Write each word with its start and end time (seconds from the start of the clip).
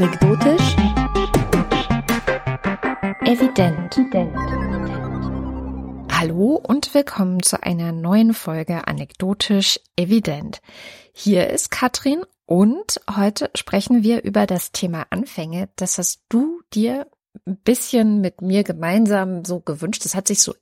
Anekdotisch. 0.00 0.76
Evident. 3.24 3.96
Hallo 6.12 6.54
und 6.54 6.94
willkommen 6.94 7.42
zu 7.42 7.60
einer 7.64 7.90
neuen 7.90 8.32
Folge 8.32 8.86
Anekdotisch 8.86 9.80
Evident. 9.96 10.60
Hier 11.12 11.50
ist 11.50 11.72
Katrin 11.72 12.24
und 12.46 13.00
heute 13.10 13.50
sprechen 13.56 14.04
wir 14.04 14.22
über 14.22 14.46
das 14.46 14.70
Thema 14.70 15.04
Anfänge. 15.10 15.68
Das 15.74 15.98
hast 15.98 16.20
du 16.28 16.60
dir 16.72 17.08
ein 17.44 17.56
bisschen 17.56 18.20
mit 18.20 18.40
mir 18.40 18.62
gemeinsam 18.62 19.44
so 19.44 19.58
gewünscht. 19.58 20.04
Das 20.04 20.14
hat 20.14 20.28
sich 20.28 20.40
so 20.40 20.54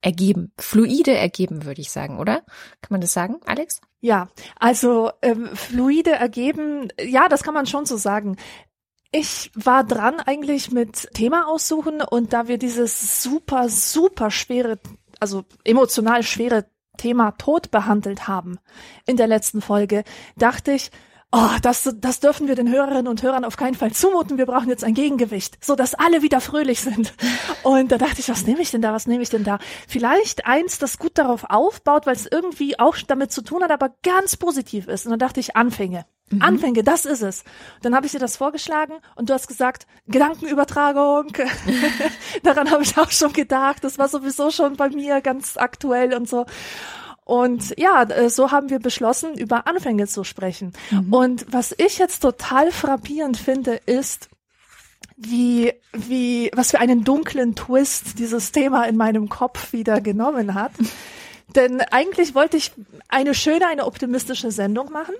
ergeben, 0.00 0.52
fluide 0.58 1.14
ergeben, 1.14 1.64
würde 1.64 1.80
ich 1.80 1.92
sagen, 1.92 2.18
oder? 2.18 2.40
Kann 2.80 2.90
man 2.90 3.00
das 3.00 3.12
sagen, 3.12 3.36
Alex? 3.46 3.80
Ja, 4.00 4.28
also 4.58 5.12
ähm, 5.22 5.50
fluide 5.54 6.10
ergeben, 6.10 6.88
ja, 7.00 7.28
das 7.28 7.44
kann 7.44 7.54
man 7.54 7.66
schon 7.66 7.86
so 7.86 7.96
sagen. 7.96 8.36
Ich 9.14 9.50
war 9.54 9.84
dran 9.84 10.20
eigentlich 10.20 10.70
mit 10.70 11.10
Thema 11.12 11.46
aussuchen 11.46 12.00
und 12.00 12.32
da 12.32 12.48
wir 12.48 12.56
dieses 12.56 13.22
super, 13.22 13.68
super 13.68 14.30
schwere, 14.30 14.78
also 15.20 15.44
emotional 15.64 16.22
schwere 16.22 16.64
Thema 16.96 17.32
Tod 17.32 17.70
behandelt 17.70 18.26
haben 18.26 18.58
in 19.06 19.18
der 19.18 19.26
letzten 19.26 19.60
Folge, 19.60 20.04
dachte 20.36 20.72
ich, 20.72 20.90
oh, 21.30 21.48
das, 21.62 21.94
das 21.96 22.20
dürfen 22.20 22.46
wir 22.46 22.54
den 22.54 22.70
Hörerinnen 22.70 23.08
und 23.08 23.22
Hörern 23.22 23.44
auf 23.44 23.56
keinen 23.56 23.74
Fall 23.74 23.92
zumuten. 23.92 24.38
Wir 24.38 24.46
brauchen 24.46 24.68
jetzt 24.68 24.84
ein 24.84 24.94
Gegengewicht, 24.94 25.58
so 25.64 25.74
dass 25.74 25.94
alle 25.94 26.22
wieder 26.22 26.40
fröhlich 26.40 26.80
sind. 26.80 27.14
Und 27.62 27.90
da 27.90 27.98
dachte 27.98 28.20
ich, 28.20 28.28
was 28.28 28.46
nehme 28.46 28.60
ich 28.60 28.70
denn 28.70 28.82
da? 28.82 28.92
Was 28.92 29.06
nehme 29.06 29.22
ich 29.22 29.30
denn 29.30 29.44
da? 29.44 29.58
Vielleicht 29.88 30.46
eins, 30.46 30.78
das 30.78 30.98
gut 30.98 31.16
darauf 31.16 31.44
aufbaut, 31.48 32.06
weil 32.06 32.16
es 32.16 32.26
irgendwie 32.30 32.78
auch 32.78 32.96
damit 33.06 33.32
zu 33.32 33.42
tun 33.42 33.62
hat, 33.62 33.70
aber 33.70 33.94
ganz 34.02 34.36
positiv 34.36 34.88
ist. 34.88 35.06
Und 35.06 35.10
dann 35.10 35.18
dachte 35.18 35.40
ich, 35.40 35.56
Anfänge. 35.56 36.04
Mhm. 36.32 36.42
Anfänge, 36.42 36.82
das 36.82 37.04
ist 37.04 37.22
es. 37.22 37.44
Dann 37.82 37.94
habe 37.94 38.06
ich 38.06 38.12
dir 38.12 38.18
das 38.18 38.36
vorgeschlagen 38.36 38.94
und 39.16 39.30
du 39.30 39.34
hast 39.34 39.48
gesagt, 39.48 39.86
Gedankenübertragung. 40.06 41.32
Daran 42.42 42.70
habe 42.70 42.82
ich 42.82 42.96
auch 42.98 43.10
schon 43.10 43.32
gedacht. 43.32 43.84
Das 43.84 43.98
war 43.98 44.08
sowieso 44.08 44.50
schon 44.50 44.76
bei 44.76 44.88
mir 44.88 45.20
ganz 45.20 45.56
aktuell 45.56 46.14
und 46.14 46.28
so. 46.28 46.46
Und 47.24 47.78
ja, 47.78 48.02
äh, 48.02 48.28
so 48.30 48.50
haben 48.50 48.70
wir 48.70 48.80
beschlossen, 48.80 49.38
über 49.38 49.66
Anfänge 49.66 50.06
zu 50.06 50.24
sprechen. 50.24 50.72
Mhm. 50.90 51.12
Und 51.12 51.46
was 51.50 51.74
ich 51.78 51.98
jetzt 51.98 52.20
total 52.20 52.72
frappierend 52.72 53.36
finde, 53.36 53.80
ist, 53.86 54.28
wie, 55.16 55.72
wie, 55.92 56.50
was 56.54 56.72
für 56.72 56.80
einen 56.80 57.04
dunklen 57.04 57.54
Twist 57.54 58.18
dieses 58.18 58.50
Thema 58.50 58.84
in 58.84 58.96
meinem 58.96 59.28
Kopf 59.28 59.72
wieder 59.72 60.00
genommen 60.00 60.54
hat. 60.54 60.72
Denn 61.54 61.80
eigentlich 61.80 62.34
wollte 62.34 62.56
ich 62.56 62.72
eine 63.08 63.34
schöne, 63.34 63.66
eine 63.66 63.84
optimistische 63.84 64.50
Sendung 64.50 64.90
machen, 64.90 65.14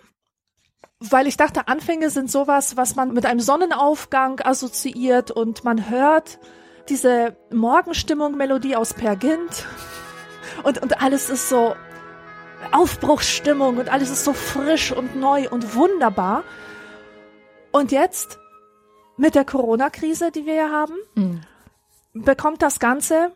weil 1.11 1.27
ich 1.27 1.37
dachte, 1.37 1.69
Anfänge 1.69 2.11
sind 2.11 2.31
sowas, 2.31 2.77
was 2.77 2.95
man 2.95 3.13
mit 3.13 3.27
einem 3.27 3.41
Sonnenaufgang 3.41 4.41
assoziiert 4.41 5.31
und 5.31 5.65
man 5.65 5.91
hört 5.91 6.39
diese 6.89 7.37
Morgenstimmung-Melodie 7.53 8.77
aus 8.77 8.95
Per 8.95 9.17
Gint 9.17 9.67
und, 10.63 10.79
und 10.83 11.03
alles 11.03 11.31
ist 11.31 11.49
so 11.49 11.75
Aufbruchsstimmung 12.71 13.79
und 13.79 13.89
alles 13.91 14.11
ist 14.11 14.25
so 14.25 14.33
frisch 14.33 14.93
und 14.93 15.17
neu 15.17 15.49
und 15.49 15.75
wunderbar. 15.75 16.45
Und 17.73 17.91
jetzt 17.91 18.39
mit 19.17 19.35
der 19.35 19.45
Corona-Krise, 19.45 20.31
die 20.31 20.47
wir 20.47 20.55
ja 20.55 20.71
haben, 20.71 20.95
mhm. 21.15 21.41
bekommt 22.13 22.63
das 22.63 22.79
Ganze 22.79 23.33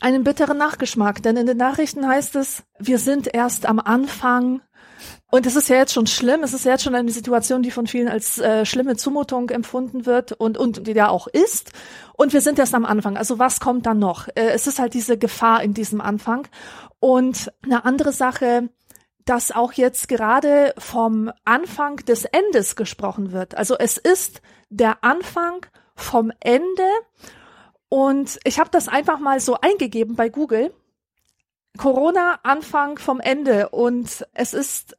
einen 0.00 0.24
bitteren 0.24 0.58
Nachgeschmack. 0.58 1.22
Denn 1.22 1.36
in 1.36 1.46
den 1.46 1.56
Nachrichten 1.56 2.06
heißt 2.06 2.36
es, 2.36 2.62
wir 2.78 2.98
sind 2.98 3.32
erst 3.32 3.66
am 3.66 3.78
Anfang. 3.78 4.62
Und 5.34 5.46
es 5.46 5.56
ist 5.56 5.70
ja 5.70 5.76
jetzt 5.76 5.94
schon 5.94 6.06
schlimm. 6.06 6.42
Es 6.42 6.52
ist 6.52 6.66
ja 6.66 6.72
jetzt 6.72 6.84
schon 6.84 6.94
eine 6.94 7.10
Situation, 7.10 7.62
die 7.62 7.70
von 7.70 7.86
vielen 7.86 8.08
als 8.08 8.36
äh, 8.36 8.66
schlimme 8.66 8.96
Zumutung 8.96 9.48
empfunden 9.48 10.04
wird 10.04 10.32
und, 10.32 10.58
und 10.58 10.86
die 10.86 10.92
ja 10.92 11.08
auch 11.08 11.26
ist. 11.26 11.72
Und 12.12 12.34
wir 12.34 12.42
sind 12.42 12.58
erst 12.58 12.74
am 12.74 12.84
Anfang. 12.84 13.16
Also 13.16 13.38
was 13.38 13.58
kommt 13.58 13.86
dann 13.86 13.98
noch? 13.98 14.28
Äh, 14.28 14.50
es 14.50 14.66
ist 14.66 14.78
halt 14.78 14.92
diese 14.92 15.16
Gefahr 15.16 15.62
in 15.62 15.72
diesem 15.72 16.02
Anfang. 16.02 16.46
Und 17.00 17.50
eine 17.62 17.86
andere 17.86 18.12
Sache, 18.12 18.68
dass 19.24 19.52
auch 19.52 19.72
jetzt 19.72 20.06
gerade 20.06 20.74
vom 20.76 21.32
Anfang 21.46 21.96
des 21.96 22.26
Endes 22.26 22.76
gesprochen 22.76 23.32
wird. 23.32 23.54
Also 23.56 23.78
es 23.78 23.96
ist 23.96 24.42
der 24.68 25.02
Anfang 25.02 25.64
vom 25.94 26.30
Ende. 26.40 26.84
Und 27.88 28.38
ich 28.44 28.60
habe 28.60 28.68
das 28.70 28.86
einfach 28.86 29.18
mal 29.18 29.40
so 29.40 29.56
eingegeben 29.62 30.14
bei 30.14 30.28
Google. 30.28 30.74
Corona 31.78 32.38
Anfang 32.42 32.98
vom 32.98 33.18
Ende. 33.18 33.70
Und 33.70 34.26
es 34.34 34.52
ist 34.52 34.94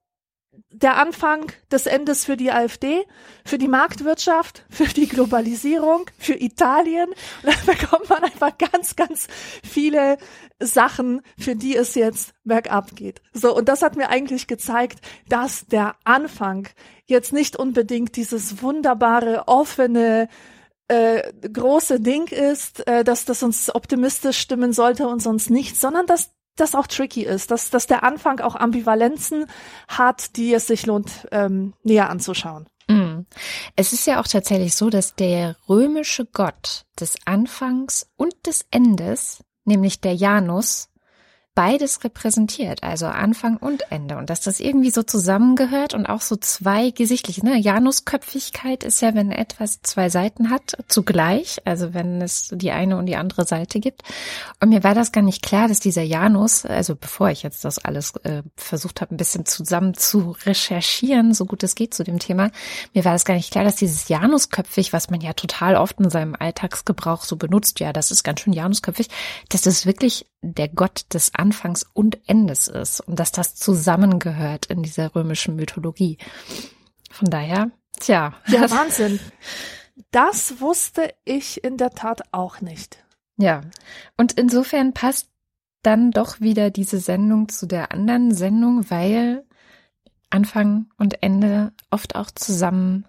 der 0.70 0.98
Anfang 0.98 1.52
des 1.72 1.86
Endes 1.86 2.26
für 2.26 2.36
die 2.36 2.52
AfD, 2.52 3.06
für 3.46 3.58
die 3.58 3.68
Marktwirtschaft, 3.68 4.66
für 4.70 4.86
die 4.86 5.08
Globalisierung, 5.08 6.06
für 6.18 6.34
Italien. 6.34 7.10
Und 7.10 7.16
da 7.68 7.72
bekommt 7.72 8.10
man 8.10 8.24
einfach 8.24 8.58
ganz, 8.58 8.96
ganz 8.96 9.28
viele 9.64 10.18
Sachen, 10.60 11.22
für 11.38 11.56
die 11.56 11.76
es 11.76 11.96
jetzt 11.96 12.34
bergab 12.44 12.96
geht. 12.96 13.22
So, 13.34 13.56
und 13.56 13.70
das 13.70 13.82
hat 13.82 13.96
mir 13.96 14.10
eigentlich 14.10 14.48
gezeigt, 14.48 15.00
dass 15.30 15.66
der 15.68 15.96
Anfang 16.04 16.68
jetzt 17.06 17.34
nicht 17.34 17.56
unbedingt 17.56 18.16
dieses 18.16 18.62
wunderbare, 18.62 19.48
offene, 19.48 20.28
äh, 20.88 21.32
große 21.52 22.00
Ding 22.00 22.28
ist, 22.28 22.86
äh, 22.88 23.04
dass 23.04 23.26
das 23.26 23.44
uns 23.44 23.74
optimistisch 23.74 24.38
stimmen 24.38 24.74
sollte 24.74 25.08
und 25.08 25.22
sonst 25.22 25.50
nicht, 25.50 25.80
sondern 25.80 26.06
dass 26.08 26.32
das 26.56 26.76
auch 26.76 26.88
tricky 26.88 27.24
ist, 27.24 27.52
dass, 27.52 27.70
dass 27.70 27.88
der 27.88 28.04
Anfang 28.04 28.40
auch 28.40 28.56
Ambivalenzen 28.56 29.46
hat, 29.88 30.36
die 30.36 30.54
es 30.54 30.68
sich 30.68 30.86
lohnt, 30.86 31.28
ähm, 31.32 31.74
näher 31.84 32.10
anzuschauen. 32.10 32.68
Mm. 32.88 33.22
Es 33.76 33.94
ist 33.94 34.06
ja 34.06 34.20
auch 34.20 34.28
tatsächlich 34.28 34.76
so, 34.76 34.90
dass 34.90 35.16
der 35.16 35.56
römische 35.68 36.26
Gott 36.26 36.86
des 37.00 37.16
Anfangs 37.26 38.08
und 38.18 38.34
des 38.46 38.66
Endes, 38.72 39.44
nämlich 39.66 40.02
der 40.02 40.14
Janus, 40.14 40.90
beides 41.56 42.04
repräsentiert, 42.04 42.82
also 42.82 43.06
Anfang 43.06 43.58
und 43.58 43.92
Ende. 43.92 44.18
Und 44.18 44.30
dass 44.30 44.42
das 44.42 44.60
irgendwie 44.60 44.90
so 44.90 45.04
zusammengehört 45.04 45.94
und 45.94 46.08
auch 46.08 46.22
so 46.22 46.36
zwei 46.36 46.90
gesichtlich, 46.90 47.44
ne? 47.44 47.58
Janusköpfigkeit 47.58 48.84
ist 48.84 49.02
ja, 49.02 49.14
wenn 49.14 49.32
etwas 49.32 49.82
zwei 49.84 50.10
Seiten 50.10 50.50
hat, 50.50 50.76
zugleich, 50.88 51.62
also 51.66 51.94
wenn 51.94 52.22
es 52.22 52.50
die 52.52 52.72
eine 52.72 52.98
und 52.98 53.06
die 53.06 53.16
andere 53.16 53.46
Seite 53.46 53.80
gibt. 53.80 54.02
Und 54.60 54.70
mir 54.70 54.84
war 54.84 54.96
das 54.96 55.12
gar 55.12 55.22
nicht 55.22 55.44
klar, 55.44 55.68
dass 55.68 55.80
dieser 55.80 56.02
Janus, 56.02 56.66
also 56.66 56.96
bevor 56.96 57.30
ich 57.30 57.44
jetzt 57.44 57.66
das 57.66 57.78
alles 57.78 58.16
äh, 58.24 58.42
versucht 58.56 59.02
habe, 59.02 59.14
ein 59.14 59.18
bisschen 59.18 59.46
zusammen 59.46 59.94
zu 59.94 60.36
recherchieren, 60.46 61.34
so 61.34 61.46
gut 61.46 61.62
es 61.64 61.76
geht 61.76 61.94
zu 61.94 62.04
dem 62.04 62.18
Thema, 62.18 62.50
mir 62.94 63.06
war 63.06 63.14
das 63.14 63.26
gar 63.26 63.36
nicht 63.36 63.52
klar, 63.52 63.64
dass 63.64 63.76
dieses 63.76 64.08
Janusköpfig, 64.08 64.92
was 64.92 65.12
man 65.12 65.22
ja 65.22 65.34
total 65.34 65.76
oft 65.76 66.00
in 66.00 66.10
seinem 66.10 66.36
Alltagsgebrauch 66.38 67.24
so 67.24 67.36
benutzt, 67.36 67.80
ja, 67.80 67.94
das 67.94 68.10
ist 68.10 68.24
ganz 68.24 68.42
schön 68.42 68.54
Janusköpfig, 68.54 69.10
dass 69.50 69.62
das 69.62 69.86
wirklich 69.86 70.26
der 70.44 70.68
Gott 70.68 71.06
des 71.14 71.34
Anfangs 71.34 71.86
und 71.94 72.20
Endes 72.28 72.68
ist 72.68 73.00
und 73.02 73.20
dass 73.20 73.32
das 73.32 73.56
zusammengehört 73.56 74.68
in 74.68 74.84
dieser 74.84 75.16
römischen 75.16 75.56
Mythologie. 75.56 76.18
Von 77.10 77.30
daher, 77.30 77.72
tja. 78.00 78.34
Ja, 78.48 78.70
Wahnsinn. 78.72 79.20
Das 80.12 80.60
wusste 80.60 81.14
ich 81.24 81.64
in 81.64 81.78
der 81.78 81.92
Tat 81.92 82.22
auch 82.32 82.62
nicht. 82.62 83.04
Ja, 83.38 83.62
und 84.18 84.34
insofern 84.34 84.94
passt 84.94 85.30
dann 85.82 86.12
doch 86.12 86.40
wieder 86.40 86.70
diese 86.70 87.00
Sendung 87.00 87.50
zu 87.50 87.66
der 87.66 87.92
anderen 87.92 88.34
Sendung, 88.34 88.90
weil 88.90 89.46
Anfang 90.30 90.88
und 90.98 91.22
Ende 91.22 91.74
oft 91.92 92.16
auch 92.16 92.32
zusammen 92.32 93.06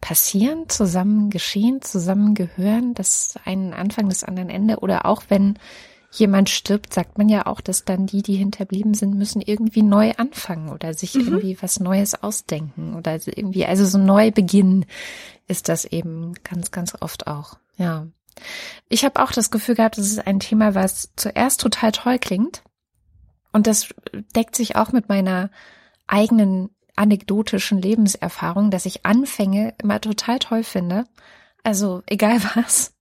passieren, 0.00 0.68
zusammen 0.68 1.30
geschehen, 1.30 1.82
zusammen 1.82 2.34
gehören, 2.34 2.94
das 2.94 3.34
einen 3.44 3.72
Anfang, 3.72 4.08
das 4.08 4.24
anderen 4.24 4.48
Ende 4.48 4.78
oder 4.78 5.06
auch 5.06 5.24
wenn 5.28 5.58
jemand 6.10 6.48
stirbt, 6.48 6.94
sagt 6.94 7.18
man 7.18 7.28
ja 7.28 7.46
auch, 7.46 7.60
dass 7.60 7.84
dann 7.84 8.06
die, 8.06 8.22
die 8.22 8.36
hinterblieben 8.36 8.94
sind, 8.94 9.14
müssen 9.14 9.42
irgendwie 9.42 9.82
neu 9.82 10.12
anfangen 10.16 10.70
oder 10.70 10.94
sich 10.94 11.14
mhm. 11.14 11.20
irgendwie 11.22 11.58
was 11.60 11.80
Neues 11.80 12.22
ausdenken 12.22 12.94
oder 12.94 13.18
irgendwie, 13.26 13.66
also 13.66 13.84
so 13.84 13.98
neu 13.98 14.30
beginnen 14.30 14.86
ist 15.46 15.68
das 15.68 15.84
eben 15.84 16.34
ganz, 16.44 16.70
ganz 16.70 16.94
oft 17.00 17.26
auch. 17.26 17.58
Ja. 17.76 18.06
Ich 18.88 19.04
habe 19.04 19.22
auch 19.22 19.32
das 19.32 19.50
Gefühl 19.50 19.74
gehabt, 19.74 19.98
das 19.98 20.06
ist 20.06 20.26
ein 20.26 20.40
Thema, 20.40 20.74
was 20.74 21.10
zuerst 21.16 21.60
total 21.60 21.92
toll 21.92 22.18
klingt. 22.18 22.62
Und 23.52 23.66
das 23.66 23.88
deckt 24.36 24.54
sich 24.54 24.76
auch 24.76 24.92
mit 24.92 25.08
meiner 25.08 25.50
eigenen 26.06 26.70
anekdotischen 26.96 27.80
Lebenserfahrung, 27.80 28.70
dass 28.70 28.86
ich 28.86 29.06
Anfänge 29.06 29.74
immer 29.78 30.00
total 30.00 30.38
toll 30.38 30.62
finde. 30.62 31.04
Also 31.64 32.02
egal 32.06 32.40
was. 32.54 32.94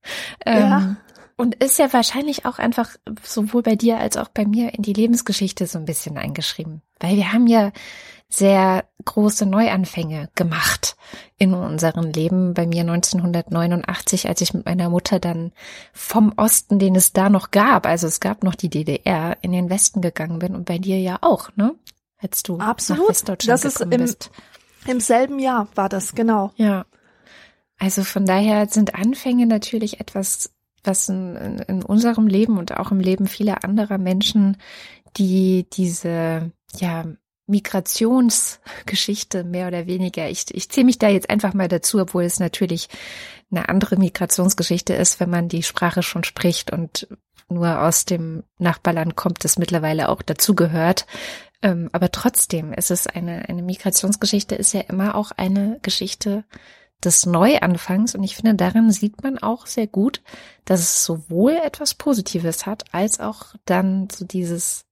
Ja. 0.46 0.80
Ähm, 0.80 0.98
und 1.38 1.56
ist 1.64 1.80
ja 1.80 1.94
wahrscheinlich 1.94 2.46
auch 2.46 2.60
einfach 2.60 2.96
sowohl 3.24 3.62
bei 3.62 3.76
dir 3.76 4.00
als 4.00 4.18
auch 4.18 4.28
bei 4.28 4.46
mir 4.46 4.74
in 4.74 4.82
die 4.82 4.94
Lebensgeschichte 4.94 5.68
so 5.68 5.78
ein 5.78 5.86
bisschen 5.86 6.18
eingeschrieben. 6.18 6.82
Weil 7.00 7.16
wir 7.16 7.32
haben 7.32 7.48
ja 7.48 7.72
sehr 8.30 8.86
große 9.06 9.46
Neuanfänge 9.46 10.30
gemacht 10.36 10.98
in 11.38 11.54
unserem 11.54 12.12
Leben. 12.12 12.54
Bei 12.54 12.68
mir 12.68 12.82
1989, 12.82 14.28
als 14.28 14.42
ich 14.42 14.54
mit 14.54 14.66
meiner 14.66 14.90
Mutter 14.90 15.20
dann 15.20 15.54
vom 15.94 16.34
Osten, 16.36 16.80
den 16.80 16.96
es 16.96 17.14
da 17.14 17.30
noch 17.30 17.52
gab, 17.52 17.86
also 17.86 18.08
es 18.08 18.20
gab 18.20 18.44
noch 18.44 18.56
die 18.56 18.70
DDR, 18.70 19.38
in 19.42 19.54
den 19.54 19.70
Westen 19.70 20.02
gegangen 20.02 20.40
bin 20.40 20.56
und 20.56 20.66
bei 20.66 20.78
dir 20.78 21.00
ja 21.00 21.20
auch, 21.22 21.56
ne? 21.56 21.76
Als 22.18 22.42
du 22.42 22.58
Absolut. 22.58 23.04
nach 23.04 23.10
Westdeutschland 23.10 23.64
das 23.64 23.74
ist 23.74 23.80
im, 23.80 23.90
bist. 23.92 24.32
Im 24.88 25.00
selben 25.00 25.40
Jahr 25.40 25.68
war 25.76 25.88
das, 25.88 26.16
genau. 26.16 26.52
Ja. 26.56 26.86
Also 27.78 28.04
von 28.04 28.26
daher 28.26 28.68
sind 28.68 28.96
Anfänge 28.96 29.46
natürlich 29.46 30.00
etwas, 30.00 30.50
was 30.88 31.10
in, 31.10 31.36
in, 31.68 31.84
unserem 31.84 32.28
Leben 32.28 32.58
und 32.58 32.76
auch 32.76 32.92
im 32.92 33.00
Leben 33.00 33.28
vieler 33.28 33.64
anderer 33.64 33.98
Menschen, 33.98 34.58
die 35.18 35.68
diese, 35.72 36.52
ja, 36.76 37.06
Migrationsgeschichte 37.48 39.44
mehr 39.46 39.68
oder 39.68 39.88
weniger. 39.88 40.30
Ich, 40.30 40.54
ich 40.54 40.70
ziehe 40.70 40.86
mich 40.86 41.00
da 41.00 41.08
jetzt 41.08 41.30
einfach 41.30 41.54
mal 41.54 41.70
dazu, 41.70 42.00
obwohl 42.00 42.24
es 42.24 42.40
natürlich 42.40 42.90
eine 43.50 43.70
andere 43.70 43.96
Migrationsgeschichte 43.96 44.94
ist, 44.94 45.20
wenn 45.20 45.30
man 45.30 45.48
die 45.48 45.64
Sprache 45.64 46.04
schon 46.04 46.26
spricht 46.26 46.72
und 46.72 47.08
nur 47.50 47.82
aus 47.82 48.04
dem 48.04 48.44
Nachbarland 48.60 49.16
kommt, 49.16 49.46
das 49.46 49.58
mittlerweile 49.58 50.10
auch 50.10 50.22
dazugehört. 50.22 51.06
Ähm, 51.62 51.90
aber 51.94 52.12
trotzdem 52.12 52.74
ist 52.74 52.92
es 52.92 53.08
eine, 53.08 53.48
eine 53.48 53.64
Migrationsgeschichte 53.64 54.56
ist 54.56 54.74
ja 54.74 54.82
immer 54.82 55.16
auch 55.16 55.32
eine 55.32 55.80
Geschichte 55.82 56.44
des 57.04 57.26
Neuanfangs. 57.26 58.16
Und 58.16 58.24
ich 58.24 58.36
finde, 58.36 58.56
darin 58.56 58.92
sieht 58.92 59.24
man 59.24 59.38
auch 59.38 59.66
sehr 59.66 59.88
gut, 59.88 60.22
dass 60.66 60.80
es 60.82 61.04
sowohl 61.04 61.54
etwas 61.54 61.94
Positives 61.94 62.66
hat, 62.66 62.86
als 62.94 63.20
auch 63.20 63.56
dann 63.66 64.10
so 64.10 64.26
dieses, 64.26 64.86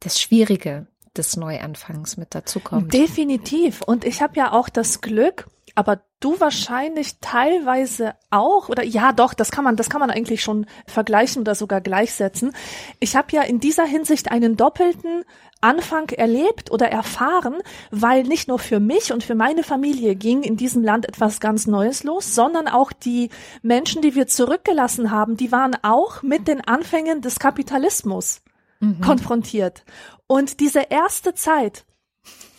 das 0.00 0.20
Schwierige 0.20 0.86
des 1.16 1.36
Neuanfangs 1.36 2.16
mit 2.16 2.34
dazukommt. 2.34 2.92
Definitiv. 2.92 3.82
Und 3.82 4.04
ich 4.04 4.22
habe 4.22 4.36
ja 4.36 4.52
auch 4.52 4.68
das 4.68 5.00
Glück, 5.00 5.48
aber 5.74 6.00
du 6.20 6.40
wahrscheinlich 6.40 7.18
teilweise 7.20 8.14
auch 8.30 8.68
oder 8.68 8.82
ja 8.84 9.12
doch, 9.12 9.34
das 9.34 9.50
kann 9.50 9.64
man 9.64 9.76
das 9.76 9.90
kann 9.90 10.00
man 10.00 10.10
eigentlich 10.10 10.42
schon 10.42 10.66
vergleichen 10.86 11.42
oder 11.42 11.54
sogar 11.54 11.80
gleichsetzen. 11.80 12.52
Ich 13.00 13.16
habe 13.16 13.28
ja 13.32 13.42
in 13.42 13.60
dieser 13.60 13.84
Hinsicht 13.84 14.30
einen 14.30 14.56
doppelten 14.56 15.24
Anfang 15.60 16.10
erlebt 16.10 16.70
oder 16.70 16.88
erfahren, 16.88 17.56
weil 17.90 18.22
nicht 18.22 18.48
nur 18.48 18.58
für 18.58 18.80
mich 18.80 19.12
und 19.12 19.24
für 19.24 19.34
meine 19.34 19.62
Familie 19.62 20.14
ging 20.14 20.42
in 20.42 20.56
diesem 20.56 20.84
Land 20.84 21.08
etwas 21.08 21.40
ganz 21.40 21.66
Neues 21.66 22.04
los, 22.04 22.34
sondern 22.34 22.68
auch 22.68 22.92
die 22.92 23.30
Menschen, 23.62 24.02
die 24.02 24.14
wir 24.14 24.26
zurückgelassen 24.26 25.10
haben, 25.10 25.36
die 25.36 25.50
waren 25.50 25.76
auch 25.82 26.22
mit 26.22 26.46
den 26.46 26.60
Anfängen 26.60 27.22
des 27.22 27.38
Kapitalismus 27.38 28.42
mhm. 28.80 29.00
konfrontiert. 29.00 29.84
Und 30.26 30.60
diese 30.60 30.82
erste 30.90 31.34
Zeit, 31.34 31.84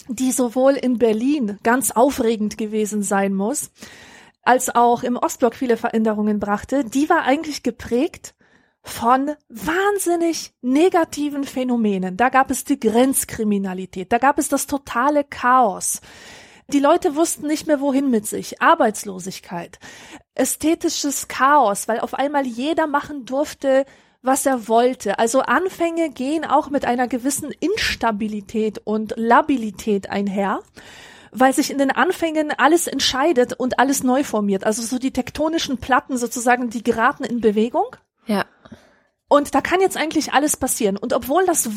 die 0.07 0.31
sowohl 0.31 0.73
in 0.73 0.97
Berlin 0.97 1.57
ganz 1.63 1.91
aufregend 1.91 2.57
gewesen 2.57 3.03
sein 3.03 3.33
muss, 3.33 3.71
als 4.43 4.73
auch 4.73 5.03
im 5.03 5.15
Ostblock 5.15 5.55
viele 5.55 5.77
Veränderungen 5.77 6.39
brachte, 6.39 6.83
die 6.83 7.09
war 7.09 7.21
eigentlich 7.21 7.63
geprägt 7.63 8.33
von 8.81 9.35
wahnsinnig 9.49 10.53
negativen 10.61 11.43
Phänomenen. 11.43 12.17
Da 12.17 12.29
gab 12.29 12.51
es 12.51 12.63
die 12.63 12.79
Grenzkriminalität, 12.79 14.11
da 14.11 14.17
gab 14.17 14.39
es 14.39 14.49
das 14.49 14.67
totale 14.67 15.23
Chaos. 15.23 16.01
Die 16.71 16.79
Leute 16.79 17.15
wussten 17.15 17.47
nicht 17.47 17.65
mehr 17.65 17.81
wohin 17.81 18.09
mit 18.11 18.27
sich. 18.27 18.61
Arbeitslosigkeit, 18.61 19.79
ästhetisches 20.35 21.27
Chaos, 21.27 21.87
weil 21.87 21.99
auf 21.99 22.13
einmal 22.13 22.45
jeder 22.45 22.85
machen 22.85 23.25
durfte, 23.25 23.85
was 24.21 24.45
er 24.45 24.67
wollte. 24.67 25.17
Also 25.17 25.41
Anfänge 25.41 26.09
gehen 26.09 26.45
auch 26.45 26.69
mit 26.69 26.85
einer 26.85 27.07
gewissen 27.07 27.51
Instabilität 27.51 28.79
und 28.83 29.13
Labilität 29.17 30.09
einher 30.09 30.61
weil 31.31 31.53
sich 31.53 31.69
in 31.69 31.77
den 31.77 31.91
Anfängen 31.91 32.51
alles 32.57 32.87
entscheidet 32.87 33.53
und 33.53 33.77
alles 33.77 34.03
neu 34.03 34.23
formiert. 34.23 34.63
Also 34.63 34.81
so 34.81 34.97
die 34.97 35.13
tektonischen 35.13 35.77
Platten 35.77 36.17
sozusagen, 36.17 36.71
die 36.71 36.81
geraten 36.81 37.23
in 37.23 37.39
Bewegung. 37.39 37.95
Ja. 38.29 38.45
Und 39.27 39.53
da 39.53 39.61
kann 39.61 39.81
jetzt 39.81 39.97
eigentlich 39.97 40.33
alles 40.33 40.57
passieren. 40.57 40.97
Und 40.97 41.13
obwohl 41.13 41.45
das 41.45 41.69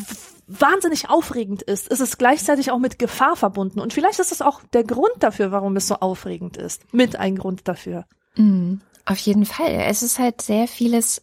wahnsinnig 0.47 1.09
aufregend 1.09 1.61
ist, 1.61 1.87
ist 1.87 1.99
es 1.99 2.17
gleichzeitig 2.17 2.71
auch 2.71 2.79
mit 2.79 2.97
Gefahr 2.97 3.35
verbunden. 3.35 3.79
Und 3.79 3.93
vielleicht 3.93 4.19
ist 4.19 4.31
das 4.31 4.41
auch 4.41 4.61
der 4.73 4.83
Grund 4.83 5.13
dafür, 5.19 5.51
warum 5.51 5.75
es 5.75 5.87
so 5.87 5.95
aufregend 5.95 6.57
ist. 6.57 6.81
Mit 6.93 7.15
ein 7.15 7.35
Grund 7.35 7.67
dafür. 7.67 8.05
Mhm. 8.35 8.81
Auf 9.05 9.19
jeden 9.19 9.45
Fall. 9.45 9.71
Es 9.87 10.01
ist 10.01 10.17
halt 10.17 10.41
sehr 10.41 10.67
vieles 10.67 11.21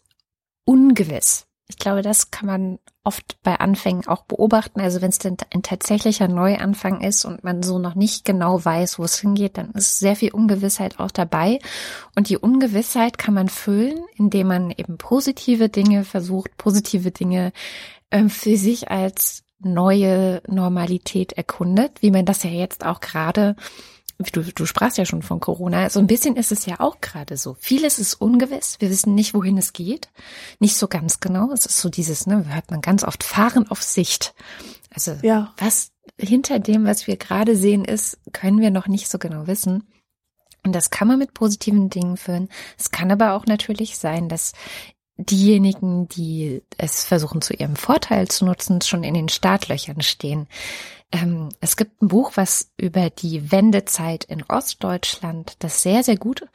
ungewiss. 0.64 1.46
Ich 1.70 1.78
glaube, 1.78 2.02
das 2.02 2.32
kann 2.32 2.46
man 2.46 2.78
oft 3.04 3.38
bei 3.42 3.58
Anfängen 3.58 4.06
auch 4.08 4.24
beobachten. 4.24 4.80
Also 4.80 5.00
wenn 5.00 5.10
es 5.10 5.18
denn 5.18 5.36
ein 5.54 5.62
tatsächlicher 5.62 6.26
Neuanfang 6.26 7.00
ist 7.00 7.24
und 7.24 7.44
man 7.44 7.62
so 7.62 7.78
noch 7.78 7.94
nicht 7.94 8.24
genau 8.24 8.62
weiß, 8.62 8.98
wo 8.98 9.04
es 9.04 9.20
hingeht, 9.20 9.56
dann 9.56 9.70
ist 9.70 10.00
sehr 10.00 10.16
viel 10.16 10.32
Ungewissheit 10.32 10.98
auch 10.98 11.12
dabei. 11.12 11.60
Und 12.16 12.28
die 12.28 12.36
Ungewissheit 12.36 13.18
kann 13.18 13.34
man 13.34 13.48
füllen, 13.48 14.00
indem 14.16 14.48
man 14.48 14.70
eben 14.72 14.98
positive 14.98 15.68
Dinge 15.68 16.04
versucht, 16.04 16.56
positive 16.56 17.12
Dinge 17.12 17.52
ähm, 18.10 18.28
für 18.28 18.56
sich 18.56 18.90
als 18.90 19.44
neue 19.60 20.42
Normalität 20.48 21.34
erkundet, 21.34 22.02
wie 22.02 22.10
man 22.10 22.24
das 22.24 22.42
ja 22.42 22.50
jetzt 22.50 22.84
auch 22.84 23.00
gerade 23.00 23.54
du, 24.32 24.42
du 24.42 24.66
sprachst 24.66 24.98
ja 24.98 25.04
schon 25.04 25.22
von 25.22 25.40
Corona, 25.40 25.88
so 25.90 25.98
ein 26.00 26.06
bisschen 26.06 26.36
ist 26.36 26.52
es 26.52 26.66
ja 26.66 26.80
auch 26.80 27.00
gerade 27.00 27.36
so. 27.36 27.56
Vieles 27.58 27.98
ist 27.98 28.14
ungewiss, 28.14 28.76
wir 28.80 28.90
wissen 28.90 29.14
nicht, 29.14 29.34
wohin 29.34 29.58
es 29.58 29.72
geht, 29.72 30.08
nicht 30.58 30.76
so 30.76 30.88
ganz 30.88 31.20
genau. 31.20 31.52
Es 31.52 31.66
ist 31.66 31.78
so 31.78 31.88
dieses, 31.88 32.26
ne, 32.26 32.44
hört 32.52 32.70
man 32.70 32.80
ganz 32.80 33.04
oft, 33.04 33.24
fahren 33.24 33.70
auf 33.70 33.82
Sicht. 33.82 34.34
Also 34.92 35.16
ja. 35.22 35.54
was 35.56 35.92
hinter 36.18 36.58
dem, 36.58 36.84
was 36.84 37.06
wir 37.06 37.16
gerade 37.16 37.56
sehen, 37.56 37.84
ist, 37.84 38.18
können 38.32 38.60
wir 38.60 38.70
noch 38.70 38.88
nicht 38.88 39.08
so 39.08 39.18
genau 39.18 39.46
wissen. 39.46 39.88
Und 40.62 40.74
das 40.74 40.90
kann 40.90 41.08
man 41.08 41.18
mit 41.18 41.32
positiven 41.32 41.88
Dingen 41.88 42.16
führen. 42.16 42.48
Es 42.78 42.90
kann 42.90 43.10
aber 43.10 43.32
auch 43.32 43.46
natürlich 43.46 43.96
sein, 43.96 44.28
dass 44.28 44.52
diejenigen, 45.24 46.08
die 46.08 46.62
es 46.78 47.04
versuchen 47.04 47.42
zu 47.42 47.54
ihrem 47.54 47.76
Vorteil 47.76 48.28
zu 48.28 48.44
nutzen, 48.44 48.80
schon 48.80 49.04
in 49.04 49.14
den 49.14 49.28
Startlöchern 49.28 50.02
stehen. 50.02 50.48
Ähm, 51.12 51.48
es 51.60 51.76
gibt 51.76 52.00
ein 52.02 52.08
Buch, 52.08 52.32
was 52.36 52.70
über 52.76 53.10
die 53.10 53.50
Wendezeit 53.50 54.24
in 54.24 54.44
Ostdeutschland 54.44 55.56
das 55.58 55.82
sehr, 55.82 56.04
sehr 56.04 56.16
gut 56.16 56.46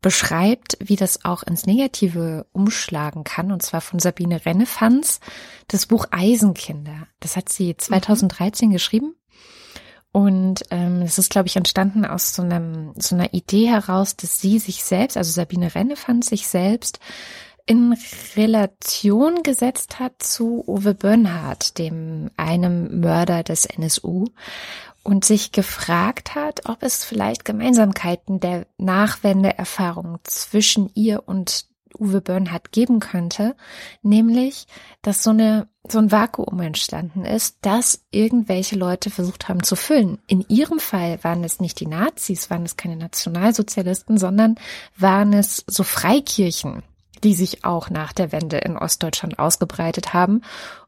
beschreibt, 0.00 0.76
wie 0.80 0.96
das 0.96 1.24
auch 1.24 1.42
ins 1.42 1.66
Negative 1.66 2.46
umschlagen 2.52 3.24
kann, 3.24 3.50
und 3.50 3.62
zwar 3.62 3.80
von 3.80 3.98
Sabine 3.98 4.46
Rennefanz, 4.46 5.20
das 5.66 5.86
Buch 5.86 6.06
Eisenkinder. 6.12 7.08
Das 7.18 7.36
hat 7.36 7.48
sie 7.48 7.76
2013 7.76 8.68
mhm. 8.68 8.72
geschrieben. 8.72 9.16
Und 10.12 10.62
ähm, 10.70 11.02
es 11.02 11.18
ist, 11.18 11.30
glaube 11.30 11.48
ich, 11.48 11.56
entstanden 11.56 12.04
aus 12.04 12.36
so, 12.36 12.42
einem, 12.42 12.92
so 12.96 13.16
einer 13.16 13.34
Idee 13.34 13.66
heraus, 13.66 14.16
dass 14.16 14.40
sie 14.40 14.60
sich 14.60 14.84
selbst, 14.84 15.16
also 15.16 15.32
Sabine 15.32 15.74
Rennefanz 15.74 16.28
sich 16.28 16.46
selbst 16.46 17.00
in 17.66 17.96
Relation 18.36 19.42
gesetzt 19.42 19.98
hat 19.98 20.22
zu 20.22 20.64
Uwe 20.66 20.94
Bönnhardt, 20.94 21.78
dem 21.78 22.30
einem 22.36 23.00
Mörder 23.00 23.42
des 23.42 23.64
NSU, 23.64 24.26
und 25.02 25.24
sich 25.24 25.52
gefragt 25.52 26.34
hat, 26.34 26.68
ob 26.68 26.82
es 26.82 27.04
vielleicht 27.04 27.44
Gemeinsamkeiten 27.44 28.40
der 28.40 28.66
Nachwendeerfahrung 28.78 30.18
zwischen 30.24 30.90
ihr 30.94 31.22
und 31.26 31.66
Uwe 31.98 32.20
Bönnhardt 32.20 32.72
geben 32.72 33.00
könnte, 33.00 33.54
nämlich, 34.02 34.66
dass 35.02 35.22
so 35.22 35.30
eine 35.30 35.68
so 35.86 35.98
ein 35.98 36.10
Vakuum 36.10 36.60
entstanden 36.60 37.26
ist, 37.26 37.58
das 37.60 38.06
irgendwelche 38.10 38.74
Leute 38.74 39.10
versucht 39.10 39.48
haben 39.48 39.62
zu 39.62 39.76
füllen. 39.76 40.18
In 40.26 40.40
ihrem 40.48 40.78
Fall 40.78 41.22
waren 41.22 41.44
es 41.44 41.60
nicht 41.60 41.78
die 41.78 41.86
Nazis, 41.86 42.48
waren 42.48 42.64
es 42.64 42.78
keine 42.78 42.96
Nationalsozialisten, 42.96 44.16
sondern 44.16 44.54
waren 44.96 45.34
es 45.34 45.62
so 45.66 45.82
Freikirchen, 45.82 46.82
die 47.24 47.34
sich 47.34 47.64
auch 47.64 47.90
nach 47.90 48.12
der 48.12 48.30
Wende 48.32 48.58
in 48.58 48.76
Ostdeutschland 48.76 49.38
ausgebreitet 49.38 50.12
haben. 50.12 50.42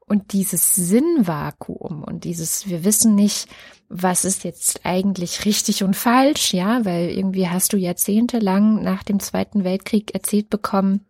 Und 0.09 0.33
dieses 0.33 0.75
Sinnvakuum 0.75 2.05
und 2.05 2.23
dieses, 2.23 2.69
wir 2.69 2.85
wissen 2.85 3.17
nicht, 3.17 3.49
was 3.89 4.25
ist 4.25 4.45
jetzt 4.45 4.85
eigentlich 4.85 5.45
richtig 5.45 5.83
und 5.83 5.97
falsch, 5.97 6.53
ja, 6.53 6.85
weil 6.85 7.09
irgendwie 7.09 7.49
hast 7.49 7.73
du 7.73 7.77
jahrzehntelang 7.77 8.83
nach 8.83 9.03
dem 9.03 9.19
Zweiten 9.19 9.65
Weltkrieg 9.65 10.15
erzählt 10.15 10.49
bekommen, 10.49 11.07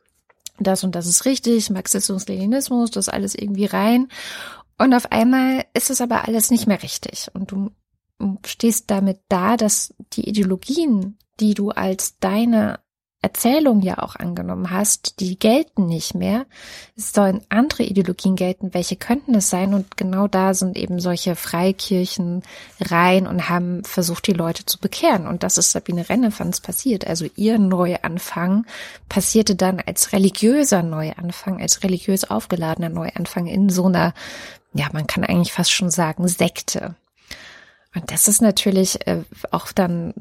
das 0.59 0.85
und 0.85 0.95
das 0.95 1.07
ist 1.07 1.27
richtig, 1.27 1.69
Marxismus, 1.69 2.27
Leninismus, 2.27 2.91
das 2.91 3.11
alles 3.11 3.35
irgendwie 3.35 3.67
rein. 3.67 4.09
Und 4.79 4.95
auf 4.95 5.13
einmal 5.13 5.65
ist 5.75 5.91
es 5.91 6.01
aber 6.01 6.27
alles 6.27 6.51
nicht 6.51 6.67
mehr 6.67 6.83
richtig. 6.83 7.29
Und 7.35 7.51
du 7.51 7.71
stehst 8.47 8.91
damit 8.91 9.21
da, 9.29 9.59
dass 9.59 9.95
die 10.15 10.27
Ideologien, 10.27 11.19
die 11.41 11.53
du 11.53 11.71
als 11.71 12.19
deine 12.19 12.79
Erzählung 13.27 13.83
ja 13.83 13.99
auch 13.99 14.15
angenommen 14.15 14.71
hast, 14.71 15.19
die 15.19 15.37
gelten 15.37 15.87
nicht 15.87 16.15
mehr. 16.15 16.47
Es 16.97 17.13
sollen 17.13 17.43
andere 17.49 17.83
Ideologien 17.83 18.37
gelten. 18.37 18.73
Welche 18.73 18.95
könnten 18.95 19.35
es 19.35 19.51
sein? 19.51 19.75
Und 19.75 19.97
genau 19.97 20.29
da 20.29 20.55
sind 20.55 20.79
eben 20.79 21.01
solche 21.01 21.35
Freikirchen 21.35 22.45
rein 22.81 23.27
und 23.27 23.49
haben 23.49 23.83
versucht, 23.83 24.29
die 24.29 24.33
Leute 24.33 24.65
zu 24.65 24.79
bekehren. 24.79 25.27
Und 25.27 25.43
das 25.43 25.59
ist 25.59 25.73
Sabine 25.73 26.09
Rennefanz 26.09 26.61
passiert. 26.61 27.05
Also 27.05 27.27
ihr 27.35 27.59
Neuanfang 27.59 28.65
passierte 29.09 29.57
dann 29.57 29.81
als 29.85 30.13
religiöser 30.13 30.85
Neuanfang, 30.85 31.61
als 31.61 31.83
religiös 31.83 32.31
aufgeladener 32.31 32.91
Neuanfang 32.91 33.49
in 33.49 33.71
so 33.71 33.87
einer, 33.87 34.15
ja, 34.73 34.87
man 34.93 35.09
kann 35.09 35.25
eigentlich 35.25 35.53
fast 35.53 35.73
schon 35.73 35.91
sagen, 35.91 36.29
Sekte. 36.29 36.95
Und 37.97 38.11
das 38.11 38.29
ist 38.29 38.43
natürlich 38.43 39.07
äh, 39.07 39.23
auch 39.51 39.73
dann 39.73 40.13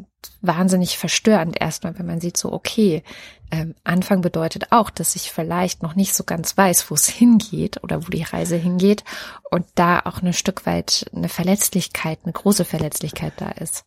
wahnsinnig 0.41 0.97
verstörend 0.97 1.59
erstmal, 1.59 1.99
wenn 1.99 2.05
man 2.05 2.21
sieht, 2.21 2.37
so, 2.37 2.53
okay, 2.53 3.03
ähm, 3.51 3.75
Anfang 3.83 4.21
bedeutet 4.21 4.71
auch, 4.71 4.89
dass 4.89 5.17
ich 5.17 5.29
vielleicht 5.29 5.83
noch 5.83 5.93
nicht 5.93 6.13
so 6.13 6.23
ganz 6.23 6.55
weiß, 6.55 6.89
wo 6.89 6.95
es 6.95 7.07
hingeht 7.09 7.83
oder 7.83 8.07
wo 8.07 8.09
die 8.09 8.23
Reise 8.23 8.55
hingeht 8.55 9.03
und 9.51 9.65
da 9.75 9.99
auch 10.05 10.21
ein 10.21 10.31
Stück 10.31 10.65
weit 10.65 11.11
eine 11.13 11.27
Verletzlichkeit, 11.27 12.19
eine 12.23 12.31
große 12.31 12.63
Verletzlichkeit 12.63 13.33
da 13.37 13.49
ist. 13.49 13.83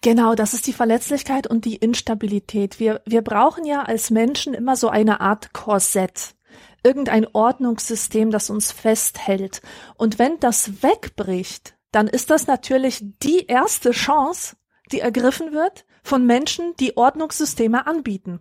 Genau, 0.00 0.36
das 0.36 0.54
ist 0.54 0.68
die 0.68 0.72
Verletzlichkeit 0.72 1.48
und 1.48 1.64
die 1.64 1.76
Instabilität. 1.76 2.78
Wir, 2.78 3.00
wir 3.04 3.22
brauchen 3.22 3.64
ja 3.64 3.82
als 3.82 4.10
Menschen 4.10 4.54
immer 4.54 4.76
so 4.76 4.90
eine 4.90 5.20
Art 5.20 5.52
Korsett. 5.52 6.36
Irgendein 6.84 7.26
Ordnungssystem, 7.32 8.30
das 8.30 8.48
uns 8.48 8.70
festhält. 8.70 9.60
Und 9.96 10.20
wenn 10.20 10.38
das 10.38 10.82
wegbricht, 10.84 11.73
dann 11.94 12.08
ist 12.08 12.30
das 12.30 12.46
natürlich 12.46 13.04
die 13.22 13.46
erste 13.46 13.92
Chance, 13.92 14.56
die 14.90 15.00
ergriffen 15.00 15.52
wird 15.52 15.84
von 16.02 16.26
Menschen, 16.26 16.74
die 16.80 16.96
Ordnungssysteme 16.96 17.86
anbieten. 17.86 18.40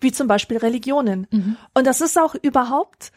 Wie 0.00 0.12
zum 0.12 0.26
Beispiel 0.26 0.56
Religionen. 0.56 1.26
Mhm. 1.30 1.56
Und 1.74 1.86
das 1.86 2.00
ist 2.00 2.18
auch 2.18 2.34
überhaupt 2.34 3.12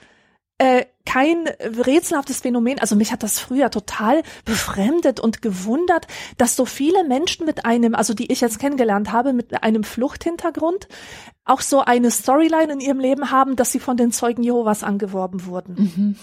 äh, 0.57 0.85
kein 1.05 1.47
rätselhaftes 1.47 2.41
Phänomen. 2.41 2.79
Also 2.79 2.95
mich 2.95 3.11
hat 3.11 3.23
das 3.23 3.39
früher 3.39 3.69
total 3.71 4.23
befremdet 4.43 5.19
und 5.19 5.41
gewundert, 5.41 6.07
dass 6.37 6.55
so 6.55 6.65
viele 6.65 7.03
Menschen 7.03 7.45
mit 7.45 7.65
einem, 7.65 7.95
also 7.95 8.13
die 8.13 8.31
ich 8.31 8.41
jetzt 8.41 8.59
kennengelernt 8.59 9.11
habe, 9.11 9.33
mit 9.33 9.63
einem 9.63 9.83
Fluchthintergrund, 9.83 10.87
auch 11.45 11.61
so 11.61 11.81
eine 11.81 12.11
Storyline 12.11 12.73
in 12.73 12.79
ihrem 12.79 12.99
Leben 12.99 13.31
haben, 13.31 13.55
dass 13.55 13.71
sie 13.71 13.79
von 13.79 13.97
den 13.97 14.11
Zeugen 14.11 14.43
Jehovas 14.43 14.83
angeworben 14.83 15.45
wurden. 15.45 15.75
Mhm. 15.75 16.15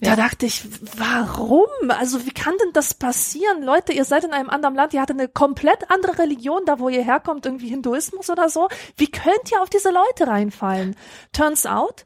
Da 0.00 0.10
ja. 0.10 0.16
dachte 0.16 0.46
ich, 0.46 0.62
warum? 0.98 1.66
Also 1.88 2.26
wie 2.26 2.30
kann 2.30 2.54
denn 2.62 2.72
das 2.72 2.94
passieren? 2.94 3.62
Leute, 3.62 3.92
ihr 3.92 4.04
seid 4.04 4.24
in 4.24 4.32
einem 4.32 4.50
anderen 4.50 4.74
Land, 4.74 4.92
ihr 4.92 5.00
hattet 5.00 5.18
eine 5.18 5.28
komplett 5.28 5.90
andere 5.90 6.18
Religion, 6.18 6.62
da 6.66 6.78
wo 6.78 6.88
ihr 6.88 7.02
herkommt, 7.02 7.46
irgendwie 7.46 7.68
Hinduismus 7.68 8.28
oder 8.28 8.48
so. 8.48 8.68
Wie 8.96 9.10
könnt 9.10 9.50
ihr 9.50 9.62
auf 9.62 9.70
diese 9.70 9.90
Leute 9.90 10.26
reinfallen? 10.26 10.96
Turns 11.32 11.64
out, 11.64 12.04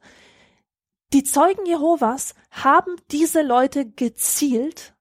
die 1.12 1.24
Zeugen 1.24 1.66
Jehovas 1.66 2.34
haben 2.50 2.94
diese 3.10 3.42
Leute 3.42 3.84
gezielt 3.86 4.94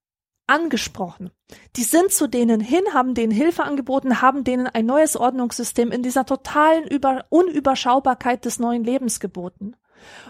angesprochen. 0.48 1.29
Die 1.75 1.84
sind 1.84 2.12
zu 2.12 2.27
denen 2.27 2.60
hin, 2.60 2.81
haben 2.93 3.13
denen 3.13 3.31
Hilfe 3.31 3.63
angeboten, 3.63 4.22
haben 4.22 4.43
denen 4.43 4.65
ein 4.65 4.88
neues 4.88 5.15
Ordnungssystem 5.15 5.91
in 5.91 6.01
dieser 6.01 6.25
totalen 6.25 6.88
Über 6.88 7.25
Unüberschaubarkeit 7.29 8.46
des 8.46 8.58
neuen 8.58 8.84
Lebens 8.84 9.19
geboten. 9.19 9.75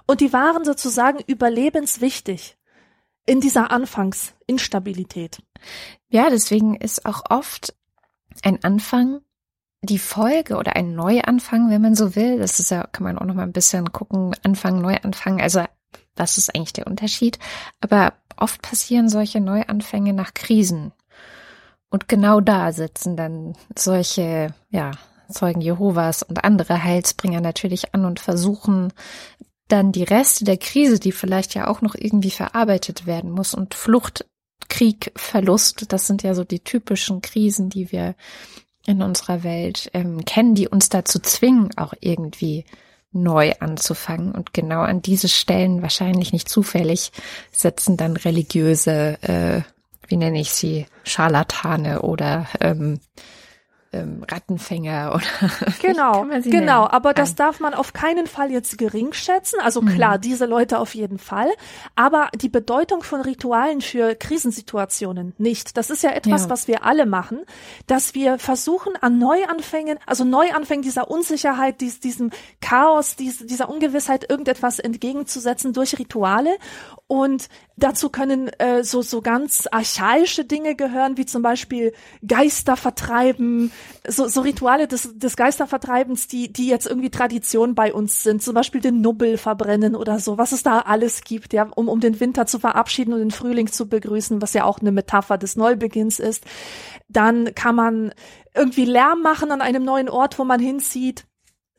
Und 0.06 0.22
die 0.22 0.34
waren 0.34 0.66
sozusagen 0.66 1.20
überlebenswichtig 1.26 2.58
in 3.26 3.42
dieser 3.42 3.72
Anfangsinstabilität. 3.72 5.42
Ja, 6.10 6.30
deswegen 6.30 6.76
ist 6.76 7.06
auch 7.06 7.24
oft 7.30 7.76
ein 8.44 8.64
Anfang 8.64 9.22
die 9.82 10.00
Folge 10.00 10.58
oder 10.58 10.76
ein 10.76 10.96
Neuanfang, 10.96 11.70
wenn 11.70 11.82
man 11.82 11.96
so 11.96 12.16
will. 12.16 12.40
Das 12.40 12.60
ist 12.60 12.72
ja, 12.72 12.86
kann 12.88 13.04
man 13.04 13.18
auch 13.18 13.26
noch 13.26 13.36
mal 13.36 13.44
ein 13.44 13.54
bisschen 13.54 13.92
gucken, 13.92 14.36
Anfang, 14.44 14.82
Neuanfang. 14.82 15.42
Also, 15.42 15.64
was 16.16 16.38
ist 16.38 16.54
eigentlich 16.54 16.74
der 16.74 16.88
Unterschied? 16.88 17.40
Aber 17.80 18.14
oft 18.36 18.62
passieren 18.62 19.10
solche 19.10 19.40
Neuanfänge 19.40 20.14
nach 20.14 20.34
Krisen. 20.34 20.92
Und 21.90 22.08
genau 22.08 22.42
da 22.42 22.72
sitzen 22.72 23.16
dann 23.16 23.56
solche, 23.76 24.54
ja, 24.70 24.92
Zeugen 25.32 25.62
Jehovas 25.62 26.24
und 26.24 26.44
andere 26.44 26.84
Heilsbringer 26.84 27.40
natürlich 27.40 27.94
an 27.94 28.06
und 28.06 28.20
versuchen 28.20 28.92
dann 29.70 29.92
die 29.92 30.04
Reste 30.04 30.44
der 30.44 30.58
Krise, 30.58 31.00
die 31.00 31.12
vielleicht 31.12 31.54
ja 31.54 31.68
auch 31.68 31.82
noch 31.82 31.96
irgendwie 31.96 32.32
verarbeitet 32.32 33.06
werden 33.06 33.32
muss 33.32 33.54
und 33.54 33.74
Flucht, 33.76 34.26
Krieg, 34.68 35.12
Verlust, 35.16 35.92
das 35.94 36.06
sind 36.06 36.24
ja 36.24 36.36
so 36.36 36.44
die 36.44 36.60
typischen 36.60 37.22
Krisen, 37.22 37.70
die 37.70 37.92
wir 37.92 38.16
in 38.86 39.02
unserer 39.02 39.44
Welt 39.44 39.90
ähm, 39.94 40.26
kennen, 40.26 40.56
die 40.56 40.68
uns 40.68 40.90
dazu 40.90 41.20
zwingen, 41.20 41.70
auch 41.78 41.94
irgendwie 42.00 42.66
neu 43.12 43.54
anzufangen. 43.60 44.32
Und 44.32 44.54
genau 44.54 44.82
an 44.82 45.02
diese 45.02 45.30
Stellen, 45.30 45.82
wahrscheinlich 45.82 46.34
nicht 46.34 46.50
zufällig, 46.50 47.12
setzen 47.52 47.98
dann 47.98 48.18
religiöse, 48.18 49.18
äh, 49.22 49.62
wie 50.08 50.18
nenne 50.18 50.40
ich 50.40 50.52
sie, 50.52 50.86
Scharlatane 51.04 52.02
oder 52.02 52.48
ähm, 52.60 53.00
ähm, 53.92 54.24
Rattenfänger 54.30 55.16
oder 55.16 55.52
genau, 55.82 56.24
genau. 56.24 56.40
Nennen? 56.40 56.70
Aber 56.70 57.14
das 57.14 57.36
darf 57.36 57.60
man 57.60 57.74
auf 57.74 57.94
keinen 57.94 58.28
Fall 58.28 58.52
jetzt 58.52 58.78
gering 58.78 59.14
schätzen. 59.14 59.60
Also 59.62 59.82
klar, 59.82 60.18
mhm. 60.18 60.22
diese 60.22 60.46
Leute 60.46 60.80
auf 60.80 60.94
jeden 60.94 61.18
Fall, 61.18 61.50
aber 61.96 62.30
die 62.36 62.50
Bedeutung 62.50 63.02
von 63.04 63.22
Ritualen 63.22 63.82
für 63.82 64.16
Krisensituationen 64.16 65.34
nicht. 65.38 65.78
Das 65.78 65.90
ist 65.90 66.04
ja 66.04 66.12
etwas, 66.12 66.44
ja. 66.44 66.50
was 66.50 66.68
wir 66.68 66.86
alle 66.86 67.06
machen, 67.06 67.42
dass 67.88 68.14
wir 68.14 68.38
versuchen 68.38 68.94
an 69.02 69.18
Neuanfängen, 69.18 69.98
also 70.06 70.24
Neuanfängen 70.24 70.84
dieser 70.84 71.10
Unsicherheit, 71.10 71.82
dies, 71.82 72.00
diesem 72.00 72.32
Chaos, 72.62 73.16
dies, 73.16 73.46
dieser 73.46 73.70
Ungewissheit 73.70 74.30
irgendetwas 74.30 74.80
entgegenzusetzen 74.80 75.74
durch 75.74 75.98
Rituale 75.98 76.58
und 77.12 77.50
dazu 77.76 78.12
können 78.12 78.50
äh, 78.60 78.84
so 78.84 79.02
so 79.02 79.22
ganz 79.22 79.68
archaische 79.72 80.46
Dinge 80.46 80.76
gehören, 80.76 81.18
wie 81.18 81.26
zum 81.26 81.42
Beispiel 81.42 81.92
Geister 82.26 82.78
vertreiben, 82.78 83.72
so, 84.08 84.28
so 84.28 84.42
Rituale 84.42 84.88
des, 84.88 85.18
des 85.18 85.36
Geistervertreibens, 85.36 86.28
die 86.28 86.54
die 86.54 86.68
jetzt 86.68 86.86
irgendwie 86.86 87.10
Tradition 87.10 87.74
bei 87.74 87.92
uns 87.96 88.22
sind, 88.22 88.44
zum 88.44 88.54
Beispiel 88.54 88.80
den 88.80 89.02
Nubbel 89.02 89.40
verbrennen 89.40 89.96
oder 89.96 90.20
so, 90.20 90.38
was 90.38 90.52
es 90.52 90.62
da 90.62 90.82
alles 90.82 91.24
gibt, 91.24 91.52
ja, 91.52 91.68
um 91.76 91.90
um 91.90 92.00
den 92.00 92.20
Winter 92.20 92.46
zu 92.46 92.60
verabschieden 92.60 93.14
und 93.14 93.20
den 93.22 93.32
Frühling 93.32 93.72
zu 93.72 93.90
begrüßen, 93.90 94.40
was 94.40 94.54
ja 94.54 94.66
auch 94.66 94.78
eine 94.78 94.92
Metapher 94.92 95.40
des 95.40 95.56
Neubeginns 95.56 96.20
ist. 96.20 96.44
Dann 97.08 97.56
kann 97.56 97.74
man 97.74 98.14
irgendwie 98.54 98.86
Lärm 98.86 99.24
machen 99.24 99.52
an 99.52 99.62
einem 99.62 99.84
neuen 99.84 100.10
Ort, 100.10 100.38
wo 100.38 100.44
man 100.44 100.60
hinzieht 100.60 101.26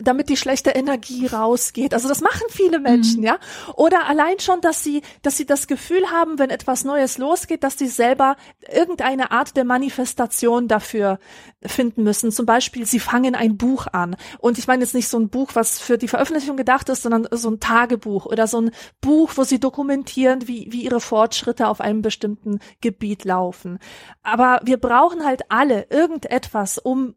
damit 0.01 0.29
die 0.29 0.37
schlechte 0.37 0.71
Energie 0.71 1.27
rausgeht. 1.27 1.95
Also 1.95 2.09
das 2.09 2.21
machen 2.21 2.47
viele 2.51 2.79
Menschen, 2.79 3.21
mhm. 3.21 3.27
ja. 3.27 3.39
Oder 3.75 4.07
allein 4.07 4.39
schon, 4.41 4.61
dass 4.61 4.83
sie, 4.83 5.03
dass 5.23 5.37
sie 5.37 5.47
das 5.47 5.67
Gefühl 5.67 6.11
haben, 6.11 6.39
wenn 6.39 6.51
etwas 6.51 6.85
Neues 6.85 7.19
losgeht, 7.19 7.63
dass 7.63 7.79
sie 7.79 7.89
selber 7.89 8.37
irgendeine 8.73 9.31
Art 9.31 9.57
der 9.57 9.65
Manifestation 9.65 10.69
dafür 10.69 11.19
finden 11.65 12.03
müssen. 12.03 12.33
Zum 12.33 12.47
Beispiel, 12.47 12.87
sie 12.87 13.01
fangen 13.01 13.35
ein 13.35 13.57
Buch 13.57 13.87
an. 13.93 14.17
Und 14.39 14.59
ich 14.59 14.67
meine 14.67 14.83
jetzt 14.83 14.95
nicht 14.95 15.09
so 15.09 15.19
ein 15.19 15.29
Buch, 15.29 15.51
was 15.55 15.79
für 15.79 15.99
die 15.99 16.09
Veröffentlichung 16.09 16.57
gedacht 16.57 16.89
ist, 16.89 17.03
sondern 17.03 17.29
so 17.33 17.51
ein 17.51 17.61
Tagebuch 17.61 18.27
oder 18.27 18.47
so 18.47 18.61
ein 18.61 18.71
Buch, 19.01 19.33
wo 19.37 19.45
sie 19.45 19.61
dokumentieren, 19.61 20.49
wie, 20.49 20.69
wie 20.71 20.83
ihre 20.83 21.01
Fortschritte 21.01 21.69
auf 21.69 21.81
einem 21.81 22.03
bestimmten 22.03 22.61
Gebiet 22.81 23.25
laufen. 23.25 23.79
Aber 24.23 24.61
wir 24.65 24.79
brauchen 24.79 25.25
halt 25.25 25.43
alle 25.49 25.87
irgendetwas, 25.91 26.79
um 26.79 27.15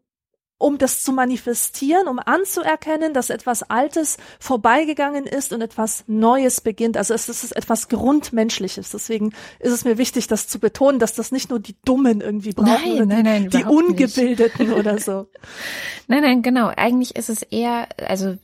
um 0.58 0.78
das 0.78 1.02
zu 1.02 1.12
manifestieren, 1.12 2.06
um 2.06 2.18
anzuerkennen, 2.18 3.12
dass 3.12 3.30
etwas 3.30 3.62
Altes 3.64 4.16
vorbeigegangen 4.38 5.26
ist 5.26 5.52
und 5.52 5.60
etwas 5.60 6.04
Neues 6.06 6.60
beginnt. 6.60 6.96
Also 6.96 7.12
es 7.12 7.28
ist 7.28 7.52
etwas 7.56 7.88
Grundmenschliches. 7.88 8.90
Deswegen 8.90 9.32
ist 9.58 9.72
es 9.72 9.84
mir 9.84 9.98
wichtig, 9.98 10.26
das 10.28 10.48
zu 10.48 10.58
betonen, 10.60 10.98
dass 10.98 11.14
das 11.14 11.32
nicht 11.32 11.50
nur 11.50 11.58
die 11.58 11.76
Dummen 11.84 12.20
irgendwie 12.20 12.52
brauchen 12.52 12.66
nein, 12.66 12.92
oder 12.92 13.06
nein, 13.06 13.24
nein, 13.24 13.50
die, 13.50 13.64
Ungebildeten 13.64 14.68
nicht. 14.68 14.78
oder 14.78 14.98
so. 14.98 15.26
Nein, 16.06 16.22
nein, 16.22 16.42
genau. 16.42 16.70
Eigentlich 16.76 17.16
ist 17.16 17.30
es 17.30 17.42
eher, 17.42 17.88
also 18.06 18.36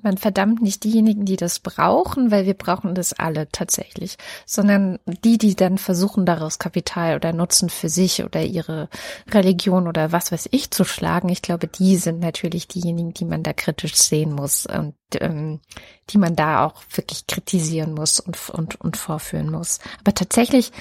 man 0.00 0.16
verdammt 0.16 0.62
nicht 0.62 0.84
diejenigen, 0.84 1.24
die 1.24 1.36
das 1.36 1.60
brauchen, 1.60 2.30
weil 2.30 2.46
wir 2.46 2.54
brauchen 2.54 2.94
das 2.94 3.12
alle 3.12 3.48
tatsächlich, 3.50 4.16
sondern 4.46 4.98
die, 5.06 5.38
die 5.38 5.54
dann 5.54 5.78
versuchen, 5.78 6.26
daraus 6.26 6.58
Kapital 6.58 7.16
oder 7.16 7.32
Nutzen 7.32 7.68
für 7.68 7.88
sich 7.88 8.24
oder 8.24 8.42
ihre 8.42 8.88
Religion 9.30 9.86
oder 9.86 10.12
was 10.12 10.32
weiß 10.32 10.48
ich 10.52 10.70
zu 10.70 10.84
schlagen. 10.84 11.28
Ich 11.28 11.42
glaube, 11.42 11.66
die 11.66 11.96
sind 11.96 12.20
natürlich 12.20 12.68
diejenigen, 12.68 13.12
die 13.12 13.24
man 13.24 13.42
da 13.42 13.52
kritisch 13.52 13.96
sehen 13.96 14.32
muss 14.32 14.66
und 14.66 14.94
ähm, 15.20 15.60
die 16.10 16.18
man 16.18 16.34
da 16.36 16.64
auch 16.66 16.82
wirklich 16.94 17.26
kritisieren 17.26 17.94
muss 17.94 18.18
und, 18.20 18.50
und, 18.50 18.80
und 18.80 18.96
vorführen 18.96 19.50
muss. 19.50 19.78
Aber 20.00 20.14
tatsächlich 20.14 20.72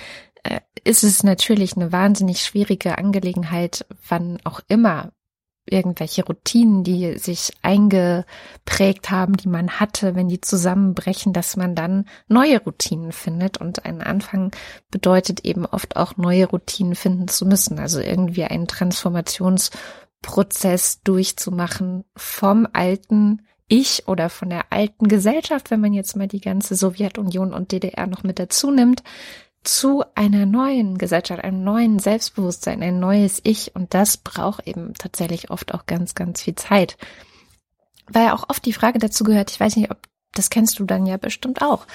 äh, 0.44 0.62
ist 0.84 1.04
es 1.04 1.24
natürlich 1.24 1.76
eine 1.76 1.92
wahnsinnig 1.92 2.42
schwierige 2.42 2.98
Angelegenheit, 2.98 3.86
wann 4.08 4.40
auch 4.44 4.62
immer 4.68 5.12
irgendwelche 5.66 6.24
Routinen, 6.26 6.84
die 6.84 7.18
sich 7.18 7.54
eingeprägt 7.62 9.10
haben, 9.12 9.38
die 9.38 9.48
man 9.48 9.80
hatte, 9.80 10.16
wenn 10.16 10.28
die 10.28 10.42
zusammenbrechen, 10.42 11.34
dass 11.34 11.56
man 11.56 11.76
dann 11.76 12.06
neue 12.28 12.60
Routinen 12.62 13.12
findet. 13.12 13.58
Und 13.58 13.86
ein 13.86 14.02
Anfang 14.02 14.52
bedeutet 14.90 15.46
eben 15.46 15.66
oft 15.66 15.98
auch 15.98 16.18
neue 16.18 16.48
Routinen 16.48 16.96
finden 16.96 17.28
zu 17.28 17.46
müssen. 17.46 17.78
Also 17.80 18.00
irgendwie 18.00 18.44
einen 18.44 18.68
Transformationsprozess 18.68 21.02
durchzumachen 21.04 22.06
vom 22.16 22.68
alten 22.74 23.46
Ich 23.68 24.08
oder 24.08 24.30
von 24.30 24.50
der 24.50 24.72
alten 24.72 25.08
Gesellschaft, 25.08 25.70
wenn 25.72 25.82
man 25.82 25.94
jetzt 25.94 26.16
mal 26.16 26.28
die 26.28 26.42
ganze 26.42 26.76
Sowjetunion 26.76 27.54
und 27.54 27.72
DDR 27.72 28.08
noch 28.08 28.24
mit 28.24 28.40
dazu 28.40 28.72
nimmt, 28.72 29.04
zu 29.64 30.04
einer 30.16 30.46
neuen 30.46 30.98
Gesellschaft, 30.98 31.44
einem 31.44 31.64
neuen 31.64 32.00
Selbstbewusstsein, 32.00 32.82
ein 32.82 33.00
neues 33.00 33.42
Ich. 33.44 33.76
Und 33.76 33.94
das 33.94 34.18
braucht 34.18 34.68
eben 34.68 34.94
tatsächlich 34.96 35.52
oft 35.52 35.74
auch 35.74 35.86
ganz, 35.86 36.16
ganz 36.16 36.42
viel 36.42 36.56
Zeit. 36.56 36.98
Weil 38.08 38.26
ja 38.26 38.34
auch 38.34 38.50
oft 38.50 38.66
die 38.66 38.74
Frage 38.74 39.00
dazu 39.00 39.24
gehört, 39.24 39.52
ich 39.52 39.60
weiß 39.60 39.76
nicht, 39.76 39.92
ob 39.92 40.00
das 40.34 40.50
kennst 40.50 40.80
du 40.80 40.86
dann 40.86 41.06
ja 41.06 41.18
bestimmt 41.18 41.62
auch. 41.62 41.86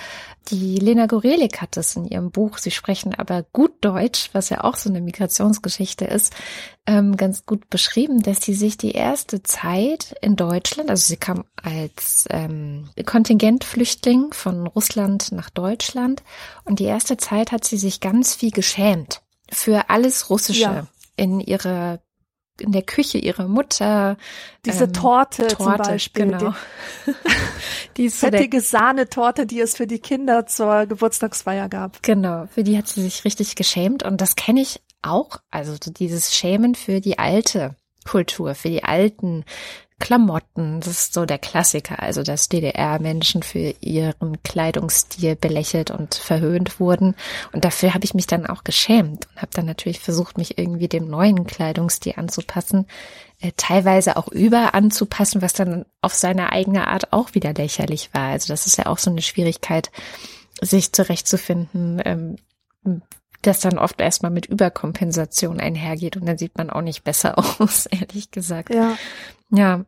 Die 0.48 0.76
Lena 0.76 1.06
Gorelik 1.06 1.60
hat 1.60 1.76
es 1.76 1.96
in 1.96 2.04
ihrem 2.04 2.30
Buch, 2.30 2.58
sie 2.58 2.70
sprechen 2.70 3.14
aber 3.14 3.44
gut 3.52 3.72
Deutsch, 3.80 4.30
was 4.32 4.50
ja 4.50 4.62
auch 4.62 4.76
so 4.76 4.88
eine 4.88 5.00
Migrationsgeschichte 5.00 6.04
ist, 6.04 6.34
ähm, 6.86 7.16
ganz 7.16 7.46
gut 7.46 7.68
beschrieben, 7.70 8.22
dass 8.22 8.42
sie 8.42 8.54
sich 8.54 8.76
die 8.76 8.92
erste 8.92 9.42
Zeit 9.42 10.14
in 10.20 10.36
Deutschland, 10.36 10.90
also 10.90 11.06
sie 11.08 11.16
kam 11.16 11.44
als 11.60 12.26
ähm, 12.30 12.88
Kontingentflüchtling 13.04 14.32
von 14.32 14.66
Russland 14.66 15.32
nach 15.32 15.50
Deutschland 15.50 16.22
und 16.64 16.78
die 16.78 16.84
erste 16.84 17.16
Zeit 17.16 17.50
hat 17.50 17.64
sie 17.64 17.78
sich 17.78 18.00
ganz 18.00 18.34
viel 18.34 18.52
geschämt 18.52 19.22
für 19.50 19.90
alles 19.90 20.30
Russische 20.30 20.60
ja. 20.60 20.86
in 21.16 21.40
ihrer 21.40 22.00
in 22.60 22.72
der 22.72 22.82
Küche 22.82 23.18
ihrer 23.18 23.48
Mutter. 23.48 24.16
Diese 24.64 24.84
ähm, 24.84 24.92
Torte, 24.92 25.48
Torte, 25.48 25.56
zum 25.56 25.76
Beispiel. 25.76 26.26
Genau. 26.26 26.54
die 27.96 28.10
fettige 28.10 28.60
Sahnetorte, 28.60 29.46
die 29.46 29.60
es 29.60 29.76
für 29.76 29.86
die 29.86 29.98
Kinder 29.98 30.46
zur 30.46 30.86
Geburtstagsfeier 30.86 31.68
gab. 31.68 32.02
Genau, 32.02 32.46
für 32.46 32.64
die 32.64 32.76
hat 32.76 32.88
sie 32.88 33.02
sich 33.02 33.24
richtig 33.24 33.54
geschämt 33.56 34.02
und 34.02 34.20
das 34.20 34.36
kenne 34.36 34.60
ich 34.60 34.80
auch. 35.02 35.38
Also 35.50 35.74
dieses 35.78 36.34
Schämen 36.34 36.74
für 36.74 37.00
die 37.00 37.18
alte 37.18 37.76
Kultur, 38.04 38.54
für 38.54 38.68
die 38.68 38.84
alten 38.84 39.44
Klamotten, 39.98 40.80
das 40.80 40.88
ist 40.88 41.14
so 41.14 41.24
der 41.24 41.38
Klassiker, 41.38 42.02
also 42.02 42.22
dass 42.22 42.50
DDR-Menschen 42.50 43.42
für 43.42 43.74
ihren 43.80 44.42
Kleidungsstil 44.42 45.36
belächelt 45.36 45.90
und 45.90 46.14
verhöhnt 46.14 46.78
wurden. 46.80 47.14
Und 47.52 47.64
dafür 47.64 47.94
habe 47.94 48.04
ich 48.04 48.12
mich 48.12 48.26
dann 48.26 48.46
auch 48.46 48.62
geschämt 48.62 49.26
und 49.26 49.42
habe 49.42 49.52
dann 49.54 49.64
natürlich 49.64 50.00
versucht, 50.00 50.36
mich 50.36 50.58
irgendwie 50.58 50.88
dem 50.88 51.08
neuen 51.08 51.46
Kleidungsstil 51.46 52.12
anzupassen, 52.16 52.86
äh, 53.40 53.52
teilweise 53.56 54.18
auch 54.18 54.28
über 54.28 54.74
anzupassen, 54.74 55.40
was 55.40 55.54
dann 55.54 55.86
auf 56.02 56.12
seine 56.12 56.52
eigene 56.52 56.88
Art 56.88 57.14
auch 57.14 57.34
wieder 57.34 57.54
lächerlich 57.54 58.10
war. 58.12 58.28
Also 58.28 58.52
das 58.52 58.66
ist 58.66 58.76
ja 58.76 58.86
auch 58.86 58.98
so 58.98 59.10
eine 59.10 59.22
Schwierigkeit, 59.22 59.90
sich 60.60 60.92
zurechtzufinden, 60.92 62.02
ähm, 62.04 62.36
das 63.42 63.60
dann 63.60 63.78
oft 63.78 64.00
erstmal 64.00 64.30
mit 64.30 64.46
Überkompensation 64.46 65.60
einhergeht 65.60 66.16
und 66.16 66.26
dann 66.26 66.38
sieht 66.38 66.56
man 66.58 66.70
auch 66.70 66.82
nicht 66.82 67.04
besser 67.04 67.38
aus, 67.60 67.86
ehrlich 67.86 68.30
gesagt. 68.30 68.74
Ja. 68.74 68.96
Ja. 69.50 69.84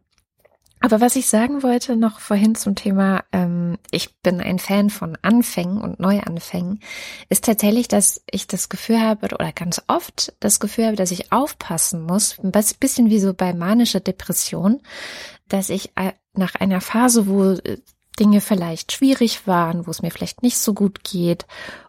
Aber 0.81 1.01
was 1.01 1.17
ich 1.17 1.27
sagen 1.27 1.65
wollte 1.65 1.97
noch 1.97 2.21
vorhin 2.21 2.55
zum 2.55 2.77
Thema, 2.77 3.25
ähm, 3.33 3.79
ich 3.91 4.17
bin 4.21 4.41
ein 4.41 4.61
Fan 4.61 4.91
von 4.91 5.19
Anfängen 5.23 5.81
und 5.81 5.99
Neuanfängen, 5.99 6.81
ist 7.29 7.45
tatsächlich, 7.45 7.89
dass 7.89 8.23
ich 8.31 8.47
das 8.47 8.69
Gefühl 8.69 9.01
habe 9.01 9.35
oder 9.35 9.51
ganz 9.51 9.83
oft 9.89 10.35
das 10.39 10.61
Gefühl 10.61 10.87
habe, 10.87 10.97
dass 10.97 11.11
ich 11.11 11.33
aufpassen 11.33 12.03
muss, 12.03 12.39
ein 12.39 12.53
bisschen 12.53 13.11
wie 13.11 13.19
so 13.19 13.35
bei 13.35 13.55
manischer 13.55 13.99
Depression, 13.99 14.81
dass 15.49 15.69
ich 15.69 15.91
äh, 15.97 16.13
nach 16.35 16.55
einer 16.55 16.81
Phase, 16.81 17.27
wo 17.27 17.55
äh, 17.55 17.79
Dinge 18.21 18.41
vielleicht 18.41 18.93
schwierig 18.93 19.49
waren, 19.49 19.87
wo 19.87 19.91
es 19.91 20.03
mir 20.03 20.11
vielleicht 20.11 20.43
nicht 20.43 20.59
so 20.59 20.75
gut 20.75 21.03
geht 21.03 21.47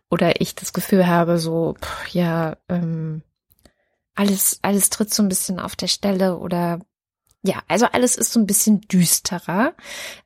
oder 0.10 0.42
ich 0.42 0.56
das 0.56 0.74
Gefühl 0.74 1.08
habe, 1.08 1.38
so, 1.38 1.76
pff, 1.80 2.08
ja, 2.10 2.58
ähm, 2.68 3.22
alles, 4.16 4.60
alles 4.64 4.90
tritt 4.90 5.14
so 5.14 5.24
ein 5.24 5.30
bisschen 5.30 5.60
auf 5.60 5.76
der 5.76 5.88
Stelle 5.88 6.38
oder 6.38 6.80
ja, 7.42 7.62
also 7.70 7.86
alles 7.86 8.18
ist 8.18 8.34
so 8.34 8.40
ein 8.40 8.48
bisschen 8.48 8.82
düsterer. 8.82 9.74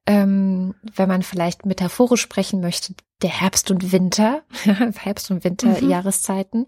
Ähm, 0.08 0.74
wenn 0.96 1.08
man 1.08 1.22
vielleicht 1.22 1.65
metaphorisch 1.65 2.22
sprechen 2.22 2.60
möchte, 2.60 2.96
der 3.22 3.29
Herbst 3.29 3.70
und 3.70 3.91
Winter, 3.91 4.41
Herbst 4.63 5.29
und 5.29 5.43
Winter 5.43 5.79
mhm. 5.79 5.89
Jahreszeiten. 5.89 6.65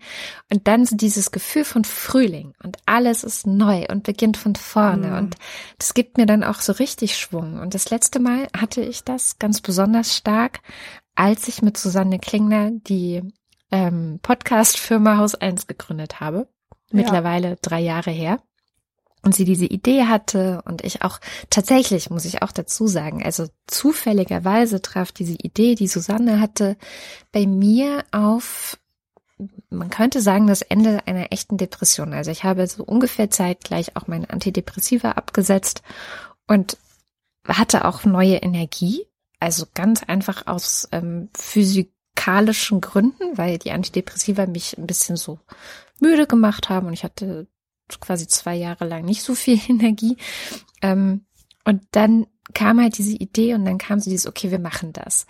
Und 0.52 0.68
dann 0.68 0.86
so 0.86 0.96
dieses 0.96 1.32
Gefühl 1.32 1.66
von 1.66 1.84
Frühling 1.84 2.54
und 2.64 2.78
alles 2.86 3.24
ist 3.24 3.48
neu 3.48 3.86
und 3.90 4.04
beginnt 4.04 4.38
von 4.38 4.56
vorne. 4.56 5.08
Mhm. 5.08 5.18
Und 5.18 5.36
das 5.80 5.96
gibt 5.96 6.18
mir 6.18 6.28
dann 6.28 6.44
auch 6.44 6.62
so 6.62 6.74
richtig 6.74 7.18
Schwung. 7.18 7.60
Und 7.60 7.74
das 7.74 7.90
letzte 7.90 8.20
Mal 8.20 8.48
hatte 8.56 8.82
ich 8.82 9.04
das 9.04 9.40
ganz 9.40 9.62
besonders 9.62 10.16
stark, 10.16 10.60
als 11.16 11.48
ich 11.48 11.64
mit 11.64 11.78
Susanne 11.78 12.20
Klingner 12.20 12.70
die 12.72 13.24
ähm, 13.72 14.20
Podcast-Firma 14.22 15.18
Haus 15.18 15.34
1 15.34 15.66
gegründet 15.66 16.20
habe. 16.20 16.48
Mittlerweile 16.92 17.50
ja. 17.50 17.56
drei 17.62 17.80
Jahre 17.82 18.12
her. 18.12 18.40
Und 19.25 19.36
sie 19.36 19.44
diese 19.44 19.65
Idee 19.65 20.05
hatte 20.05 20.62
und 20.65 20.84
ich 20.84 21.01
auch 21.01 21.20
tatsächlich, 21.50 22.10
muss 22.12 22.25
ich 22.25 22.44
auch 22.44 22.51
dazu 22.51 22.88
sagen, 22.88 23.24
also 23.24 23.48
zufälligerweise 23.67 24.82
traf 24.82 25.12
diese 25.12 25.34
Idee, 25.34 25.75
die 25.75 25.88
Susanne 25.88 26.39
hatte, 26.39 26.77
bei 27.32 27.48
mir 27.48 28.05
auf, 28.12 28.77
man 29.70 29.89
könnte 29.89 30.22
sagen, 30.22 30.46
das 30.46 30.62
Ende 30.62 31.08
einer 31.08 31.34
echten 31.34 31.58
Depression. 31.58 32.13
Also 32.13 32.29
ich 32.29 32.44
habe 32.44 32.67
so 32.67 32.84
ungefähr 32.84 33.32
zeitgleich 33.32 33.97
auch 33.97 34.08
meine 34.08 34.30
Antidepressiva 34.30 35.12
abgesetzt 35.13 35.82
und 36.47 36.78
hatte 37.47 37.86
auch 37.86 38.06
neue 38.06 38.38
Energie 38.38 39.08
also 39.39 39.65
ganz 39.73 40.04
einfach 40.04 40.47
aus 40.47 40.88
ähm, 40.91 41.30
physikalischen 41.36 42.82
Gründen, 42.82 43.38
weil 43.38 43.58
die 43.58 43.71
Antidepressiva 43.71 44.45
mich 44.45 44.78
ein 44.78 44.88
bisschen 44.88 45.17
so 45.17 45.39
müde 46.00 46.28
gemacht 46.28 46.69
haben 46.69 46.88
und 46.88 46.93
ich 46.93 47.04
hatte 47.04 47.47
quasi 48.00 48.28
zwei 48.28 48.56
Jahre 48.56 48.86
lang 48.86 49.06
nicht 49.06 49.24
so 49.24 49.36
viel 49.36 49.60
Energie. 49.67 50.17
Ähm, 50.82 51.26
und 51.63 51.84
dann 51.91 52.28
kam 52.54 52.80
halt 52.80 52.98
diese 52.98 53.15
Idee 53.15 53.56
und 53.56 53.65
dann 53.65 53.78
kam 53.78 54.00
so 54.00 54.10
dieses, 54.10 54.28
okay, 54.28 54.52
wir 54.52 54.60
machen 54.60 54.93
das. 54.93 55.26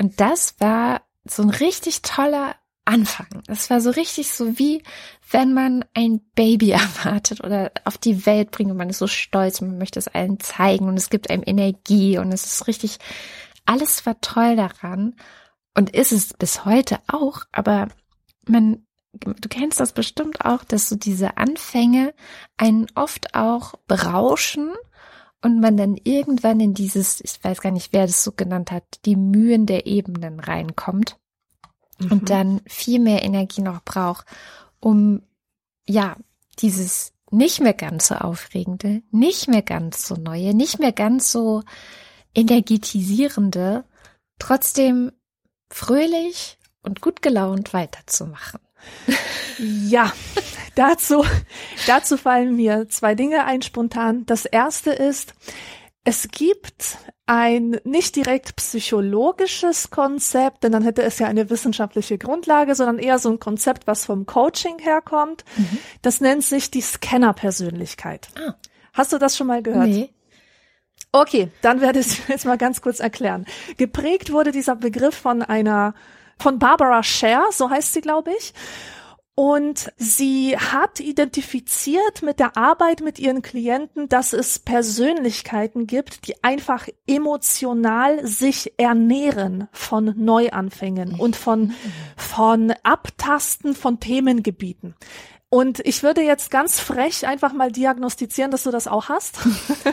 Und 0.00 0.20
das 0.20 0.54
war 0.58 1.02
so 1.24 1.42
ein 1.42 1.50
richtig 1.50 2.02
toller 2.02 2.56
Anfang. 2.84 3.26
Das 3.46 3.68
war 3.70 3.80
so 3.80 3.90
richtig 3.90 4.30
so 4.30 4.58
wie, 4.58 4.82
wenn 5.30 5.52
man 5.52 5.84
ein 5.94 6.20
Baby 6.34 6.70
erwartet 6.72 7.42
oder 7.42 7.72
auf 7.84 7.98
die 7.98 8.26
Welt 8.26 8.50
bringt 8.50 8.70
und 8.70 8.76
man 8.76 8.90
ist 8.90 8.98
so 8.98 9.06
stolz 9.06 9.60
und 9.60 9.68
man 9.68 9.78
möchte 9.78 9.98
es 9.98 10.08
allen 10.08 10.40
zeigen 10.40 10.88
und 10.88 10.96
es 10.96 11.10
gibt 11.10 11.30
einem 11.30 11.42
Energie 11.44 12.18
und 12.18 12.32
es 12.32 12.44
ist 12.44 12.66
richtig 12.66 12.98
alles 13.68 14.06
war 14.06 14.18
toll 14.22 14.56
daran 14.56 15.14
und 15.76 15.90
ist 15.90 16.12
es 16.12 16.32
bis 16.32 16.64
heute 16.64 16.98
auch, 17.06 17.42
aber 17.52 17.88
man, 18.46 18.86
du 19.12 19.48
kennst 19.48 19.80
das 19.80 19.92
bestimmt 19.92 20.44
auch, 20.44 20.64
dass 20.64 20.88
so 20.88 20.96
diese 20.96 21.36
Anfänge 21.36 22.14
einen 22.56 22.86
oft 22.94 23.34
auch 23.34 23.74
berauschen 23.86 24.72
und 25.42 25.60
man 25.60 25.76
dann 25.76 25.96
irgendwann 26.02 26.60
in 26.60 26.74
dieses, 26.74 27.20
ich 27.20 27.42
weiß 27.42 27.60
gar 27.60 27.70
nicht, 27.70 27.92
wer 27.92 28.06
das 28.06 28.24
so 28.24 28.32
genannt 28.32 28.70
hat, 28.70 28.84
die 29.04 29.16
Mühen 29.16 29.66
der 29.66 29.86
Ebenen 29.86 30.40
reinkommt 30.40 31.16
mhm. 31.98 32.12
und 32.12 32.30
dann 32.30 32.60
viel 32.66 33.00
mehr 33.00 33.22
Energie 33.22 33.62
noch 33.62 33.82
braucht, 33.82 34.26
um 34.80 35.22
ja, 35.86 36.16
dieses 36.58 37.12
nicht 37.30 37.60
mehr 37.60 37.74
ganz 37.74 38.08
so 38.08 38.16
aufregende, 38.16 39.02
nicht 39.10 39.48
mehr 39.48 39.62
ganz 39.62 40.06
so 40.06 40.16
neue, 40.16 40.54
nicht 40.54 40.78
mehr 40.78 40.92
ganz 40.92 41.30
so 41.30 41.62
energetisierende, 42.34 43.84
trotzdem 44.38 45.12
fröhlich 45.70 46.58
und 46.82 47.00
gut 47.00 47.22
gelaunt 47.22 47.72
weiterzumachen. 47.74 48.60
Ja, 49.58 50.12
dazu, 50.76 51.24
dazu 51.88 52.16
fallen 52.16 52.54
mir 52.54 52.88
zwei 52.88 53.16
Dinge 53.16 53.44
ein 53.44 53.60
spontan. 53.60 54.24
Das 54.26 54.44
erste 54.44 54.92
ist, 54.92 55.34
es 56.04 56.28
gibt 56.28 56.96
ein 57.26 57.80
nicht 57.84 58.16
direkt 58.16 58.56
psychologisches 58.56 59.90
Konzept, 59.90 60.64
denn 60.64 60.72
dann 60.72 60.82
hätte 60.82 61.02
es 61.02 61.18
ja 61.18 61.26
eine 61.26 61.50
wissenschaftliche 61.50 62.16
Grundlage, 62.16 62.74
sondern 62.74 62.98
eher 62.98 63.18
so 63.18 63.30
ein 63.30 63.38
Konzept, 63.38 63.86
was 63.86 64.06
vom 64.06 64.24
Coaching 64.24 64.78
herkommt. 64.78 65.44
Mhm. 65.56 65.78
Das 66.02 66.20
nennt 66.20 66.44
sich 66.44 66.70
die 66.70 66.80
Scanner-Persönlichkeit. 66.80 68.28
Ah. 68.38 68.54
Hast 68.94 69.12
du 69.12 69.18
das 69.18 69.36
schon 69.36 69.48
mal 69.48 69.62
gehört? 69.62 69.88
Nee. 69.88 70.10
Okay, 71.12 71.50
dann 71.62 71.80
werde 71.80 72.00
ich 72.00 72.06
es 72.06 72.28
jetzt 72.28 72.46
mal 72.46 72.58
ganz 72.58 72.80
kurz 72.80 73.00
erklären. 73.00 73.46
Geprägt 73.76 74.32
wurde 74.32 74.52
dieser 74.52 74.76
Begriff 74.76 75.14
von 75.14 75.42
einer, 75.42 75.94
von 76.38 76.58
Barbara 76.58 77.02
Scher, 77.02 77.44
so 77.52 77.70
heißt 77.70 77.92
sie, 77.92 78.00
glaube 78.00 78.32
ich. 78.38 78.52
Und 79.38 79.92
sie 79.96 80.56
hat 80.58 80.98
identifiziert 80.98 82.22
mit 82.22 82.40
der 82.40 82.56
Arbeit 82.56 83.02
mit 83.02 83.20
ihren 83.20 83.40
Klienten, 83.40 84.08
dass 84.08 84.32
es 84.32 84.58
Persönlichkeiten 84.58 85.86
gibt, 85.86 86.26
die 86.26 86.42
einfach 86.42 86.88
emotional 87.06 88.26
sich 88.26 88.72
ernähren 88.78 89.68
von 89.70 90.12
Neuanfängen 90.16 91.14
und 91.20 91.36
von, 91.36 91.72
von 92.16 92.74
Abtasten 92.82 93.76
von 93.76 94.00
Themengebieten. 94.00 94.96
Und 95.50 95.80
ich 95.86 96.02
würde 96.02 96.20
jetzt 96.20 96.50
ganz 96.50 96.78
frech 96.78 97.26
einfach 97.26 97.54
mal 97.54 97.72
diagnostizieren, 97.72 98.50
dass 98.50 98.64
du 98.64 98.70
das 98.70 98.86
auch 98.86 99.08
hast. 99.08 99.38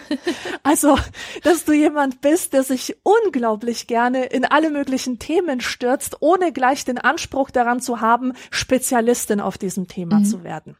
also, 0.63 0.97
dass 1.43 1.63
du 1.63 1.71
jemand 1.71 2.19
bist, 2.19 2.51
der 2.51 2.63
sich 2.63 2.97
unglaublich 3.03 3.87
gerne 3.87 4.25
in 4.25 4.43
alle 4.43 4.69
möglichen 4.69 5.17
Themen 5.17 5.61
stürzt, 5.61 6.17
ohne 6.19 6.51
gleich 6.51 6.83
den 6.83 6.97
Anspruch 6.97 7.51
daran 7.51 7.79
zu 7.79 8.01
haben, 8.01 8.33
Spezialistin 8.51 9.39
auf 9.39 9.57
diesem 9.57 9.87
Thema 9.87 10.19
mhm. 10.19 10.25
zu 10.25 10.43
werden. 10.43 10.75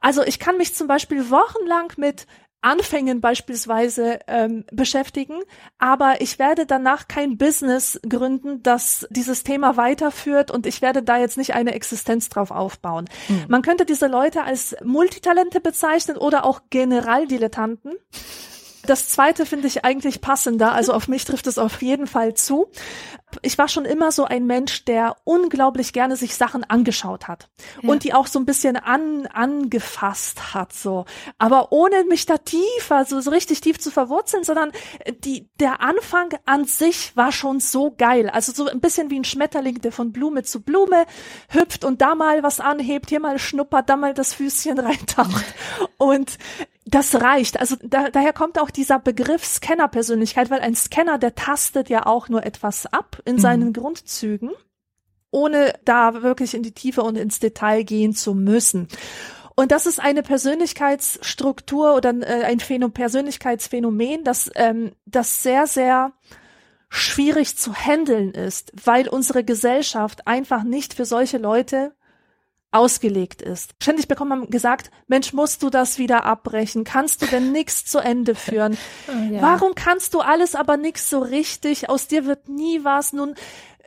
Also 0.00 0.22
ich 0.22 0.38
kann 0.38 0.56
mich 0.56 0.74
zum 0.74 0.86
Beispiel 0.86 1.30
wochenlang 1.30 1.92
mit 1.98 2.26
Anfängen 2.62 3.20
beispielsweise 3.20 4.20
ähm, 4.26 4.64
beschäftigen, 4.70 5.40
aber 5.78 6.20
ich 6.20 6.38
werde 6.38 6.66
danach 6.66 7.08
kein 7.08 7.38
Business 7.38 8.00
gründen, 8.08 8.62
das 8.62 9.06
dieses 9.10 9.44
Thema 9.44 9.76
weiterführt 9.76 10.50
und 10.50 10.66
ich 10.66 10.82
werde 10.82 11.02
da 11.02 11.18
jetzt 11.18 11.38
nicht 11.38 11.54
eine 11.54 11.74
Existenz 11.74 12.28
drauf 12.28 12.50
aufbauen. 12.50 13.06
Mhm. 13.28 13.44
Man 13.48 13.62
könnte 13.62 13.86
diese 13.86 14.06
Leute 14.08 14.44
als 14.44 14.76
Multitalente 14.84 15.60
bezeichnen 15.60 16.16
oder 16.16 16.44
auch 16.44 16.60
Generaldilettanten. 16.70 17.92
Das 18.86 19.08
zweite 19.08 19.46
finde 19.46 19.66
ich 19.66 19.84
eigentlich 19.84 20.20
passender, 20.20 20.72
also 20.72 20.92
auf 20.92 21.08
mich 21.08 21.24
trifft 21.24 21.46
es 21.46 21.58
auf 21.58 21.82
jeden 21.82 22.06
Fall 22.06 22.34
zu. 22.34 22.70
Ich 23.42 23.58
war 23.58 23.68
schon 23.68 23.84
immer 23.84 24.10
so 24.10 24.24
ein 24.24 24.46
Mensch, 24.46 24.84
der 24.84 25.16
unglaublich 25.24 25.92
gerne 25.92 26.16
sich 26.16 26.34
Sachen 26.34 26.64
angeschaut 26.64 27.28
hat 27.28 27.48
ja. 27.80 27.88
und 27.88 28.02
die 28.02 28.12
auch 28.12 28.26
so 28.26 28.40
ein 28.40 28.46
bisschen 28.46 28.76
an, 28.76 29.26
angefasst 29.26 30.54
hat, 30.54 30.72
so. 30.72 31.04
Aber 31.38 31.70
ohne 31.70 32.04
mich 32.04 32.26
da 32.26 32.38
tief, 32.38 32.90
also 32.90 33.20
so 33.20 33.30
richtig 33.30 33.60
tief 33.60 33.78
zu 33.78 33.90
verwurzeln, 33.90 34.42
sondern 34.42 34.72
die, 35.24 35.48
der 35.60 35.80
Anfang 35.80 36.30
an 36.44 36.64
sich 36.64 37.16
war 37.16 37.30
schon 37.30 37.60
so 37.60 37.94
geil. 37.96 38.30
Also 38.30 38.52
so 38.52 38.66
ein 38.66 38.80
bisschen 38.80 39.10
wie 39.10 39.20
ein 39.20 39.24
Schmetterling, 39.24 39.80
der 39.80 39.92
von 39.92 40.12
Blume 40.12 40.42
zu 40.42 40.62
Blume 40.62 41.06
hüpft 41.50 41.84
und 41.84 42.00
da 42.00 42.14
mal 42.14 42.42
was 42.42 42.58
anhebt, 42.58 43.10
hier 43.10 43.20
mal 43.20 43.38
schnuppert, 43.38 43.88
da 43.88 43.96
mal 43.96 44.14
das 44.14 44.34
Füßchen 44.34 44.78
reintaucht 44.80 45.44
Und 45.98 46.38
das 46.90 47.14
reicht. 47.14 47.60
Also 47.60 47.76
da, 47.82 48.10
daher 48.10 48.32
kommt 48.32 48.58
auch 48.58 48.70
dieser 48.70 48.98
Begriff 48.98 49.44
Scanner-Persönlichkeit, 49.44 50.50
weil 50.50 50.60
ein 50.60 50.74
Scanner, 50.74 51.18
der 51.18 51.34
tastet 51.34 51.88
ja 51.88 52.06
auch 52.06 52.28
nur 52.28 52.44
etwas 52.44 52.86
ab 52.86 53.20
in 53.24 53.38
seinen 53.38 53.68
mhm. 53.68 53.72
Grundzügen, 53.74 54.50
ohne 55.30 55.74
da 55.84 56.22
wirklich 56.22 56.54
in 56.54 56.62
die 56.62 56.72
Tiefe 56.72 57.02
und 57.02 57.16
ins 57.16 57.38
Detail 57.38 57.84
gehen 57.84 58.14
zu 58.14 58.34
müssen. 58.34 58.88
Und 59.54 59.72
das 59.72 59.86
ist 59.86 60.00
eine 60.00 60.22
Persönlichkeitsstruktur 60.22 61.94
oder 61.94 62.10
äh, 62.10 62.44
ein 62.44 62.60
Phänomen, 62.60 62.92
Persönlichkeitsphänomen, 62.92 64.24
das, 64.24 64.50
ähm, 64.54 64.92
das 65.06 65.42
sehr, 65.42 65.66
sehr 65.66 66.12
schwierig 66.88 67.56
zu 67.56 67.74
handeln 67.74 68.32
ist, 68.32 68.72
weil 68.84 69.08
unsere 69.08 69.44
Gesellschaft 69.44 70.26
einfach 70.26 70.64
nicht 70.64 70.94
für 70.94 71.04
solche 71.04 71.38
Leute 71.38 71.92
ausgelegt 72.72 73.42
ist. 73.42 73.72
Ständig 73.82 74.08
bekommt 74.08 74.30
man 74.30 74.50
gesagt, 74.50 74.90
Mensch, 75.08 75.32
musst 75.32 75.62
du 75.62 75.70
das 75.70 75.98
wieder 75.98 76.24
abbrechen? 76.24 76.84
Kannst 76.84 77.22
du 77.22 77.26
denn 77.26 77.52
nichts 77.52 77.84
zu 77.84 77.98
Ende 77.98 78.34
führen? 78.34 78.76
Oh, 79.08 79.32
ja. 79.32 79.42
Warum 79.42 79.74
kannst 79.74 80.14
du 80.14 80.20
alles 80.20 80.54
aber 80.54 80.76
nichts 80.76 81.10
so 81.10 81.20
richtig? 81.20 81.88
Aus 81.88 82.06
dir 82.06 82.26
wird 82.26 82.48
nie 82.48 82.84
was. 82.84 83.12
Nun, 83.12 83.34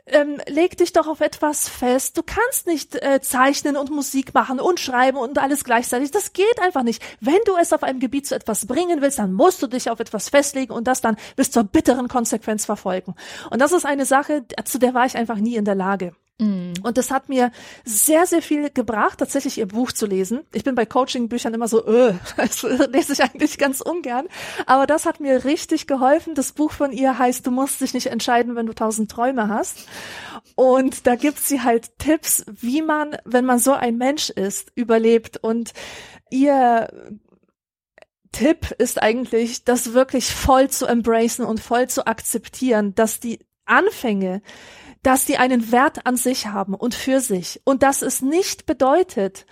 ähm, 0.06 0.40
leg 0.46 0.76
dich 0.76 0.92
doch 0.92 1.06
auf 1.06 1.20
etwas 1.20 1.68
fest. 1.68 2.16
Du 2.18 2.22
kannst 2.22 2.66
nicht 2.66 2.94
äh, 2.96 3.20
zeichnen 3.22 3.76
und 3.76 3.90
Musik 3.90 4.34
machen 4.34 4.60
und 4.60 4.80
schreiben 4.80 5.18
und 5.18 5.38
alles 5.38 5.64
gleichzeitig. 5.64 6.10
Das 6.10 6.32
geht 6.32 6.60
einfach 6.60 6.82
nicht. 6.82 7.02
Wenn 7.20 7.38
du 7.46 7.56
es 7.56 7.72
auf 7.72 7.82
einem 7.82 8.00
Gebiet 8.00 8.26
zu 8.26 8.34
etwas 8.34 8.66
bringen 8.66 9.00
willst, 9.00 9.18
dann 9.18 9.32
musst 9.32 9.62
du 9.62 9.66
dich 9.66 9.88
auf 9.88 10.00
etwas 10.00 10.28
festlegen 10.28 10.72
und 10.72 10.86
das 10.86 11.00
dann 11.00 11.16
bis 11.36 11.50
zur 11.50 11.64
bitteren 11.64 12.08
Konsequenz 12.08 12.64
verfolgen. 12.66 13.14
Und 13.50 13.60
das 13.60 13.72
ist 13.72 13.86
eine 13.86 14.04
Sache, 14.04 14.44
zu 14.64 14.78
der 14.78 14.94
war 14.94 15.06
ich 15.06 15.16
einfach 15.16 15.36
nie 15.36 15.56
in 15.56 15.64
der 15.64 15.74
Lage. 15.74 16.14
Mm. 16.38 16.72
Und 16.82 16.98
das 16.98 17.12
hat 17.12 17.28
mir 17.28 17.52
sehr, 17.84 18.26
sehr 18.26 18.42
viel 18.42 18.70
gebracht, 18.70 19.18
tatsächlich 19.18 19.58
ihr 19.58 19.68
Buch 19.68 19.92
zu 19.92 20.06
lesen. 20.06 20.40
Ich 20.52 20.64
bin 20.64 20.74
bei 20.74 20.84
Coaching-Büchern 20.84 21.54
immer 21.54 21.68
so, 21.68 21.86
öh, 21.86 22.14
das 22.36 22.62
lese 22.62 23.12
ich 23.12 23.22
eigentlich 23.22 23.58
ganz 23.58 23.80
ungern. 23.80 24.26
Aber 24.66 24.86
das 24.86 25.06
hat 25.06 25.20
mir 25.20 25.44
richtig 25.44 25.86
geholfen. 25.86 26.34
Das 26.34 26.52
Buch 26.52 26.72
von 26.72 26.92
ihr 26.92 27.18
heißt, 27.18 27.46
du 27.46 27.50
musst 27.50 27.80
dich 27.80 27.94
nicht 27.94 28.06
entscheiden, 28.06 28.56
wenn 28.56 28.66
du 28.66 28.74
tausend 28.74 29.10
Träume 29.10 29.48
hast. 29.48 29.86
Und 30.56 31.06
da 31.06 31.14
gibt 31.14 31.38
sie 31.38 31.62
halt 31.62 31.98
Tipps, 31.98 32.44
wie 32.46 32.82
man, 32.82 33.16
wenn 33.24 33.44
man 33.44 33.58
so 33.58 33.72
ein 33.72 33.96
Mensch 33.96 34.30
ist, 34.30 34.72
überlebt. 34.74 35.36
Und 35.36 35.72
ihr 36.30 36.88
Tipp 38.32 38.72
ist 38.78 39.00
eigentlich, 39.00 39.62
das 39.62 39.92
wirklich 39.92 40.34
voll 40.34 40.68
zu 40.68 40.86
embracen 40.86 41.44
und 41.44 41.60
voll 41.60 41.88
zu 41.88 42.08
akzeptieren, 42.08 42.94
dass 42.96 43.20
die 43.20 43.38
Anfänge, 43.64 44.42
dass 45.04 45.26
die 45.26 45.36
einen 45.36 45.70
Wert 45.70 46.06
an 46.06 46.16
sich 46.16 46.48
haben 46.48 46.74
und 46.74 46.94
für 46.94 47.20
sich 47.20 47.60
und 47.64 47.84
dass 47.84 48.02
es 48.02 48.22
nicht 48.22 48.66
bedeutet, 48.66 49.46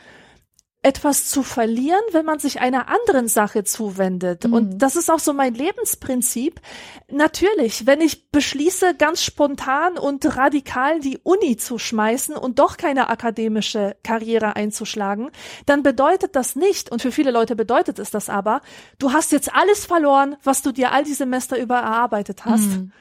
etwas 0.85 1.29
zu 1.29 1.45
verlieren, 1.45 2.03
wenn 2.11 2.25
man 2.25 2.41
sich 2.41 2.61
einer 2.61 2.89
anderen 2.89 3.29
Sache 3.29 3.63
zuwendet. 3.63 4.45
Mhm. 4.45 4.53
Und 4.53 4.79
das 4.79 4.97
ist 4.97 5.11
auch 5.11 5.21
so 5.21 5.33
mein 5.33 5.55
Lebensprinzip. 5.55 6.61
Natürlich, 7.09 7.87
wenn 7.87 8.01
ich 8.01 8.31
beschließe, 8.33 8.97
ganz 8.97 9.23
spontan 9.23 9.97
und 9.97 10.37
radikal 10.37 10.99
die 10.99 11.19
Uni 11.23 11.57
zu 11.57 11.79
schmeißen 11.79 12.35
und 12.35 12.59
doch 12.59 12.79
keine 12.79 13.09
akademische 13.11 13.97
Karriere 14.03 14.57
einzuschlagen, 14.57 15.31
dann 15.67 15.85
bedeutet 15.85 16.35
das 16.35 16.57
nicht, 16.57 16.91
und 16.91 17.01
für 17.01 17.13
viele 17.13 17.31
Leute 17.31 17.55
bedeutet 17.55 18.01
es 18.01 18.11
das 18.11 18.29
aber, 18.29 18.61
du 18.99 19.13
hast 19.13 19.31
jetzt 19.31 19.55
alles 19.55 19.87
verloren, 19.87 20.37
was 20.43 20.63
du 20.63 20.73
dir 20.73 20.91
all 20.91 21.05
die 21.05 21.15
Semester 21.15 21.59
über 21.59 21.77
erarbeitet 21.77 22.45
hast. 22.45 22.71
Mhm 22.71 22.93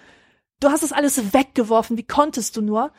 du 0.61 0.71
hast 0.71 0.83
es 0.83 0.93
alles 0.93 1.33
weggeworfen, 1.33 1.97
wie 1.97 2.07
konntest 2.07 2.55
du 2.55 2.61
nur? 2.61 2.91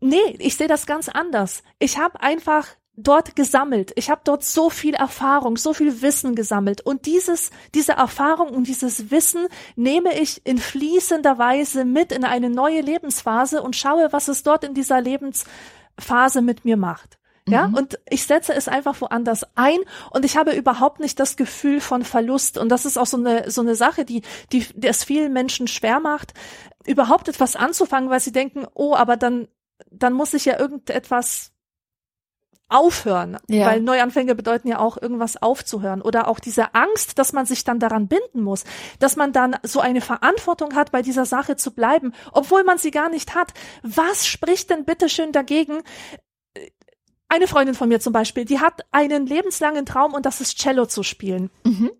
Nee, 0.00 0.36
ich 0.38 0.56
sehe 0.56 0.68
das 0.68 0.86
ganz 0.86 1.08
anders. 1.08 1.64
Ich 1.78 1.98
habe 1.98 2.20
einfach 2.20 2.68
dort 2.96 3.34
gesammelt. 3.36 3.92
Ich 3.96 4.10
habe 4.10 4.20
dort 4.24 4.44
so 4.44 4.68
viel 4.68 4.94
Erfahrung, 4.94 5.56
so 5.56 5.72
viel 5.72 6.02
Wissen 6.02 6.34
gesammelt 6.34 6.82
und 6.82 7.06
dieses 7.06 7.50
diese 7.74 7.92
Erfahrung 7.92 8.50
und 8.50 8.66
dieses 8.66 9.10
Wissen 9.10 9.46
nehme 9.76 10.18
ich 10.20 10.44
in 10.44 10.58
fließender 10.58 11.38
Weise 11.38 11.84
mit 11.84 12.12
in 12.12 12.24
eine 12.24 12.50
neue 12.50 12.82
Lebensphase 12.82 13.62
und 13.62 13.76
schaue, 13.76 14.12
was 14.12 14.28
es 14.28 14.42
dort 14.42 14.64
in 14.64 14.74
dieser 14.74 15.00
Lebensphase 15.00 16.42
mit 16.42 16.64
mir 16.64 16.76
macht. 16.76 17.18
Ja, 17.48 17.66
mhm. 17.66 17.74
und 17.74 17.98
ich 18.08 18.24
setze 18.24 18.54
es 18.54 18.68
einfach 18.68 19.00
woanders 19.00 19.44
ein 19.56 19.78
und 20.10 20.24
ich 20.24 20.36
habe 20.36 20.52
überhaupt 20.52 21.00
nicht 21.00 21.18
das 21.18 21.36
Gefühl 21.36 21.80
von 21.80 22.04
Verlust. 22.04 22.56
Und 22.56 22.68
das 22.68 22.84
ist 22.84 22.96
auch 22.96 23.06
so 23.06 23.16
eine, 23.16 23.50
so 23.50 23.62
eine 23.62 23.74
Sache, 23.74 24.04
die, 24.04 24.22
die, 24.52 24.64
die 24.76 24.86
es 24.86 25.02
vielen 25.02 25.32
Menschen 25.32 25.66
schwer 25.66 25.98
macht, 25.98 26.34
überhaupt 26.86 27.28
etwas 27.28 27.56
anzufangen, 27.56 28.10
weil 28.10 28.20
sie 28.20 28.32
denken, 28.32 28.66
oh, 28.74 28.94
aber 28.94 29.16
dann, 29.16 29.48
dann 29.90 30.12
muss 30.12 30.34
ich 30.34 30.44
ja 30.44 30.58
irgendetwas 30.58 31.52
aufhören, 32.72 33.36
ja. 33.48 33.66
weil 33.66 33.80
Neuanfänge 33.80 34.34
bedeuten 34.34 34.66
ja 34.66 34.78
auch 34.78 35.00
irgendwas 35.00 35.40
aufzuhören 35.40 36.00
oder 36.00 36.26
auch 36.26 36.40
diese 36.40 36.74
Angst, 36.74 37.18
dass 37.18 37.32
man 37.32 37.44
sich 37.44 37.64
dann 37.64 37.78
daran 37.78 38.08
binden 38.08 38.42
muss, 38.42 38.64
dass 38.98 39.16
man 39.16 39.32
dann 39.32 39.56
so 39.62 39.80
eine 39.80 40.00
Verantwortung 40.00 40.74
hat, 40.74 40.90
bei 40.90 41.02
dieser 41.02 41.26
Sache 41.26 41.56
zu 41.56 41.72
bleiben, 41.72 42.12
obwohl 42.32 42.64
man 42.64 42.78
sie 42.78 42.90
gar 42.90 43.10
nicht 43.10 43.34
hat. 43.34 43.52
Was 43.82 44.26
spricht 44.26 44.70
denn 44.70 44.86
bitteschön 44.86 45.32
dagegen, 45.32 45.82
eine 47.28 47.46
Freundin 47.46 47.74
von 47.74 47.88
mir 47.88 48.00
zum 48.00 48.12
Beispiel, 48.12 48.44
die 48.44 48.60
hat 48.60 48.82
einen 48.90 49.26
lebenslangen 49.26 49.86
Traum 49.86 50.14
und 50.14 50.26
das 50.26 50.40
ist 50.40 50.58
Cello 50.58 50.86
zu 50.86 51.02
spielen. 51.02 51.50
Mhm. 51.64 51.90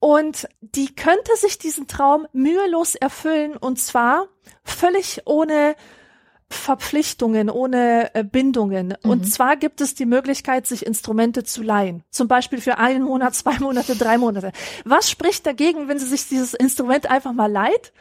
Und 0.00 0.48
die 0.60 0.94
könnte 0.94 1.36
sich 1.36 1.58
diesen 1.58 1.88
Traum 1.88 2.26
mühelos 2.32 2.94
erfüllen 2.94 3.56
und 3.56 3.80
zwar 3.80 4.28
völlig 4.62 5.22
ohne 5.24 5.74
Verpflichtungen, 6.50 7.50
ohne 7.50 8.14
äh, 8.14 8.24
Bindungen. 8.24 8.94
Mhm. 9.02 9.10
Und 9.10 9.30
zwar 9.30 9.56
gibt 9.56 9.80
es 9.80 9.94
die 9.94 10.06
Möglichkeit, 10.06 10.66
sich 10.66 10.86
Instrumente 10.86 11.44
zu 11.44 11.62
leihen. 11.62 12.04
Zum 12.10 12.26
Beispiel 12.26 12.60
für 12.60 12.78
einen 12.78 13.04
Monat, 13.04 13.34
zwei 13.34 13.58
Monate, 13.58 13.96
drei 13.96 14.18
Monate. 14.18 14.52
Was 14.84 15.10
spricht 15.10 15.46
dagegen, 15.46 15.88
wenn 15.88 15.98
sie 15.98 16.06
sich 16.06 16.28
dieses 16.28 16.54
Instrument 16.54 17.10
einfach 17.10 17.32
mal 17.32 17.50
leiht 17.50 17.92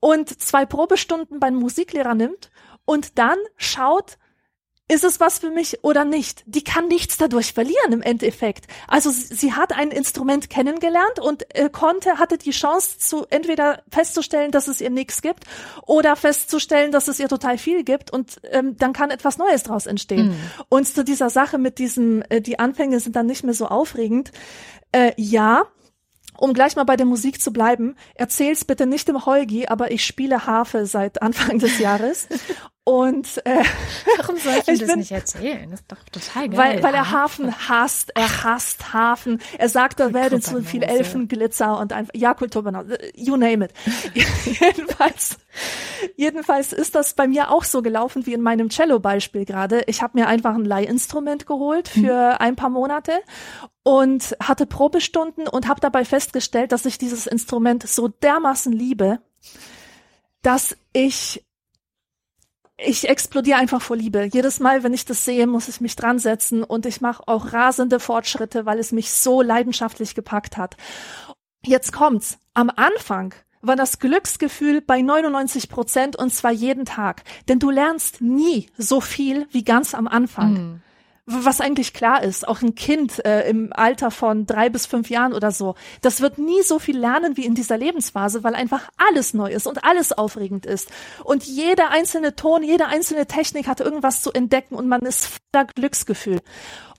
und 0.00 0.40
zwei 0.40 0.64
Probestunden 0.64 1.38
beim 1.38 1.54
Musiklehrer 1.54 2.14
nimmt 2.14 2.50
und 2.84 3.18
dann 3.18 3.38
schaut, 3.56 4.16
ist 4.92 5.04
es 5.04 5.20
was 5.20 5.38
für 5.38 5.50
mich 5.50 5.82
oder 5.82 6.04
nicht? 6.04 6.42
Die 6.44 6.62
kann 6.62 6.86
nichts 6.86 7.16
dadurch 7.16 7.54
verlieren 7.54 7.92
im 7.92 8.02
Endeffekt. 8.02 8.66
Also 8.86 9.10
sie, 9.10 9.34
sie 9.34 9.52
hat 9.54 9.72
ein 9.72 9.90
Instrument 9.90 10.50
kennengelernt 10.50 11.18
und 11.18 11.46
äh, 11.56 11.70
konnte, 11.70 12.18
hatte 12.18 12.36
die 12.36 12.50
Chance 12.50 12.98
zu 12.98 13.24
entweder 13.30 13.82
festzustellen, 13.90 14.50
dass 14.50 14.68
es 14.68 14.82
ihr 14.82 14.90
nichts 14.90 15.22
gibt 15.22 15.44
oder 15.86 16.14
festzustellen, 16.14 16.92
dass 16.92 17.08
es 17.08 17.18
ihr 17.18 17.28
total 17.28 17.56
viel 17.56 17.84
gibt 17.84 18.12
und 18.12 18.38
ähm, 18.50 18.76
dann 18.76 18.92
kann 18.92 19.10
etwas 19.10 19.38
Neues 19.38 19.62
daraus 19.62 19.86
entstehen. 19.86 20.28
Mhm. 20.28 20.36
Und 20.68 20.86
zu 20.86 21.04
dieser 21.04 21.30
Sache 21.30 21.56
mit 21.56 21.78
diesem, 21.78 22.22
äh, 22.28 22.42
die 22.42 22.58
Anfänge 22.58 23.00
sind 23.00 23.16
dann 23.16 23.26
nicht 23.26 23.44
mehr 23.44 23.54
so 23.54 23.68
aufregend. 23.68 24.30
Äh, 24.92 25.12
ja, 25.16 25.64
um 26.36 26.54
gleich 26.54 26.76
mal 26.76 26.84
bei 26.84 26.96
der 26.96 27.06
Musik 27.06 27.40
zu 27.40 27.52
bleiben, 27.52 27.96
erzähl's 28.14 28.64
bitte 28.64 28.86
nicht 28.86 29.08
im 29.08 29.24
Holgi, 29.24 29.68
aber 29.68 29.90
ich 29.90 30.04
spiele 30.04 30.46
Harfe 30.46 30.86
seit 30.86 31.22
Anfang 31.22 31.58
des 31.58 31.78
Jahres 31.78 32.26
und 32.84 33.46
äh, 33.46 33.62
warum 34.16 34.38
soll 34.38 34.54
ich 34.60 34.68
ihm 34.68 34.78
das 34.78 34.88
bin, 34.88 34.98
nicht 34.98 35.12
erzählen? 35.12 35.70
Das 35.70 35.80
ist 35.80 35.92
doch 35.92 36.02
total 36.10 36.48
geil. 36.48 36.58
Weil, 36.58 36.82
weil 36.82 36.94
er 36.94 37.12
Hafen 37.12 37.68
hasst, 37.68 38.10
er 38.16 38.42
hasst 38.42 38.92
Hafen. 38.92 39.40
Er 39.56 39.68
sagt, 39.68 40.00
da 40.00 40.12
werde 40.12 40.40
zu 40.40 40.62
viel 40.62 40.82
Elfenglitzer 40.82 41.78
und 41.78 41.92
einfach, 41.92 42.12
ja, 42.14 42.34
Kulturbanause, 42.34 42.98
you 43.14 43.36
name 43.36 43.66
it. 43.66 43.72
jedenfalls, 44.60 45.38
jedenfalls 46.16 46.72
ist 46.72 46.96
das 46.96 47.14
bei 47.14 47.28
mir 47.28 47.52
auch 47.52 47.62
so 47.62 47.82
gelaufen 47.82 48.26
wie 48.26 48.32
in 48.32 48.42
meinem 48.42 48.68
Cello-Beispiel 48.68 49.44
gerade. 49.44 49.82
Ich 49.86 50.02
habe 50.02 50.18
mir 50.18 50.26
einfach 50.26 50.54
ein 50.54 50.64
Leihinstrument 50.64 51.46
geholt 51.46 51.86
für 51.86 52.30
mhm. 52.30 52.36
ein 52.40 52.56
paar 52.56 52.70
Monate 52.70 53.12
und 53.84 54.36
hatte 54.42 54.66
Probestunden 54.66 55.46
und 55.46 55.68
habe 55.68 55.80
dabei 55.80 56.04
festgestellt, 56.04 56.72
dass 56.72 56.84
ich 56.84 56.98
dieses 56.98 57.28
Instrument 57.28 57.86
so 57.86 58.08
dermaßen 58.08 58.72
liebe, 58.72 59.20
dass 60.42 60.76
ich 60.92 61.44
ich 62.84 63.08
explodiere 63.08 63.58
einfach 63.58 63.82
vor 63.82 63.96
Liebe. 63.96 64.28
Jedes 64.32 64.60
Mal, 64.60 64.82
wenn 64.82 64.94
ich 64.94 65.04
das 65.04 65.24
sehe, 65.24 65.46
muss 65.46 65.68
ich 65.68 65.80
mich 65.80 65.96
dran 65.96 66.18
setzen 66.18 66.62
und 66.62 66.86
ich 66.86 67.00
mache 67.00 67.22
auch 67.26 67.52
rasende 67.52 68.00
Fortschritte, 68.00 68.66
weil 68.66 68.78
es 68.78 68.92
mich 68.92 69.12
so 69.12 69.42
leidenschaftlich 69.42 70.14
gepackt 70.14 70.56
hat. 70.56 70.76
Jetzt 71.64 71.92
kommt's. 71.92 72.38
Am 72.54 72.70
Anfang 72.74 73.34
war 73.60 73.76
das 73.76 73.98
Glücksgefühl 73.98 74.80
bei 74.80 75.02
99 75.02 75.68
Prozent 75.68 76.16
und 76.16 76.34
zwar 76.34 76.50
jeden 76.50 76.84
Tag. 76.84 77.22
Denn 77.48 77.58
du 77.58 77.70
lernst 77.70 78.20
nie 78.20 78.68
so 78.76 79.00
viel 79.00 79.46
wie 79.50 79.64
ganz 79.64 79.94
am 79.94 80.08
Anfang. 80.08 80.52
Mm 80.52 80.82
was 81.26 81.60
eigentlich 81.60 81.94
klar 81.94 82.22
ist, 82.22 82.46
auch 82.48 82.62
ein 82.62 82.74
Kind 82.74 83.24
äh, 83.24 83.48
im 83.48 83.72
Alter 83.72 84.10
von 84.10 84.44
drei 84.44 84.68
bis 84.68 84.86
fünf 84.86 85.08
Jahren 85.08 85.32
oder 85.32 85.52
so, 85.52 85.76
das 86.00 86.20
wird 86.20 86.38
nie 86.38 86.62
so 86.62 86.78
viel 86.80 86.98
lernen 86.98 87.36
wie 87.36 87.46
in 87.46 87.54
dieser 87.54 87.78
Lebensphase, 87.78 88.42
weil 88.42 88.54
einfach 88.54 88.88
alles 88.96 89.32
neu 89.32 89.50
ist 89.50 89.66
und 89.66 89.84
alles 89.84 90.12
aufregend 90.12 90.66
ist. 90.66 90.90
Und 91.22 91.44
jeder 91.44 91.90
einzelne 91.90 92.34
Ton, 92.34 92.64
jede 92.64 92.86
einzelne 92.86 93.26
Technik 93.26 93.68
hat 93.68 93.80
irgendwas 93.80 94.22
zu 94.22 94.32
entdecken 94.32 94.74
und 94.74 94.88
man 94.88 95.02
ist 95.02 95.28
voller 95.52 95.66
Glücksgefühl. 95.66 96.40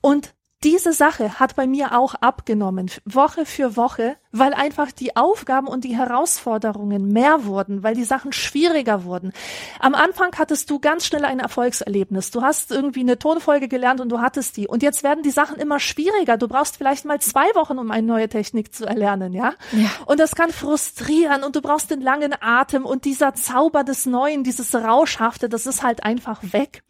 Und 0.02 0.34
diese 0.64 0.94
Sache 0.94 1.40
hat 1.40 1.56
bei 1.56 1.68
mir 1.68 1.98
auch 1.98 2.16
abgenommen, 2.16 2.90
Woche 3.06 3.46
für 3.46 3.76
Woche, 3.76 4.16
weil 4.32 4.54
einfach 4.54 4.92
die 4.92 5.16
Aufgaben 5.16 5.68
und 5.68 5.84
die 5.84 5.96
Herausforderungen 5.96 7.10
mehr 7.10 7.46
wurden, 7.46 7.84
weil 7.84 7.96
die 7.96 8.04
Sachen 8.04 8.34
schwieriger 8.34 9.04
wurden. 9.04 9.32
Am 9.80 9.94
Anfang 9.94 10.32
hattest 10.38 10.70
du 10.70 10.80
ganz 10.80 11.06
schnell 11.06 11.26
ein 11.26 11.40
Erfolgserlebnis. 11.40 12.32
Du 12.32 12.42
hast 12.42 12.72
irgendwie 12.72 13.02
eine 13.02 13.20
Tonfolge 13.20 13.68
gelernt 13.68 14.02
und 14.02 14.10
du 14.10 14.22
hattest 14.22 14.58
die. 14.58 14.68
Und 14.68 14.82
jetzt 14.82 15.04
werden 15.04 15.24
die 15.24 15.32
Sachen 15.32 15.58
immer 15.58 15.80
schwieriger. 15.80 16.38
Du 16.38 16.48
brauchst 16.48 16.78
vielleicht 16.78 17.06
mal 17.06 17.20
zwei 17.20 17.46
Wochen, 17.56 17.78
um 17.78 17.92
eine 17.92 18.08
neue 18.08 18.30
Technik 18.30 18.74
zu 18.74 18.86
erlernen, 18.86 19.34
ja? 19.34 19.54
ja. 19.72 19.90
Und 20.06 20.20
das 20.20 20.36
kann 20.36 20.52
frustrieren 20.52 21.44
und 21.44 21.56
du 21.56 21.62
brauchst 21.62 21.92
den 21.92 22.02
langen 22.02 22.34
Atem 22.40 22.86
und 22.86 23.06
dieser 23.06 23.34
Zauber 23.34 23.84
des 23.84 24.06
Neuen, 24.06 24.44
dieses 24.44 24.74
Rauschhafte, 24.74 25.50
das 25.50 25.66
ist 25.66 25.84
halt 25.84 26.04
einfach 26.04 26.42
weg. 26.42 26.84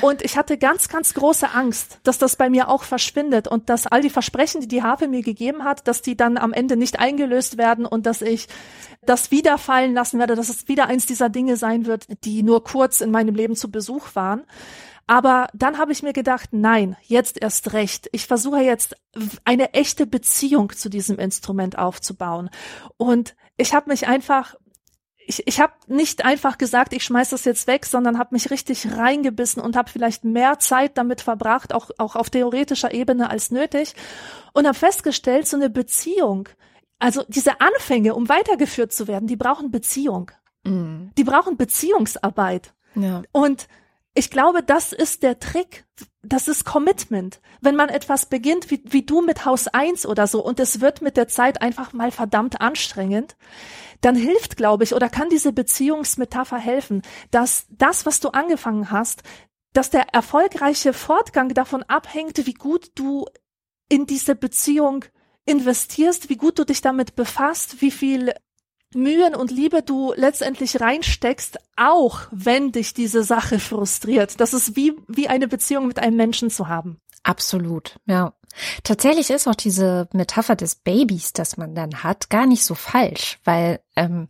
Und 0.00 0.22
ich 0.22 0.36
hatte 0.36 0.58
ganz, 0.58 0.88
ganz 0.88 1.14
große 1.14 1.50
Angst, 1.52 1.98
dass 2.02 2.18
das 2.18 2.36
bei 2.36 2.48
mir 2.50 2.68
auch 2.68 2.82
verschwindet 2.82 3.48
und 3.48 3.68
dass 3.68 3.86
all 3.86 4.00
die 4.00 4.10
Versprechen, 4.10 4.60
die 4.60 4.68
die 4.68 4.82
Harfe 4.82 5.08
mir 5.08 5.22
gegeben 5.22 5.64
hat, 5.64 5.86
dass 5.88 6.02
die 6.02 6.16
dann 6.16 6.38
am 6.38 6.52
Ende 6.52 6.76
nicht 6.76 6.98
eingelöst 6.98 7.58
werden 7.58 7.86
und 7.86 8.06
dass 8.06 8.22
ich 8.22 8.48
das 9.02 9.30
wieder 9.30 9.58
fallen 9.58 9.94
lassen 9.94 10.18
werde, 10.18 10.34
dass 10.34 10.48
es 10.48 10.68
wieder 10.68 10.86
eins 10.86 11.06
dieser 11.06 11.28
Dinge 11.28 11.56
sein 11.56 11.86
wird, 11.86 12.06
die 12.24 12.42
nur 12.42 12.64
kurz 12.64 13.00
in 13.00 13.10
meinem 13.10 13.34
Leben 13.34 13.56
zu 13.56 13.70
Besuch 13.70 14.14
waren. 14.14 14.44
Aber 15.06 15.48
dann 15.52 15.76
habe 15.76 15.92
ich 15.92 16.02
mir 16.02 16.14
gedacht, 16.14 16.50
nein, 16.52 16.96
jetzt 17.02 17.40
erst 17.40 17.74
recht. 17.74 18.08
Ich 18.12 18.26
versuche 18.26 18.60
jetzt 18.60 18.96
eine 19.44 19.74
echte 19.74 20.06
Beziehung 20.06 20.72
zu 20.72 20.88
diesem 20.88 21.18
Instrument 21.18 21.76
aufzubauen. 21.76 22.48
Und 22.96 23.36
ich 23.58 23.74
habe 23.74 23.90
mich 23.90 24.06
einfach 24.06 24.54
ich, 25.26 25.46
ich 25.46 25.60
habe 25.60 25.72
nicht 25.86 26.24
einfach 26.24 26.58
gesagt, 26.58 26.92
ich 26.92 27.04
schmeiß 27.04 27.30
das 27.30 27.44
jetzt 27.44 27.66
weg, 27.66 27.86
sondern 27.86 28.18
habe 28.18 28.34
mich 28.34 28.50
richtig 28.50 28.96
reingebissen 28.96 29.62
und 29.62 29.76
habe 29.76 29.90
vielleicht 29.90 30.24
mehr 30.24 30.58
Zeit 30.58 30.98
damit 30.98 31.20
verbracht, 31.20 31.74
auch, 31.74 31.90
auch 31.98 32.16
auf 32.16 32.30
theoretischer 32.30 32.92
Ebene 32.92 33.30
als 33.30 33.50
nötig 33.50 33.94
und 34.52 34.66
habe 34.66 34.76
festgestellt, 34.76 35.48
so 35.48 35.56
eine 35.56 35.70
Beziehung, 35.70 36.48
also 36.98 37.24
diese 37.28 37.60
Anfänge, 37.60 38.14
um 38.14 38.28
weitergeführt 38.28 38.92
zu 38.92 39.08
werden, 39.08 39.26
die 39.26 39.36
brauchen 39.36 39.70
Beziehung. 39.70 40.30
Mhm. 40.64 41.10
Die 41.16 41.24
brauchen 41.24 41.56
Beziehungsarbeit. 41.56 42.72
Ja. 42.94 43.22
Und 43.32 43.68
ich 44.14 44.30
glaube, 44.30 44.62
das 44.62 44.92
ist 44.92 45.22
der 45.22 45.40
Trick. 45.40 45.84
Das 46.22 46.48
ist 46.48 46.64
Commitment. 46.64 47.40
Wenn 47.60 47.76
man 47.76 47.88
etwas 47.88 48.26
beginnt, 48.26 48.70
wie, 48.70 48.82
wie 48.84 49.02
du 49.02 49.20
mit 49.20 49.44
Haus 49.44 49.68
eins 49.68 50.06
oder 50.06 50.26
so, 50.26 50.44
und 50.44 50.60
es 50.60 50.80
wird 50.80 51.02
mit 51.02 51.16
der 51.16 51.28
Zeit 51.28 51.60
einfach 51.60 51.92
mal 51.92 52.10
verdammt 52.10 52.60
anstrengend, 52.60 53.36
dann 54.00 54.16
hilft, 54.16 54.56
glaube 54.56 54.84
ich, 54.84 54.94
oder 54.94 55.08
kann 55.08 55.28
diese 55.28 55.52
Beziehungsmetapher 55.52 56.58
helfen, 56.58 57.02
dass 57.30 57.66
das, 57.70 58.06
was 58.06 58.20
du 58.20 58.30
angefangen 58.30 58.90
hast, 58.90 59.22
dass 59.72 59.90
der 59.90 60.14
erfolgreiche 60.14 60.92
Fortgang 60.92 61.48
davon 61.50 61.82
abhängt, 61.82 62.46
wie 62.46 62.54
gut 62.54 62.92
du 62.94 63.26
in 63.88 64.06
diese 64.06 64.34
Beziehung 64.34 65.04
investierst, 65.46 66.28
wie 66.28 66.36
gut 66.36 66.58
du 66.58 66.64
dich 66.64 66.80
damit 66.80 67.16
befasst, 67.16 67.80
wie 67.80 67.90
viel 67.90 68.32
Mühen 68.94 69.34
und 69.34 69.50
Liebe 69.50 69.82
du 69.82 70.12
letztendlich 70.16 70.80
reinsteckst, 70.80 71.58
auch 71.76 72.20
wenn 72.30 72.72
dich 72.72 72.94
diese 72.94 73.24
Sache 73.24 73.58
frustriert. 73.58 74.40
Das 74.40 74.54
ist 74.54 74.76
wie, 74.76 74.94
wie 75.08 75.28
eine 75.28 75.48
Beziehung 75.48 75.86
mit 75.86 75.98
einem 75.98 76.16
Menschen 76.16 76.50
zu 76.50 76.68
haben. 76.68 77.00
Absolut, 77.22 77.96
ja. 78.06 78.32
Tatsächlich 78.84 79.30
ist 79.30 79.48
auch 79.48 79.54
diese 79.54 80.08
Metapher 80.12 80.54
des 80.54 80.76
Babys, 80.76 81.32
das 81.32 81.56
man 81.56 81.74
dann 81.74 82.04
hat, 82.04 82.30
gar 82.30 82.46
nicht 82.46 82.64
so 82.64 82.74
falsch, 82.74 83.40
weil 83.44 83.80
ähm, 83.96 84.28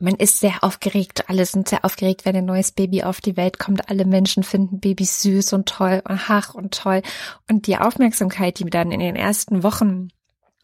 man 0.00 0.16
ist 0.16 0.40
sehr 0.40 0.62
aufgeregt, 0.62 1.28
alle 1.28 1.46
sind 1.46 1.68
sehr 1.68 1.84
aufgeregt, 1.84 2.24
wenn 2.24 2.36
ein 2.36 2.44
neues 2.44 2.72
Baby 2.72 3.04
auf 3.04 3.20
die 3.20 3.36
Welt 3.36 3.58
kommt. 3.58 3.88
Alle 3.88 4.04
Menschen 4.04 4.42
finden 4.42 4.80
Babys 4.80 5.22
süß 5.22 5.52
und 5.52 5.68
toll 5.68 6.02
und 6.06 6.28
hach 6.28 6.54
und 6.54 6.74
toll. 6.74 7.02
Und 7.48 7.66
die 7.66 7.78
Aufmerksamkeit, 7.78 8.58
die 8.58 8.64
dann 8.64 8.90
in 8.90 9.00
den 9.00 9.16
ersten 9.16 9.62
Wochen 9.62 10.08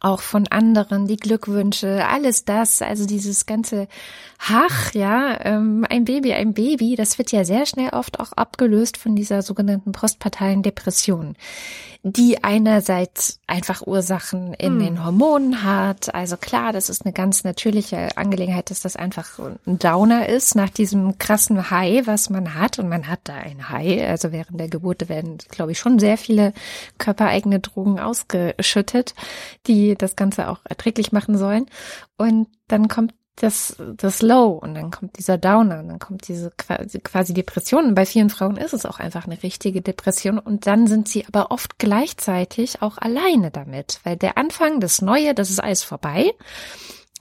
auch 0.00 0.20
von 0.20 0.48
anderen, 0.48 1.06
die 1.06 1.16
Glückwünsche, 1.16 2.06
alles 2.06 2.44
das, 2.44 2.82
also 2.82 3.06
dieses 3.06 3.46
ganze 3.46 3.86
Hach, 4.38 4.94
ja, 4.94 5.38
ähm, 5.44 5.86
ein 5.88 6.04
Baby, 6.04 6.32
ein 6.32 6.54
Baby, 6.54 6.96
das 6.96 7.18
wird 7.18 7.30
ja 7.32 7.44
sehr 7.44 7.66
schnell 7.66 7.90
oft 7.90 8.18
auch 8.18 8.32
abgelöst 8.32 8.96
von 8.96 9.14
dieser 9.14 9.42
sogenannten 9.42 9.92
postpartalen 9.92 10.62
Depression 10.62 11.36
die 12.02 12.42
einerseits 12.42 13.40
einfach 13.46 13.86
Ursachen 13.86 14.54
in 14.54 14.74
hm. 14.74 14.78
den 14.80 15.04
Hormonen 15.04 15.62
hat. 15.64 16.14
Also 16.14 16.38
klar, 16.38 16.72
das 16.72 16.88
ist 16.88 17.04
eine 17.04 17.12
ganz 17.12 17.44
natürliche 17.44 18.16
Angelegenheit, 18.16 18.70
dass 18.70 18.80
das 18.80 18.96
einfach 18.96 19.38
ein 19.38 19.78
Downer 19.78 20.28
ist 20.28 20.54
nach 20.54 20.70
diesem 20.70 21.18
krassen 21.18 21.70
High, 21.70 22.06
was 22.06 22.30
man 22.30 22.54
hat. 22.54 22.78
Und 22.78 22.88
man 22.88 23.06
hat 23.06 23.20
da 23.24 23.34
ein 23.34 23.68
High. 23.68 24.08
Also 24.08 24.32
während 24.32 24.58
der 24.58 24.68
Geburt 24.68 25.08
werden, 25.10 25.38
glaube 25.50 25.72
ich, 25.72 25.78
schon 25.78 25.98
sehr 25.98 26.16
viele 26.16 26.54
körpereigene 26.96 27.60
Drogen 27.60 28.00
ausgeschüttet, 28.00 29.14
die 29.66 29.94
das 29.94 30.16
Ganze 30.16 30.48
auch 30.48 30.60
erträglich 30.64 31.12
machen 31.12 31.36
sollen. 31.36 31.66
Und 32.16 32.48
dann 32.68 32.88
kommt 32.88 33.14
das, 33.42 33.76
das 33.96 34.22
Low 34.22 34.50
und 34.50 34.74
dann 34.74 34.90
kommt 34.90 35.18
dieser 35.18 35.38
Downer 35.38 35.81
und 35.81 35.88
dann 35.88 35.98
kommt 35.98 36.29
diese 36.29 36.50
quasi 36.50 37.35
Depression. 37.35 37.87
Und 37.87 37.94
bei 37.94 38.07
vielen 38.07 38.31
Frauen 38.31 38.57
ist 38.57 38.74
es 38.74 38.87
auch 38.87 38.98
einfach 38.98 39.26
eine 39.26 39.42
richtige 39.42 39.81
Depression 39.81 40.38
und 40.38 40.66
dann 40.66 40.87
sind 40.87 41.09
sie 41.09 41.24
aber 41.26 41.50
oft 41.50 41.79
gleichzeitig 41.79 42.83
auch 42.83 42.98
alleine 42.98 43.50
damit, 43.50 44.00
weil 44.05 44.16
der 44.16 44.37
Anfang, 44.37 44.81
das 44.81 45.00
Neue, 45.00 45.35
das 45.35 45.50
ist 45.50 45.61
alles 45.61 45.83
vorbei. 45.83 46.33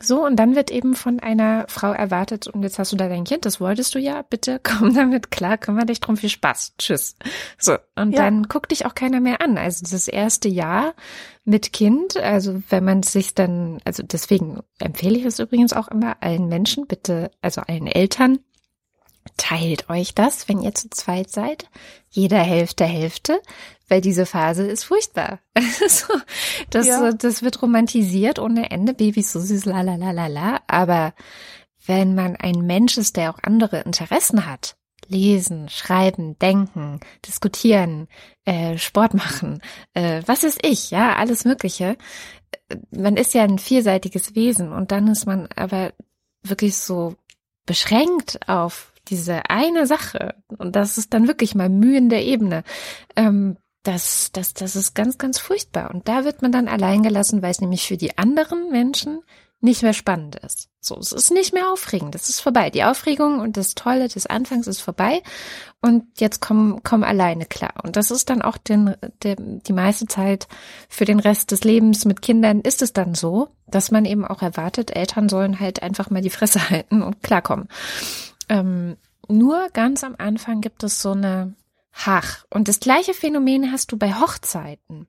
So, 0.02 0.26
und 0.26 0.38
dann 0.38 0.56
wird 0.56 0.72
eben 0.72 0.96
von 0.96 1.20
einer 1.20 1.66
Frau 1.68 1.92
erwartet, 1.92 2.48
und 2.48 2.64
jetzt 2.64 2.80
hast 2.80 2.94
du 2.94 2.96
da 2.96 3.10
dein 3.10 3.26
Kind, 3.26 3.46
das 3.46 3.60
wolltest 3.60 3.94
du 3.96 4.00
ja, 4.00 4.22
bitte 4.22 4.62
komm 4.64 4.94
damit 4.94 5.30
klar, 5.30 5.58
kümmere 5.58 5.88
dich 5.88 6.00
drum, 6.00 6.16
viel 6.16 6.30
Spaß, 6.30 6.76
tschüss. 6.78 7.16
So, 7.58 7.78
und 7.96 8.14
ja. 8.14 8.24
dann 8.24 8.44
guckt 8.44 8.72
dich 8.72 8.86
auch 8.86 8.96
keiner 8.96 9.20
mehr 9.20 9.42
an. 9.42 9.58
Also 9.58 9.86
das 9.90 10.08
erste 10.08 10.48
Jahr 10.48 10.94
mit 11.44 11.74
Kind, 11.74 12.16
also 12.16 12.62
wenn 12.70 12.86
man 12.86 13.04
sich 13.04 13.34
dann, 13.34 13.80
also 13.84 14.04
deswegen 14.04 14.62
empfehle 14.80 15.18
ich 15.18 15.26
es 15.26 15.40
übrigens 15.40 15.74
auch 15.74 15.90
immer 15.90 16.18
allen 16.22 16.48
Menschen, 16.48 16.88
bitte, 16.88 17.32
also 17.42 17.62
allen 17.62 17.88
Eltern, 17.88 18.40
teilt 19.38 19.90
euch 19.90 20.16
das, 20.16 20.48
wenn 20.48 20.62
ihr 20.62 20.74
zu 20.74 20.90
zweit 20.90 21.30
seid. 21.30 21.70
Jeder 22.10 22.40
Hälfte 22.40 22.86
Hälfte, 22.86 23.42
weil 23.90 24.02
diese 24.02 24.26
Phase 24.26 24.66
ist 24.66 24.86
furchtbar. 24.86 25.40
Also, 25.82 26.14
das, 26.70 26.88
ja. 26.88 27.12
das 27.12 27.42
wird 27.42 27.62
romantisiert 27.62 28.40
ohne 28.40 28.72
Ende. 28.72 28.94
Babys 28.94 29.32
so 29.32 29.40
süß, 29.40 29.66
la 29.66 29.82
la 29.82 29.96
la 29.96 30.12
la 30.12 30.28
la. 30.28 30.62
Aber 30.68 31.14
wenn 31.86 32.16
man 32.16 32.36
ein 32.36 32.66
Mensch 32.66 32.98
ist, 32.98 33.18
der 33.18 33.32
auch 33.32 33.40
andere 33.42 33.82
Interessen 33.82 34.46
hat, 34.46 34.78
lesen, 35.08 35.70
schreiben, 35.70 36.38
denken, 36.40 37.00
diskutieren, 37.26 38.08
äh, 38.46 38.78
Sport 38.78 39.14
machen, 39.14 39.62
äh, 39.94 40.22
was 40.26 40.44
ist 40.44 40.66
ich, 40.66 40.92
ja, 40.92 41.16
alles 41.16 41.46
Mögliche. 41.46 41.98
Man 42.92 43.18
ist 43.18 43.34
ja 43.34 43.44
ein 43.44 43.60
vielseitiges 43.60 44.36
Wesen 44.36 44.72
und 44.72 44.92
dann 44.92 45.08
ist 45.08 45.26
man 45.26 45.48
aber 45.56 45.94
wirklich 46.44 46.78
so 46.78 47.16
beschränkt 47.66 48.48
auf 48.48 48.94
diese 49.08 49.50
eine 49.50 49.88
Sache 49.88 50.36
und 50.58 50.76
das 50.76 50.98
ist 50.98 51.14
dann 51.14 51.28
wirklich 51.28 51.56
mal 51.56 51.70
Mühen 51.70 52.10
der 52.10 52.24
Ebene. 52.24 52.64
Ähm, 53.16 53.58
das, 53.84 54.32
das, 54.32 54.54
das 54.54 54.76
ist 54.76 54.94
ganz, 54.94 55.18
ganz 55.18 55.40
furchtbar. 55.40 55.92
Und 55.92 56.08
da 56.08 56.26
wird 56.26 56.42
man 56.42 56.52
dann 56.52 56.68
allein 56.68 57.04
gelassen, 57.04 57.42
weil 57.42 57.52
es 57.52 57.62
nämlich 57.62 57.88
für 57.88 57.98
die 57.98 58.18
anderen 58.18 58.70
Menschen 58.72 59.22
nicht 59.62 59.84
mehr 59.84 59.94
spannend 59.94 60.38
ist. 60.38 60.70
So, 60.80 60.98
es 60.98 61.12
ist 61.12 61.32
nicht 61.32 61.54
mehr 61.54 61.70
aufregend. 61.72 62.16
Es 62.16 62.30
ist 62.30 62.40
vorbei. 62.40 62.70
Die 62.70 62.86
Aufregung 62.86 63.40
und 63.40 63.58
das 63.58 63.76
Tolle 63.76 64.08
des 64.08 64.26
Anfangs 64.26 64.68
ist 64.68 64.80
vorbei. 64.80 65.22
Und 65.82 66.06
jetzt 66.20 66.40
kommen, 66.40 66.82
kommen 66.84 67.04
alleine 67.04 67.46
klar. 67.46 67.74
Und 67.84 67.98
das 67.98 68.12
ist 68.12 68.30
dann 68.30 68.42
auch 68.42 68.58
den, 68.58 68.96
der, 69.24 69.36
die 69.38 69.74
meiste 69.74 70.06
Zeit 70.06 70.48
für 70.88 71.04
den 71.04 71.20
Rest 71.20 71.52
des 71.52 71.66
Lebens 71.66 72.06
mit 72.06 72.22
Kindern 72.22 72.62
ist 72.62 72.82
es 72.82 72.94
dann 72.94 73.16
so, 73.16 73.50
dass 73.68 73.92
man 73.92 74.06
eben 74.06 74.26
auch 74.26 74.42
erwartet, 74.42 74.96
Eltern 74.96 75.28
sollen 75.28 75.60
halt 75.60 75.84
einfach 75.84 76.10
mal 76.10 76.22
die 76.22 76.30
Fresse 76.30 76.70
halten 76.70 77.02
und 77.02 77.22
klarkommen. 77.22 77.68
Ähm, 78.48 78.96
nur 79.28 79.68
ganz 79.74 80.04
am 80.04 80.16
Anfang 80.18 80.62
gibt 80.62 80.84
es 80.84 81.02
so 81.02 81.12
eine 81.12 81.54
Hach. 81.92 82.46
Und 82.50 82.68
das 82.68 82.80
gleiche 82.80 83.14
Phänomen 83.14 83.72
hast 83.72 83.92
du 83.92 83.98
bei 83.98 84.14
Hochzeiten. 84.14 85.08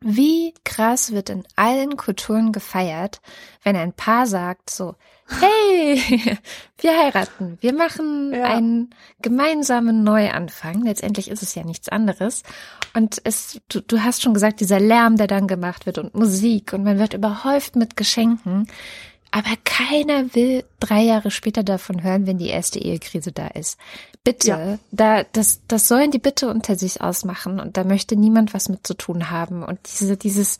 Wie 0.00 0.52
krass 0.62 1.12
wird 1.12 1.30
in 1.30 1.44
allen 1.56 1.96
Kulturen 1.96 2.52
gefeiert, 2.52 3.20
wenn 3.62 3.76
ein 3.76 3.94
Paar 3.94 4.26
sagt 4.26 4.68
so, 4.68 4.94
hey, 5.26 6.38
wir 6.78 6.98
heiraten, 6.98 7.56
wir 7.60 7.72
machen 7.72 8.32
ja. 8.32 8.44
einen 8.44 8.90
gemeinsamen 9.22 10.04
Neuanfang. 10.04 10.82
Letztendlich 10.82 11.30
ist 11.30 11.42
es 11.42 11.54
ja 11.54 11.64
nichts 11.64 11.88
anderes. 11.88 12.42
Und 12.94 13.20
es, 13.24 13.60
du, 13.68 13.80
du 13.80 14.02
hast 14.02 14.22
schon 14.22 14.34
gesagt, 14.34 14.60
dieser 14.60 14.80
Lärm, 14.80 15.16
der 15.16 15.26
dann 15.28 15.48
gemacht 15.48 15.86
wird 15.86 15.98
und 15.98 16.14
Musik 16.14 16.74
und 16.74 16.84
man 16.84 16.98
wird 16.98 17.14
überhäuft 17.14 17.74
mit 17.74 17.96
Geschenken. 17.96 18.68
Aber 19.30 19.50
keiner 19.64 20.34
will 20.34 20.64
drei 20.80 21.02
Jahre 21.02 21.30
später 21.30 21.62
davon 21.62 22.02
hören, 22.02 22.26
wenn 22.26 22.38
die 22.38 22.48
erste 22.48 22.78
Ehekrise 22.78 23.32
da 23.32 23.48
ist. 23.48 23.78
Bitte, 24.24 24.48
ja. 24.48 24.78
da, 24.90 25.24
das, 25.24 25.60
das 25.68 25.88
sollen 25.88 26.10
die 26.10 26.18
bitte 26.18 26.48
unter 26.48 26.76
sich 26.76 27.00
ausmachen 27.00 27.60
und 27.60 27.76
da 27.76 27.84
möchte 27.84 28.16
niemand 28.16 28.54
was 28.54 28.68
mit 28.68 28.86
zu 28.86 28.94
tun 28.94 29.30
haben. 29.30 29.62
Und 29.62 29.78
diese, 29.86 30.16
dieses, 30.16 30.58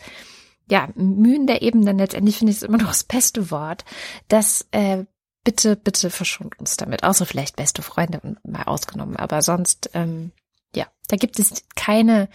ja, 0.68 0.88
Mühen 0.94 1.46
der 1.46 1.62
Ebene, 1.62 1.92
letztendlich 1.92 2.38
finde 2.38 2.52
ich 2.52 2.58
es 2.58 2.62
immer 2.62 2.78
noch 2.78 2.88
das 2.88 3.04
beste 3.04 3.50
Wort, 3.50 3.84
dass, 4.28 4.66
äh, 4.72 5.04
bitte, 5.46 5.76
bitte 5.76 6.10
verschont 6.10 6.58
uns 6.58 6.76
damit. 6.76 7.04
Außer 7.04 7.24
vielleicht 7.24 7.56
beste 7.56 7.80
Freunde 7.80 8.20
mal 8.42 8.64
ausgenommen. 8.64 9.16
Aber 9.16 9.42
sonst, 9.42 9.90
ähm, 9.94 10.32
ja, 10.74 10.86
da 11.08 11.16
gibt 11.16 11.38
es 11.38 11.62
keine 11.76 12.28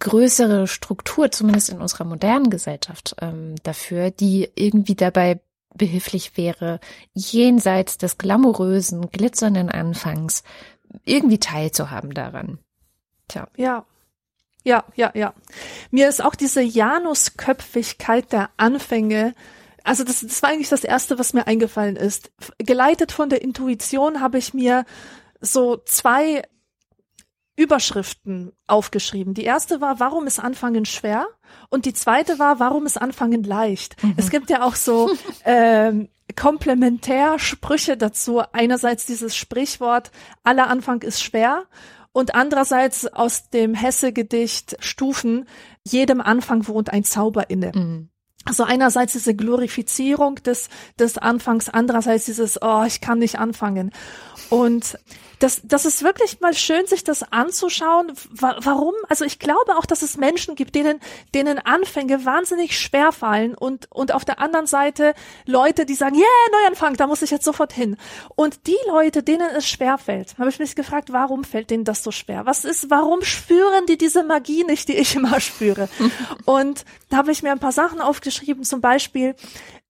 größere 0.00 0.66
Struktur, 0.66 1.30
zumindest 1.30 1.70
in 1.70 1.80
unserer 1.80 2.04
modernen 2.04 2.50
Gesellschaft, 2.50 3.14
ähm, 3.20 3.54
dafür, 3.62 4.10
die 4.10 4.50
irgendwie 4.56 4.96
dabei 4.96 5.40
behilflich 5.74 6.36
wäre, 6.36 6.80
jenseits 7.14 7.98
des 7.98 8.18
glamourösen, 8.18 9.10
glitzernden 9.10 9.70
Anfangs 9.70 10.42
irgendwie 11.04 11.38
teilzuhaben 11.38 12.12
daran. 12.12 12.58
Tja. 13.28 13.48
Ja. 13.56 13.86
Ja, 14.64 14.84
ja, 14.94 15.10
ja. 15.14 15.34
Mir 15.90 16.08
ist 16.08 16.22
auch 16.22 16.36
diese 16.36 16.62
Janusköpfigkeit 16.62 18.32
der 18.32 18.50
Anfänge 18.56 19.34
also 19.84 20.04
das, 20.04 20.20
das 20.20 20.42
war 20.42 20.50
eigentlich 20.50 20.68
das 20.68 20.84
Erste, 20.84 21.18
was 21.18 21.32
mir 21.32 21.46
eingefallen 21.46 21.96
ist. 21.96 22.30
Geleitet 22.58 23.12
von 23.12 23.28
der 23.28 23.42
Intuition 23.42 24.20
habe 24.20 24.38
ich 24.38 24.54
mir 24.54 24.84
so 25.40 25.76
zwei 25.76 26.42
Überschriften 27.56 28.52
aufgeschrieben. 28.66 29.34
Die 29.34 29.44
erste 29.44 29.80
war, 29.80 30.00
warum 30.00 30.26
ist 30.26 30.38
Anfangen 30.38 30.84
schwer? 30.86 31.26
Und 31.68 31.84
die 31.84 31.92
zweite 31.92 32.38
war, 32.38 32.60
warum 32.60 32.86
ist 32.86 33.00
Anfangen 33.00 33.44
leicht? 33.44 34.02
Mhm. 34.02 34.14
Es 34.16 34.30
gibt 34.30 34.48
ja 34.50 34.62
auch 34.62 34.74
so 34.74 35.10
ähm, 35.44 36.08
Komplementärsprüche 36.34 37.96
dazu. 37.96 38.42
Einerseits 38.52 39.04
dieses 39.04 39.36
Sprichwort, 39.36 40.10
aller 40.44 40.68
Anfang 40.68 41.02
ist 41.02 41.22
schwer. 41.22 41.64
Und 42.12 42.34
andererseits 42.34 43.06
aus 43.06 43.50
dem 43.50 43.74
Hesse-Gedicht 43.74 44.76
Stufen, 44.80 45.46
jedem 45.84 46.20
Anfang 46.20 46.68
wohnt 46.68 46.90
ein 46.90 47.04
Zauber 47.04 47.50
inne. 47.50 47.72
Mhm. 47.74 48.08
Also 48.44 48.64
einerseits 48.64 49.12
diese 49.12 49.34
Glorifizierung 49.34 50.36
des, 50.36 50.68
des 50.98 51.16
Anfangs, 51.16 51.68
andererseits 51.68 52.24
dieses, 52.24 52.60
oh, 52.60 52.82
ich 52.84 53.00
kann 53.00 53.18
nicht 53.18 53.38
anfangen. 53.38 53.92
Und 54.50 54.98
das, 55.42 55.60
das 55.64 55.84
ist 55.84 56.04
wirklich 56.04 56.40
mal 56.40 56.54
schön, 56.54 56.86
sich 56.86 57.02
das 57.02 57.24
anzuschauen. 57.32 58.12
Wa 58.30 58.56
warum? 58.60 58.94
Also 59.08 59.24
ich 59.24 59.40
glaube 59.40 59.76
auch, 59.76 59.86
dass 59.86 60.02
es 60.02 60.16
Menschen 60.16 60.54
gibt, 60.54 60.74
denen, 60.76 61.00
denen 61.34 61.58
Anfänge 61.58 62.24
wahnsinnig 62.24 62.78
schwer 62.78 63.10
fallen 63.10 63.54
und, 63.54 63.90
und 63.90 64.12
auf 64.12 64.24
der 64.24 64.38
anderen 64.38 64.68
Seite 64.68 65.14
Leute, 65.44 65.84
die 65.84 65.94
sagen, 65.94 66.14
yeah, 66.14 66.26
Neuanfang, 66.52 66.96
da 66.96 67.08
muss 67.08 67.22
ich 67.22 67.32
jetzt 67.32 67.44
sofort 67.44 67.72
hin. 67.72 67.96
Und 68.36 68.68
die 68.68 68.76
Leute, 68.86 69.24
denen 69.24 69.48
es 69.56 69.68
schwer 69.68 69.98
fällt, 69.98 70.38
habe 70.38 70.48
ich 70.48 70.60
mich 70.60 70.76
gefragt, 70.76 71.12
warum 71.12 71.42
fällt 71.42 71.70
denen 71.70 71.84
das 71.84 72.04
so 72.04 72.12
schwer? 72.12 72.46
Was 72.46 72.64
ist, 72.64 72.88
warum 72.90 73.22
spüren 73.22 73.86
die 73.86 73.98
diese 73.98 74.22
Magie 74.22 74.62
nicht, 74.62 74.88
die 74.88 74.96
ich 74.96 75.16
immer 75.16 75.40
spüre? 75.40 75.88
und 76.44 76.84
da 77.10 77.16
habe 77.16 77.32
ich 77.32 77.42
mir 77.42 77.50
ein 77.50 77.58
paar 77.58 77.72
Sachen 77.72 78.00
aufgeschrieben, 78.00 78.62
zum 78.62 78.80
Beispiel, 78.80 79.34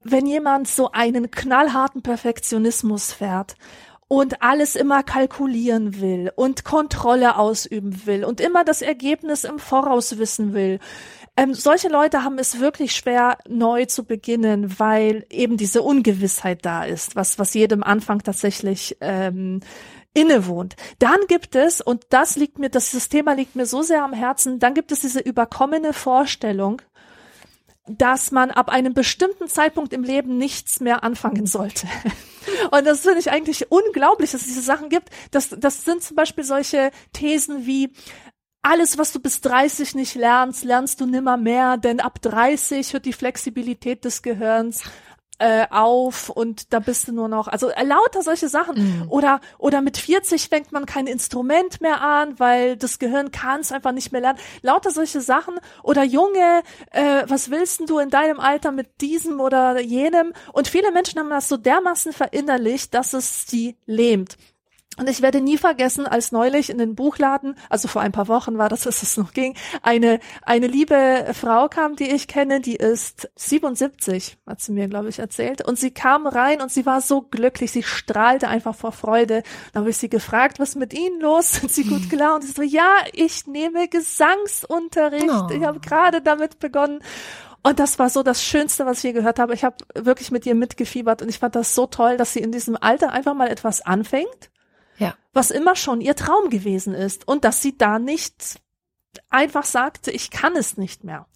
wenn 0.02 0.26
jemand 0.26 0.66
so 0.66 0.92
einen 0.92 1.30
knallharten 1.30 2.02
Perfektionismus 2.02 3.12
fährt 3.12 3.54
und 4.12 4.42
alles 4.42 4.76
immer 4.76 5.02
kalkulieren 5.02 5.98
will 5.98 6.30
und 6.36 6.64
Kontrolle 6.64 7.38
ausüben 7.38 8.04
will 8.04 8.26
und 8.26 8.42
immer 8.42 8.62
das 8.62 8.82
Ergebnis 8.82 9.44
im 9.44 9.58
Voraus 9.58 10.18
wissen 10.18 10.52
will. 10.52 10.80
Ähm, 11.34 11.54
solche 11.54 11.88
Leute 11.88 12.22
haben 12.22 12.38
es 12.38 12.60
wirklich 12.60 12.94
schwer, 12.94 13.38
neu 13.48 13.86
zu 13.86 14.04
beginnen, 14.04 14.78
weil 14.78 15.24
eben 15.30 15.56
diese 15.56 15.80
Ungewissheit 15.80 16.62
da 16.66 16.84
ist, 16.84 17.16
was, 17.16 17.38
was 17.38 17.54
jedem 17.54 17.82
Anfang 17.82 18.22
tatsächlich 18.22 18.98
ähm, 19.00 19.60
innewohnt. 20.12 20.76
Dann 20.98 21.20
gibt 21.26 21.56
es, 21.56 21.80
und 21.80 22.04
das 22.10 22.36
liegt 22.36 22.58
mir, 22.58 22.68
das 22.68 22.90
Thema 23.08 23.32
liegt 23.32 23.56
mir 23.56 23.64
so 23.64 23.80
sehr 23.80 24.04
am 24.04 24.12
Herzen, 24.12 24.58
dann 24.58 24.74
gibt 24.74 24.92
es 24.92 25.00
diese 25.00 25.20
überkommene 25.20 25.94
Vorstellung, 25.94 26.82
dass 27.88 28.30
man 28.30 28.50
ab 28.50 28.68
einem 28.68 28.92
bestimmten 28.92 29.48
Zeitpunkt 29.48 29.94
im 29.94 30.04
Leben 30.04 30.36
nichts 30.36 30.80
mehr 30.80 31.02
anfangen 31.02 31.46
sollte. 31.46 31.86
Und 32.70 32.86
das 32.86 33.00
finde 33.00 33.18
ich 33.18 33.30
eigentlich 33.30 33.70
unglaublich, 33.70 34.32
dass 34.32 34.42
es 34.42 34.48
diese 34.48 34.62
Sachen 34.62 34.88
gibt. 34.88 35.10
Das, 35.30 35.50
das 35.50 35.84
sind 35.84 36.02
zum 36.02 36.16
Beispiel 36.16 36.44
solche 36.44 36.90
Thesen 37.12 37.66
wie, 37.66 37.92
alles, 38.62 38.96
was 38.96 39.12
du 39.12 39.18
bis 39.18 39.40
30 39.40 39.96
nicht 39.96 40.14
lernst, 40.14 40.64
lernst 40.64 41.00
du 41.00 41.06
nimmer 41.06 41.36
mehr, 41.36 41.76
denn 41.76 41.98
ab 41.98 42.22
30 42.22 42.92
hört 42.92 43.06
die 43.06 43.12
Flexibilität 43.12 44.04
des 44.04 44.22
Gehirns 44.22 44.84
äh, 45.38 45.66
auf 45.70 46.28
und 46.28 46.72
da 46.72 46.78
bist 46.78 47.08
du 47.08 47.12
nur 47.12 47.28
noch, 47.28 47.48
also 47.48 47.68
äh, 47.70 47.84
lauter 47.84 48.22
solche 48.22 48.48
Sachen. 48.48 48.76
Mhm. 48.76 49.06
Oder, 49.08 49.40
oder 49.58 49.80
mit 49.80 49.96
40 49.96 50.48
fängt 50.48 50.72
man 50.72 50.86
kein 50.86 51.06
Instrument 51.06 51.80
mehr 51.80 52.00
an, 52.00 52.38
weil 52.38 52.76
das 52.76 52.98
Gehirn 52.98 53.32
kann 53.32 53.60
es 53.60 53.72
einfach 53.72 53.92
nicht 53.92 54.12
mehr 54.12 54.20
lernen. 54.20 54.38
Lauter 54.62 54.90
solche 54.90 55.20
Sachen. 55.20 55.54
Oder 55.82 56.04
Junge, 56.04 56.62
äh, 56.92 57.24
was 57.26 57.50
willst 57.50 57.80
denn 57.80 57.86
du 57.86 57.98
in 57.98 58.10
deinem 58.10 58.38
Alter 58.38 58.70
mit 58.70 59.00
diesem 59.00 59.40
oder 59.40 59.80
jenem? 59.80 60.32
Und 60.52 60.68
viele 60.68 60.92
Menschen 60.92 61.18
haben 61.18 61.30
das 61.30 61.48
so 61.48 61.56
dermaßen 61.56 62.12
verinnerlicht, 62.12 62.94
dass 62.94 63.12
es 63.12 63.46
sie 63.46 63.76
lähmt. 63.86 64.36
Und 64.98 65.08
ich 65.08 65.22
werde 65.22 65.40
nie 65.40 65.56
vergessen, 65.56 66.06
als 66.06 66.32
neulich 66.32 66.68
in 66.68 66.76
den 66.76 66.94
Buchladen, 66.94 67.56
also 67.70 67.88
vor 67.88 68.02
ein 68.02 68.12
paar 68.12 68.28
Wochen 68.28 68.58
war 68.58 68.68
das, 68.68 68.82
dass 68.82 69.02
es 69.02 69.16
noch 69.16 69.32
ging, 69.32 69.56
eine, 69.82 70.20
eine 70.42 70.66
liebe 70.66 71.30
Frau 71.32 71.68
kam, 71.68 71.96
die 71.96 72.10
ich 72.10 72.28
kenne, 72.28 72.60
die 72.60 72.76
ist 72.76 73.30
77, 73.36 74.36
hat 74.46 74.60
sie 74.60 74.72
mir, 74.72 74.88
glaube 74.88 75.08
ich, 75.08 75.18
erzählt. 75.18 75.66
Und 75.66 75.78
sie 75.78 75.92
kam 75.92 76.26
rein 76.26 76.60
und 76.60 76.70
sie 76.70 76.84
war 76.84 77.00
so 77.00 77.22
glücklich, 77.22 77.72
sie 77.72 77.82
strahlte 77.82 78.48
einfach 78.48 78.74
vor 78.74 78.92
Freude. 78.92 79.42
Dann 79.72 79.82
habe 79.82 79.90
ich 79.90 79.96
sie 79.96 80.10
gefragt, 80.10 80.58
was 80.58 80.74
mit 80.74 80.92
Ihnen 80.92 81.20
los? 81.20 81.52
Sind 81.52 81.72
Sie 81.72 81.84
gut 81.84 82.10
gelaunt? 82.10 82.42
Und 82.42 82.48
sie 82.48 82.52
so, 82.52 82.62
ja, 82.62 82.96
ich 83.12 83.46
nehme 83.46 83.88
Gesangsunterricht. 83.88 85.30
Oh. 85.30 85.48
Ich 85.50 85.62
habe 85.64 85.80
gerade 85.80 86.20
damit 86.20 86.58
begonnen. 86.58 87.00
Und 87.62 87.78
das 87.78 87.98
war 87.98 88.10
so 88.10 88.22
das 88.22 88.42
Schönste, 88.42 88.86
was 88.86 88.98
ich 88.98 89.04
je 89.04 89.12
gehört 89.12 89.38
habe. 89.38 89.54
Ich 89.54 89.64
habe 89.64 89.76
wirklich 89.94 90.30
mit 90.30 90.44
ihr 90.46 90.54
mitgefiebert 90.54 91.22
und 91.22 91.28
ich 91.28 91.38
fand 91.38 91.54
das 91.54 91.74
so 91.74 91.86
toll, 91.86 92.16
dass 92.16 92.32
sie 92.32 92.40
in 92.40 92.50
diesem 92.50 92.76
Alter 92.76 93.12
einfach 93.12 93.34
mal 93.34 93.48
etwas 93.48 93.80
anfängt 93.80 94.51
ja. 94.98 95.14
Was 95.32 95.50
immer 95.50 95.76
schon 95.76 96.00
ihr 96.00 96.16
Traum 96.16 96.50
gewesen 96.50 96.94
ist. 96.94 97.26
Und 97.26 97.44
dass 97.44 97.62
sie 97.62 97.76
da 97.76 97.98
nicht 97.98 98.60
einfach 99.30 99.64
sagte, 99.64 100.10
ich 100.10 100.30
kann 100.30 100.56
es 100.56 100.76
nicht 100.76 101.04
mehr. 101.04 101.26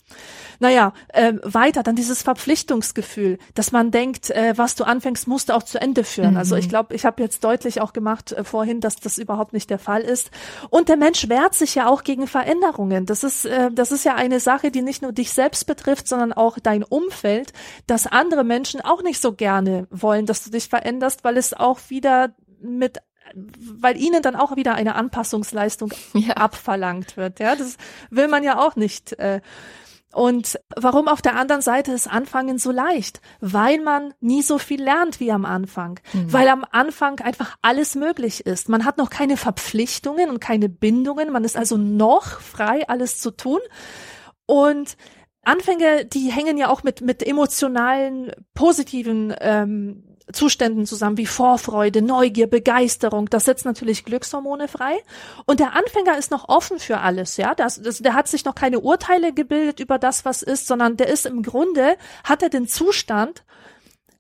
Naja, 0.59 0.93
äh, 1.09 1.35
weiter 1.43 1.83
dann 1.83 1.97
dieses 1.97 2.23
Verpflichtungsgefühl, 2.23 3.39
dass 3.55 3.73
man 3.73 3.91
denkt, 3.91 4.31
äh, 4.31 4.55
was 4.57 4.75
du 4.75 4.85
anfängst, 4.85 5.27
musst 5.27 5.49
du 5.49 5.55
auch 5.55 5.65
zu 5.65 5.81
Ende 5.81 6.05
führen. 6.05 6.33
Mhm. 6.33 6.37
Also 6.37 6.57
ich 6.57 6.69
glaube, 6.69 6.95
ich 6.95 7.05
habe 7.05 7.23
jetzt 7.23 7.45
deutlich 7.45 7.81
auch 7.81 7.93
gemacht 7.93 8.33
äh, 8.33 8.45
vorhin, 8.45 8.81
dass 8.81 8.97
das 8.97 9.19
überhaupt 9.19 9.53
nicht 9.53 9.69
der 9.69 9.79
Fall 9.79 10.03
ist. 10.03 10.31
Und 10.71 10.89
der 10.89 10.97
Mensch 10.97 11.29
wehrt 11.29 11.55
sich 11.55 11.75
ja 11.75 11.89
auch 11.89 12.05
gegen 12.05 12.27
Veränderungen. 12.27 13.05
Das 13.05 13.25
ist, 13.25 13.45
äh, 13.45 13.71
das 13.73 13.93
ist 13.93 14.05
ja 14.05 14.15
eine 14.15 14.41
Sache, 14.41 14.71
die 14.71 14.83
nicht 14.83 15.03
nur 15.03 15.13
dich 15.13 15.33
selbst 15.33 15.67
betrifft, 15.67 16.09
sondern 16.09 16.33
auch 16.33 16.59
dein 16.63 16.85
Umfeld, 16.85 17.53
dass 17.87 18.07
andere 18.07 18.45
Menschen 18.45 18.81
auch 18.81 19.03
nicht 19.03 19.21
so 19.21 19.33
gerne 19.33 19.89
wollen, 19.91 20.25
dass 20.25 20.45
du 20.45 20.51
dich 20.51 20.69
veränderst, 20.69 21.25
weil 21.25 21.37
es 21.37 21.53
auch 21.53 21.81
wieder 21.89 22.35
mit 22.61 22.99
weil 23.61 23.97
ihnen 23.97 24.23
dann 24.23 24.37
auch 24.37 24.57
wieder 24.57 24.75
eine 24.75 24.95
Anpassungsleistung 24.95 25.93
ja. 26.15 26.35
abverlangt 26.35 27.17
wird. 27.17 27.41
Ja, 27.41 27.57
das 27.57 27.77
will 28.11 28.29
man 28.29 28.43
ja 28.43 28.59
auch 28.59 28.77
nicht. 28.77 29.19
Äh. 29.19 29.41
Und 30.13 30.59
warum 30.75 31.09
auf 31.09 31.21
der 31.21 31.37
anderen 31.37 31.61
Seite 31.61 31.93
ist 31.93 32.09
Anfangen 32.11 32.59
so 32.59 32.71
leicht? 32.71 33.21
Weil 33.41 33.81
man 33.81 34.15
nie 34.21 34.41
so 34.41 34.57
viel 34.57 34.83
lernt 34.83 35.21
wie 35.21 35.31
am 35.31 35.45
Anfang. 35.45 36.01
Mhm. 36.15 36.33
Weil 36.33 36.49
am 36.49 36.65
Anfang 36.71 37.21
einfach 37.21 37.57
alles 37.61 37.95
möglich 37.95 38.47
ist. 38.47 38.71
Man 38.71 38.87
hat 38.87 38.97
noch 38.97 39.11
keine 39.11 39.37
Verpflichtungen 39.37 40.31
und 40.31 40.41
keine 40.41 40.71
Bindungen. 40.71 41.31
Man 41.31 41.45
ist 41.45 41.57
also 41.57 41.77
noch 41.77 42.41
frei, 42.41 42.89
alles 42.89 43.21
zu 43.21 43.31
tun. 43.31 43.61
Und 44.47 44.97
Anfänge, 45.43 46.07
die 46.07 46.33
hängen 46.33 46.57
ja 46.57 46.69
auch 46.69 46.83
mit, 46.83 47.03
mit 47.03 47.23
emotionalen, 47.23 48.33
positiven 48.55 49.35
ähm, 49.41 50.16
Zuständen 50.33 50.87
zusammen 50.87 51.19
wie 51.19 51.27
Vorfreude, 51.27 52.03
Neugier, 52.03 52.49
Begeisterung. 52.49 53.31
Das 53.31 53.45
setzt 53.45 53.65
natürlich 53.65 54.05
Glückshormone 54.05 54.67
frei. 54.67 54.97
Und 55.45 55.61
der 55.61 55.75
Anfänger 55.75 56.19
ist 56.19 56.31
noch 56.31 56.49
offen 56.49 56.79
für 56.79 56.99
alles, 56.99 57.37
ja. 57.37 57.55
Das, 57.55 57.81
das, 57.81 57.99
der 57.99 58.15
hat 58.15 58.27
sich 58.27 58.45
noch 58.45 58.55
keine 58.55 58.81
Urteile 58.81 59.33
gebildet 59.33 59.79
über 59.79 59.99
das, 59.99 60.25
was 60.25 60.43
ist, 60.43 60.67
sondern 60.67 60.97
der 60.97 61.09
ist 61.09 61.27
im 61.27 61.43
Grunde, 61.43 61.97
hat 62.25 62.43
er 62.43 62.49
den 62.49 62.67
Zustand 62.67 63.45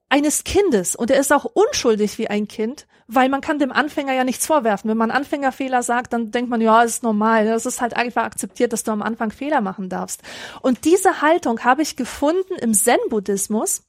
eines 0.09 0.45
Kindes 0.45 0.95
und 0.95 1.11
er 1.11 1.19
ist 1.19 1.33
auch 1.33 1.45
unschuldig 1.45 2.19
wie 2.19 2.29
ein 2.29 2.47
Kind, 2.47 2.87
weil 3.09 3.29
man 3.29 3.41
kann 3.41 3.59
dem 3.59 3.73
Anfänger 3.73 4.13
ja 4.15 4.23
nichts 4.23 4.47
vorwerfen. 4.47 4.89
Wenn 4.89 4.97
man 4.97 5.11
Anfängerfehler 5.11 5.83
sagt, 5.83 6.13
dann 6.13 6.31
denkt 6.31 6.51
man, 6.51 6.61
ja, 6.61 6.83
ist 6.83 7.03
normal. 7.03 7.47
Das 7.47 7.67
ist 7.67 7.81
halt 7.81 7.97
einfach 7.97 8.23
akzeptiert, 8.25 8.73
dass 8.73 8.85
du 8.85 8.93
am 8.93 9.03
Anfang 9.03 9.31
Fehler 9.31 9.61
machen 9.61 9.89
darfst. 9.89 10.23
Und 10.63 10.85
diese 10.85 11.23
Haltung 11.23 11.65
habe 11.65 11.83
ich 11.83 11.97
gefunden 11.97 12.55
im 12.61 12.75
Zen-Buddhismus. 12.75 13.83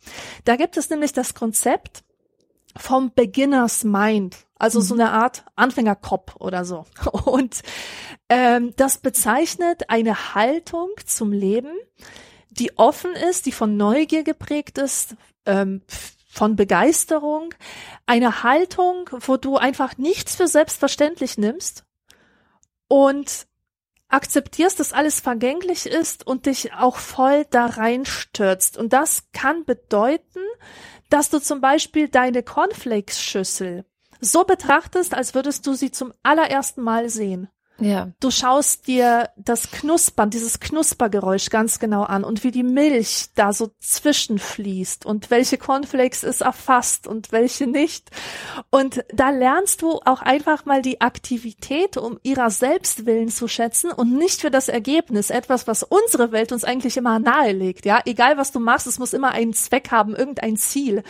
Da 0.46 0.56
gibt 0.56 0.78
es 0.78 0.90
nämlich 0.90 1.14
das 1.14 1.34
Konzept, 1.36 2.04
vom 2.78 3.12
Beginner's 3.14 3.84
Mind, 3.84 4.38
also 4.56 4.80
mhm. 4.80 4.84
so 4.84 4.94
eine 4.94 5.12
Art 5.12 5.46
Anfängerkopf 5.56 6.36
oder 6.38 6.66
so. 6.66 6.86
Und 7.26 7.62
ähm, 8.30 8.74
das 8.76 8.98
bezeichnet 9.00 9.90
eine 9.90 10.36
Haltung 10.36 10.90
zum 11.06 11.32
Leben, 11.32 11.72
die 12.50 12.78
offen 12.78 13.12
ist, 13.12 13.46
die 13.46 13.52
von 13.52 13.78
Neugier 13.78 14.24
geprägt 14.24 14.78
ist, 14.78 15.16
ähm, 15.46 15.82
von 16.30 16.56
Begeisterung, 16.56 17.54
eine 18.06 18.44
Haltung, 18.44 19.10
wo 19.12 19.38
du 19.38 19.58
einfach 19.58 19.98
nichts 19.98 20.36
für 20.36 20.48
selbstverständlich 20.48 21.38
nimmst 21.38 21.84
und 22.88 23.48
akzeptierst, 24.10 24.80
dass 24.80 24.94
alles 24.94 25.20
vergänglich 25.20 25.86
ist 25.86 26.26
und 26.26 26.46
dich 26.46 26.74
auch 26.74 26.98
voll 26.98 27.46
da 27.50 27.66
reinstürzt. 27.66 28.78
Und 28.78 28.94
das 28.94 29.24
kann 29.34 29.66
bedeuten, 29.66 30.40
dass 31.10 31.30
du 31.30 31.40
zum 31.40 31.62
Beispiel 31.62 32.10
deine 32.10 32.44
Cornflakes-Schüssel 32.44 33.86
so 34.20 34.44
betrachtest, 34.44 35.14
als 35.14 35.36
würdest 35.36 35.68
du 35.68 35.74
sie 35.74 35.92
zum 35.92 36.14
allerersten 36.24 36.82
Mal 36.82 37.10
sehen. 37.10 37.50
Ja. 37.80 38.10
Du 38.20 38.32
schaust 38.32 38.88
dir 38.88 39.30
das 39.38 39.72
Knuspern, 39.72 40.30
dieses 40.30 40.60
Knuspergeräusch 40.60 41.50
ganz 41.50 41.80
genau 41.80 42.04
an 42.04 42.24
und 42.24 42.44
wie 42.44 42.52
die 42.52 42.64
Milch 42.64 43.28
da 43.36 43.54
so 43.54 43.70
zwischenfließt 43.80 45.06
und 45.06 45.30
welche 45.30 45.58
Cornflakes 45.58 46.24
es 46.24 46.42
erfasst 46.42 47.08
und 47.08 47.32
welche 47.32 47.68
nicht. 47.68 48.10
Und 48.72 49.04
da 49.14 49.30
lernst 49.30 49.82
du 49.82 50.00
auch 50.06 50.22
einfach 50.22 50.66
mal 50.66 50.82
die 50.82 51.02
Aktivität 51.02 51.98
um 51.98 52.20
ihrer 52.24 52.50
selbst 52.50 53.06
willen 53.06 53.30
zu 53.30 53.48
schätzen 53.48 53.92
und 53.92 54.14
nicht 54.14 54.42
für 54.42 54.52
das 54.52 54.70
Ergebnis. 54.70 55.30
Etwas, 55.30 55.68
was 55.68 55.84
unsere 55.84 56.32
Welt 56.32 56.52
uns 56.52 56.64
eigentlich 56.64 56.98
immer 56.98 57.20
nahelegt. 57.20 57.86
Ja, 57.86 58.02
egal 58.06 58.38
was 58.38 58.52
du 58.52 58.60
machst, 58.60 58.88
es 58.88 59.00
muss 59.00 59.14
immer 59.14 59.32
einen 59.32 59.54
Zweck 59.54 59.92
haben, 59.92 60.16
irgendein 60.16 60.58
Ziel. 60.58 61.04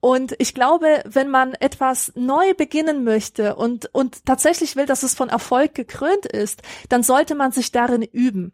Und 0.00 0.34
ich 0.38 0.54
glaube, 0.54 1.02
wenn 1.04 1.28
man 1.28 1.52
etwas 1.54 2.12
neu 2.14 2.54
beginnen 2.54 3.04
möchte 3.04 3.54
und, 3.54 3.90
und 3.92 4.24
tatsächlich 4.24 4.74
will, 4.74 4.86
dass 4.86 5.02
es 5.02 5.14
von 5.14 5.28
Erfolg 5.28 5.74
gekrönt 5.74 6.24
ist, 6.24 6.62
dann 6.88 7.02
sollte 7.02 7.34
man 7.34 7.52
sich 7.52 7.70
darin 7.70 8.02
üben, 8.02 8.52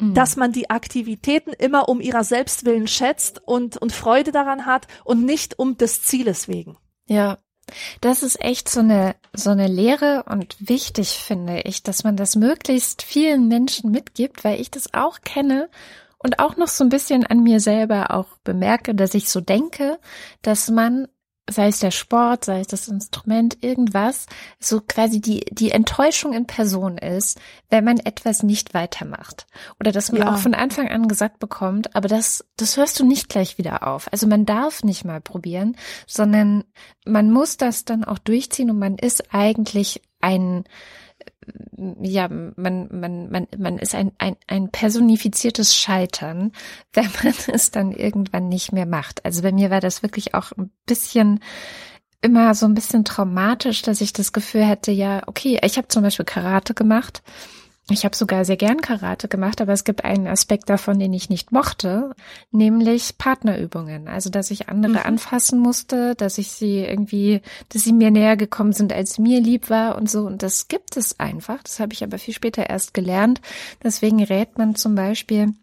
mhm. 0.00 0.14
dass 0.14 0.36
man 0.36 0.52
die 0.52 0.70
Aktivitäten 0.70 1.52
immer 1.52 1.90
um 1.90 2.00
ihrer 2.00 2.24
Selbstwillen 2.24 2.86
schätzt 2.86 3.42
und, 3.44 3.76
und 3.76 3.92
Freude 3.92 4.32
daran 4.32 4.64
hat 4.64 4.86
und 5.04 5.24
nicht 5.24 5.58
um 5.58 5.76
des 5.76 6.02
Zieles 6.02 6.48
wegen. 6.48 6.78
Ja. 7.06 7.38
Das 8.00 8.22
ist 8.22 8.40
echt 8.40 8.70
so 8.70 8.80
eine, 8.80 9.14
so 9.34 9.50
eine 9.50 9.68
Lehre 9.68 10.24
und 10.30 10.56
wichtig 10.58 11.18
finde 11.18 11.60
ich, 11.66 11.82
dass 11.82 12.02
man 12.02 12.16
das 12.16 12.34
möglichst 12.34 13.02
vielen 13.02 13.46
Menschen 13.46 13.90
mitgibt, 13.90 14.42
weil 14.42 14.58
ich 14.58 14.70
das 14.70 14.94
auch 14.94 15.20
kenne 15.20 15.68
und 16.18 16.38
auch 16.38 16.56
noch 16.56 16.68
so 16.68 16.84
ein 16.84 16.90
bisschen 16.90 17.26
an 17.26 17.42
mir 17.42 17.60
selber 17.60 18.10
auch 18.12 18.38
bemerke, 18.44 18.94
dass 18.94 19.14
ich 19.14 19.30
so 19.30 19.40
denke, 19.40 19.98
dass 20.42 20.70
man 20.70 21.08
sei 21.50 21.68
es 21.68 21.80
der 21.80 21.90
Sport, 21.90 22.44
sei 22.44 22.60
es 22.60 22.66
das 22.66 22.88
Instrument, 22.88 23.62
irgendwas, 23.62 24.26
so 24.58 24.80
quasi 24.80 25.20
die, 25.20 25.40
die 25.50 25.70
Enttäuschung 25.70 26.32
in 26.32 26.46
Person 26.46 26.98
ist, 26.98 27.40
wenn 27.70 27.84
man 27.84 27.98
etwas 27.98 28.42
nicht 28.42 28.74
weitermacht. 28.74 29.46
Oder 29.80 29.92
dass 29.92 30.12
man 30.12 30.22
ja. 30.22 30.34
auch 30.34 30.38
von 30.38 30.54
Anfang 30.54 30.88
an 30.88 31.08
gesagt 31.08 31.38
bekommt, 31.38 31.96
aber 31.96 32.08
das, 32.08 32.44
das 32.56 32.76
hörst 32.76 33.00
du 33.00 33.06
nicht 33.06 33.28
gleich 33.28 33.58
wieder 33.58 33.86
auf. 33.86 34.12
Also 34.12 34.26
man 34.26 34.46
darf 34.46 34.84
nicht 34.84 35.04
mal 35.04 35.20
probieren, 35.20 35.76
sondern 36.06 36.64
man 37.06 37.30
muss 37.30 37.56
das 37.56 37.84
dann 37.84 38.04
auch 38.04 38.18
durchziehen 38.18 38.70
und 38.70 38.78
man 38.78 38.98
ist 38.98 39.32
eigentlich 39.32 40.02
ein, 40.20 40.64
ja, 42.00 42.28
man, 42.28 42.88
man, 42.90 43.30
man, 43.30 43.46
man 43.56 43.78
ist 43.78 43.94
ein, 43.94 44.12
ein, 44.18 44.36
ein 44.46 44.70
personifiziertes 44.70 45.74
Scheitern, 45.74 46.52
wenn 46.92 47.08
man 47.22 47.34
es 47.48 47.70
dann 47.70 47.92
irgendwann 47.92 48.48
nicht 48.48 48.72
mehr 48.72 48.86
macht. 48.86 49.24
Also 49.24 49.42
bei 49.42 49.52
mir 49.52 49.70
war 49.70 49.80
das 49.80 50.02
wirklich 50.02 50.34
auch 50.34 50.52
ein 50.52 50.70
bisschen 50.86 51.40
immer 52.20 52.54
so 52.54 52.66
ein 52.66 52.74
bisschen 52.74 53.04
traumatisch, 53.04 53.82
dass 53.82 54.00
ich 54.00 54.12
das 54.12 54.32
Gefühl 54.32 54.64
hätte, 54.64 54.90
ja, 54.90 55.22
okay, 55.26 55.60
ich 55.62 55.76
habe 55.76 55.88
zum 55.88 56.02
Beispiel 56.02 56.24
Karate 56.24 56.74
gemacht 56.74 57.22
ich 57.90 58.04
habe 58.04 58.14
sogar 58.14 58.44
sehr 58.44 58.56
gern 58.56 58.80
Karate 58.80 59.28
gemacht, 59.28 59.60
aber 59.60 59.72
es 59.72 59.84
gibt 59.84 60.04
einen 60.04 60.26
Aspekt 60.26 60.68
davon, 60.68 60.98
den 60.98 61.12
ich 61.12 61.30
nicht 61.30 61.52
mochte, 61.52 62.14
nämlich 62.50 63.16
Partnerübungen. 63.16 64.08
Also, 64.08 64.30
dass 64.30 64.50
ich 64.50 64.68
andere 64.68 64.92
mhm. 64.92 65.06
anfassen 65.06 65.58
musste, 65.58 66.14
dass 66.14 66.38
ich 66.38 66.50
sie 66.50 66.80
irgendwie, 66.80 67.40
dass 67.70 67.84
sie 67.84 67.92
mir 67.92 68.10
näher 68.10 68.36
gekommen 68.36 68.72
sind, 68.72 68.92
als 68.92 69.18
mir 69.18 69.40
lieb 69.40 69.70
war 69.70 69.96
und 69.96 70.10
so. 70.10 70.26
Und 70.26 70.42
das 70.42 70.68
gibt 70.68 70.96
es 70.96 71.18
einfach. 71.18 71.62
Das 71.62 71.80
habe 71.80 71.92
ich 71.92 72.04
aber 72.04 72.18
viel 72.18 72.34
später 72.34 72.68
erst 72.68 72.92
gelernt. 72.92 73.40
Deswegen 73.82 74.22
rät 74.22 74.58
man 74.58 74.74
zum 74.74 74.94
Beispiel 74.94 75.54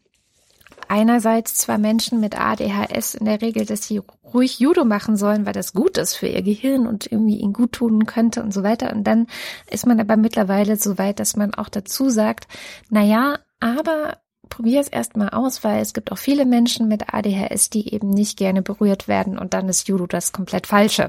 einerseits 0.88 1.56
zwar 1.56 1.78
Menschen 1.78 2.20
mit 2.20 2.40
ADHS 2.40 3.16
in 3.16 3.26
der 3.26 3.42
Regel, 3.42 3.66
dass 3.66 3.88
sie 3.88 4.02
ruhig 4.34 4.60
Judo 4.60 4.86
machen 4.86 5.18
sollen, 5.18 5.46
weil 5.46 5.54
das 5.54 5.74
gut 5.74 5.98
ist 5.98 6.16
für 6.16 6.28
ihr 6.28 6.42
Gehirn 6.42 6.88
und 6.88 7.12
irgendwie 7.12 7.38
ihnen 7.38 7.54
gut 7.54 7.74
tun 7.74 8.06
könnte 8.06 8.44
und 8.44 8.54
so 8.54 8.64
weiter. 8.64 8.94
Und 8.94 9.06
dann 9.06 9.28
ist 9.70 9.86
man 9.86 10.00
aber 10.00 10.18
mittlerweile 10.18 10.76
so 10.78 10.98
weit, 10.98 11.20
dass 11.20 11.36
man 11.36 11.54
auch 11.54 11.70
dazu 11.70 12.10
sagt, 12.10 12.48
na 12.90 13.02
ja, 13.02 13.40
aber 13.60 14.18
probier 14.50 14.80
es 14.80 14.88
erstmal 14.88 15.30
aus, 15.30 15.64
weil 15.64 15.82
es 15.82 15.94
gibt 15.94 16.12
auch 16.12 16.18
viele 16.18 16.46
Menschen 16.46 16.88
mit 16.88 17.14
ADHS, 17.14 17.70
die 17.70 17.94
eben 17.94 18.10
nicht 18.10 18.38
gerne 18.38 18.62
berührt 18.62 19.08
werden 19.08 19.38
und 19.38 19.54
dann 19.54 19.70
ist 19.70 19.88
Judo 19.88 20.08
das 20.08 20.32
komplett 20.32 20.68
Falsche. 20.68 21.08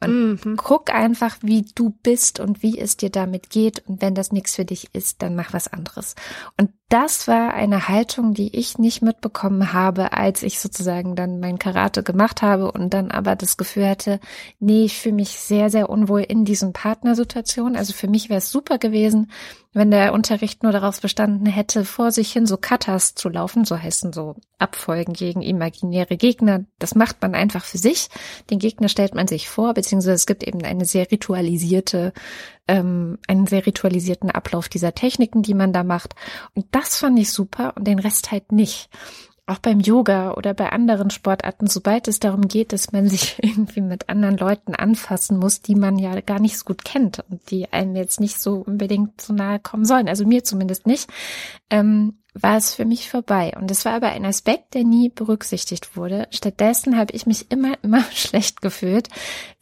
Und 0.00 0.44
mhm. 0.44 0.56
guck 0.56 0.94
einfach, 0.94 1.38
wie 1.42 1.66
du 1.74 1.90
bist 1.90 2.38
und 2.38 2.62
wie 2.62 2.78
es 2.78 2.96
dir 2.96 3.10
damit 3.10 3.50
geht. 3.50 3.82
Und 3.88 4.00
wenn 4.00 4.14
das 4.14 4.30
nichts 4.30 4.54
für 4.54 4.64
dich 4.64 4.94
ist, 4.94 5.22
dann 5.22 5.34
mach 5.34 5.52
was 5.52 5.66
anderes. 5.66 6.14
Und 6.56 6.70
das 6.88 7.28
war 7.28 7.52
eine 7.52 7.88
Haltung, 7.88 8.32
die 8.32 8.56
ich 8.56 8.78
nicht 8.78 9.02
mitbekommen 9.02 9.74
habe, 9.74 10.14
als 10.14 10.42
ich 10.42 10.58
sozusagen 10.58 11.16
dann 11.16 11.38
mein 11.38 11.58
Karate 11.58 12.02
gemacht 12.02 12.40
habe 12.40 12.72
und 12.72 12.94
dann 12.94 13.10
aber 13.10 13.36
das 13.36 13.58
Gefühl 13.58 13.86
hatte, 13.86 14.20
nee, 14.58 14.84
ich 14.84 14.98
fühle 14.98 15.16
mich 15.16 15.38
sehr, 15.38 15.68
sehr 15.68 15.90
unwohl 15.90 16.20
in 16.20 16.46
diesen 16.46 16.72
Partnersituationen. 16.72 17.76
Also 17.76 17.92
für 17.92 18.08
mich 18.08 18.30
wäre 18.30 18.38
es 18.38 18.50
super 18.50 18.78
gewesen, 18.78 19.30
wenn 19.74 19.90
der 19.90 20.14
Unterricht 20.14 20.62
nur 20.62 20.72
daraus 20.72 21.00
bestanden 21.00 21.44
hätte, 21.44 21.84
vor 21.84 22.10
sich 22.10 22.32
hin 22.32 22.46
so 22.46 22.56
Katas 22.56 23.14
zu 23.14 23.28
laufen, 23.28 23.66
so 23.66 23.78
heißen 23.78 24.14
so 24.14 24.36
Abfolgen 24.58 25.12
gegen 25.12 25.42
imaginäre 25.42 26.16
Gegner. 26.16 26.64
Das 26.78 26.94
macht 26.94 27.20
man 27.20 27.34
einfach 27.34 27.64
für 27.64 27.78
sich. 27.78 28.08
Den 28.48 28.58
Gegner 28.58 28.88
stellt 28.88 29.14
man 29.14 29.28
sich 29.28 29.48
vor, 29.48 29.74
beziehungsweise 29.88 30.16
es 30.16 30.26
gibt 30.26 30.44
eben 30.44 30.62
eine 30.64 30.84
sehr 30.84 31.10
ritualisierte, 31.10 32.12
ähm, 32.66 33.16
einen 33.26 33.46
sehr 33.46 33.64
ritualisierten 33.64 34.30
Ablauf 34.30 34.68
dieser 34.68 34.94
Techniken, 34.94 35.42
die 35.42 35.54
man 35.54 35.72
da 35.72 35.82
macht. 35.82 36.14
Und 36.54 36.66
das 36.72 36.98
fand 36.98 37.18
ich 37.18 37.32
super 37.32 37.72
und 37.74 37.86
den 37.86 37.98
Rest 37.98 38.30
halt 38.30 38.52
nicht. 38.52 38.90
Auch 39.46 39.60
beim 39.60 39.80
Yoga 39.80 40.34
oder 40.34 40.52
bei 40.52 40.70
anderen 40.72 41.08
Sportarten, 41.08 41.68
sobald 41.68 42.06
es 42.06 42.20
darum 42.20 42.48
geht, 42.48 42.74
dass 42.74 42.92
man 42.92 43.08
sich 43.08 43.42
irgendwie 43.42 43.80
mit 43.80 44.10
anderen 44.10 44.36
Leuten 44.36 44.74
anfassen 44.74 45.38
muss, 45.38 45.62
die 45.62 45.74
man 45.74 45.98
ja 45.98 46.20
gar 46.20 46.38
nicht 46.38 46.58
so 46.58 46.66
gut 46.66 46.84
kennt 46.84 47.24
und 47.30 47.50
die 47.50 47.72
einem 47.72 47.96
jetzt 47.96 48.20
nicht 48.20 48.38
so 48.38 48.56
unbedingt 48.56 49.22
so 49.22 49.32
nahe 49.32 49.58
kommen 49.58 49.86
sollen, 49.86 50.06
also 50.06 50.26
mir 50.26 50.44
zumindest 50.44 50.86
nicht, 50.86 51.08
ähm, 51.70 52.18
war 52.42 52.56
es 52.56 52.74
für 52.74 52.84
mich 52.84 53.10
vorbei. 53.10 53.52
Und 53.58 53.70
es 53.70 53.84
war 53.84 53.94
aber 53.94 54.08
ein 54.08 54.24
Aspekt, 54.24 54.74
der 54.74 54.84
nie 54.84 55.08
berücksichtigt 55.08 55.96
wurde. 55.96 56.28
Stattdessen 56.30 56.96
habe 56.96 57.12
ich 57.12 57.26
mich 57.26 57.50
immer, 57.50 57.74
immer 57.82 58.02
schlecht 58.12 58.62
gefühlt, 58.62 59.08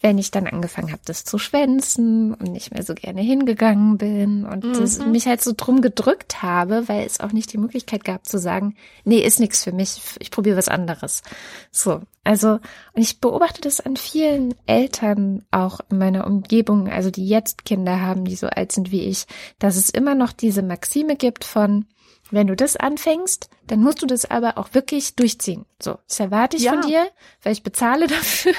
wenn 0.01 0.19
ich 0.19 0.31
dann 0.31 0.47
angefangen 0.47 0.93
habe, 0.93 1.03
das 1.05 1.25
zu 1.25 1.39
schwänzen 1.39 2.35
und 2.35 2.53
nicht 2.53 2.73
mehr 2.73 2.83
so 2.83 2.95
gerne 2.95 3.23
hingegangen 3.23 3.99
bin 3.99 4.45
und 4.45 4.65
mhm. 4.65 5.11
mich 5.11 5.27
halt 5.27 5.43
so 5.43 5.53
drum 5.57 5.81
gedrückt 5.81 6.43
habe, 6.43 6.89
weil 6.89 7.07
es 7.07 7.21
auch 7.21 7.33
nicht 7.33 7.53
die 7.53 7.59
Möglichkeit 7.59 8.05
gab 8.05 8.27
zu 8.27 8.39
sagen, 8.39 8.77
nee, 9.05 9.19
ist 9.19 9.41
nichts 9.41 9.65
für 9.65 9.73
mich, 9.73 10.01
ich 10.19 10.31
probiere 10.31 10.57
was 10.57 10.69
anderes. 10.69 11.23
So, 11.71 12.03
also, 12.25 12.55
und 12.93 13.03
ich 13.03 13.21
beobachte 13.21 13.61
das 13.61 13.81
an 13.81 13.97
vielen 13.97 14.55
Eltern 14.67 15.45
auch 15.51 15.81
in 15.91 15.99
meiner 15.99 16.27
Umgebung, 16.27 16.89
also 16.89 17.11
die 17.11 17.27
jetzt 17.27 17.65
Kinder 17.65 18.01
haben, 18.01 18.25
die 18.25 18.37
so 18.37 18.49
alt 18.49 18.73
sind 18.73 18.91
wie 18.91 19.03
ich, 19.03 19.27
dass 19.59 19.77
es 19.77 19.91
immer 19.91 20.15
noch 20.15 20.33
diese 20.33 20.63
Maxime 20.63 21.17
gibt 21.17 21.45
von, 21.45 21.87
wenn 22.31 22.47
du 22.47 22.57
das 22.57 22.77
anfängst, 22.77 23.51
dann 23.67 23.81
musst 23.81 24.03
du 24.03 24.07
das 24.07 24.25
aber 24.31 24.59
auch 24.59 24.75
wirklich 24.75 25.17
durchziehen. 25.17 25.65
So, 25.81 25.99
das 26.09 26.21
erwarte 26.21 26.57
ich 26.57 26.65
ja. 26.65 26.73
von 26.73 26.83
dir, 26.83 27.09
weil 27.43 27.53
ich 27.53 27.63
bezahle 27.63 28.07
dafür. 28.09 28.55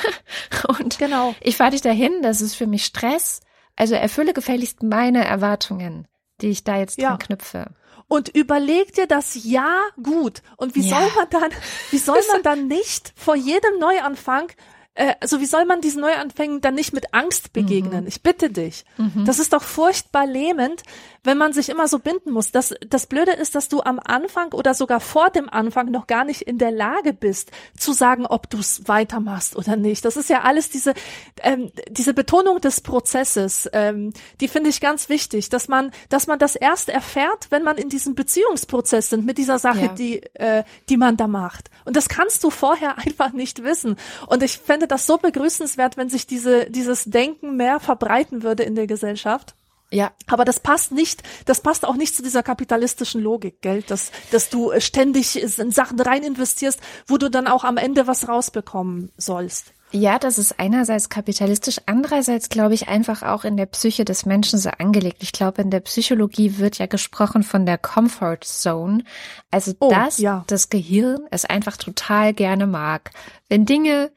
Und 0.68 0.98
genau. 0.98 1.36
ich 1.42 1.58
fahre 1.58 1.72
dich 1.72 1.82
dahin, 1.82 2.22
das 2.22 2.42
ist 2.42 2.56
für 2.56 2.68
mich 2.68 2.86
Stress. 2.86 3.42
Also 3.76 3.96
erfülle 3.96 4.34
gefälligst 4.34 4.84
meine 4.84 5.24
Erwartungen, 5.24 6.08
die 6.42 6.48
ich 6.48 6.64
da 6.64 6.78
jetzt 6.78 6.98
ja. 6.98 7.10
dran 7.10 7.20
knüpfe. 7.20 7.66
Und 8.08 8.30
überleg 8.30 8.94
dir 8.94 9.06
das 9.06 9.44
ja 9.44 9.82
gut. 10.02 10.42
Und 10.56 10.76
wie 10.76 10.88
ja. 10.88 10.98
soll 10.98 11.12
man 11.16 11.30
dann, 11.30 11.52
wie 11.92 11.98
soll 11.98 12.20
man 12.32 12.42
dann 12.44 12.68
nicht 12.68 13.14
vor 13.16 13.36
jedem 13.36 13.80
Neuanfang 13.80 14.50
äh, 14.98 15.14
also 15.20 15.40
wie 15.40 15.46
soll 15.46 15.66
man 15.66 15.80
diesen 15.80 16.02
Neuanfängen 16.02 16.60
dann 16.60 16.74
nicht 16.74 16.94
mit 16.94 17.14
Angst 17.14 17.54
begegnen? 17.54 18.02
Mhm. 18.02 18.08
Ich 18.08 18.24
bitte 18.24 18.50
dich. 18.50 18.84
Mhm. 18.98 19.26
Das 19.26 19.40
ist 19.40 19.54
doch 19.54 19.64
furchtbar 19.64 20.26
lähmend, 20.26 20.84
wenn 21.28 21.38
man 21.38 21.52
sich 21.52 21.68
immer 21.70 21.88
so 21.88 22.00
binden 22.00 22.32
muss. 22.32 22.52
Das, 22.52 22.74
das 22.90 23.06
Blöde 23.06 23.34
ist, 23.34 23.54
dass 23.54 23.68
du 23.68 23.82
am 23.82 24.00
Anfang 24.00 24.54
oder 24.54 24.74
sogar 24.74 25.02
vor 25.02 25.30
dem 25.30 25.50
Anfang 25.50 25.92
noch 25.92 26.08
gar 26.08 26.24
nicht 26.24 26.42
in 26.42 26.58
der 26.58 26.72
Lage 26.72 27.14
bist, 27.14 27.52
zu 27.78 27.92
sagen, 27.92 28.26
ob 28.26 28.50
du 28.50 28.58
es 28.60 28.88
weitermachst 28.88 29.58
oder 29.58 29.76
nicht. 29.76 30.06
Das 30.06 30.16
ist 30.16 30.30
ja 30.30 30.44
alles 30.44 30.70
diese, 30.70 30.94
ähm, 31.42 31.70
diese 31.90 32.14
Betonung 32.14 32.62
des 32.62 32.80
Prozesses, 32.80 33.70
ähm, 33.74 34.14
die 34.40 34.48
finde 34.48 34.70
ich 34.70 34.80
ganz 34.80 35.10
wichtig, 35.10 35.50
dass 35.50 35.68
man, 35.68 35.92
dass 36.08 36.28
man 36.28 36.40
das 36.40 36.56
erst 36.56 36.88
erfährt, 36.88 37.48
wenn 37.50 37.64
man 37.64 37.78
in 37.78 37.90
diesem 37.90 38.16
Beziehungsprozess 38.16 39.10
sind 39.10 39.26
mit 39.26 39.38
dieser 39.38 39.60
Sache, 39.60 39.82
ja. 39.82 39.88
die, 39.90 40.24
äh, 40.36 40.64
die 40.88 40.98
man 40.98 41.18
da 41.18 41.28
macht. 41.28 41.70
Und 41.84 41.98
das 41.98 42.08
kannst 42.08 42.42
du 42.46 42.50
vorher 42.50 42.98
einfach 43.06 43.34
nicht 43.34 43.64
wissen. 43.64 43.98
Und 44.28 44.44
ich 44.44 44.60
fände 44.60 44.88
das 44.88 45.06
so 45.06 45.18
begrüßenswert, 45.18 45.98
wenn 45.98 46.10
sich 46.10 46.26
diese, 46.26 46.70
dieses 46.70 47.04
Denken 47.04 47.58
mehr 47.58 47.82
verbreiten 47.82 48.44
würde 48.44 48.64
in 48.64 48.76
der 48.76 48.88
Gesellschaft. 48.88 49.56
Ja. 49.92 50.12
Aber 50.28 50.44
das 50.44 50.60
passt 50.60 50.92
nicht, 50.92 51.24
das 51.46 51.62
passt 51.62 51.86
auch 51.86 51.96
nicht 51.96 52.16
zu 52.16 52.22
dieser 52.22 52.44
kapitalistischen 52.44 53.22
Logik, 53.22 53.62
gell, 53.62 53.84
dass, 53.84 54.12
dass 54.32 54.50
du 54.50 54.72
ständig 54.80 55.42
in 55.42 55.72
Sachen 55.72 56.00
rein 56.00 56.24
investierst, 56.24 56.80
wo 57.08 57.18
du 57.18 57.30
dann 57.30 57.48
auch 57.48 57.64
am 57.64 57.78
Ende 57.78 58.08
was 58.08 58.28
rausbekommen 58.28 59.12
sollst. 59.18 59.74
Ja, 59.92 60.20
das 60.20 60.38
ist 60.38 60.60
einerseits 60.60 61.08
kapitalistisch, 61.08 61.78
andererseits 61.86 62.50
glaube 62.50 62.74
ich 62.74 62.90
einfach 62.90 63.24
auch 63.24 63.46
in 63.46 63.56
der 63.56 63.68
Psyche 63.68 64.04
des 64.04 64.26
Menschen 64.26 64.60
so 64.60 64.70
angelegt. 64.70 65.20
Ich 65.22 65.32
glaube, 65.32 65.62
in 65.62 65.72
der 65.72 65.80
Psychologie 65.80 66.58
wird 66.58 66.78
ja 66.78 66.88
gesprochen 66.88 67.42
von 67.44 67.66
der 67.66 67.78
Comfort 67.78 68.40
Zone, 68.44 69.06
also 69.50 69.72
oh, 69.80 69.90
dass 69.90 70.18
ja. 70.18 70.44
das 70.48 70.68
Gehirn 70.70 71.20
es 71.32 71.46
einfach 71.46 71.78
total 71.78 72.34
gerne 72.34 72.68
mag, 72.68 73.12
wenn 73.48 73.66
Dinge 73.66 74.12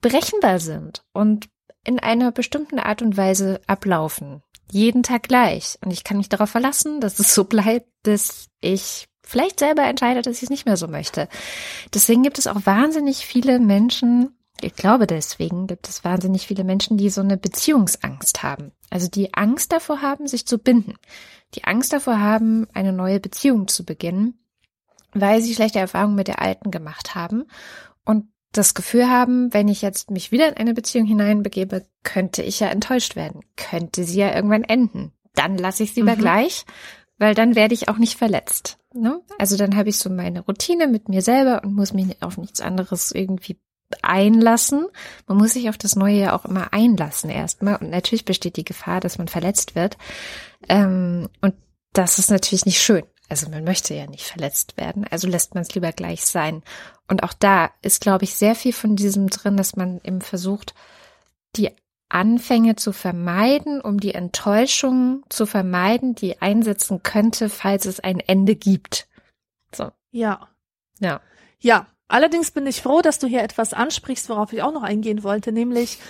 berechenbar 0.00 0.58
sind 0.58 1.04
und 1.12 1.48
in 1.84 2.00
einer 2.00 2.32
bestimmten 2.32 2.80
Art 2.80 3.02
und 3.02 3.16
Weise 3.16 3.60
ablaufen. 3.68 4.42
Jeden 4.72 5.02
Tag 5.02 5.24
gleich. 5.24 5.78
Und 5.84 5.90
ich 5.90 6.04
kann 6.04 6.16
mich 6.16 6.28
darauf 6.28 6.50
verlassen, 6.50 7.00
dass 7.00 7.18
es 7.18 7.34
so 7.34 7.44
bleibt, 7.44 7.88
dass 8.02 8.46
ich 8.60 9.08
vielleicht 9.22 9.60
selber 9.60 9.84
entscheide, 9.84 10.22
dass 10.22 10.38
ich 10.38 10.44
es 10.44 10.50
nicht 10.50 10.66
mehr 10.66 10.76
so 10.76 10.88
möchte. 10.88 11.28
Deswegen 11.94 12.22
gibt 12.22 12.38
es 12.38 12.46
auch 12.46 12.66
wahnsinnig 12.66 13.26
viele 13.26 13.60
Menschen, 13.60 14.36
ich 14.60 14.74
glaube 14.74 15.06
deswegen 15.06 15.66
gibt 15.66 15.88
es 15.88 16.04
wahnsinnig 16.04 16.46
viele 16.46 16.64
Menschen, 16.64 16.96
die 16.96 17.10
so 17.10 17.20
eine 17.20 17.36
Beziehungsangst 17.36 18.42
haben. 18.42 18.72
Also 18.90 19.08
die 19.08 19.34
Angst 19.34 19.72
davor 19.72 20.02
haben, 20.02 20.26
sich 20.26 20.46
zu 20.46 20.58
binden. 20.58 20.94
Die 21.54 21.64
Angst 21.64 21.92
davor 21.92 22.20
haben, 22.20 22.66
eine 22.72 22.92
neue 22.92 23.20
Beziehung 23.20 23.68
zu 23.68 23.84
beginnen, 23.84 24.38
weil 25.12 25.42
sie 25.42 25.54
schlechte 25.54 25.78
Erfahrungen 25.78 26.14
mit 26.14 26.28
der 26.28 26.40
alten 26.40 26.70
gemacht 26.70 27.14
haben 27.14 27.44
das 28.52 28.74
Gefühl 28.74 29.08
haben, 29.08 29.52
wenn 29.52 29.68
ich 29.68 29.82
jetzt 29.82 30.10
mich 30.10 30.30
wieder 30.30 30.48
in 30.48 30.56
eine 30.56 30.74
Beziehung 30.74 31.06
hineinbegebe, 31.06 31.86
könnte 32.04 32.42
ich 32.42 32.60
ja 32.60 32.68
enttäuscht 32.68 33.16
werden, 33.16 33.40
könnte 33.56 34.04
sie 34.04 34.20
ja 34.20 34.34
irgendwann 34.34 34.64
enden. 34.64 35.12
Dann 35.34 35.56
lasse 35.56 35.82
ich 35.82 35.94
sie 35.94 36.02
mhm. 36.02 36.16
gleich, 36.18 36.64
weil 37.18 37.34
dann 37.34 37.54
werde 37.54 37.74
ich 37.74 37.88
auch 37.88 37.98
nicht 37.98 38.18
verletzt. 38.18 38.78
Ne? 38.94 39.20
Also 39.38 39.56
dann 39.56 39.76
habe 39.76 39.88
ich 39.88 39.98
so 39.98 40.10
meine 40.10 40.40
Routine 40.40 40.86
mit 40.86 41.08
mir 41.08 41.22
selber 41.22 41.62
und 41.64 41.74
muss 41.74 41.94
mich 41.94 42.22
auf 42.22 42.36
nichts 42.36 42.60
anderes 42.60 43.10
irgendwie 43.12 43.58
einlassen. 44.02 44.86
Man 45.26 45.38
muss 45.38 45.52
sich 45.52 45.68
auf 45.68 45.78
das 45.78 45.96
Neue 45.96 46.16
ja 46.16 46.36
auch 46.36 46.44
immer 46.44 46.72
einlassen 46.72 47.30
erstmal. 47.30 47.76
Und 47.76 47.90
natürlich 47.90 48.24
besteht 48.24 48.56
die 48.56 48.64
Gefahr, 48.64 49.00
dass 49.00 49.18
man 49.18 49.28
verletzt 49.28 49.74
wird. 49.74 49.96
Ähm, 50.68 51.28
und 51.40 51.54
das 51.92 52.18
ist 52.18 52.30
natürlich 52.30 52.66
nicht 52.66 52.80
schön. 52.80 53.04
Also 53.32 53.48
man 53.48 53.64
möchte 53.64 53.94
ja 53.94 54.06
nicht 54.06 54.26
verletzt 54.26 54.76
werden, 54.76 55.06
also 55.10 55.26
lässt 55.26 55.54
man 55.54 55.62
es 55.62 55.74
lieber 55.74 55.90
gleich 55.92 56.26
sein. 56.26 56.62
Und 57.08 57.22
auch 57.22 57.32
da 57.32 57.70
ist, 57.80 58.02
glaube 58.02 58.24
ich, 58.24 58.34
sehr 58.34 58.54
viel 58.54 58.74
von 58.74 58.94
diesem 58.94 59.30
drin, 59.30 59.56
dass 59.56 59.74
man 59.74 60.02
eben 60.04 60.20
versucht, 60.20 60.74
die 61.56 61.70
Anfänge 62.10 62.76
zu 62.76 62.92
vermeiden, 62.92 63.80
um 63.80 63.98
die 64.00 64.12
Enttäuschung 64.12 65.24
zu 65.30 65.46
vermeiden, 65.46 66.14
die 66.14 66.42
einsetzen 66.42 67.02
könnte, 67.02 67.48
falls 67.48 67.86
es 67.86 68.00
ein 68.00 68.20
Ende 68.20 68.54
gibt. 68.54 69.08
So. 69.74 69.92
Ja. 70.10 70.50
Ja. 71.00 71.22
Ja. 71.58 71.86
Allerdings 72.08 72.50
bin 72.50 72.66
ich 72.66 72.82
froh, 72.82 73.00
dass 73.00 73.18
du 73.18 73.28
hier 73.28 73.42
etwas 73.42 73.72
ansprichst, 73.72 74.28
worauf 74.28 74.52
ich 74.52 74.60
auch 74.60 74.74
noch 74.74 74.82
eingehen 74.82 75.22
wollte, 75.22 75.52
nämlich 75.52 76.00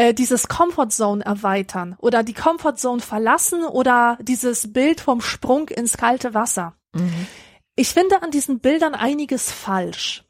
äh, 0.00 0.14
dieses 0.14 0.48
Comfort 0.48 0.88
Zone 0.88 1.22
erweitern 1.22 1.94
oder 1.98 2.22
die 2.22 2.32
Comfort 2.32 2.76
Zone 2.76 3.02
verlassen 3.02 3.64
oder 3.64 4.16
dieses 4.22 4.72
Bild 4.72 5.00
vom 5.02 5.20
Sprung 5.20 5.68
ins 5.68 5.98
kalte 5.98 6.32
Wasser. 6.32 6.74
Mhm. 6.94 7.26
Ich 7.76 7.90
finde 7.90 8.22
an 8.22 8.30
diesen 8.30 8.60
Bildern 8.60 8.94
einiges 8.94 9.52
falsch, 9.52 10.24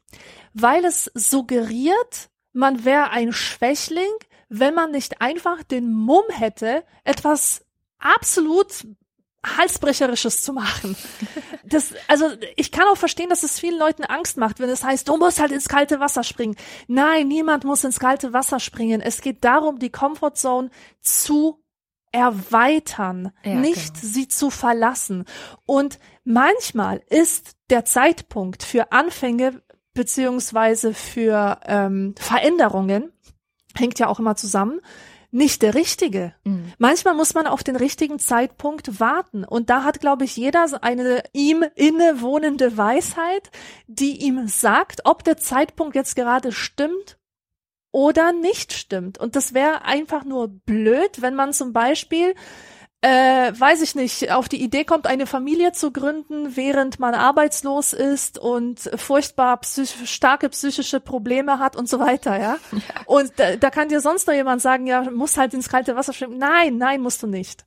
weil 0.53 0.83
es 0.83 1.09
suggeriert, 1.13 2.29
man 2.51 2.83
wäre 2.83 3.11
ein 3.11 3.31
Schwächling, 3.31 4.11
wenn 4.49 4.73
man 4.73 4.91
nicht 4.91 5.21
einfach 5.21 5.63
den 5.63 5.93
Mumm 5.93 6.25
hätte, 6.29 6.83
etwas 7.05 7.65
absolut 7.97 8.85
Halsbrecherisches 9.45 10.43
zu 10.43 10.53
machen. 10.53 10.95
Das, 11.63 11.93
also 12.07 12.25
ich 12.57 12.71
kann 12.71 12.87
auch 12.89 12.97
verstehen, 12.97 13.29
dass 13.29 13.43
es 13.43 13.59
vielen 13.59 13.79
Leuten 13.79 14.03
Angst 14.03 14.35
macht, 14.37 14.59
wenn 14.59 14.69
es 14.69 14.83
heißt, 14.83 15.07
du 15.07 15.17
musst 15.17 15.39
halt 15.39 15.51
ins 15.51 15.69
kalte 15.69 15.99
Wasser 15.99 16.23
springen. 16.23 16.55
Nein, 16.87 17.27
niemand 17.27 17.63
muss 17.63 17.83
ins 17.83 17.99
kalte 17.99 18.33
Wasser 18.33 18.59
springen. 18.59 18.99
Es 18.99 19.21
geht 19.21 19.43
darum, 19.43 19.79
die 19.79 19.89
Comfortzone 19.89 20.69
zu 20.99 21.63
erweitern, 22.11 23.31
ja, 23.43 23.55
nicht 23.55 23.93
genau. 23.93 23.99
sie 24.01 24.27
zu 24.27 24.49
verlassen. 24.49 25.25
Und 25.65 25.99
manchmal 26.23 27.01
ist 27.09 27.55
der 27.69 27.85
Zeitpunkt 27.85 28.63
für 28.63 28.91
Anfänge 28.91 29.61
beziehungsweise 29.93 30.93
für 30.93 31.59
ähm, 31.65 32.15
Veränderungen, 32.17 33.11
hängt 33.75 33.99
ja 33.99 34.07
auch 34.07 34.19
immer 34.19 34.35
zusammen, 34.35 34.81
nicht 35.31 35.61
der 35.61 35.73
richtige. 35.73 36.33
Mhm. 36.43 36.73
Manchmal 36.77 37.13
muss 37.13 37.33
man 37.33 37.47
auf 37.47 37.63
den 37.63 37.75
richtigen 37.75 38.19
Zeitpunkt 38.19 38.99
warten. 38.99 39.43
Und 39.43 39.69
da 39.69 39.83
hat, 39.83 39.99
glaube 39.99 40.25
ich, 40.25 40.35
jeder 40.35 40.65
eine 40.83 41.23
ihm 41.33 41.65
innewohnende 41.75 42.77
Weisheit, 42.77 43.49
die 43.87 44.21
ihm 44.23 44.47
sagt, 44.47 45.01
ob 45.05 45.23
der 45.23 45.37
Zeitpunkt 45.37 45.95
jetzt 45.95 46.15
gerade 46.15 46.51
stimmt 46.51 47.17
oder 47.91 48.31
nicht 48.33 48.73
stimmt. 48.73 49.17
Und 49.17 49.35
das 49.35 49.53
wäre 49.53 49.83
einfach 49.83 50.23
nur 50.23 50.49
blöd, 50.49 51.21
wenn 51.21 51.35
man 51.35 51.53
zum 51.53 51.73
Beispiel 51.73 52.35
äh, 53.01 53.51
weiß 53.57 53.81
ich 53.81 53.95
nicht, 53.95 54.31
auf 54.31 54.47
die 54.47 54.61
Idee 54.61 54.83
kommt, 54.83 55.07
eine 55.07 55.25
Familie 55.25 55.71
zu 55.71 55.91
gründen, 55.91 56.55
während 56.55 56.99
man 56.99 57.15
arbeitslos 57.15 57.93
ist 57.93 58.37
und 58.37 58.79
furchtbar 58.95 59.57
psych 59.61 59.95
starke 60.05 60.49
psychische 60.49 60.99
Probleme 60.99 61.57
hat 61.57 61.75
und 61.75 61.89
so 61.89 61.99
weiter, 61.99 62.39
ja. 62.39 62.57
ja. 62.71 62.79
Und 63.05 63.33
da, 63.37 63.55
da 63.55 63.69
kann 63.71 63.89
dir 63.89 64.01
sonst 64.01 64.27
noch 64.27 64.35
jemand 64.35 64.61
sagen, 64.61 64.85
ja, 64.85 65.09
musst 65.09 65.37
halt 65.37 65.53
ins 65.55 65.67
kalte 65.67 65.95
Wasser 65.95 66.13
schwimmen. 66.13 66.37
Nein, 66.37 66.77
nein, 66.77 67.01
musst 67.01 67.23
du 67.23 67.27
nicht. 67.27 67.65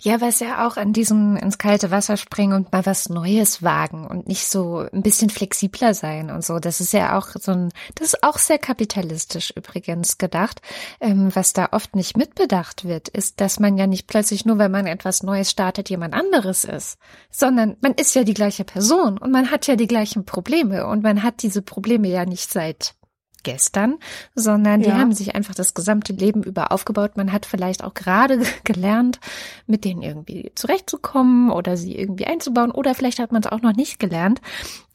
Ja, 0.00 0.20
weil 0.20 0.30
es 0.30 0.40
ja 0.40 0.66
auch 0.66 0.76
an 0.76 0.92
diesem 0.92 1.36
ins 1.36 1.58
kalte 1.58 1.90
Wasser 1.90 2.16
springen 2.16 2.52
und 2.54 2.72
mal 2.72 2.86
was 2.86 3.08
Neues 3.08 3.62
wagen 3.62 4.06
und 4.06 4.28
nicht 4.28 4.46
so 4.46 4.86
ein 4.92 5.02
bisschen 5.02 5.30
flexibler 5.30 5.94
sein 5.94 6.30
und 6.30 6.44
so. 6.44 6.58
Das 6.58 6.80
ist 6.80 6.92
ja 6.92 7.18
auch 7.18 7.28
so 7.34 7.52
ein, 7.52 7.72
das 7.94 8.08
ist 8.08 8.22
auch 8.22 8.38
sehr 8.38 8.58
kapitalistisch 8.58 9.52
übrigens 9.56 10.18
gedacht. 10.18 10.60
Ähm, 11.00 11.30
was 11.34 11.52
da 11.52 11.68
oft 11.72 11.96
nicht 11.96 12.16
mitbedacht 12.16 12.84
wird, 12.84 13.08
ist, 13.08 13.40
dass 13.40 13.60
man 13.60 13.76
ja 13.76 13.86
nicht 13.86 14.06
plötzlich 14.06 14.44
nur, 14.44 14.58
wenn 14.58 14.70
man 14.70 14.86
etwas 14.86 15.22
Neues 15.22 15.50
startet, 15.50 15.90
jemand 15.90 16.14
anderes 16.14 16.64
ist, 16.64 16.98
sondern 17.30 17.76
man 17.80 17.94
ist 17.94 18.14
ja 18.14 18.24
die 18.24 18.34
gleiche 18.34 18.64
Person 18.64 19.18
und 19.18 19.30
man 19.30 19.50
hat 19.50 19.66
ja 19.66 19.76
die 19.76 19.86
gleichen 19.86 20.24
Probleme 20.24 20.86
und 20.86 21.02
man 21.02 21.22
hat 21.22 21.42
diese 21.42 21.62
Probleme 21.62 22.08
ja 22.08 22.24
nicht 22.24 22.50
seit 22.50 22.94
gestern, 23.42 23.98
sondern 24.34 24.82
die 24.82 24.88
ja. 24.88 24.98
haben 24.98 25.12
sich 25.12 25.34
einfach 25.34 25.54
das 25.54 25.74
gesamte 25.74 26.12
Leben 26.12 26.42
über 26.42 26.72
aufgebaut. 26.72 27.16
Man 27.16 27.32
hat 27.32 27.46
vielleicht 27.46 27.84
auch 27.84 27.94
gerade 27.94 28.42
gelernt, 28.64 29.20
mit 29.66 29.84
denen 29.84 30.02
irgendwie 30.02 30.52
zurechtzukommen 30.54 31.50
oder 31.50 31.76
sie 31.76 31.96
irgendwie 31.96 32.26
einzubauen 32.26 32.70
oder 32.70 32.94
vielleicht 32.94 33.18
hat 33.18 33.32
man 33.32 33.42
es 33.42 33.50
auch 33.50 33.62
noch 33.62 33.74
nicht 33.74 33.98
gelernt. 33.98 34.40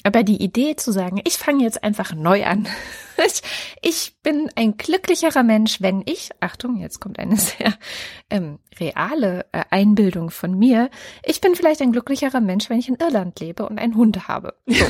Aber 0.03 0.23
die 0.23 0.41
Idee 0.41 0.75
zu 0.75 0.91
sagen, 0.91 1.21
ich 1.25 1.37
fange 1.37 1.63
jetzt 1.63 1.83
einfach 1.83 2.13
neu 2.13 2.45
an. 2.45 2.67
Ich, 3.23 3.43
ich 3.83 4.15
bin 4.23 4.49
ein 4.55 4.77
glücklicherer 4.77 5.43
Mensch, 5.43 5.79
wenn 5.79 6.01
ich, 6.07 6.31
Achtung, 6.39 6.77
jetzt 6.77 6.99
kommt 6.99 7.19
eine 7.19 7.35
sehr 7.37 7.75
ähm, 8.31 8.57
reale 8.79 9.45
äh, 9.51 9.63
Einbildung 9.69 10.31
von 10.31 10.57
mir, 10.57 10.89
ich 11.23 11.39
bin 11.39 11.53
vielleicht 11.53 11.83
ein 11.83 11.91
glücklicherer 11.91 12.41
Mensch, 12.41 12.71
wenn 12.71 12.79
ich 12.79 12.89
in 12.89 12.95
Irland 12.95 13.39
lebe 13.39 13.67
und 13.67 13.77
einen 13.77 13.95
Hund 13.95 14.27
habe. 14.27 14.55
So. 14.65 14.85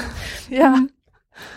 ja. 0.49 0.77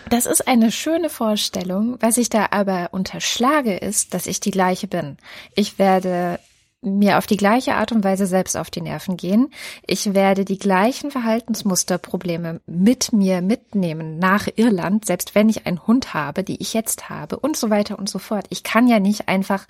Das 0.09 0.25
ist 0.25 0.47
eine 0.47 0.71
schöne 0.71 1.09
Vorstellung. 1.09 1.97
Was 1.99 2.17
ich 2.17 2.29
da 2.29 2.47
aber 2.51 2.89
unterschlage, 2.91 3.77
ist, 3.77 4.13
dass 4.13 4.27
ich 4.27 4.39
die 4.39 4.51
gleiche 4.51 4.87
bin. 4.87 5.17
Ich 5.55 5.79
werde 5.79 6.39
mir 6.85 7.17
auf 7.17 7.25
die 7.25 7.37
gleiche 7.37 7.75
Art 7.75 7.91
und 7.91 8.03
Weise 8.03 8.27
selbst 8.27 8.55
auf 8.55 8.69
die 8.69 8.81
Nerven 8.81 9.17
gehen. 9.17 9.51
Ich 9.87 10.13
werde 10.13 10.45
die 10.45 10.59
gleichen 10.59 11.11
Verhaltensmusterprobleme 11.11 12.61
mit 12.67 13.11
mir 13.11 13.41
mitnehmen 13.41 14.19
nach 14.19 14.47
Irland, 14.55 15.05
selbst 15.05 15.35
wenn 15.35 15.49
ich 15.49 15.65
einen 15.65 15.85
Hund 15.87 16.13
habe, 16.13 16.43
die 16.43 16.61
ich 16.61 16.73
jetzt 16.73 17.09
habe 17.09 17.39
und 17.39 17.57
so 17.57 17.69
weiter 17.69 17.97
und 17.97 18.07
so 18.07 18.19
fort. 18.19 18.45
Ich 18.49 18.63
kann 18.63 18.87
ja 18.87 18.99
nicht 18.99 19.27
einfach 19.27 19.65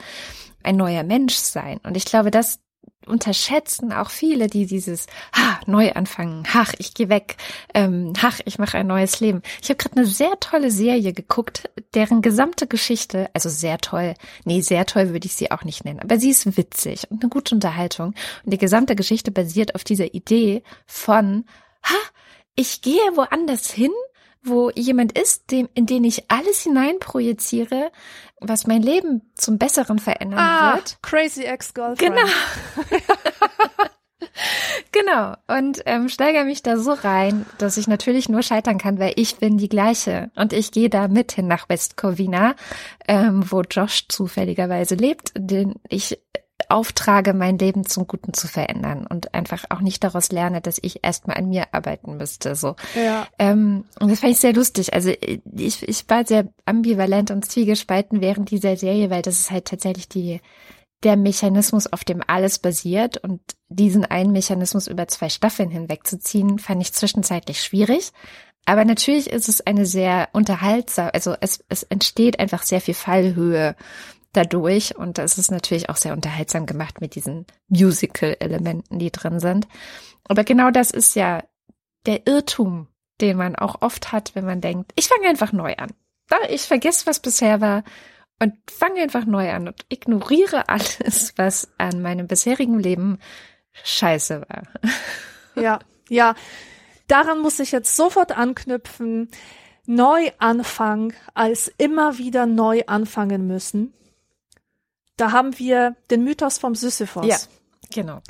ein 0.63 0.75
neuer 0.75 1.03
Mensch 1.03 1.35
sein. 1.35 1.79
Und 1.83 1.95
ich 1.95 2.05
glaube, 2.05 2.31
das 2.31 2.59
unterschätzen 3.07 3.93
auch 3.93 4.09
viele, 4.09 4.47
die 4.47 4.65
dieses 4.65 5.07
ha, 5.33 5.59
neu 5.65 5.91
anfangen, 5.93 6.43
ach, 6.53 6.73
ich 6.77 6.93
gehe 6.93 7.09
weg, 7.09 7.37
ähm, 7.73 8.13
ach, 8.21 8.39
ich 8.45 8.59
mache 8.59 8.77
ein 8.77 8.87
neues 8.87 9.19
Leben. 9.19 9.41
Ich 9.61 9.69
habe 9.69 9.77
gerade 9.77 9.97
eine 9.97 10.05
sehr 10.05 10.39
tolle 10.39 10.71
Serie 10.71 11.13
geguckt, 11.13 11.69
deren 11.93 12.21
gesamte 12.21 12.67
Geschichte, 12.67 13.29
also 13.33 13.49
sehr 13.49 13.77
toll, 13.77 14.15
nee, 14.43 14.61
sehr 14.61 14.85
toll 14.85 15.09
würde 15.09 15.27
ich 15.27 15.35
sie 15.35 15.51
auch 15.51 15.63
nicht 15.63 15.85
nennen, 15.85 15.99
aber 15.99 16.19
sie 16.19 16.31
ist 16.31 16.57
witzig 16.57 17.09
und 17.09 17.23
eine 17.23 17.29
gute 17.29 17.55
Unterhaltung. 17.55 18.13
Und 18.43 18.53
die 18.53 18.57
gesamte 18.57 18.95
Geschichte 18.95 19.31
basiert 19.31 19.75
auf 19.75 19.83
dieser 19.83 20.13
Idee 20.13 20.63
von, 20.85 21.45
ha, 21.83 21.95
ich 22.55 22.81
gehe 22.81 22.95
woanders 23.15 23.71
hin, 23.71 23.91
wo 24.45 24.69
jemand 24.71 25.17
ist, 25.17 25.51
dem, 25.51 25.69
in 25.73 25.85
den 25.85 26.03
ich 26.03 26.29
alles 26.29 26.61
hineinprojiziere, 26.61 27.91
was 28.39 28.67
mein 28.67 28.81
Leben 28.81 29.21
zum 29.35 29.57
Besseren 29.57 29.99
verändern 29.99 30.39
ah, 30.39 30.75
wird. 30.75 30.97
Crazy 31.01 31.43
Ex-Girlfriend. 31.43 32.15
Genau. 32.15 32.27
genau. 34.91 35.35
Und 35.47 35.81
ähm, 35.85 36.09
steigere 36.09 36.45
mich 36.45 36.63
da 36.63 36.77
so 36.77 36.93
rein, 36.93 37.45
dass 37.57 37.77
ich 37.77 37.87
natürlich 37.87 38.29
nur 38.29 38.43
scheitern 38.43 38.77
kann, 38.77 38.99
weil 38.99 39.13
ich 39.15 39.37
bin 39.37 39.57
die 39.57 39.69
gleiche. 39.69 40.31
Und 40.35 40.53
ich 40.53 40.71
gehe 40.71 40.89
da 40.89 41.07
mit 41.07 41.31
hin 41.31 41.47
nach 41.47 41.69
West 41.69 41.97
Covina, 41.97 42.55
ähm, 43.07 43.43
wo 43.49 43.61
Josh 43.61 44.07
zufälligerweise 44.07 44.95
lebt, 44.95 45.31
den 45.35 45.75
ich 45.89 46.19
auftrage, 46.69 47.33
mein 47.33 47.57
Leben 47.57 47.85
zum 47.85 48.07
Guten 48.07 48.33
zu 48.33 48.47
verändern 48.47 49.07
und 49.07 49.33
einfach 49.33 49.65
auch 49.69 49.81
nicht 49.81 50.03
daraus 50.03 50.31
lerne, 50.31 50.61
dass 50.61 50.79
ich 50.81 51.03
erstmal 51.03 51.37
an 51.37 51.49
mir 51.49 51.65
arbeiten 51.73 52.17
müsste. 52.17 52.55
So. 52.55 52.75
Ja. 52.95 53.27
Ähm, 53.39 53.85
und 53.99 54.11
das 54.11 54.19
fand 54.19 54.33
ich 54.33 54.39
sehr 54.39 54.53
lustig. 54.53 54.93
Also 54.93 55.11
ich, 55.11 55.87
ich 55.87 56.09
war 56.09 56.25
sehr 56.25 56.47
ambivalent 56.65 57.31
und 57.31 57.45
zwiegespalten 57.45 58.21
während 58.21 58.51
dieser 58.51 58.77
Serie, 58.77 59.09
weil 59.09 59.21
das 59.21 59.39
ist 59.39 59.51
halt 59.51 59.65
tatsächlich 59.65 60.09
die 60.09 60.41
der 61.03 61.17
Mechanismus, 61.17 61.85
auf 61.91 62.03
dem 62.03 62.21
alles 62.25 62.57
basiert 62.57 63.17
und 63.17 63.39
diesen 63.69 64.05
einen 64.05 64.31
Mechanismus 64.31 64.87
über 64.87 65.07
zwei 65.07 65.29
Staffeln 65.29 65.69
hinwegzuziehen, 65.69 66.57
fand 66.57 66.81
ich 66.81 66.93
zwischenzeitlich 66.93 67.61
schwierig. 67.61 68.11
Aber 68.65 68.83
natürlich 68.83 69.29
ist 69.29 69.47
es 69.47 69.61
eine 69.61 69.85
sehr 69.85 70.29
unterhaltsam, 70.33 71.11
also 71.13 71.35
es, 71.39 71.63
es 71.69 71.83
entsteht 71.83 72.39
einfach 72.39 72.63
sehr 72.63 72.81
viel 72.81 72.95
Fallhöhe 72.95 73.75
dadurch. 74.35 74.95
Und 74.95 75.19
es 75.19 75.37
ist 75.37 75.51
natürlich 75.51 75.89
auch 75.89 75.95
sehr 75.95 76.13
unterhaltsam 76.13 76.65
gemacht 76.65 77.01
mit 77.01 77.15
diesen 77.15 77.45
Musical-Elementen, 77.67 78.99
die 78.99 79.11
drin 79.11 79.39
sind. 79.39 79.67
Aber 80.27 80.43
genau 80.43 80.71
das 80.71 80.91
ist 80.91 81.15
ja 81.15 81.43
der 82.05 82.27
Irrtum, 82.27 82.87
den 83.21 83.37
man 83.37 83.55
auch 83.55 83.81
oft 83.81 84.11
hat, 84.11 84.35
wenn 84.35 84.45
man 84.45 84.61
denkt, 84.61 84.91
ich 84.95 85.07
fange 85.07 85.27
einfach 85.27 85.51
neu 85.51 85.75
an. 85.75 85.91
Ich 86.49 86.63
vergesse, 86.63 87.05
was 87.05 87.19
bisher 87.19 87.61
war 87.61 87.83
und 88.41 88.53
fange 88.69 89.01
einfach 89.01 89.25
neu 89.25 89.51
an 89.51 89.67
und 89.67 89.85
ignoriere 89.89 90.69
alles, 90.69 91.33
was 91.37 91.69
an 91.77 92.01
meinem 92.01 92.27
bisherigen 92.27 92.79
Leben 92.79 93.19
scheiße 93.83 94.41
war. 94.41 94.63
Ja, 95.57 95.79
ja. 96.09 96.35
Daran 97.07 97.39
muss 97.39 97.61
ich 97.61 97.71
jetzt 97.71 97.95
sofort 97.95 98.37
anknüpfen. 98.37 99.29
Neuanfang 99.85 101.13
als 101.33 101.71
immer 101.77 102.17
wieder 102.17 102.45
neu 102.45 102.83
anfangen 102.87 103.47
müssen. 103.47 103.93
Da 105.17 105.31
haben 105.31 105.57
wir 105.59 105.95
den 106.09 106.23
Mythos 106.23 106.57
vom 106.57 106.75
Sisyphos. 106.75 107.25
Ja, 107.25 107.37
genau. 107.93 108.21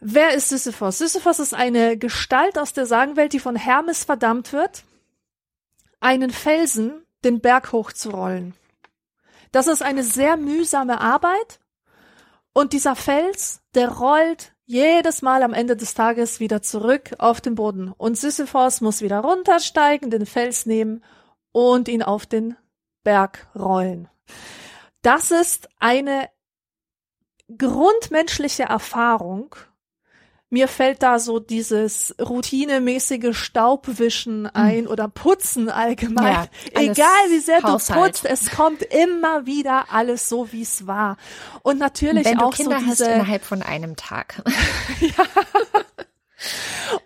Wer 0.00 0.34
ist 0.34 0.48
Sisyphos? 0.48 0.98
Sisyphos 0.98 1.38
ist 1.38 1.54
eine 1.54 1.96
Gestalt 1.96 2.58
aus 2.58 2.72
der 2.72 2.86
Sagenwelt, 2.86 3.32
die 3.32 3.40
von 3.40 3.54
Hermes 3.54 4.04
verdammt 4.04 4.52
wird, 4.52 4.84
einen 6.00 6.30
Felsen 6.30 7.04
den 7.22 7.40
Berg 7.40 7.72
hochzurollen. 7.72 8.54
Das 9.52 9.66
ist 9.66 9.82
eine 9.82 10.02
sehr 10.02 10.36
mühsame 10.36 11.00
Arbeit 11.00 11.60
und 12.52 12.72
dieser 12.72 12.96
Fels, 12.96 13.60
der 13.74 13.90
rollt 13.90 14.52
jedes 14.64 15.22
Mal 15.22 15.42
am 15.42 15.52
Ende 15.52 15.76
des 15.76 15.94
Tages 15.94 16.40
wieder 16.40 16.62
zurück 16.62 17.14
auf 17.18 17.40
den 17.40 17.56
Boden 17.56 17.92
und 17.96 18.16
Sisyphos 18.16 18.80
muss 18.80 19.02
wieder 19.02 19.18
runtersteigen, 19.20 20.10
den 20.10 20.26
Fels 20.26 20.64
nehmen 20.64 21.04
und 21.52 21.88
ihn 21.88 22.02
auf 22.02 22.26
den 22.26 22.56
Berg 23.02 23.48
rollen. 23.54 24.08
Das 25.02 25.30
ist 25.30 25.68
eine 25.78 26.28
grundmenschliche 27.56 28.64
Erfahrung. 28.64 29.54
Mir 30.52 30.66
fällt 30.66 31.04
da 31.04 31.20
so 31.20 31.38
dieses 31.38 32.12
routinemäßige 32.20 33.36
Staubwischen 33.36 34.46
hm. 34.46 34.50
ein 34.52 34.86
oder 34.88 35.06
Putzen 35.06 35.68
allgemein. 35.68 36.48
Ja, 36.74 36.80
Egal 36.80 37.06
wie 37.28 37.38
sehr 37.38 37.62
Haushalt. 37.62 37.98
du 37.98 38.04
putzt, 38.04 38.24
es 38.24 38.50
kommt 38.50 38.82
immer 38.82 39.46
wieder 39.46 39.92
alles 39.92 40.28
so, 40.28 40.50
wie 40.50 40.62
es 40.62 40.88
war. 40.88 41.18
Und 41.62 41.78
natürlich 41.78 42.24
Wenn 42.24 42.40
auch 42.40 42.50
du 42.50 42.56
Kinder 42.56 42.80
so 42.80 42.86
diese, 42.86 43.06
hast 43.06 43.14
innerhalb 43.14 43.44
von 43.44 43.62
einem 43.62 43.94
Tag. 43.94 44.42
ja. 45.00 45.24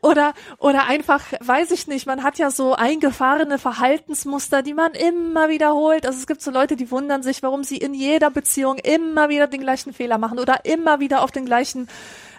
Oder, 0.01 0.35
oder 0.59 0.87
einfach, 0.87 1.21
weiß 1.41 1.71
ich 1.73 1.87
nicht, 1.87 2.07
man 2.07 2.23
hat 2.23 2.39
ja 2.39 2.51
so 2.51 2.75
eingefahrene 2.75 3.59
Verhaltensmuster, 3.59 4.63
die 4.63 4.75
man 4.75 4.93
immer 4.93 5.49
wiederholt. 5.49 6.07
Also 6.07 6.19
es 6.19 6.27
gibt 6.27 6.43
so 6.43 6.51
Leute, 6.51 6.77
die 6.77 6.91
wundern 6.91 7.23
sich, 7.23 7.43
warum 7.43 7.65
sie 7.65 7.77
in 7.77 7.95
jeder 7.95 8.31
Beziehung 8.31 8.79
immer 8.79 9.29
wieder 9.29 9.47
den 9.47 9.61
gleichen 9.61 9.93
Fehler 9.93 10.19
machen 10.19 10.39
oder 10.39 10.65
immer 10.65 11.01
wieder 11.01 11.23
auf 11.23 11.31
den 11.31 11.47
gleichen 11.47 11.89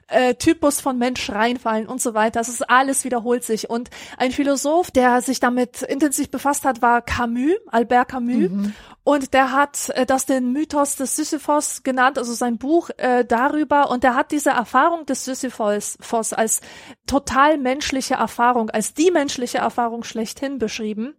äh, 0.07 0.35
Typus 0.35 0.81
von 0.81 0.97
Mensch 0.97 1.29
reinfallen 1.29 1.87
und 1.87 2.01
so 2.01 2.13
weiter. 2.13 2.39
Das 2.39 2.49
ist 2.49 2.69
alles 2.69 3.03
wiederholt 3.03 3.43
sich. 3.43 3.69
Und 3.69 3.89
ein 4.17 4.31
Philosoph, 4.31 4.91
der 4.91 5.21
sich 5.21 5.39
damit 5.39 5.81
intensiv 5.81 6.29
befasst 6.29 6.65
hat, 6.65 6.81
war 6.81 7.01
Camus, 7.01 7.55
Albert 7.67 8.09
Camus. 8.09 8.49
Mhm. 8.49 8.73
Und 9.03 9.33
der 9.33 9.51
hat 9.51 9.89
äh, 9.89 10.05
das 10.05 10.25
den 10.25 10.51
Mythos 10.51 10.95
des 10.95 11.15
Sisyphos 11.15 11.83
genannt, 11.83 12.17
also 12.17 12.33
sein 12.33 12.57
Buch 12.57 12.89
äh, 12.97 13.25
darüber. 13.25 13.89
Und 13.89 14.03
der 14.03 14.15
hat 14.15 14.31
diese 14.31 14.51
Erfahrung 14.51 15.05
des 15.05 15.25
Sisyphos 15.25 15.97
als 16.33 16.61
total 17.07 17.57
menschliche 17.57 18.15
Erfahrung, 18.15 18.69
als 18.69 18.93
die 18.93 19.11
menschliche 19.11 19.59
Erfahrung 19.59 20.03
schlechthin 20.03 20.59
beschrieben. 20.59 21.15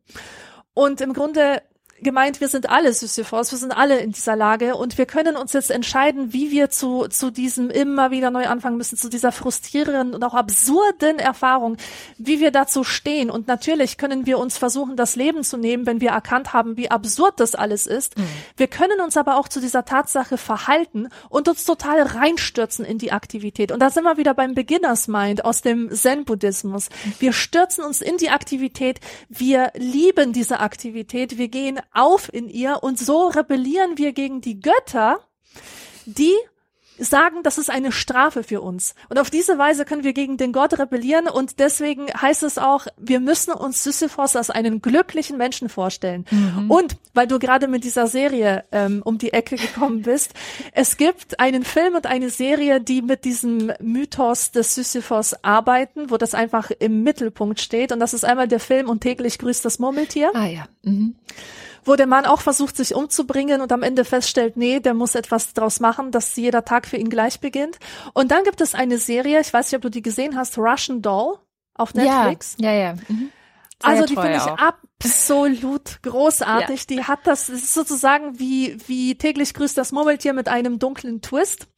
Und 0.75 1.01
im 1.01 1.13
Grunde 1.13 1.63
gemeint, 2.03 2.41
wir 2.41 2.49
sind 2.49 2.69
alle 2.69 2.93
Sisyphos, 2.93 3.53
wir 3.53 3.59
sind 3.59 3.73
alle 3.73 3.99
in 3.99 4.13
dieser 4.13 4.37
Lage 4.37 4.77
und 4.77 4.99
wir 4.99 5.07
können 5.07 5.37
uns 5.37 5.53
jetzt 5.53 5.71
entscheiden, 5.71 6.33
wie 6.33 6.51
wir 6.51 6.71
zu, 6.71 7.07
zu 7.09 7.31
diesem 7.31 7.71
immer 7.71 8.11
wieder 8.11 8.31
neu 8.31 8.47
anfangen 8.47 8.77
müssen, 8.77 8.97
zu 8.97 9.09
dieser 9.09 9.33
frustrierenden 9.33 10.15
und 10.15 10.23
auch 10.23 10.35
absurden 10.35 11.19
Erfahrung, 11.19 11.77
wie 12.19 12.41
wir 12.41 12.51
dazu 12.51 12.85
stehen. 12.85 13.31
Und 13.31 13.49
natürlich 13.49 13.97
können 13.97 14.27
wir 14.27 14.39
uns 14.39 14.59
versuchen, 14.59 14.97
das 14.97 15.17
Leben 15.17 15.43
zu 15.43 15.57
nehmen, 15.57 15.87
wenn 15.87 16.01
wir 16.01 16.11
erkannt 16.11 16.53
haben, 16.53 16.77
wie 16.77 16.91
absurd 16.91 17.41
das 17.41 17.55
alles 17.55 17.87
ist. 17.87 18.19
Mhm. 18.19 18.27
Wir 18.57 18.69
können 18.69 19.01
uns 19.01 19.17
aber 19.17 19.39
auch 19.39 19.49
zu 19.49 19.61
dieser 19.61 19.85
Tatsache 19.85 20.37
verhalten 20.37 21.09
und 21.29 21.49
uns 21.49 21.65
total 21.65 22.03
reinstürzen 22.03 22.85
in 22.85 22.99
die 22.99 23.13
Aktivität. 23.13 23.73
Und 23.73 23.81
da 23.81 23.91
sind 23.91 24.05
wir 24.05 24.17
wieder 24.17 24.35
beim 24.35 24.55
Beginners 24.55 25.09
Mind 25.09 25.45
aus 25.45 25.63
dem 25.63 25.91
Zen-Buddhismus. 25.91 26.89
Wir 27.19 27.33
stürzen 27.33 27.85
uns 27.85 28.01
in 28.01 28.19
die 28.19 28.31
Aktivität, 28.31 29.01
wir 29.29 29.73
lieben 29.75 30.33
diese 30.33 30.61
Aktivität, 30.61 31.39
wir 31.39 31.49
gehen 31.49 31.81
auf 31.93 32.33
in 32.33 32.49
ihr 32.49 32.83
und 32.83 32.99
so 32.99 33.29
rebellieren 33.29 33.99
wir 33.99 34.13
gegen 34.13 34.41
die 34.41 34.61
Götter, 34.61 35.21
die 36.05 36.35
sagen, 36.99 37.43
das 37.43 37.59
ist 37.59 37.71
eine 37.71 37.93
Strafe 37.93 38.43
für 38.43 38.61
uns. 38.61 38.95
Und 39.09 39.19
auf 39.19 39.31
diese 39.31 39.59
Weise 39.59 39.85
können 39.85 40.05
wir 40.05 40.13
gegen 40.13 40.37
den 40.37 40.53
Gott 40.53 40.79
rebellieren 40.79 41.29
und 41.29 41.59
deswegen 41.59 42.07
heißt 42.07 42.43
es 42.43 42.59
auch, 42.59 42.87
wir 42.97 43.21
müssen 43.21 43.53
uns 43.53 43.83
Sisyphos 43.83 44.37
als 44.37 44.51
einen 44.51 44.81
glücklichen 44.81 45.37
Menschen 45.37 45.69
vorstellen. 45.69 46.25
Mhm. 46.31 46.71
Und 46.71 46.97
weil 47.15 47.27
du 47.27 47.39
gerade 47.39 47.69
mit 47.69 47.85
dieser 47.85 48.07
Serie 48.07 48.65
ähm, 48.73 49.03
um 49.05 49.19
die 49.19 49.33
Ecke 49.33 49.57
gekommen 49.57 50.03
bist, 50.03 50.33
es 50.73 50.97
gibt 50.97 51.41
einen 51.41 51.65
Film 51.65 51.95
und 51.95 52.07
eine 52.07 52.31
Serie, 52.31 52.81
die 52.81 53.03
mit 53.03 53.25
diesem 53.25 53.73
Mythos 53.81 54.51
des 54.51 54.75
Sisyphos 54.75 55.35
arbeiten, 55.45 56.11
wo 56.11 56.17
das 56.17 56.35
einfach 56.35 56.71
im 56.71 57.03
Mittelpunkt 57.03 57.61
steht. 57.61 57.93
Und 57.93 58.01
das 58.01 58.15
ist 58.15 58.25
einmal 58.25 58.49
der 58.49 58.61
Film 58.61 58.89
und 58.89 59.01
täglich 59.01 59.39
grüßt 59.39 59.65
das 59.65 59.79
Murmeltier. 59.79 60.31
Ah 60.35 60.47
ja. 60.47 60.67
Mhm 60.83 61.17
wo 61.87 61.97
der 61.97 62.07
Mann 62.07 62.27
auch 62.27 62.41
versucht, 62.41 62.77
sich 62.77 62.95
umzubringen 62.95 63.61
und 63.61 63.73
am 63.73 63.83
Ende 63.83 64.05
feststellt, 64.05 64.57
nee, 64.57 64.81
der 64.81 64.95
muss 64.95 65.15
etwas 65.15 65.55
draus 65.55 65.81
machen, 65.81 66.11
dass 66.11 66.35
jeder 66.37 66.65
Tag 66.65 66.87
für 66.87 66.97
ihn 66.97 67.09
gleich 67.09 67.41
beginnt. 67.41 67.79
Und 68.13 68.31
dann 68.31 68.45
gibt 68.45 68.61
es 68.61 68.75
eine 68.75 68.99
Serie, 68.99 69.41
ich 69.41 69.53
weiß 69.53 69.71
nicht, 69.71 69.77
ob 69.77 69.83
du 69.83 69.91
die 69.91 70.03
gesehen 70.03 70.37
hast, 70.37 70.59
Russian 70.59 71.01
Doll 71.01 71.39
auf 71.75 71.95
Netflix. 71.95 72.57
Ja, 72.59 72.73
ja, 72.73 72.79
ja. 72.79 72.95
Mhm. 73.09 73.31
also 73.83 74.05
die 74.05 74.15
finde 74.15 74.37
ich 74.37 74.43
auch. 74.43 74.59
absolut 74.59 75.99
großartig. 76.03 76.81
Ja. 76.81 76.97
Die 76.97 77.05
hat 77.05 77.21
das, 77.25 77.47
das 77.47 77.63
ist 77.63 77.75
sozusagen 77.75 78.39
wie, 78.39 78.77
wie 78.87 79.17
täglich 79.17 79.55
grüßt 79.55 79.79
das 79.79 79.93
Murmeltier 79.93 80.33
mit 80.33 80.49
einem 80.49 80.79
dunklen 80.79 81.23
Twist. 81.23 81.69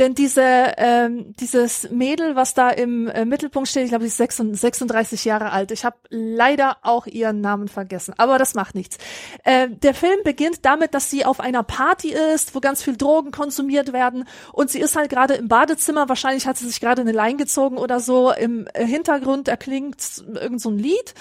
Denn 0.00 0.14
diese, 0.14 0.42
ähm, 0.78 1.34
dieses 1.36 1.90
Mädel, 1.90 2.34
was 2.34 2.54
da 2.54 2.70
im 2.70 3.06
äh, 3.08 3.26
Mittelpunkt 3.26 3.68
steht, 3.68 3.84
ich 3.84 3.90
glaube, 3.90 4.08
sie 4.08 4.24
ist 4.24 4.60
36 4.60 5.26
Jahre 5.26 5.52
alt. 5.52 5.72
Ich 5.72 5.84
habe 5.84 5.98
leider 6.08 6.78
auch 6.80 7.06
ihren 7.06 7.42
Namen 7.42 7.68
vergessen, 7.68 8.14
aber 8.16 8.38
das 8.38 8.54
macht 8.54 8.74
nichts. 8.74 8.96
Äh, 9.44 9.68
der 9.68 9.92
Film 9.92 10.18
beginnt 10.24 10.64
damit, 10.64 10.94
dass 10.94 11.10
sie 11.10 11.26
auf 11.26 11.38
einer 11.38 11.62
Party 11.62 12.14
ist, 12.14 12.54
wo 12.54 12.60
ganz 12.60 12.82
viel 12.82 12.96
Drogen 12.96 13.30
konsumiert 13.30 13.92
werden 13.92 14.26
und 14.54 14.70
sie 14.70 14.80
ist 14.80 14.96
halt 14.96 15.10
gerade 15.10 15.34
im 15.34 15.48
Badezimmer. 15.48 16.08
Wahrscheinlich 16.08 16.46
hat 16.46 16.56
sie 16.56 16.66
sich 16.66 16.80
gerade 16.80 17.02
eine 17.02 17.12
Lein 17.12 17.36
gezogen 17.36 17.76
oder 17.76 18.00
so. 18.00 18.32
Im 18.32 18.66
äh, 18.72 18.86
Hintergrund 18.86 19.48
erklingt 19.48 20.24
irgend 20.32 20.62
so 20.62 20.70
ein 20.70 20.78
Lied 20.78 21.12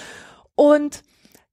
und 0.56 1.04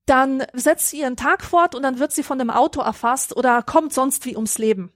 dann 0.07 0.45
setzt 0.53 0.91
sie 0.91 1.01
ihren 1.01 1.17
Tag 1.17 1.43
fort 1.43 1.75
und 1.75 1.83
dann 1.83 1.99
wird 1.99 2.13
sie 2.13 2.23
von 2.23 2.41
einem 2.41 2.51
Auto 2.51 2.83
erfasst 2.83 3.37
oder 3.37 3.63
kommt 3.63 3.93
sonst 3.93 4.27
wie 4.27 4.37
ums 4.37 4.59
Leben. 4.59 4.93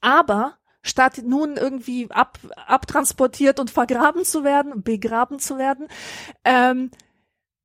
Aber 0.00 0.56
statt 0.82 1.22
nun 1.24 1.56
irgendwie 1.56 2.10
ab, 2.10 2.38
abtransportiert 2.66 3.60
und 3.60 3.70
vergraben 3.70 4.24
zu 4.24 4.44
werden, 4.44 4.82
begraben 4.82 5.38
zu 5.38 5.58
werden, 5.58 5.88
ähm, 6.44 6.90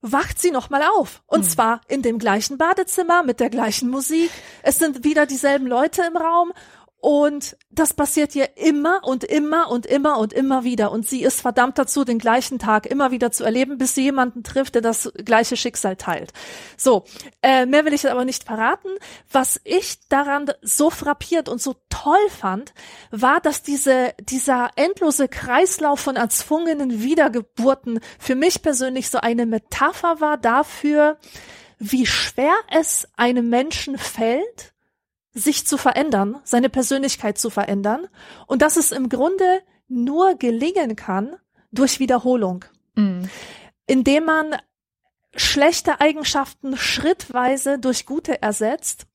wacht 0.02 0.40
sie 0.40 0.52
nochmal 0.52 0.84
auf. 0.96 1.24
Und 1.26 1.42
hm. 1.42 1.50
zwar 1.50 1.82
in 1.88 2.02
dem 2.02 2.20
gleichen 2.20 2.58
Badezimmer 2.58 3.24
mit 3.24 3.40
der 3.40 3.50
gleichen 3.50 3.90
Musik. 3.90 4.30
Es 4.62 4.78
sind 4.78 5.04
wieder 5.04 5.26
dieselben 5.26 5.68
Leute 5.68 6.04
im 6.08 6.16
Raum 6.16 6.54
und 7.00 7.56
das 7.70 7.94
passiert 7.94 8.36
ihr 8.36 8.58
immer 8.58 9.02
und 9.04 9.24
immer 9.24 9.70
und 9.70 9.86
immer 9.86 10.18
und 10.18 10.34
immer 10.34 10.64
wieder. 10.64 10.92
Und 10.92 11.08
sie 11.08 11.22
ist 11.22 11.42
verdammt 11.42 11.78
dazu, 11.78 12.04
den 12.04 12.18
gleichen 12.18 12.58
Tag 12.58 12.88
immer 12.88 13.12
wieder 13.12 13.32
zu 13.32 13.44
erleben, 13.44 13.78
bis 13.78 13.94
sie 13.94 14.02
jemanden 14.02 14.44
trifft, 14.44 14.74
der 14.74 14.82
das 14.82 15.12
gleiche 15.24 15.58
Schicksal 15.58 15.96
teilt. 15.96 16.34
So, 16.76 17.04
äh, 17.44 17.68
mehr 17.68 17.86
will 17.86 17.94
ich 17.94 18.10
aber 18.10 18.26
nicht 18.26 18.46
verraten. 18.46 18.90
Was 19.32 19.62
ich 19.64 20.08
daran 20.10 20.52
so 20.64 20.90
frappiert 20.90 21.50
und 21.50 21.62
so 21.62 21.76
toll 21.90 22.30
fand, 22.30 22.74
war, 23.12 23.42
dass 23.42 23.62
diese, 23.62 24.14
dieser 24.20 24.72
endlose 24.76 25.28
Kreislauf 25.28 26.00
von 26.00 26.16
erzwungenen 26.16 27.04
Wiedergeburten 27.04 28.00
für 28.18 28.36
mich 28.36 28.64
persönlich 28.64 29.10
so 29.10 29.20
eine 29.20 29.46
Metapher 29.46 30.20
war 30.20 30.38
dafür, 30.38 31.18
wie 31.78 32.08
schwer 32.08 32.56
es 32.72 33.08
einem 33.16 33.50
Menschen 33.50 34.00
fällt, 34.00 34.74
sich 35.38 35.66
zu 35.68 35.78
verändern, 35.78 36.40
seine 36.44 36.70
Persönlichkeit 36.70 37.38
zu 37.38 37.50
verändern 37.50 38.08
und 38.48 38.62
dass 38.62 38.76
es 38.78 38.92
im 38.92 39.10
Grunde 39.10 39.62
nur 39.88 40.36
gelingen 40.36 40.96
kann 40.96 41.36
durch 41.72 42.00
Wiederholung, 42.00 42.66
mhm. 42.96 43.30
indem 43.86 44.26
man 44.26 44.56
schlechte 45.36 46.02
Eigenschaften 46.02 46.76
schrittweise 46.78 47.80
durch 47.80 48.06
gute 48.06 48.42
ersetzt 48.42 49.07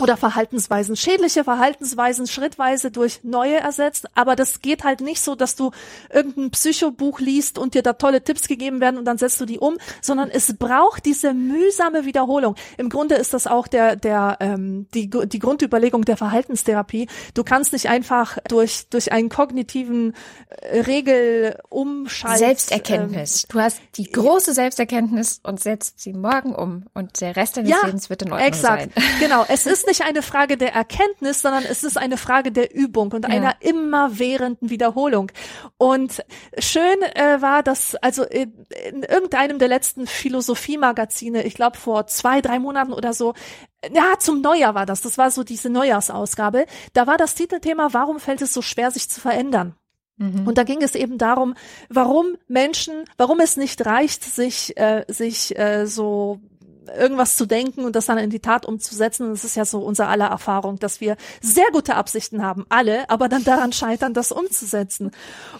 oder 0.00 0.16
Verhaltensweisen, 0.16 0.96
schädliche 0.96 1.44
Verhaltensweisen 1.44 2.26
schrittweise 2.26 2.90
durch 2.90 3.20
neue 3.22 3.56
ersetzt. 3.56 4.06
Aber 4.14 4.34
das 4.34 4.60
geht 4.60 4.82
halt 4.82 5.00
nicht 5.00 5.20
so, 5.20 5.36
dass 5.36 5.54
du 5.54 5.70
irgendein 6.12 6.50
Psychobuch 6.50 7.20
liest 7.20 7.58
und 7.58 7.74
dir 7.74 7.82
da 7.82 7.92
tolle 7.92 8.22
Tipps 8.24 8.48
gegeben 8.48 8.80
werden 8.80 8.98
und 8.98 9.04
dann 9.04 9.18
setzt 9.18 9.40
du 9.40 9.46
die 9.46 9.60
um, 9.60 9.76
sondern 10.00 10.30
es 10.30 10.56
braucht 10.56 11.06
diese 11.06 11.32
mühsame 11.32 12.06
Wiederholung. 12.06 12.56
Im 12.76 12.88
Grunde 12.88 13.14
ist 13.14 13.34
das 13.34 13.46
auch 13.46 13.68
der, 13.68 13.94
der, 13.94 14.38
ähm, 14.40 14.88
die, 14.94 15.08
die 15.08 15.38
Grundüberlegung 15.38 16.04
der 16.04 16.16
Verhaltenstherapie. 16.16 17.06
Du 17.34 17.44
kannst 17.44 17.72
nicht 17.72 17.88
einfach 17.88 18.38
durch, 18.48 18.88
durch 18.88 19.12
einen 19.12 19.28
kognitiven 19.28 20.14
äh, 20.48 20.80
Regelumschalt. 20.80 22.38
Selbsterkenntnis. 22.38 23.44
Ähm, 23.44 23.48
du 23.52 23.60
hast 23.60 23.80
die 23.96 24.10
große 24.10 24.54
Selbsterkenntnis 24.54 25.40
und 25.44 25.60
setzt 25.60 26.00
sie 26.00 26.14
morgen 26.14 26.52
um 26.52 26.86
und 26.94 27.20
der 27.20 27.36
Rest 27.36 27.56
deines 27.56 27.70
ja, 27.70 27.86
Lebens 27.86 28.10
wird 28.10 28.22
in 28.22 28.32
Ordnung 28.32 28.48
exakt. 28.48 28.92
sein. 28.94 29.04
Genau. 29.20 29.44
Es 29.48 29.66
ist 29.66 29.83
ist 29.84 30.00
nicht 30.00 30.08
eine 30.08 30.22
Frage 30.22 30.56
der 30.56 30.74
Erkenntnis, 30.74 31.42
sondern 31.42 31.64
es 31.64 31.84
ist 31.84 31.96
eine 31.96 32.16
Frage 32.16 32.52
der 32.52 32.74
Übung 32.74 33.12
und 33.12 33.24
ja. 33.24 33.30
einer 33.30 33.56
immerwährenden 33.60 34.70
Wiederholung. 34.70 35.30
Und 35.76 36.24
schön 36.58 37.02
äh, 37.14 37.40
war, 37.40 37.62
dass 37.62 37.94
also 37.96 38.24
in, 38.24 38.66
in 38.88 39.02
irgendeinem 39.02 39.58
der 39.58 39.68
letzten 39.68 40.06
Philosophie-Magazine, 40.06 41.44
ich 41.44 41.54
glaube 41.54 41.76
vor 41.76 42.06
zwei, 42.06 42.40
drei 42.40 42.58
Monaten 42.58 42.92
oder 42.92 43.12
so, 43.12 43.34
ja, 43.92 44.18
zum 44.18 44.40
Neujahr 44.40 44.74
war 44.74 44.86
das, 44.86 45.02
das 45.02 45.18
war 45.18 45.30
so 45.30 45.44
diese 45.44 45.68
Neujahrsausgabe, 45.68 46.66
da 46.94 47.06
war 47.06 47.18
das 47.18 47.34
Titelthema, 47.34 47.88
warum 47.92 48.18
fällt 48.18 48.40
es 48.40 48.54
so 48.54 48.62
schwer, 48.62 48.90
sich 48.90 49.10
zu 49.10 49.20
verändern? 49.20 49.74
Mhm. 50.16 50.46
Und 50.46 50.58
da 50.58 50.62
ging 50.62 50.80
es 50.82 50.94
eben 50.94 51.18
darum, 51.18 51.54
warum 51.88 52.36
Menschen, 52.46 53.04
warum 53.16 53.40
es 53.40 53.56
nicht 53.56 53.84
reicht, 53.84 54.22
sich, 54.22 54.76
äh, 54.76 55.04
sich 55.08 55.58
äh, 55.58 55.86
so 55.86 56.40
irgendwas 56.96 57.36
zu 57.36 57.46
denken 57.46 57.84
und 57.84 57.96
das 57.96 58.06
dann 58.06 58.18
in 58.18 58.30
die 58.30 58.40
Tat 58.40 58.66
umzusetzen. 58.66 59.30
Das 59.30 59.44
ist 59.44 59.56
ja 59.56 59.64
so 59.64 59.80
unser 59.80 60.08
aller 60.08 60.26
Erfahrung, 60.26 60.78
dass 60.78 61.00
wir 61.00 61.16
sehr 61.40 61.66
gute 61.72 61.96
Absichten 61.96 62.42
haben, 62.42 62.66
alle, 62.68 63.08
aber 63.10 63.28
dann 63.28 63.44
daran 63.44 63.72
scheitern, 63.72 64.14
das 64.14 64.32
umzusetzen. 64.32 65.10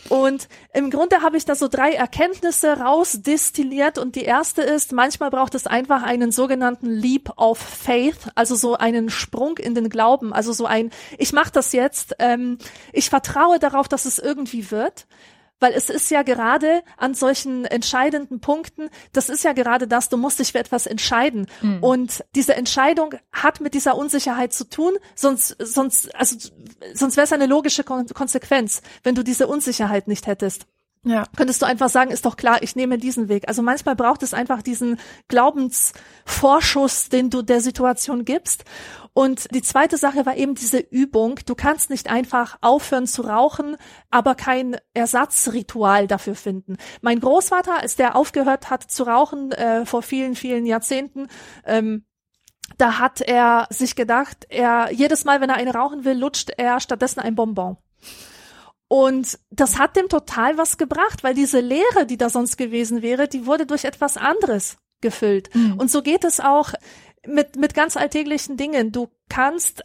Und 0.09 0.49
im 0.72 0.91
Grunde 0.91 1.22
habe 1.22 1.37
ich 1.37 1.45
da 1.45 1.55
so 1.55 1.68
drei 1.68 1.93
Erkenntnisse 1.93 2.79
rausdestilliert 2.79 3.99
und 3.99 4.16
die 4.16 4.25
erste 4.25 4.62
ist, 4.62 4.93
manchmal 4.93 5.31
braucht 5.31 5.55
es 5.55 5.66
einfach 5.66 6.03
einen 6.03 6.33
sogenannten 6.33 6.91
Leap 6.91 7.33
of 7.37 7.59
Faith, 7.59 8.29
also 8.35 8.55
so 8.55 8.77
einen 8.77 9.11
Sprung 9.11 9.59
in 9.59 9.75
den 9.75 9.89
Glauben, 9.89 10.33
also 10.33 10.53
so 10.53 10.66
ein, 10.66 10.91
ich 11.18 11.33
mache 11.33 11.53
das 11.53 11.72
jetzt, 11.72 12.16
ähm, 12.18 12.59
ich 12.93 13.11
vertraue 13.11 13.59
darauf, 13.59 13.89
dass 13.89 14.05
es 14.05 14.18
irgendwie 14.18 14.70
wird 14.70 15.07
weil 15.61 15.72
es 15.72 15.90
ist 15.90 16.11
ja 16.11 16.22
gerade 16.22 16.82
an 16.96 17.14
solchen 17.14 17.64
entscheidenden 17.64 18.40
Punkten, 18.40 18.90
das 19.12 19.28
ist 19.28 19.44
ja 19.44 19.52
gerade 19.52 19.86
das, 19.86 20.09
du 20.09 20.16
musst 20.16 20.38
dich 20.38 20.52
für 20.52 20.59
etwas 20.59 20.86
entscheiden. 20.86 21.46
Mhm. 21.62 21.82
Und 21.82 22.24
diese 22.34 22.55
Entscheidung 22.55 23.14
hat 23.32 23.61
mit 23.61 23.74
dieser 23.74 23.96
Unsicherheit 23.96 24.52
zu 24.52 24.68
tun, 24.68 24.94
sonst, 25.14 25.57
sonst, 25.59 26.14
also, 26.14 26.36
sonst 26.92 27.16
wäre 27.16 27.24
es 27.24 27.32
eine 27.32 27.46
logische 27.46 27.84
Konsequenz, 27.84 28.82
wenn 29.02 29.14
du 29.14 29.22
diese 29.22 29.46
Unsicherheit 29.46 30.09
nicht 30.09 30.26
hättest. 30.26 30.66
Ja. 31.05 31.24
Könntest 31.36 31.61
du 31.61 31.66
einfach 31.66 31.90
sagen, 31.90 32.11
ist 32.11 32.24
doch 32.24 32.36
klar, 32.36 32.62
ich 32.62 32.76
nehme 32.76 32.98
diesen 32.98 33.28
Weg. 33.28 33.46
Also 33.46 33.62
manchmal 33.62 33.94
braucht 33.94 34.22
es 34.22 34.32
einfach 34.32 34.62
diesen 34.62 34.98
Glaubensvorschuss, 35.28 37.11
den 37.11 37.28
du 37.28 37.42
der 37.42 37.61
Situation 37.61 38.24
gibst. 38.24 38.64
Und 39.12 39.55
die 39.55 39.62
zweite 39.62 39.98
Sache 39.98 40.26
war 40.26 40.36
eben 40.36 40.55
diese 40.55 40.78
Übung. 40.78 41.38
Du 41.46 41.55
kannst 41.55 41.90
nicht 41.90 42.11
einfach 42.11 42.57
aufhören 42.62 43.07
zu 43.07 43.22
rauchen, 43.22 43.76
aber 44.11 44.34
kein 44.34 44.76
Ersatzritual 44.94 46.09
dafür 46.09 46.34
finden. 46.34 46.78
Mein 47.02 47.20
Großvater, 47.20 47.80
als 47.80 47.96
der 47.96 48.16
aufgehört 48.16 48.70
hat 48.70 48.90
zu 48.90 49.05
rauchen 49.05 49.52
äh, 49.52 49.84
vor 49.86 50.02
vielen, 50.02 50.34
vielen 50.34 50.64
Jahrzehnten, 50.66 51.28
ähm, 51.64 52.07
da 52.78 52.98
hat 52.98 53.20
er 53.20 53.66
sich 53.70 53.94
gedacht, 53.94 54.46
er 54.48 54.90
jedes 54.90 55.24
Mal, 55.24 55.40
wenn 55.40 55.50
er 55.50 55.57
eine 55.57 55.74
rauchen 55.74 56.05
will, 56.05 56.18
lutscht 56.18 56.50
er 56.57 56.80
stattdessen 56.80 57.20
ein 57.20 57.34
Bonbon. 57.34 57.76
Und 58.89 59.39
das 59.51 59.78
hat 59.78 59.97
dem 59.97 60.09
total 60.09 60.59
was 60.59 60.78
gebracht, 60.78 61.24
weil 61.24 61.35
diese 61.35 61.61
Leere, 61.61 62.07
die 62.07 62.18
da 62.18 62.28
sonst 62.28 62.57
gewesen 62.57 63.03
wäre, 63.03 63.28
die 63.28 63.47
wurde 63.47 63.66
durch 63.66 63.85
etwas 63.85 64.16
anderes 64.16 64.76
gefüllt. 65.01 65.55
Mhm. 65.55 65.74
Und 65.78 65.91
so 65.91 66.03
geht 66.03 66.24
es 66.24 66.41
auch 66.41 66.72
mit, 67.26 67.57
mit 67.57 67.74
ganz 67.74 67.97
alltäglichen 67.97 68.57
Dingen. 68.57 68.93
Du 68.93 69.09
kannst 69.28 69.82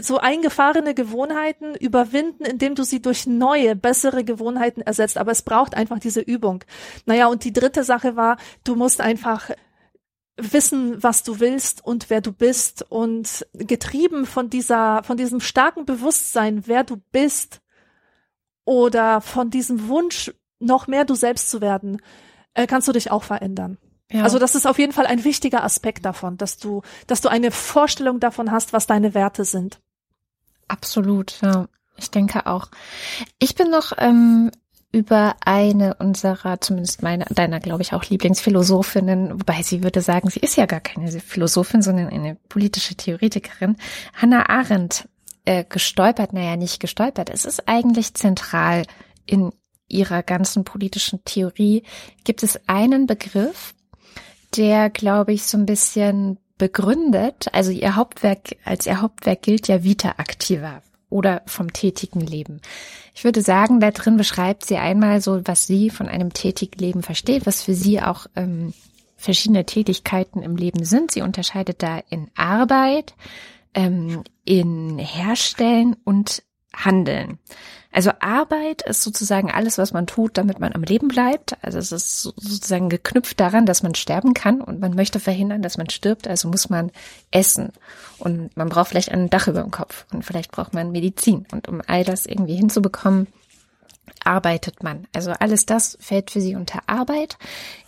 so 0.00 0.18
eingefahrene 0.18 0.94
Gewohnheiten 0.94 1.74
überwinden, 1.74 2.44
indem 2.44 2.74
du 2.74 2.82
sie 2.84 3.02
durch 3.02 3.26
neue, 3.26 3.76
bessere 3.76 4.24
Gewohnheiten 4.24 4.80
ersetzt. 4.80 5.18
Aber 5.18 5.32
es 5.32 5.42
braucht 5.42 5.74
einfach 5.74 5.98
diese 5.98 6.20
Übung. 6.20 6.64
Naja, 7.06 7.26
und 7.26 7.44
die 7.44 7.52
dritte 7.52 7.84
Sache 7.84 8.16
war, 8.16 8.38
du 8.64 8.74
musst 8.74 9.00
einfach 9.00 9.50
wissen, 10.36 11.02
was 11.02 11.24
du 11.24 11.40
willst 11.40 11.84
und 11.84 12.10
wer 12.10 12.20
du 12.20 12.32
bist 12.32 12.86
und 12.88 13.46
getrieben 13.52 14.24
von 14.24 14.48
dieser, 14.48 15.02
von 15.02 15.16
diesem 15.16 15.40
starken 15.40 15.84
Bewusstsein, 15.84 16.62
wer 16.66 16.84
du 16.84 16.96
bist 17.10 17.60
oder 18.68 19.22
von 19.22 19.48
diesem 19.48 19.88
Wunsch, 19.88 20.30
noch 20.58 20.88
mehr 20.88 21.06
du 21.06 21.14
selbst 21.14 21.48
zu 21.48 21.62
werden, 21.62 22.02
äh, 22.52 22.66
kannst 22.66 22.86
du 22.86 22.92
dich 22.92 23.10
auch 23.10 23.22
verändern. 23.22 23.78
Ja. 24.12 24.24
Also 24.24 24.38
das 24.38 24.54
ist 24.54 24.66
auf 24.66 24.78
jeden 24.78 24.92
Fall 24.92 25.06
ein 25.06 25.24
wichtiger 25.24 25.64
Aspekt 25.64 26.04
davon, 26.04 26.36
dass 26.36 26.58
du, 26.58 26.82
dass 27.06 27.22
du 27.22 27.30
eine 27.30 27.50
Vorstellung 27.50 28.20
davon 28.20 28.52
hast, 28.52 28.74
was 28.74 28.86
deine 28.86 29.14
Werte 29.14 29.46
sind. 29.46 29.80
Absolut, 30.68 31.40
ja. 31.40 31.66
Ich 31.96 32.10
denke 32.10 32.46
auch. 32.46 32.68
Ich 33.38 33.54
bin 33.54 33.70
noch 33.70 33.92
ähm, 33.96 34.50
über 34.92 35.36
eine 35.40 35.94
unserer, 35.94 36.60
zumindest 36.60 37.02
meine, 37.02 37.24
deiner, 37.30 37.60
glaube 37.60 37.80
ich, 37.80 37.94
auch 37.94 38.04
Lieblingsphilosophinnen, 38.04 39.32
wobei 39.40 39.62
sie 39.62 39.82
würde 39.82 40.02
sagen, 40.02 40.28
sie 40.28 40.40
ist 40.40 40.56
ja 40.56 40.66
gar 40.66 40.80
keine 40.80 41.10
Philosophin, 41.10 41.80
sondern 41.80 42.08
eine 42.08 42.34
politische 42.50 42.96
Theoretikerin, 42.96 43.78
Hannah 44.12 44.50
Arendt, 44.50 45.08
äh, 45.48 45.64
gestolpert, 45.66 46.34
naja, 46.34 46.56
nicht 46.56 46.78
gestolpert. 46.78 47.30
Es 47.30 47.46
ist 47.46 47.70
eigentlich 47.70 48.12
zentral 48.12 48.82
in 49.24 49.50
ihrer 49.88 50.22
ganzen 50.22 50.62
politischen 50.62 51.24
Theorie. 51.24 51.84
Gibt 52.24 52.42
es 52.42 52.60
einen 52.68 53.06
Begriff, 53.06 53.74
der, 54.56 54.90
glaube 54.90 55.32
ich, 55.32 55.44
so 55.44 55.56
ein 55.56 55.64
bisschen 55.64 56.36
begründet, 56.58 57.46
also 57.52 57.70
ihr 57.70 57.96
Hauptwerk, 57.96 58.56
als 58.64 58.84
ihr 58.84 59.00
Hauptwerk 59.00 59.40
gilt 59.40 59.68
ja 59.68 59.84
Vita 59.84 60.16
Activa 60.18 60.82
oder 61.08 61.40
vom 61.46 61.72
tätigen 61.72 62.20
Leben. 62.20 62.60
Ich 63.14 63.24
würde 63.24 63.40
sagen, 63.40 63.80
da 63.80 63.90
drin 63.90 64.18
beschreibt 64.18 64.66
sie 64.66 64.76
einmal 64.76 65.22
so, 65.22 65.40
was 65.46 65.66
sie 65.66 65.88
von 65.88 66.08
einem 66.08 66.34
tätigen 66.34 66.78
Leben 66.78 67.02
versteht, 67.02 67.46
was 67.46 67.62
für 67.62 67.74
sie 67.74 68.02
auch 68.02 68.26
ähm, 68.36 68.74
verschiedene 69.16 69.64
Tätigkeiten 69.64 70.42
im 70.42 70.56
Leben 70.56 70.84
sind. 70.84 71.10
Sie 71.10 71.22
unterscheidet 71.22 71.82
da 71.82 72.02
in 72.10 72.28
Arbeit, 72.36 73.14
ähm, 73.78 74.24
in 74.44 74.98
Herstellen 74.98 75.96
und 76.02 76.42
Handeln. 76.74 77.38
Also 77.92 78.10
Arbeit 78.20 78.82
ist 78.82 79.02
sozusagen 79.02 79.50
alles, 79.50 79.78
was 79.78 79.92
man 79.92 80.06
tut, 80.06 80.36
damit 80.36 80.58
man 80.58 80.74
am 80.74 80.82
Leben 80.82 81.08
bleibt. 81.08 81.56
Also 81.62 81.78
es 81.78 81.92
ist 81.92 82.22
sozusagen 82.22 82.88
geknüpft 82.88 83.40
daran, 83.40 83.66
dass 83.66 83.82
man 83.82 83.94
sterben 83.94 84.34
kann 84.34 84.60
und 84.60 84.80
man 84.80 84.94
möchte 84.94 85.20
verhindern, 85.20 85.62
dass 85.62 85.78
man 85.78 85.88
stirbt. 85.88 86.26
Also 86.28 86.48
muss 86.48 86.68
man 86.68 86.90
essen 87.30 87.72
und 88.18 88.54
man 88.56 88.68
braucht 88.68 88.88
vielleicht 88.88 89.12
ein 89.12 89.30
Dach 89.30 89.46
über 89.46 89.62
dem 89.62 89.70
Kopf 89.70 90.06
und 90.12 90.24
vielleicht 90.24 90.50
braucht 90.50 90.74
man 90.74 90.92
Medizin. 90.92 91.46
Und 91.52 91.68
um 91.68 91.80
all 91.86 92.04
das 92.04 92.26
irgendwie 92.26 92.56
hinzubekommen, 92.56 93.28
arbeitet 94.24 94.82
man. 94.82 95.06
Also 95.12 95.30
alles 95.30 95.66
das 95.66 95.96
fällt 96.00 96.30
für 96.30 96.40
sie 96.40 96.56
unter 96.56 96.80
Arbeit. 96.86 97.38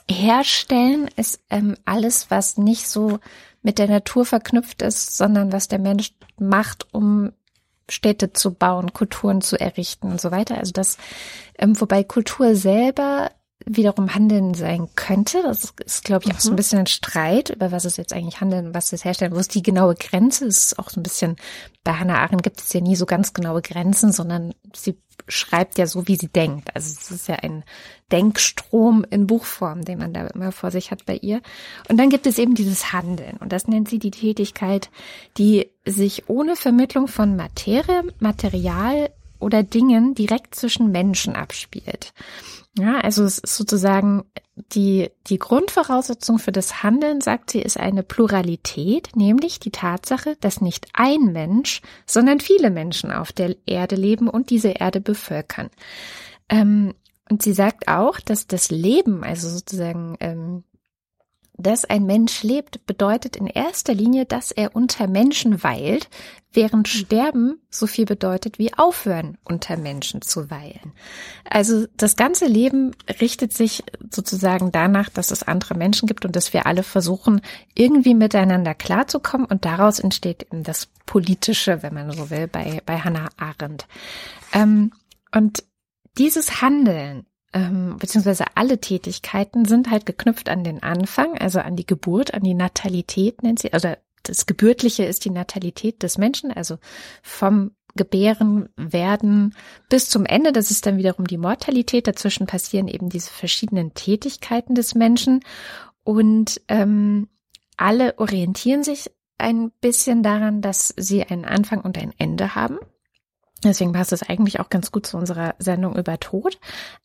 Herstellen 0.08 1.08
ist 1.16 1.40
ähm, 1.50 1.76
alles, 1.84 2.30
was 2.30 2.56
nicht 2.56 2.88
so 2.88 3.18
mit 3.62 3.78
der 3.78 3.88
Natur 3.88 4.24
verknüpft 4.24 4.82
ist, 4.82 5.16
sondern 5.16 5.52
was 5.52 5.68
der 5.68 5.78
Mensch 5.78 6.12
macht, 6.38 6.86
um 6.92 7.32
Städte 7.88 8.32
zu 8.32 8.54
bauen, 8.54 8.92
Kulturen 8.92 9.40
zu 9.40 9.58
errichten 9.58 10.10
und 10.10 10.20
so 10.20 10.30
weiter. 10.30 10.58
Also 10.58 10.72
das, 10.72 10.96
ähm, 11.58 11.78
wobei 11.80 12.04
Kultur 12.04 12.54
selber 12.54 13.30
wiederum 13.66 14.14
Handeln 14.14 14.54
sein 14.54 14.88
könnte. 14.96 15.42
Das 15.42 15.74
ist, 15.84 16.04
glaube 16.04 16.24
ich, 16.26 16.34
auch 16.34 16.40
so 16.40 16.50
ein 16.50 16.52
mhm. 16.52 16.56
bisschen 16.56 16.78
ein 16.80 16.86
Streit, 16.86 17.50
über 17.50 17.72
was 17.72 17.84
es 17.84 17.96
jetzt 17.96 18.12
eigentlich 18.12 18.40
handeln, 18.40 18.74
was 18.74 18.92
es 18.92 19.04
herstellen. 19.04 19.34
Wo 19.34 19.38
ist 19.38 19.54
die 19.54 19.62
genaue 19.62 19.94
Grenze? 19.94 20.46
Es 20.46 20.58
ist 20.58 20.78
auch 20.78 20.88
so 20.88 20.98
ein 20.98 21.02
bisschen, 21.02 21.36
bei 21.84 21.92
Hannah 21.92 22.18
Arendt 22.18 22.42
gibt 22.42 22.60
es 22.60 22.72
ja 22.72 22.80
nie 22.80 22.96
so 22.96 23.06
ganz 23.06 23.34
genaue 23.34 23.60
Grenzen, 23.60 24.12
sondern 24.12 24.54
sie 24.74 24.98
schreibt 25.28 25.78
ja 25.78 25.86
so, 25.86 26.06
wie 26.08 26.16
sie 26.16 26.28
denkt. 26.28 26.74
Also 26.74 26.94
es 26.98 27.10
ist 27.10 27.28
ja 27.28 27.36
ein 27.36 27.64
Denkstrom 28.12 29.04
in 29.08 29.26
Buchform, 29.26 29.84
den 29.84 29.98
man 29.98 30.12
da 30.12 30.26
immer 30.28 30.52
vor 30.52 30.70
sich 30.70 30.90
hat 30.90 31.06
bei 31.06 31.16
ihr. 31.16 31.40
Und 31.88 31.98
dann 31.98 32.10
gibt 32.10 32.26
es 32.26 32.38
eben 32.38 32.54
dieses 32.54 32.92
Handeln. 32.92 33.36
Und 33.38 33.52
das 33.52 33.68
nennt 33.68 33.88
sie 33.88 33.98
die 33.98 34.10
Tätigkeit, 34.10 34.90
die 35.38 35.70
sich 35.84 36.28
ohne 36.28 36.56
Vermittlung 36.56 37.08
von 37.08 37.36
Materie, 37.36 38.02
Material 38.18 39.10
oder 39.38 39.62
Dingen 39.62 40.14
direkt 40.14 40.54
zwischen 40.54 40.92
Menschen 40.92 41.34
abspielt. 41.34 42.12
Ja, 42.78 43.00
also 43.00 43.24
es 43.24 43.38
ist 43.38 43.56
sozusagen 43.56 44.24
die, 44.54 45.10
die 45.26 45.38
Grundvoraussetzung 45.38 46.38
für 46.38 46.52
das 46.52 46.82
Handeln, 46.82 47.20
sagt 47.20 47.50
sie, 47.50 47.60
ist 47.60 47.78
eine 47.78 48.02
Pluralität, 48.02 49.16
nämlich 49.16 49.58
die 49.58 49.72
Tatsache, 49.72 50.36
dass 50.40 50.60
nicht 50.60 50.88
ein 50.92 51.32
Mensch, 51.32 51.82
sondern 52.06 52.38
viele 52.40 52.70
Menschen 52.70 53.10
auf 53.10 53.32
der 53.32 53.56
Erde 53.66 53.96
leben 53.96 54.28
und 54.28 54.50
diese 54.50 54.68
Erde 54.68 55.00
bevölkern. 55.00 55.70
Ähm, 56.48 56.94
und 57.28 57.42
sie 57.42 57.52
sagt 57.52 57.88
auch, 57.88 58.20
dass 58.20 58.46
das 58.46 58.70
Leben, 58.70 59.24
also 59.24 59.48
sozusagen 59.48 60.16
ähm, 60.20 60.64
dass 61.62 61.84
ein 61.84 62.04
Mensch 62.04 62.42
lebt, 62.42 62.86
bedeutet 62.86 63.36
in 63.36 63.46
erster 63.46 63.94
Linie, 63.94 64.26
dass 64.26 64.50
er 64.50 64.74
unter 64.74 65.06
Menschen 65.06 65.62
weilt, 65.62 66.08
während 66.52 66.88
Sterben 66.88 67.60
so 67.70 67.86
viel 67.86 68.06
bedeutet 68.06 68.58
wie 68.58 68.74
aufhören, 68.74 69.38
unter 69.44 69.76
Menschen 69.76 70.20
zu 70.22 70.50
weilen. 70.50 70.92
Also 71.48 71.86
das 71.96 72.16
ganze 72.16 72.46
Leben 72.46 72.92
richtet 73.20 73.52
sich 73.52 73.84
sozusagen 74.10 74.72
danach, 74.72 75.08
dass 75.08 75.30
es 75.30 75.42
andere 75.42 75.74
Menschen 75.74 76.06
gibt 76.06 76.24
und 76.24 76.34
dass 76.34 76.52
wir 76.52 76.66
alle 76.66 76.82
versuchen, 76.82 77.40
irgendwie 77.74 78.14
miteinander 78.14 78.74
klarzukommen 78.74 79.46
und 79.46 79.64
daraus 79.64 80.00
entsteht 80.00 80.42
eben 80.42 80.64
das 80.64 80.88
Politische, 81.06 81.82
wenn 81.82 81.94
man 81.94 82.10
so 82.10 82.30
will, 82.30 82.48
bei, 82.48 82.82
bei 82.84 82.98
Hannah 82.98 83.28
Arendt. 83.36 83.86
Ähm, 84.52 84.92
und 85.32 85.64
dieses 86.18 86.60
Handeln 86.60 87.26
ähm, 87.52 87.96
beziehungsweise 87.98 88.44
alle 88.54 88.78
Tätigkeiten 88.78 89.64
sind 89.64 89.90
halt 89.90 90.06
geknüpft 90.06 90.48
an 90.48 90.64
den 90.64 90.82
Anfang, 90.82 91.36
also 91.38 91.60
an 91.60 91.76
die 91.76 91.86
Geburt, 91.86 92.34
an 92.34 92.42
die 92.42 92.54
Natalität 92.54 93.42
nennt 93.42 93.58
sie, 93.58 93.72
also 93.72 93.94
das 94.22 94.46
Gebürtliche 94.46 95.04
ist 95.04 95.24
die 95.24 95.30
Natalität 95.30 96.02
des 96.02 96.18
Menschen, 96.18 96.52
also 96.52 96.78
vom 97.22 97.72
Gebären 97.96 98.68
werden 98.76 99.54
bis 99.88 100.08
zum 100.08 100.24
Ende. 100.24 100.52
Das 100.52 100.70
ist 100.70 100.86
dann 100.86 100.98
wiederum 100.98 101.26
die 101.26 101.38
Mortalität. 101.38 102.06
Dazwischen 102.06 102.46
passieren 102.46 102.86
eben 102.86 103.08
diese 103.08 103.30
verschiedenen 103.30 103.94
Tätigkeiten 103.94 104.74
des 104.74 104.94
Menschen 104.94 105.40
und 106.04 106.60
ähm, 106.68 107.28
alle 107.76 108.18
orientieren 108.18 108.84
sich 108.84 109.10
ein 109.38 109.70
bisschen 109.80 110.22
daran, 110.22 110.60
dass 110.60 110.94
sie 110.96 111.24
einen 111.24 111.44
Anfang 111.44 111.80
und 111.80 111.98
ein 111.98 112.12
Ende 112.18 112.54
haben. 112.54 112.78
Deswegen 113.62 113.92
passt 113.92 114.12
es 114.12 114.22
eigentlich 114.22 114.58
auch 114.58 114.70
ganz 114.70 114.90
gut 114.90 115.06
zu 115.06 115.18
unserer 115.18 115.54
Sendung 115.58 115.96
über 115.96 116.18
Tod. 116.18 116.58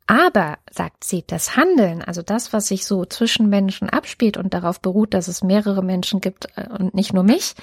Aber, 0.07 0.57
sagt 0.71 1.03
sie, 1.03 1.23
das 1.27 1.57
Handeln, 1.57 2.01
also 2.01 2.21
das, 2.21 2.53
was 2.53 2.67
sich 2.67 2.85
so 2.85 3.05
zwischen 3.05 3.49
Menschen 3.49 3.89
abspielt 3.89 4.37
und 4.37 4.53
darauf 4.53 4.79
beruht, 4.79 5.13
dass 5.13 5.27
es 5.27 5.43
mehrere 5.43 5.83
Menschen 5.83 6.21
gibt 6.21 6.47
äh, 6.55 6.67
und 6.69 6.93
nicht 6.93 7.13
nur 7.13 7.23
mich, 7.23 7.55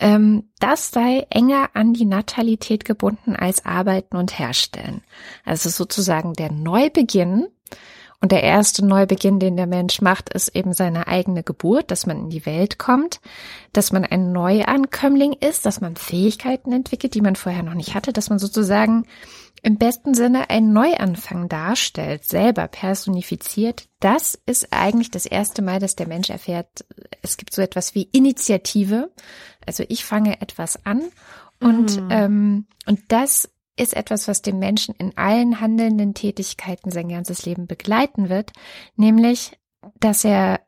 ähm, 0.00 0.48
das 0.58 0.90
sei 0.90 1.26
enger 1.30 1.70
an 1.74 1.92
die 1.92 2.06
Natalität 2.06 2.84
gebunden 2.84 3.36
als 3.36 3.64
Arbeiten 3.64 4.16
und 4.16 4.38
Herstellen. 4.38 5.02
Also 5.44 5.68
sozusagen 5.68 6.32
der 6.32 6.50
Neubeginn 6.50 7.46
und 8.22 8.32
der 8.32 8.42
erste 8.42 8.84
Neubeginn, 8.84 9.38
den 9.38 9.56
der 9.56 9.66
Mensch 9.66 10.02
macht, 10.02 10.28
ist 10.28 10.54
eben 10.54 10.74
seine 10.74 11.06
eigene 11.06 11.42
Geburt, 11.42 11.90
dass 11.90 12.04
man 12.04 12.18
in 12.18 12.30
die 12.30 12.44
Welt 12.44 12.78
kommt, 12.78 13.20
dass 13.72 13.92
man 13.92 14.04
ein 14.04 14.32
Neuankömmling 14.32 15.32
ist, 15.32 15.64
dass 15.64 15.80
man 15.80 15.96
Fähigkeiten 15.96 16.72
entwickelt, 16.72 17.14
die 17.14 17.22
man 17.22 17.34
vorher 17.34 17.62
noch 17.62 17.74
nicht 17.74 17.94
hatte, 17.94 18.12
dass 18.12 18.28
man 18.28 18.38
sozusagen 18.38 19.06
im 19.62 19.78
besten 19.78 20.12
Sinne 20.14 20.50
einen 20.50 20.72
Neuanfang 20.74 21.48
darstellt, 21.48 22.24
selber 22.24 22.68
personifiziert. 22.68 23.88
Das 24.00 24.38
ist 24.46 24.68
eigentlich 24.70 25.10
das 25.10 25.24
erste 25.24 25.62
Mal, 25.62 25.80
dass 25.80 25.96
der 25.96 26.08
Mensch 26.08 26.28
erfährt, 26.28 26.84
es 27.22 27.38
gibt 27.38 27.54
so 27.54 27.62
etwas 27.62 27.94
wie 27.94 28.02
Initiative. 28.12 29.10
Also 29.66 29.84
ich 29.88 30.04
fange 30.04 30.40
etwas 30.42 30.84
an 30.84 31.02
und, 31.60 32.00
mhm. 32.00 32.08
ähm, 32.10 32.66
und 32.86 33.00
das 33.08 33.50
ist 33.80 33.94
etwas, 33.94 34.28
was 34.28 34.42
den 34.42 34.58
Menschen 34.58 34.94
in 34.96 35.16
allen 35.16 35.60
handelnden 35.60 36.14
Tätigkeiten 36.14 36.90
sein 36.90 37.08
ganzes 37.08 37.46
Leben 37.46 37.66
begleiten 37.66 38.28
wird, 38.28 38.52
nämlich, 38.96 39.58
dass 39.98 40.24
er, 40.24 40.60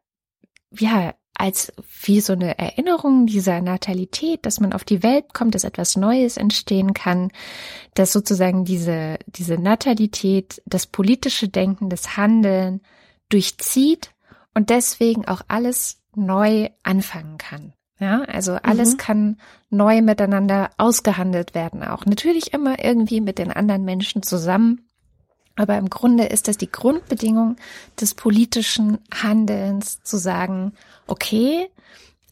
ja, 0.70 1.14
als 1.34 1.72
wie 2.02 2.20
so 2.20 2.34
eine 2.34 2.58
Erinnerung 2.58 3.26
dieser 3.26 3.60
Natalität, 3.60 4.44
dass 4.44 4.60
man 4.60 4.72
auf 4.72 4.84
die 4.84 5.02
Welt 5.02 5.32
kommt, 5.32 5.54
dass 5.54 5.64
etwas 5.64 5.96
Neues 5.96 6.36
entstehen 6.36 6.94
kann, 6.94 7.32
dass 7.94 8.12
sozusagen 8.12 8.64
diese, 8.64 9.18
diese 9.26 9.54
Natalität, 9.54 10.62
das 10.66 10.86
politische 10.86 11.48
Denken, 11.48 11.88
das 11.88 12.16
Handeln 12.16 12.82
durchzieht 13.28 14.10
und 14.54 14.70
deswegen 14.70 15.26
auch 15.26 15.42
alles 15.48 16.02
neu 16.14 16.68
anfangen 16.82 17.38
kann. 17.38 17.72
Ja, 17.98 18.22
also 18.22 18.54
alles 18.54 18.94
mhm. 18.94 18.96
kann 18.96 19.36
neu 19.70 20.02
miteinander 20.02 20.70
ausgehandelt 20.76 21.54
werden 21.54 21.82
auch. 21.82 22.04
Natürlich 22.04 22.52
immer 22.52 22.84
irgendwie 22.84 23.20
mit 23.20 23.38
den 23.38 23.52
anderen 23.52 23.84
Menschen 23.84 24.22
zusammen. 24.22 24.88
Aber 25.54 25.76
im 25.76 25.90
Grunde 25.90 26.24
ist 26.24 26.48
das 26.48 26.56
die 26.56 26.70
Grundbedingung 26.70 27.56
des 28.00 28.14
politischen 28.14 28.98
Handelns, 29.12 30.02
zu 30.02 30.16
sagen, 30.16 30.72
okay, 31.06 31.68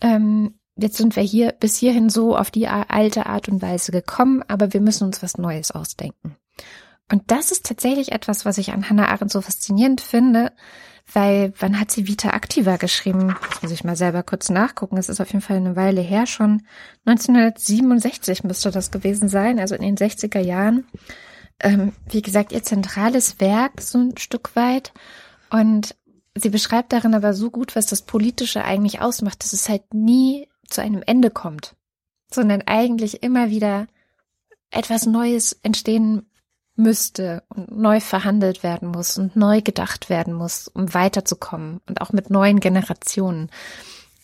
ähm, 0.00 0.54
jetzt 0.76 0.96
sind 0.96 1.16
wir 1.16 1.22
hier 1.22 1.52
bis 1.52 1.76
hierhin 1.76 2.08
so 2.08 2.36
auf 2.36 2.50
die 2.50 2.66
alte 2.66 3.26
Art 3.26 3.48
und 3.48 3.60
Weise 3.60 3.92
gekommen, 3.92 4.42
aber 4.48 4.72
wir 4.72 4.80
müssen 4.80 5.04
uns 5.04 5.22
was 5.22 5.36
Neues 5.36 5.70
ausdenken. 5.70 6.36
Und 7.12 7.30
das 7.30 7.50
ist 7.50 7.66
tatsächlich 7.66 8.12
etwas, 8.12 8.44
was 8.44 8.58
ich 8.58 8.72
an 8.72 8.88
Hannah 8.88 9.08
Arendt 9.08 9.32
so 9.32 9.40
faszinierend 9.40 10.00
finde, 10.00 10.52
weil 11.12 11.52
wann 11.58 11.78
hat 11.78 11.90
sie 11.90 12.06
Vita 12.06 12.30
Activa 12.30 12.76
geschrieben? 12.76 13.34
Das 13.50 13.62
muss 13.62 13.72
ich 13.72 13.84
mal 13.84 13.96
selber 13.96 14.22
kurz 14.22 14.48
nachgucken. 14.48 14.96
Es 14.96 15.08
ist 15.08 15.20
auf 15.20 15.28
jeden 15.28 15.42
Fall 15.42 15.56
eine 15.56 15.76
Weile 15.76 16.00
her 16.00 16.26
schon. 16.26 16.62
1967 17.04 18.44
müsste 18.44 18.70
das 18.70 18.90
gewesen 18.90 19.28
sein, 19.28 19.58
also 19.58 19.74
in 19.74 19.82
den 19.82 19.96
60er 19.96 20.40
Jahren. 20.40 20.86
Ähm, 21.60 21.92
wie 22.08 22.22
gesagt, 22.22 22.52
ihr 22.52 22.62
zentrales 22.62 23.40
Werk 23.40 23.80
so 23.80 23.98
ein 23.98 24.16
Stück 24.16 24.54
weit. 24.56 24.92
Und 25.50 25.96
sie 26.34 26.50
beschreibt 26.50 26.92
darin 26.92 27.14
aber 27.14 27.34
so 27.34 27.50
gut, 27.50 27.76
was 27.76 27.86
das 27.86 28.02
Politische 28.02 28.64
eigentlich 28.64 29.00
ausmacht, 29.00 29.42
dass 29.42 29.52
es 29.52 29.68
halt 29.68 29.94
nie 29.94 30.48
zu 30.68 30.80
einem 30.80 31.02
Ende 31.04 31.30
kommt, 31.30 31.74
sondern 32.32 32.62
eigentlich 32.62 33.22
immer 33.22 33.50
wieder 33.50 33.88
etwas 34.70 35.06
Neues 35.06 35.58
entstehen 35.62 36.29
müsste 36.82 37.42
und 37.48 37.76
neu 37.76 38.00
verhandelt 38.00 38.62
werden 38.62 38.88
muss 38.88 39.18
und 39.18 39.36
neu 39.36 39.60
gedacht 39.60 40.10
werden 40.10 40.34
muss, 40.34 40.68
um 40.68 40.92
weiterzukommen 40.94 41.80
und 41.88 42.00
auch 42.00 42.12
mit 42.12 42.30
neuen 42.30 42.60
Generationen. 42.60 43.50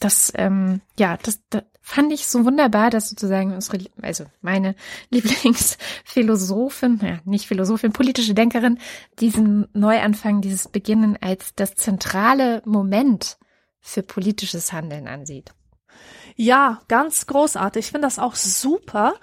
Das, 0.01 0.33
ähm, 0.37 0.81
ja, 0.99 1.17
das, 1.23 1.41
das 1.51 1.63
fand 1.81 2.13
ich 2.13 2.27
so 2.27 2.45
wunderbar, 2.45 2.91
dass 2.91 3.09
sozusagen 3.09 3.53
unsere, 3.53 3.79
also 4.03 4.25
meine 4.43 4.75
Lieblingsphilosophin, 5.11 7.01
ja, 7.01 7.19
nicht 7.25 7.47
Philosophin, 7.47 7.93
politische 7.93 8.35
Denkerin, 8.35 8.79
diesen 9.21 9.69
Neuanfang, 9.73 10.41
dieses 10.41 10.67
Beginnen 10.69 11.17
als 11.21 11.55
das 11.55 11.77
zentrale 11.77 12.61
Moment 12.65 13.39
für 13.81 14.03
politisches 14.03 14.73
Handeln 14.73 15.07
ansieht. 15.07 15.55
Ja, 16.35 16.83
ganz 16.89 17.27
großartig. 17.27 17.87
Ich 17.87 17.93
finde 17.93 18.09
das 18.09 18.19
auch 18.19 18.35
super, 18.35 19.15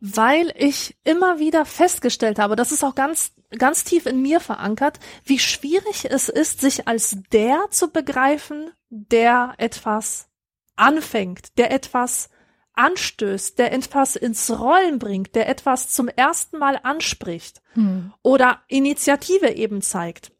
weil 0.00 0.52
ich 0.56 0.96
immer 1.04 1.38
wieder 1.38 1.64
festgestellt 1.64 2.38
habe, 2.38 2.56
das 2.56 2.72
ist 2.72 2.84
auch 2.84 2.94
ganz, 2.94 3.32
ganz 3.56 3.84
tief 3.84 4.06
in 4.06 4.20
mir 4.20 4.40
verankert, 4.40 5.00
wie 5.24 5.38
schwierig 5.38 6.06
es 6.10 6.28
ist, 6.28 6.60
sich 6.60 6.86
als 6.86 7.16
der 7.32 7.66
zu 7.70 7.90
begreifen, 7.90 8.70
der 8.90 9.54
etwas 9.58 10.28
anfängt, 10.76 11.56
der 11.58 11.70
etwas 11.70 12.28
anstößt, 12.74 13.58
der 13.58 13.72
etwas 13.72 14.16
ins 14.16 14.50
Rollen 14.50 14.98
bringt, 14.98 15.34
der 15.34 15.48
etwas 15.48 15.88
zum 15.88 16.08
ersten 16.08 16.58
Mal 16.58 16.78
anspricht 16.82 17.62
hm. 17.72 18.12
oder 18.22 18.60
Initiative 18.68 19.50
eben 19.50 19.80
zeigt. 19.80 20.32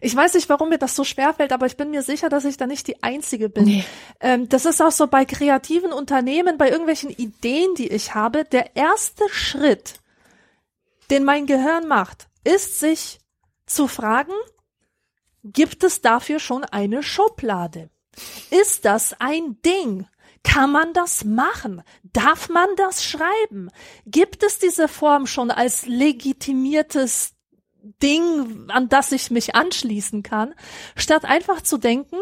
Ich 0.00 0.14
weiß 0.14 0.34
nicht, 0.34 0.48
warum 0.48 0.70
mir 0.70 0.78
das 0.78 0.96
so 0.96 1.04
schwer 1.04 1.32
fällt, 1.32 1.52
aber 1.52 1.66
ich 1.66 1.76
bin 1.76 1.90
mir 1.90 2.02
sicher, 2.02 2.28
dass 2.28 2.44
ich 2.44 2.56
da 2.56 2.66
nicht 2.66 2.86
die 2.88 3.02
Einzige 3.02 3.48
bin. 3.48 3.64
Nee. 3.64 3.84
Ähm, 4.20 4.48
das 4.48 4.66
ist 4.66 4.82
auch 4.82 4.90
so 4.90 5.06
bei 5.06 5.24
kreativen 5.24 5.92
Unternehmen, 5.92 6.58
bei 6.58 6.70
irgendwelchen 6.70 7.10
Ideen, 7.10 7.74
die 7.76 7.88
ich 7.88 8.14
habe. 8.14 8.44
Der 8.44 8.74
erste 8.76 9.28
Schritt, 9.28 9.94
den 11.10 11.24
mein 11.24 11.46
Gehirn 11.46 11.86
macht, 11.86 12.28
ist 12.44 12.80
sich 12.80 13.20
zu 13.66 13.86
fragen, 13.86 14.32
gibt 15.44 15.84
es 15.84 16.00
dafür 16.00 16.40
schon 16.40 16.64
eine 16.64 17.02
Schublade? 17.02 17.90
Ist 18.50 18.84
das 18.84 19.14
ein 19.20 19.60
Ding? 19.64 20.06
Kann 20.44 20.72
man 20.72 20.92
das 20.92 21.24
machen? 21.24 21.82
Darf 22.02 22.48
man 22.48 22.68
das 22.76 23.04
schreiben? 23.04 23.70
Gibt 24.06 24.42
es 24.42 24.58
diese 24.58 24.88
Form 24.88 25.26
schon 25.26 25.50
als 25.50 25.86
legitimiertes 25.86 27.31
Ding, 28.02 28.66
an 28.68 28.88
das 28.88 29.12
ich 29.12 29.30
mich 29.30 29.54
anschließen 29.54 30.22
kann, 30.22 30.54
statt 30.96 31.24
einfach 31.24 31.62
zu 31.62 31.78
denken, 31.78 32.16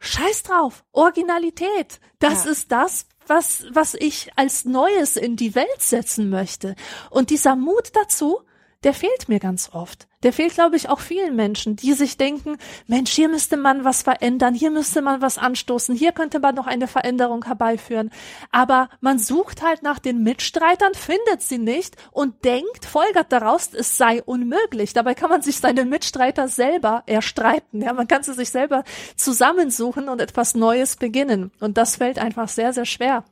scheiß 0.00 0.42
drauf, 0.42 0.84
Originalität, 0.92 2.00
das 2.18 2.44
ja. 2.44 2.50
ist 2.50 2.72
das, 2.72 3.06
was, 3.26 3.64
was 3.70 3.94
ich 3.94 4.30
als 4.36 4.64
Neues 4.64 5.16
in 5.16 5.36
die 5.36 5.54
Welt 5.54 5.80
setzen 5.80 6.30
möchte. 6.30 6.74
Und 7.10 7.30
dieser 7.30 7.54
Mut 7.56 7.90
dazu, 7.94 8.40
der 8.84 8.94
fehlt 8.94 9.28
mir 9.28 9.38
ganz 9.38 9.70
oft. 9.72 10.08
Der 10.22 10.32
fehlt, 10.32 10.54
glaube 10.54 10.76
ich, 10.76 10.88
auch 10.88 11.00
vielen 11.00 11.34
Menschen, 11.34 11.74
die 11.76 11.94
sich 11.94 12.16
denken, 12.16 12.56
Mensch, 12.86 13.10
hier 13.10 13.28
müsste 13.28 13.56
man 13.56 13.84
was 13.84 14.02
verändern, 14.02 14.54
hier 14.54 14.70
müsste 14.70 15.02
man 15.02 15.20
was 15.20 15.38
anstoßen, 15.38 15.94
hier 15.96 16.12
könnte 16.12 16.38
man 16.38 16.54
noch 16.54 16.66
eine 16.66 16.86
Veränderung 16.86 17.44
herbeiführen. 17.44 18.10
Aber 18.52 18.88
man 19.00 19.18
sucht 19.18 19.62
halt 19.62 19.82
nach 19.82 19.98
den 19.98 20.22
Mitstreitern, 20.22 20.94
findet 20.94 21.42
sie 21.42 21.58
nicht 21.58 21.96
und 22.12 22.44
denkt, 22.44 22.84
folgert 22.84 23.32
daraus, 23.32 23.70
es 23.74 23.96
sei 23.96 24.22
unmöglich. 24.22 24.92
Dabei 24.92 25.14
kann 25.14 25.30
man 25.30 25.42
sich 25.42 25.58
seine 25.58 25.84
Mitstreiter 25.84 26.48
selber 26.48 27.02
erstreiten. 27.06 27.82
Ja, 27.82 27.92
man 27.92 28.06
kann 28.06 28.22
sie 28.22 28.34
sich 28.34 28.50
selber 28.50 28.84
zusammensuchen 29.16 30.08
und 30.08 30.20
etwas 30.20 30.54
Neues 30.54 30.96
beginnen. 30.96 31.50
Und 31.58 31.76
das 31.78 31.96
fällt 31.96 32.18
einfach 32.18 32.48
sehr, 32.48 32.72
sehr 32.72 32.86
schwer. 32.86 33.24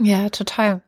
Ja, 0.00 0.28
total. 0.28 0.82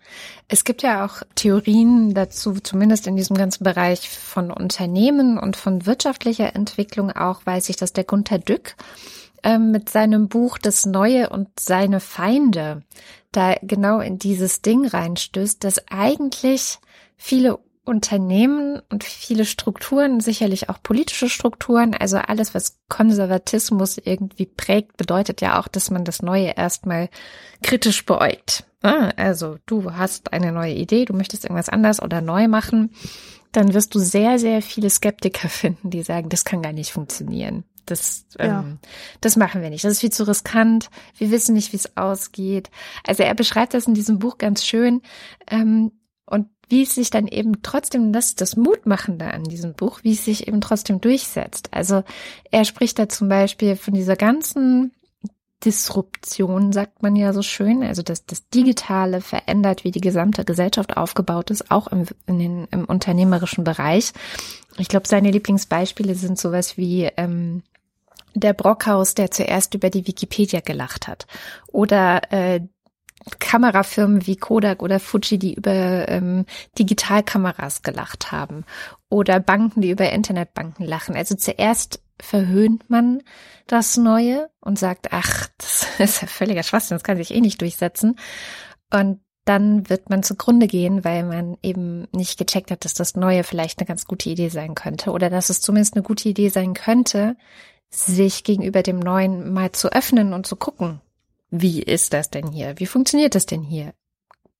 Es 0.46 0.64
gibt 0.64 0.82
ja 0.82 1.04
auch 1.04 1.22
Theorien 1.34 2.14
dazu, 2.14 2.54
zumindest 2.54 3.06
in 3.06 3.16
diesem 3.16 3.36
ganzen 3.36 3.64
Bereich 3.64 4.08
von 4.08 4.52
Unternehmen 4.52 5.38
und 5.38 5.56
von 5.56 5.84
wirtschaftlicher 5.84 6.54
Entwicklung 6.54 7.10
auch, 7.10 7.44
weiß 7.44 7.68
ich, 7.70 7.76
dass 7.76 7.92
der 7.92 8.04
Gunther 8.04 8.38
Dück 8.38 8.76
ähm, 9.42 9.72
mit 9.72 9.88
seinem 9.88 10.28
Buch 10.28 10.58
Das 10.58 10.86
Neue 10.86 11.30
und 11.30 11.48
seine 11.58 11.98
Feinde 12.00 12.82
da 13.32 13.54
genau 13.62 14.00
in 14.00 14.18
dieses 14.18 14.62
Ding 14.62 14.86
reinstößt, 14.86 15.62
dass 15.62 15.88
eigentlich 15.88 16.78
viele 17.16 17.58
Unternehmen 17.90 18.80
und 18.88 19.02
viele 19.02 19.44
Strukturen, 19.44 20.20
sicherlich 20.20 20.68
auch 20.68 20.80
politische 20.80 21.28
Strukturen, 21.28 21.92
also 21.92 22.18
alles, 22.18 22.54
was 22.54 22.78
Konservatismus 22.88 23.98
irgendwie 23.98 24.46
prägt, 24.46 24.96
bedeutet 24.96 25.40
ja 25.40 25.60
auch, 25.60 25.66
dass 25.66 25.90
man 25.90 26.04
das 26.04 26.22
Neue 26.22 26.56
erstmal 26.56 27.10
kritisch 27.62 28.06
beäugt. 28.06 28.64
Ah, 28.82 29.10
also 29.16 29.58
du 29.66 29.92
hast 29.92 30.32
eine 30.32 30.52
neue 30.52 30.74
Idee, 30.74 31.04
du 31.04 31.14
möchtest 31.14 31.44
irgendwas 31.44 31.68
anders 31.68 32.00
oder 32.00 32.20
neu 32.20 32.46
machen, 32.46 32.94
dann 33.50 33.74
wirst 33.74 33.94
du 33.94 33.98
sehr, 33.98 34.38
sehr 34.38 34.62
viele 34.62 34.88
Skeptiker 34.88 35.48
finden, 35.50 35.90
die 35.90 36.02
sagen, 36.02 36.28
das 36.28 36.44
kann 36.44 36.62
gar 36.62 36.72
nicht 36.72 36.92
funktionieren. 36.92 37.64
Das, 37.86 38.24
ja. 38.38 38.60
ähm, 38.60 38.78
das 39.20 39.34
machen 39.34 39.62
wir 39.62 39.70
nicht. 39.70 39.84
Das 39.84 39.92
ist 39.92 40.00
viel 40.00 40.12
zu 40.12 40.28
riskant. 40.28 40.90
Wir 41.18 41.32
wissen 41.32 41.54
nicht, 41.54 41.72
wie 41.72 41.76
es 41.76 41.96
ausgeht. 41.96 42.70
Also 43.04 43.24
er 43.24 43.34
beschreibt 43.34 43.74
das 43.74 43.88
in 43.88 43.94
diesem 43.94 44.20
Buch 44.20 44.38
ganz 44.38 44.64
schön. 44.64 45.02
Ähm, 45.50 45.90
und 46.24 46.46
wie 46.70 46.82
es 46.82 46.94
sich 46.94 47.10
dann 47.10 47.26
eben 47.26 47.62
trotzdem, 47.62 48.12
das 48.12 48.26
ist 48.26 48.40
das 48.40 48.56
Mutmachende 48.56 49.26
an 49.26 49.44
diesem 49.44 49.74
Buch, 49.74 50.00
wie 50.02 50.12
es 50.12 50.24
sich 50.24 50.48
eben 50.48 50.60
trotzdem 50.60 51.00
durchsetzt. 51.00 51.68
Also 51.72 52.04
er 52.50 52.64
spricht 52.64 52.98
da 52.98 53.08
zum 53.08 53.28
Beispiel 53.28 53.76
von 53.76 53.94
dieser 53.94 54.16
ganzen 54.16 54.92
Disruption, 55.64 56.72
sagt 56.72 57.02
man 57.02 57.16
ja 57.16 57.32
so 57.32 57.42
schön, 57.42 57.82
also 57.82 58.02
dass 58.02 58.24
das 58.24 58.48
Digitale 58.48 59.20
verändert, 59.20 59.84
wie 59.84 59.90
die 59.90 60.00
gesamte 60.00 60.44
Gesellschaft 60.44 60.96
aufgebaut 60.96 61.50
ist, 61.50 61.70
auch 61.70 61.88
im, 61.88 62.06
den, 62.26 62.66
im 62.70 62.84
unternehmerischen 62.86 63.64
Bereich. 63.64 64.12
Ich 64.78 64.88
glaube, 64.88 65.06
seine 65.06 65.30
Lieblingsbeispiele 65.30 66.14
sind 66.14 66.38
sowas 66.38 66.78
wie 66.78 67.10
ähm, 67.16 67.62
der 68.34 68.54
Brockhaus, 68.54 69.14
der 69.14 69.30
zuerst 69.30 69.74
über 69.74 69.90
die 69.90 70.06
Wikipedia 70.06 70.60
gelacht 70.60 71.08
hat. 71.08 71.26
Oder 71.66 72.32
äh, 72.32 72.60
Kamerafirmen 73.38 74.26
wie 74.26 74.36
Kodak 74.36 74.82
oder 74.82 74.98
Fuji, 74.98 75.38
die 75.38 75.54
über 75.54 76.08
ähm, 76.08 76.46
Digitalkameras 76.78 77.82
gelacht 77.82 78.32
haben. 78.32 78.64
Oder 79.08 79.40
Banken, 79.40 79.82
die 79.82 79.90
über 79.90 80.10
Internetbanken 80.10 80.84
lachen. 80.84 81.16
Also 81.16 81.34
zuerst 81.34 82.00
verhöhnt 82.20 82.88
man 82.88 83.22
das 83.66 83.96
Neue 83.96 84.50
und 84.60 84.78
sagt, 84.78 85.12
ach, 85.12 85.48
das 85.58 85.86
ist 85.98 86.22
ja 86.22 86.28
völliger 86.28 86.62
Schwachsinn, 86.62 86.96
das 86.96 87.04
kann 87.04 87.16
sich 87.16 87.34
eh 87.34 87.40
nicht 87.40 87.60
durchsetzen. 87.60 88.16
Und 88.92 89.20
dann 89.44 89.88
wird 89.88 90.10
man 90.10 90.22
zugrunde 90.22 90.66
gehen, 90.66 91.04
weil 91.04 91.24
man 91.24 91.56
eben 91.62 92.06
nicht 92.12 92.38
gecheckt 92.38 92.70
hat, 92.70 92.84
dass 92.84 92.94
das 92.94 93.16
Neue 93.16 93.42
vielleicht 93.42 93.78
eine 93.78 93.86
ganz 93.86 94.04
gute 94.04 94.28
Idee 94.28 94.48
sein 94.48 94.74
könnte 94.74 95.10
oder 95.10 95.30
dass 95.30 95.50
es 95.50 95.60
zumindest 95.60 95.94
eine 95.94 96.02
gute 96.02 96.28
Idee 96.28 96.50
sein 96.50 96.74
könnte, 96.74 97.36
sich 97.88 98.44
gegenüber 98.44 98.82
dem 98.82 98.98
Neuen 98.98 99.52
mal 99.52 99.72
zu 99.72 99.90
öffnen 99.92 100.34
und 100.34 100.46
zu 100.46 100.56
gucken, 100.56 101.00
wie 101.50 101.82
ist 101.82 102.12
das 102.12 102.30
denn 102.30 102.50
hier? 102.50 102.74
Wie 102.78 102.86
funktioniert 102.86 103.34
das 103.34 103.46
denn 103.46 103.62
hier? 103.62 103.92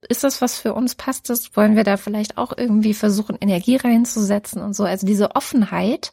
Ist 0.08 0.24
das 0.24 0.40
was 0.40 0.58
für 0.58 0.74
uns? 0.74 0.94
Passt 0.94 1.28
das? 1.28 1.56
Wollen 1.56 1.76
wir 1.76 1.84
da 1.84 1.96
vielleicht 1.96 2.38
auch 2.38 2.56
irgendwie 2.56 2.94
versuchen, 2.94 3.36
Energie 3.40 3.76
reinzusetzen 3.76 4.62
und 4.62 4.74
so? 4.74 4.84
Also 4.84 5.06
diese 5.06 5.36
Offenheit 5.36 6.12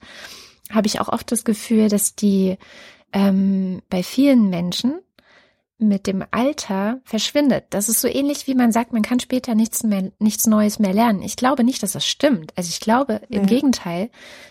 habe 0.72 0.88
ich 0.88 1.00
auch 1.00 1.08
oft 1.08 1.32
das 1.32 1.46
Gefühl, 1.46 1.88
dass 1.88 2.16
die 2.16 2.58
ähm, 3.14 3.82
bei 3.90 4.04
vielen 4.04 4.50
Menschen 4.50 5.00
mit 5.80 6.08
dem 6.08 6.26
Alter 6.32 7.02
verschwindet. 7.04 7.66
Das 7.70 7.88
ist 7.88 8.02
so 8.02 8.08
ähnlich 8.08 8.48
wie 8.48 8.56
man 8.56 8.72
sagt, 8.72 8.94
man 8.94 9.04
kann 9.04 9.20
später 9.20 9.54
nichts 9.54 9.84
mehr, 9.84 10.12
nichts 10.18 10.48
Neues 10.48 10.80
mehr 10.80 10.94
lernen. 10.94 11.22
Ich 11.22 11.36
glaube 11.36 11.64
nicht, 11.64 11.84
dass 11.84 11.92
das 11.92 12.06
stimmt. 12.06 12.52
Also 12.56 12.70
ich 12.70 12.80
glaube 12.80 13.22
im 13.30 13.46
Gegenteil, 13.46 14.10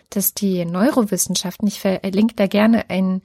dass 0.09 0.35
die 0.35 0.65
Neurowissenschaften, 0.65 1.67
ich 1.67 1.81
verlinke 1.81 2.37
da 2.37 2.47
gerne 2.47 2.89
einen 2.91 3.23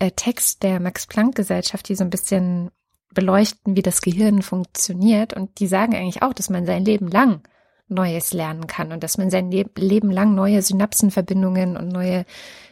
äh, 0.00 0.10
Text 0.10 0.64
der 0.64 0.80
Max-Planck-Gesellschaft, 0.80 1.88
die 1.88 1.94
so 1.94 2.02
ein 2.02 2.10
bisschen 2.10 2.72
beleuchten, 3.14 3.76
wie 3.76 3.82
das 3.82 4.02
Gehirn 4.02 4.42
funktioniert. 4.42 5.32
Und 5.32 5.60
die 5.60 5.68
sagen 5.68 5.94
eigentlich 5.94 6.22
auch, 6.22 6.32
dass 6.32 6.50
man 6.50 6.66
sein 6.66 6.84
Leben 6.84 7.08
lang 7.08 7.42
Neues 7.86 8.32
lernen 8.32 8.66
kann 8.66 8.92
und 8.92 9.02
dass 9.02 9.18
man 9.18 9.30
sein 9.30 9.50
Leben 9.50 10.10
lang 10.10 10.34
neue 10.34 10.62
Synapsenverbindungen 10.62 11.76
und 11.76 11.88
neue 11.88 12.24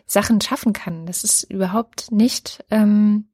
Sachen 0.07 0.41
schaffen 0.41 0.72
kann. 0.72 1.07
Das 1.07 1.24
ist 1.24 1.45
überhaupt 1.45 2.12
nicht 2.12 2.64
ähm, 2.70 3.29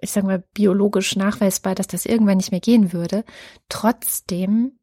ich 0.00 0.10
sage 0.10 0.26
mal, 0.26 0.44
biologisch 0.54 1.16
nachweisbar, 1.16 1.74
dass 1.74 1.86
das 1.86 2.06
irgendwann 2.06 2.36
nicht 2.36 2.50
mehr 2.50 2.60
gehen 2.60 2.92
würde. 2.92 3.24
Trotzdem 3.68 4.78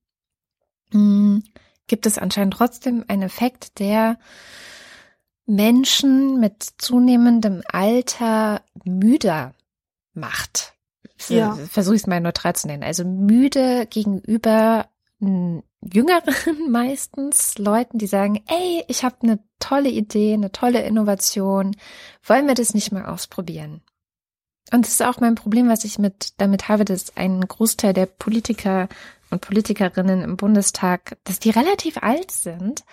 mh, 0.91 0.99
hm, 0.99 1.43
gibt 1.87 2.05
es 2.05 2.17
anscheinend 2.17 2.55
trotzdem 2.55 3.05
einen 3.07 3.23
Effekt, 3.23 3.79
der 3.79 4.17
Menschen 5.45 6.39
mit 6.39 6.63
zunehmendem 6.77 7.61
Alter 7.71 8.61
müder 8.83 9.53
macht. 10.13 10.73
Ja. 11.27 11.55
Versuche 11.69 11.95
ich 11.95 12.01
es 12.01 12.07
mal 12.07 12.19
neutral 12.19 12.55
zu 12.55 12.67
nennen. 12.67 12.83
Also 12.83 13.03
müde 13.05 13.87
gegenüber 13.89 14.89
Jüngeren 15.19 16.69
meistens, 16.71 17.57
Leuten, 17.57 17.97
die 17.97 18.07
sagen, 18.07 18.43
ey, 18.47 18.83
ich 18.87 19.03
habe 19.03 19.15
eine 19.23 19.39
tolle 19.59 19.89
Idee, 19.89 20.33
eine 20.33 20.51
tolle 20.51 20.81
Innovation, 20.81 21.75
wollen 22.23 22.47
wir 22.47 22.53
das 22.53 22.73
nicht 22.73 22.91
mal 22.91 23.05
ausprobieren? 23.05 23.81
Und 24.71 24.85
das 24.85 24.93
ist 24.93 25.03
auch 25.03 25.19
mein 25.19 25.35
Problem, 25.35 25.69
was 25.69 25.83
ich 25.83 25.99
mit 25.99 26.33
damit 26.37 26.69
habe, 26.69 26.85
dass 26.85 27.15
ein 27.15 27.41
Großteil 27.41 27.93
der 27.93 28.07
Politiker 28.07 28.89
und 29.29 29.41
Politikerinnen 29.41 30.21
im 30.21 30.37
Bundestag, 30.37 31.17
dass 31.23 31.39
die 31.39 31.51
relativ 31.51 31.97
alt 31.97 32.31
sind. 32.31 32.83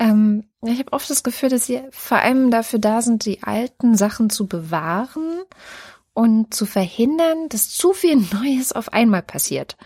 Ähm, 0.00 0.44
ich 0.62 0.78
habe 0.78 0.92
oft 0.92 1.08
das 1.08 1.22
Gefühl, 1.22 1.50
dass 1.50 1.66
sie 1.66 1.82
vor 1.90 2.18
allem 2.18 2.50
dafür 2.50 2.80
da 2.80 3.02
sind, 3.02 3.24
die 3.24 3.42
alten 3.42 3.96
Sachen 3.96 4.30
zu 4.30 4.46
bewahren 4.48 5.42
und 6.14 6.52
zu 6.52 6.66
verhindern, 6.66 7.48
dass 7.50 7.70
zu 7.70 7.92
viel 7.92 8.16
Neues 8.32 8.72
auf 8.72 8.92
einmal 8.92 9.22
passiert. 9.22 9.76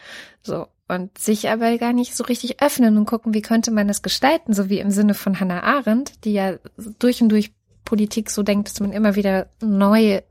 So. 0.42 0.68
Und 0.86 1.16
sich 1.16 1.48
aber 1.48 1.78
gar 1.78 1.94
nicht 1.94 2.14
so 2.14 2.24
richtig 2.24 2.60
öffnen 2.62 2.98
und 2.98 3.06
gucken, 3.06 3.32
wie 3.32 3.40
könnte 3.40 3.70
man 3.70 3.88
das 3.88 4.02
gestalten, 4.02 4.52
so 4.52 4.68
wie 4.68 4.80
im 4.80 4.90
Sinne 4.90 5.14
von 5.14 5.40
Hannah 5.40 5.62
Arendt, 5.62 6.24
die 6.24 6.34
ja 6.34 6.58
durch 6.98 7.22
und 7.22 7.30
durch 7.30 7.52
Politik 7.86 8.30
so 8.30 8.42
denkt, 8.42 8.68
dass 8.68 8.80
man 8.80 8.92
immer 8.92 9.16
wieder 9.16 9.48
neue 9.62 10.22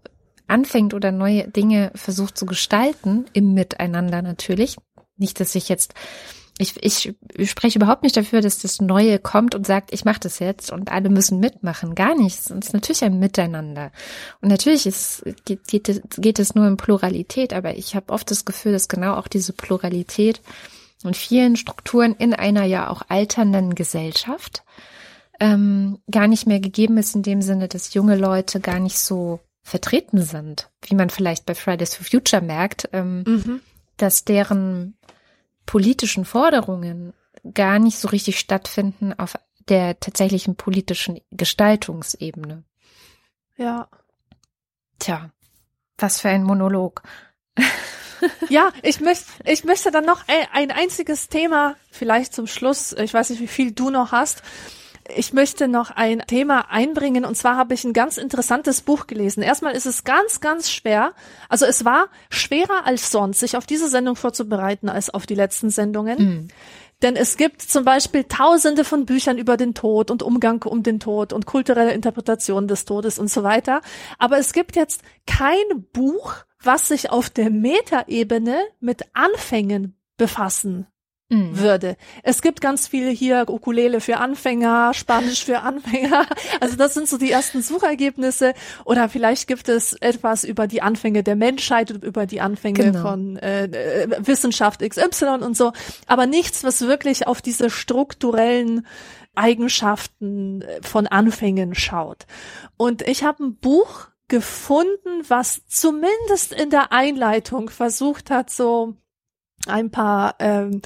anfängt 0.47 0.93
oder 0.93 1.11
neue 1.11 1.47
Dinge 1.47 1.91
versucht 1.95 2.37
zu 2.37 2.45
gestalten, 2.45 3.25
im 3.33 3.55
Miteinander 3.55 4.21
natürlich. 4.21 4.77
Nicht, 5.17 5.39
dass 5.39 5.55
ich 5.55 5.69
jetzt, 5.69 5.95
ich, 6.59 6.75
ich 6.83 7.15
spreche 7.49 7.79
überhaupt 7.79 8.03
nicht 8.03 8.15
dafür, 8.15 8.41
dass 8.41 8.59
das 8.59 8.79
Neue 8.79 9.17
kommt 9.17 9.55
und 9.55 9.65
sagt, 9.65 9.91
ich 9.91 10.05
mache 10.05 10.19
das 10.19 10.39
jetzt 10.39 10.71
und 10.71 10.91
alle 10.91 11.09
müssen 11.09 11.39
mitmachen. 11.39 11.95
Gar 11.95 12.15
nicht. 12.15 12.37
Es 12.37 12.51
ist 12.51 12.73
natürlich 12.73 13.03
ein 13.03 13.17
Miteinander. 13.17 13.91
Und 14.39 14.49
natürlich 14.49 14.85
ist, 14.85 15.23
geht, 15.45 15.67
geht, 15.67 16.01
geht 16.17 16.39
es 16.39 16.53
nur 16.53 16.67
in 16.67 16.77
Pluralität, 16.77 17.53
aber 17.53 17.75
ich 17.75 17.95
habe 17.95 18.13
oft 18.13 18.29
das 18.29 18.45
Gefühl, 18.45 18.71
dass 18.71 18.87
genau 18.87 19.15
auch 19.15 19.27
diese 19.27 19.53
Pluralität 19.53 20.41
und 21.03 21.17
vielen 21.17 21.57
Strukturen 21.57 22.13
in 22.13 22.33
einer 22.33 22.65
ja 22.65 22.89
auch 22.89 23.01
alternden 23.09 23.73
Gesellschaft 23.73 24.63
ähm, 25.39 25.99
gar 26.09 26.27
nicht 26.27 26.45
mehr 26.45 26.59
gegeben 26.59 26.97
ist 26.97 27.15
in 27.15 27.23
dem 27.23 27.41
Sinne, 27.41 27.67
dass 27.67 27.93
junge 27.93 28.15
Leute 28.15 28.59
gar 28.59 28.79
nicht 28.79 28.99
so 28.99 29.39
vertreten 29.63 30.21
sind, 30.21 30.69
wie 30.83 30.95
man 30.95 31.09
vielleicht 31.09 31.45
bei 31.45 31.55
Fridays 31.55 31.95
for 31.95 32.05
Future 32.05 32.41
merkt, 32.41 32.89
ähm, 32.93 33.23
mhm. 33.25 33.61
dass 33.97 34.25
deren 34.25 34.95
politischen 35.65 36.25
Forderungen 36.25 37.13
gar 37.53 37.79
nicht 37.79 37.97
so 37.97 38.07
richtig 38.07 38.39
stattfinden 38.39 39.13
auf 39.17 39.35
der 39.69 39.99
tatsächlichen 39.99 40.55
politischen 40.55 41.19
Gestaltungsebene. 41.31 42.63
Ja. 43.57 43.87
Tja, 44.99 45.31
was 45.97 46.21
für 46.21 46.29
ein 46.29 46.43
Monolog. 46.43 47.03
ja, 48.49 48.71
ich 48.81 48.99
möchte, 48.99 49.25
ich 49.45 49.63
möchte 49.63 49.91
dann 49.91 50.05
noch 50.05 50.23
ein 50.51 50.71
einziges 50.71 51.29
Thema, 51.29 51.75
vielleicht 51.91 52.33
zum 52.33 52.47
Schluss, 52.47 52.93
ich 52.93 53.13
weiß 53.13 53.29
nicht, 53.31 53.41
wie 53.41 53.47
viel 53.47 53.71
du 53.71 53.89
noch 53.89 54.11
hast, 54.11 54.43
ich 55.15 55.33
möchte 55.33 55.67
noch 55.67 55.91
ein 55.91 56.23
Thema 56.27 56.71
einbringen 56.71 57.25
und 57.25 57.35
zwar 57.35 57.57
habe 57.57 57.73
ich 57.73 57.83
ein 57.83 57.93
ganz 57.93 58.17
interessantes 58.17 58.81
Buch 58.81 59.07
gelesen. 59.07 59.43
Erstmal 59.43 59.75
ist 59.75 59.85
es 59.85 60.03
ganz, 60.03 60.39
ganz 60.39 60.71
schwer. 60.71 61.13
Also 61.49 61.65
es 61.65 61.85
war 61.85 62.07
schwerer 62.29 62.85
als 62.85 63.11
sonst, 63.11 63.39
sich 63.39 63.57
auf 63.57 63.65
diese 63.65 63.89
Sendung 63.89 64.15
vorzubereiten 64.15 64.89
als 64.89 65.09
auf 65.09 65.25
die 65.25 65.35
letzten 65.35 65.69
Sendungen. 65.69 66.17
Mhm. 66.19 66.47
Denn 67.01 67.15
es 67.17 67.35
gibt 67.35 67.61
zum 67.61 67.83
Beispiel 67.83 68.23
tausende 68.23 68.85
von 68.85 69.05
Büchern 69.05 69.37
über 69.37 69.57
den 69.57 69.73
Tod 69.73 70.09
und 70.09 70.23
Umgang 70.23 70.63
um 70.63 70.83
den 70.83 71.01
Tod 71.01 71.33
und 71.33 71.45
kulturelle 71.45 71.91
Interpretation 71.91 72.67
des 72.67 72.85
Todes 72.85 73.19
und 73.19 73.29
so 73.29 73.43
weiter. 73.43 73.81
Aber 74.19 74.37
es 74.37 74.53
gibt 74.53 74.77
jetzt 74.77 75.01
kein 75.27 75.85
Buch, 75.91 76.35
was 76.61 76.87
sich 76.87 77.09
auf 77.09 77.29
der 77.29 77.49
Metaebene 77.49 78.57
mit 78.79 79.03
Anfängen 79.13 79.97
befassen 80.15 80.87
mhm. 81.33 81.59
würde. 81.59 81.97
Es 82.23 82.41
gibt 82.41 82.61
ganz 82.61 82.87
viele 82.87 83.09
hier 83.09 83.45
Ukulele 83.49 83.99
für 83.99 84.17
Anfänger, 84.17 84.93
Spanisch 84.93 85.45
für 85.45 85.59
Anfänger. 85.59 86.25
Also 86.59 86.75
das 86.75 86.93
sind 86.93 87.07
so 87.07 87.17
die 87.17 87.31
ersten 87.31 87.61
Suchergebnisse. 87.61 88.53
Oder 88.85 89.09
vielleicht 89.09 89.47
gibt 89.47 89.69
es 89.69 89.93
etwas 89.93 90.43
über 90.43 90.67
die 90.67 90.81
Anfänge 90.81 91.23
der 91.23 91.35
Menschheit, 91.35 91.89
über 91.89 92.25
die 92.25 92.41
Anfänge 92.41 92.91
genau. 92.91 93.01
von 93.01 93.37
äh, 93.37 93.65
äh 93.65 94.07
Wissenschaft 94.19 94.81
XY 94.81 95.39
und 95.41 95.57
so. 95.57 95.73
Aber 96.07 96.25
nichts, 96.25 96.63
was 96.63 96.81
wirklich 96.81 97.27
auf 97.27 97.41
diese 97.41 97.69
strukturellen 97.69 98.85
Eigenschaften 99.35 100.61
äh, 100.61 100.81
von 100.81 101.07
Anfängen 101.07 101.75
schaut. 101.75 102.25
Und 102.77 103.01
ich 103.01 103.23
habe 103.23 103.43
ein 103.43 103.55
Buch 103.55 104.07
gefunden, 104.27 105.23
was 105.27 105.65
zumindest 105.67 106.53
in 106.53 106.69
der 106.69 106.91
Einleitung 106.91 107.69
versucht 107.69 108.29
hat, 108.29 108.49
so 108.49 108.95
ein 109.67 109.91
paar 109.91 110.35
ähm, 110.39 110.81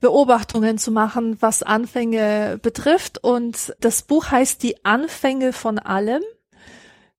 Beobachtungen 0.00 0.78
zu 0.78 0.90
machen, 0.90 1.36
was 1.40 1.62
Anfänge 1.62 2.58
betrifft. 2.62 3.22
Und 3.22 3.74
das 3.80 4.02
Buch 4.02 4.30
heißt 4.30 4.62
Die 4.62 4.84
Anfänge 4.84 5.52
von 5.52 5.78
allem. 5.78 6.22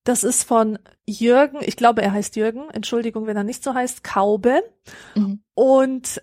Das 0.04 0.24
ist 0.24 0.44
von 0.44 0.80
Jürgen, 1.06 1.60
ich 1.62 1.76
glaube, 1.76 2.02
er 2.02 2.14
heißt 2.14 2.36
Jürgen, 2.36 2.70
Entschuldigung, 2.72 3.28
wenn 3.28 3.38
er 3.38 3.44
nicht 3.44 3.64
so 3.64 3.74
heißt, 3.74 4.04
Kaube. 4.04 4.64
Mhm. 5.16 5.44
Und 5.54 6.22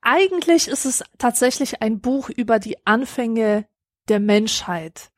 eigentlich 0.00 0.68
ist 0.68 0.84
es 0.84 1.04
tatsächlich 1.18 1.80
ein 1.82 2.00
Buch 2.00 2.28
über 2.28 2.58
die 2.58 2.84
Anfänge 2.86 3.66
der 4.08 4.20
Menschheit 4.20 5.12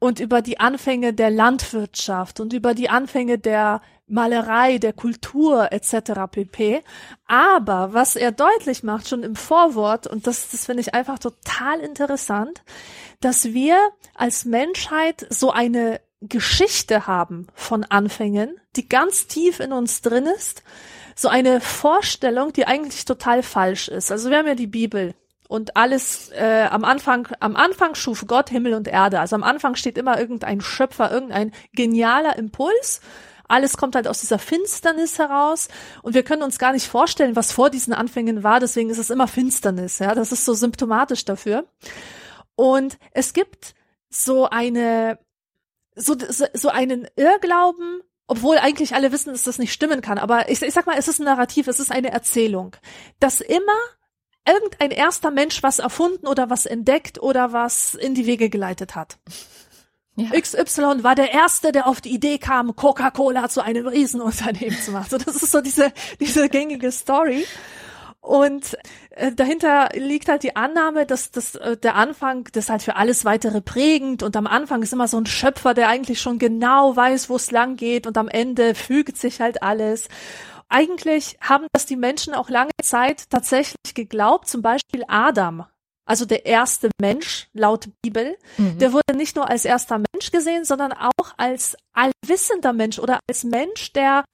und 0.00 0.18
über 0.18 0.42
die 0.42 0.60
Anfänge 0.60 1.14
der 1.14 1.30
Landwirtschaft 1.30 2.40
und 2.40 2.52
über 2.52 2.74
die 2.74 2.90
Anfänge 2.90 3.38
der 3.38 3.80
Malerei, 4.08 4.78
der 4.78 4.92
Kultur 4.92 5.72
etc. 5.72 6.12
pp. 6.30 6.82
Aber 7.26 7.92
was 7.92 8.16
er 8.16 8.32
deutlich 8.32 8.82
macht, 8.82 9.08
schon 9.08 9.22
im 9.22 9.36
Vorwort, 9.36 10.06
und 10.06 10.26
das, 10.26 10.50
das 10.50 10.66
finde 10.66 10.80
ich 10.80 10.94
einfach 10.94 11.18
total 11.18 11.80
interessant, 11.80 12.62
dass 13.20 13.52
wir 13.52 13.78
als 14.14 14.44
Menschheit 14.44 15.26
so 15.30 15.50
eine 15.50 16.00
Geschichte 16.20 17.06
haben 17.06 17.46
von 17.54 17.84
Anfängen, 17.84 18.58
die 18.76 18.88
ganz 18.88 19.26
tief 19.28 19.60
in 19.60 19.72
uns 19.72 20.02
drin 20.02 20.26
ist, 20.26 20.62
so 21.14 21.28
eine 21.28 21.60
Vorstellung, 21.60 22.52
die 22.52 22.66
eigentlich 22.66 23.04
total 23.04 23.42
falsch 23.42 23.88
ist. 23.88 24.10
Also 24.10 24.30
wir 24.30 24.38
haben 24.38 24.46
ja 24.46 24.54
die 24.54 24.66
Bibel 24.66 25.14
und 25.48 25.76
alles 25.76 26.30
äh, 26.30 26.68
am 26.70 26.84
Anfang 26.84 27.28
am 27.40 27.56
Anfang 27.56 27.94
schuf 27.94 28.26
Gott 28.26 28.50
Himmel 28.50 28.74
und 28.74 28.86
Erde. 28.86 29.18
Also 29.18 29.34
am 29.34 29.42
Anfang 29.42 29.76
steht 29.76 29.96
immer 29.96 30.20
irgendein 30.20 30.60
Schöpfer, 30.60 31.10
irgendein 31.10 31.52
genialer 31.72 32.36
Impuls. 32.36 33.00
Alles 33.48 33.76
kommt 33.76 33.94
halt 33.94 34.06
aus 34.06 34.20
dieser 34.20 34.38
Finsternis 34.38 35.18
heraus 35.18 35.68
und 36.02 36.14
wir 36.14 36.22
können 36.22 36.42
uns 36.42 36.58
gar 36.58 36.72
nicht 36.72 36.86
vorstellen, 36.86 37.34
was 37.34 37.52
vor 37.52 37.70
diesen 37.70 37.92
Anfängen 37.94 38.42
war. 38.42 38.60
Deswegen 38.60 38.90
ist 38.90 38.98
es 38.98 39.10
immer 39.10 39.26
Finsternis. 39.26 39.98
Ja, 39.98 40.14
das 40.14 40.32
ist 40.32 40.44
so 40.44 40.54
symptomatisch 40.54 41.24
dafür. 41.24 41.66
Und 42.54 42.98
es 43.12 43.32
gibt 43.32 43.74
so 44.10 44.48
eine 44.48 45.18
so, 45.98 46.16
so 46.54 46.68
einen 46.68 47.08
Irrglauben, 47.16 48.02
obwohl 48.26 48.58
eigentlich 48.58 48.94
alle 48.94 49.10
wissen, 49.10 49.32
dass 49.32 49.42
das 49.42 49.58
nicht 49.58 49.72
stimmen 49.72 50.00
kann. 50.00 50.18
Aber 50.18 50.48
ich, 50.48 50.62
ich 50.62 50.72
sag 50.72 50.86
mal, 50.86 50.96
es 50.96 51.08
ist 51.08 51.18
ein 51.18 51.24
Narrativ, 51.24 51.66
es 51.66 51.80
ist 51.80 51.90
eine 51.90 52.10
Erzählung, 52.10 52.76
dass 53.20 53.40
immer 53.40 53.78
irgendein 54.46 54.90
erster 54.90 55.30
Mensch 55.30 55.62
was 55.62 55.78
erfunden 55.78 56.26
oder 56.26 56.50
was 56.50 56.66
entdeckt 56.66 57.20
oder 57.20 57.52
was 57.52 57.94
in 57.94 58.14
die 58.14 58.26
Wege 58.26 58.48
geleitet 58.48 58.94
hat. 58.94 59.18
Ja. 60.18 60.30
XY 60.38 61.04
war 61.04 61.14
der 61.14 61.32
erste, 61.32 61.70
der 61.70 61.86
auf 61.86 62.00
die 62.00 62.10
Idee 62.10 62.38
kam, 62.38 62.74
Coca-Cola 62.74 63.48
zu 63.48 63.62
einem 63.62 63.86
Riesenunternehmen 63.86 64.76
zu 64.80 64.90
machen. 64.90 65.10
So, 65.10 65.18
das 65.18 65.36
ist 65.36 65.52
so 65.52 65.60
diese, 65.60 65.92
diese 66.18 66.48
gängige 66.48 66.90
Story. 66.90 67.46
Und 68.20 68.76
äh, 69.10 69.32
dahinter 69.32 69.90
liegt 69.94 70.28
halt 70.28 70.42
die 70.42 70.56
Annahme, 70.56 71.06
dass, 71.06 71.30
dass 71.30 71.54
äh, 71.54 71.76
der 71.76 71.94
Anfang 71.94 72.48
das 72.52 72.68
halt 72.68 72.82
für 72.82 72.96
alles 72.96 73.24
weitere 73.24 73.60
prägend 73.60 74.24
und 74.24 74.36
am 74.36 74.48
Anfang 74.48 74.82
ist 74.82 74.92
immer 74.92 75.06
so 75.06 75.18
ein 75.18 75.26
Schöpfer, 75.26 75.72
der 75.72 75.88
eigentlich 75.88 76.20
schon 76.20 76.38
genau 76.38 76.96
weiß, 76.96 77.30
wo 77.30 77.36
es 77.36 77.52
lang 77.52 77.76
geht 77.76 78.06
und 78.06 78.18
am 78.18 78.28
Ende 78.28 78.74
fügt 78.74 79.16
sich 79.16 79.40
halt 79.40 79.62
alles. 79.62 80.08
Eigentlich 80.68 81.38
haben 81.40 81.68
das 81.72 81.86
die 81.86 81.96
Menschen 81.96 82.34
auch 82.34 82.50
lange 82.50 82.72
Zeit 82.82 83.30
tatsächlich 83.30 83.94
geglaubt, 83.94 84.48
zum 84.48 84.62
Beispiel 84.62 85.04
Adam, 85.06 85.64
also 86.08 86.24
der 86.24 86.46
erste 86.46 86.88
Mensch 87.00 87.48
laut 87.52 87.88
Bibel, 88.02 88.36
mhm. 88.56 88.78
der 88.78 88.92
wurde 88.92 89.14
nicht 89.14 89.36
nur 89.36 89.48
als 89.48 89.64
erster 89.64 89.98
Mensch 90.12 90.30
gesehen, 90.30 90.64
sondern 90.64 90.92
auch 90.92 91.34
als 91.36 91.76
allwissender 91.92 92.72
Mensch 92.72 92.98
oder 92.98 93.20
als 93.28 93.44
Mensch, 93.44 93.92
der 93.92 94.24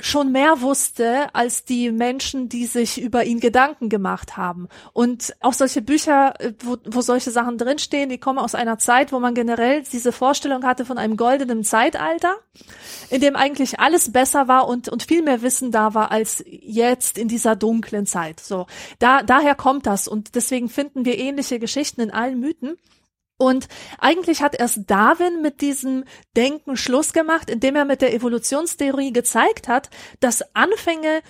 schon 0.00 0.32
mehr 0.32 0.60
wusste 0.60 1.32
als 1.34 1.64
die 1.64 1.92
Menschen, 1.92 2.48
die 2.48 2.66
sich 2.66 3.00
über 3.00 3.24
ihn 3.24 3.38
Gedanken 3.38 3.88
gemacht 3.88 4.36
haben. 4.36 4.68
Und 4.92 5.36
auch 5.40 5.52
solche 5.52 5.82
Bücher, 5.82 6.34
äh, 6.40 6.52
wo, 6.60 6.76
wo 6.84 7.00
solche 7.00 7.30
Sachen 7.30 7.58
drinstehen, 7.58 8.08
die 8.08 8.18
kommen 8.18 8.40
aus 8.40 8.56
einer 8.56 8.78
Zeit, 8.78 9.12
wo 9.12 9.20
man 9.20 9.34
generell 9.34 9.84
diese 9.84 10.10
Vorstellung 10.10 10.64
hatte 10.64 10.84
von 10.84 10.98
einem 10.98 11.16
goldenen 11.16 11.62
Zeitalter, 11.62 12.36
in 13.08 13.20
dem 13.20 13.36
eigentlich 13.36 13.78
alles 13.78 14.10
besser 14.10 14.48
war 14.48 14.66
und, 14.66 14.88
und 14.88 15.04
viel 15.04 15.22
mehr 15.22 15.42
Wissen 15.42 15.70
da 15.70 15.94
war 15.94 16.10
als 16.10 16.42
jetzt 16.46 17.16
in 17.16 17.28
dieser 17.28 17.54
dunklen 17.54 18.06
Zeit. 18.06 18.40
So, 18.40 18.66
da, 18.98 19.22
daher 19.22 19.54
kommt 19.54 19.86
das. 19.86 20.08
Und 20.08 20.34
deswegen 20.34 20.68
finden 20.68 21.04
wir 21.04 21.18
ähnliche 21.18 21.60
Geschichten 21.60 22.00
in 22.00 22.10
allen 22.10 22.40
Mythen. 22.40 22.76
Und 23.36 23.66
eigentlich 23.98 24.42
hat 24.42 24.54
erst 24.54 24.82
Darwin 24.86 25.42
mit 25.42 25.60
diesem 25.60 26.04
Denken 26.36 26.76
Schluss 26.76 27.12
gemacht, 27.12 27.50
indem 27.50 27.76
er 27.76 27.84
mit 27.84 28.00
der 28.00 28.14
Evolutionstheorie 28.14 29.12
gezeigt 29.12 29.66
hat, 29.66 29.90
dass 30.20 30.54
Anfänge 30.54 31.20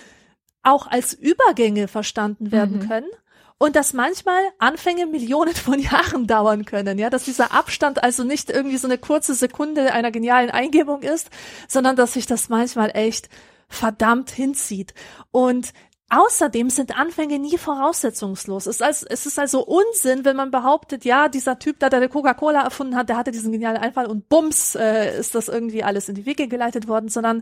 auch 0.61 0.87
als 0.87 1.13
Übergänge 1.13 1.87
verstanden 1.87 2.51
werden 2.51 2.79
mhm. 2.79 2.87
können 2.87 3.09
und 3.57 3.75
dass 3.75 3.93
manchmal 3.93 4.41
Anfänge 4.59 5.05
Millionen 5.05 5.53
von 5.53 5.79
Jahren 5.79 6.27
dauern 6.27 6.65
können, 6.65 6.97
ja, 6.97 7.09
dass 7.09 7.23
dieser 7.23 7.53
Abstand 7.53 8.03
also 8.03 8.23
nicht 8.23 8.49
irgendwie 8.49 8.77
so 8.77 8.87
eine 8.87 8.97
kurze 8.97 9.33
Sekunde 9.33 9.93
einer 9.93 10.11
genialen 10.11 10.49
Eingebung 10.49 11.01
ist, 11.01 11.29
sondern 11.67 11.95
dass 11.95 12.13
sich 12.13 12.25
das 12.25 12.49
manchmal 12.49 12.91
echt 12.93 13.29
verdammt 13.67 14.29
hinzieht. 14.29 14.93
Und 15.31 15.73
Außerdem 16.09 16.69
sind 16.69 16.95
Anfänge 16.97 17.39
nie 17.39 17.57
voraussetzungslos. 17.57 18.67
Es 18.67 18.75
ist, 18.75 18.81
als, 18.83 19.03
es 19.03 19.25
ist 19.25 19.39
also 19.39 19.65
Unsinn, 19.65 20.23
wenn 20.23 20.35
man 20.35 20.51
behauptet, 20.51 21.03
ja, 21.03 21.29
dieser 21.29 21.57
Typ, 21.57 21.79
der 21.79 21.89
der 21.89 22.07
Coca-Cola 22.07 22.61
erfunden 22.61 22.95
hat, 22.95 23.09
der 23.09 23.17
hatte 23.17 23.31
diesen 23.31 23.51
genialen 23.51 23.77
Einfall 23.77 24.05
und 24.05 24.29
bums, 24.29 24.75
äh, 24.75 25.19
ist 25.19 25.33
das 25.33 25.47
irgendwie 25.47 25.83
alles 25.83 26.07
in 26.07 26.13
die 26.13 26.27
Wege 26.27 26.47
geleitet 26.47 26.87
worden, 26.87 27.09
sondern 27.09 27.41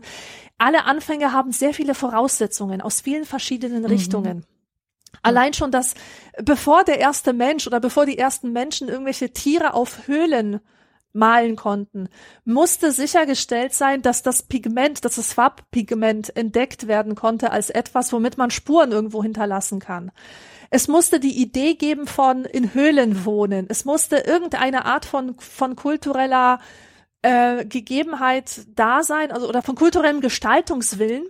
alle 0.56 0.84
Anfänge 0.86 1.32
haben 1.32 1.52
sehr 1.52 1.74
viele 1.74 1.94
Voraussetzungen 1.94 2.80
aus 2.80 3.02
vielen 3.02 3.26
verschiedenen 3.26 3.82
mhm. 3.82 3.88
Richtungen. 3.88 4.46
Allein 5.22 5.52
schon 5.52 5.70
das, 5.70 5.94
bevor 6.42 6.84
der 6.84 6.98
erste 6.98 7.34
Mensch 7.34 7.66
oder 7.66 7.80
bevor 7.80 8.06
die 8.06 8.18
ersten 8.18 8.52
Menschen 8.52 8.88
irgendwelche 8.88 9.30
Tiere 9.30 9.74
auf 9.74 10.06
Höhlen 10.08 10.60
malen 11.14 11.56
konnten, 11.56 12.08
musste 12.44 12.92
sichergestellt 12.92 13.72
sein, 13.72 14.02
dass 14.02 14.22
das 14.22 14.42
Pigment, 14.42 15.04
dass 15.04 15.16
das 15.16 15.32
Farbpigment 15.32 16.36
entdeckt 16.36 16.86
werden 16.88 17.14
konnte 17.14 17.52
als 17.52 17.70
etwas, 17.70 18.12
womit 18.12 18.36
man 18.36 18.50
Spuren 18.50 18.92
irgendwo 18.92 19.22
hinterlassen 19.22 19.78
kann. 19.78 20.10
Es 20.70 20.88
musste 20.88 21.20
die 21.20 21.40
Idee 21.40 21.74
geben 21.74 22.06
von 22.08 22.44
in 22.44 22.74
Höhlen 22.74 23.24
wohnen. 23.24 23.66
Es 23.68 23.84
musste 23.84 24.16
irgendeine 24.16 24.86
Art 24.86 25.04
von, 25.04 25.36
von 25.38 25.76
kultureller 25.76 26.58
äh, 27.22 27.64
Gegebenheit 27.64 28.62
da 28.74 29.04
sein, 29.04 29.30
also 29.30 29.48
oder 29.48 29.62
von 29.62 29.76
kulturellem 29.76 30.20
Gestaltungswillen. 30.20 31.26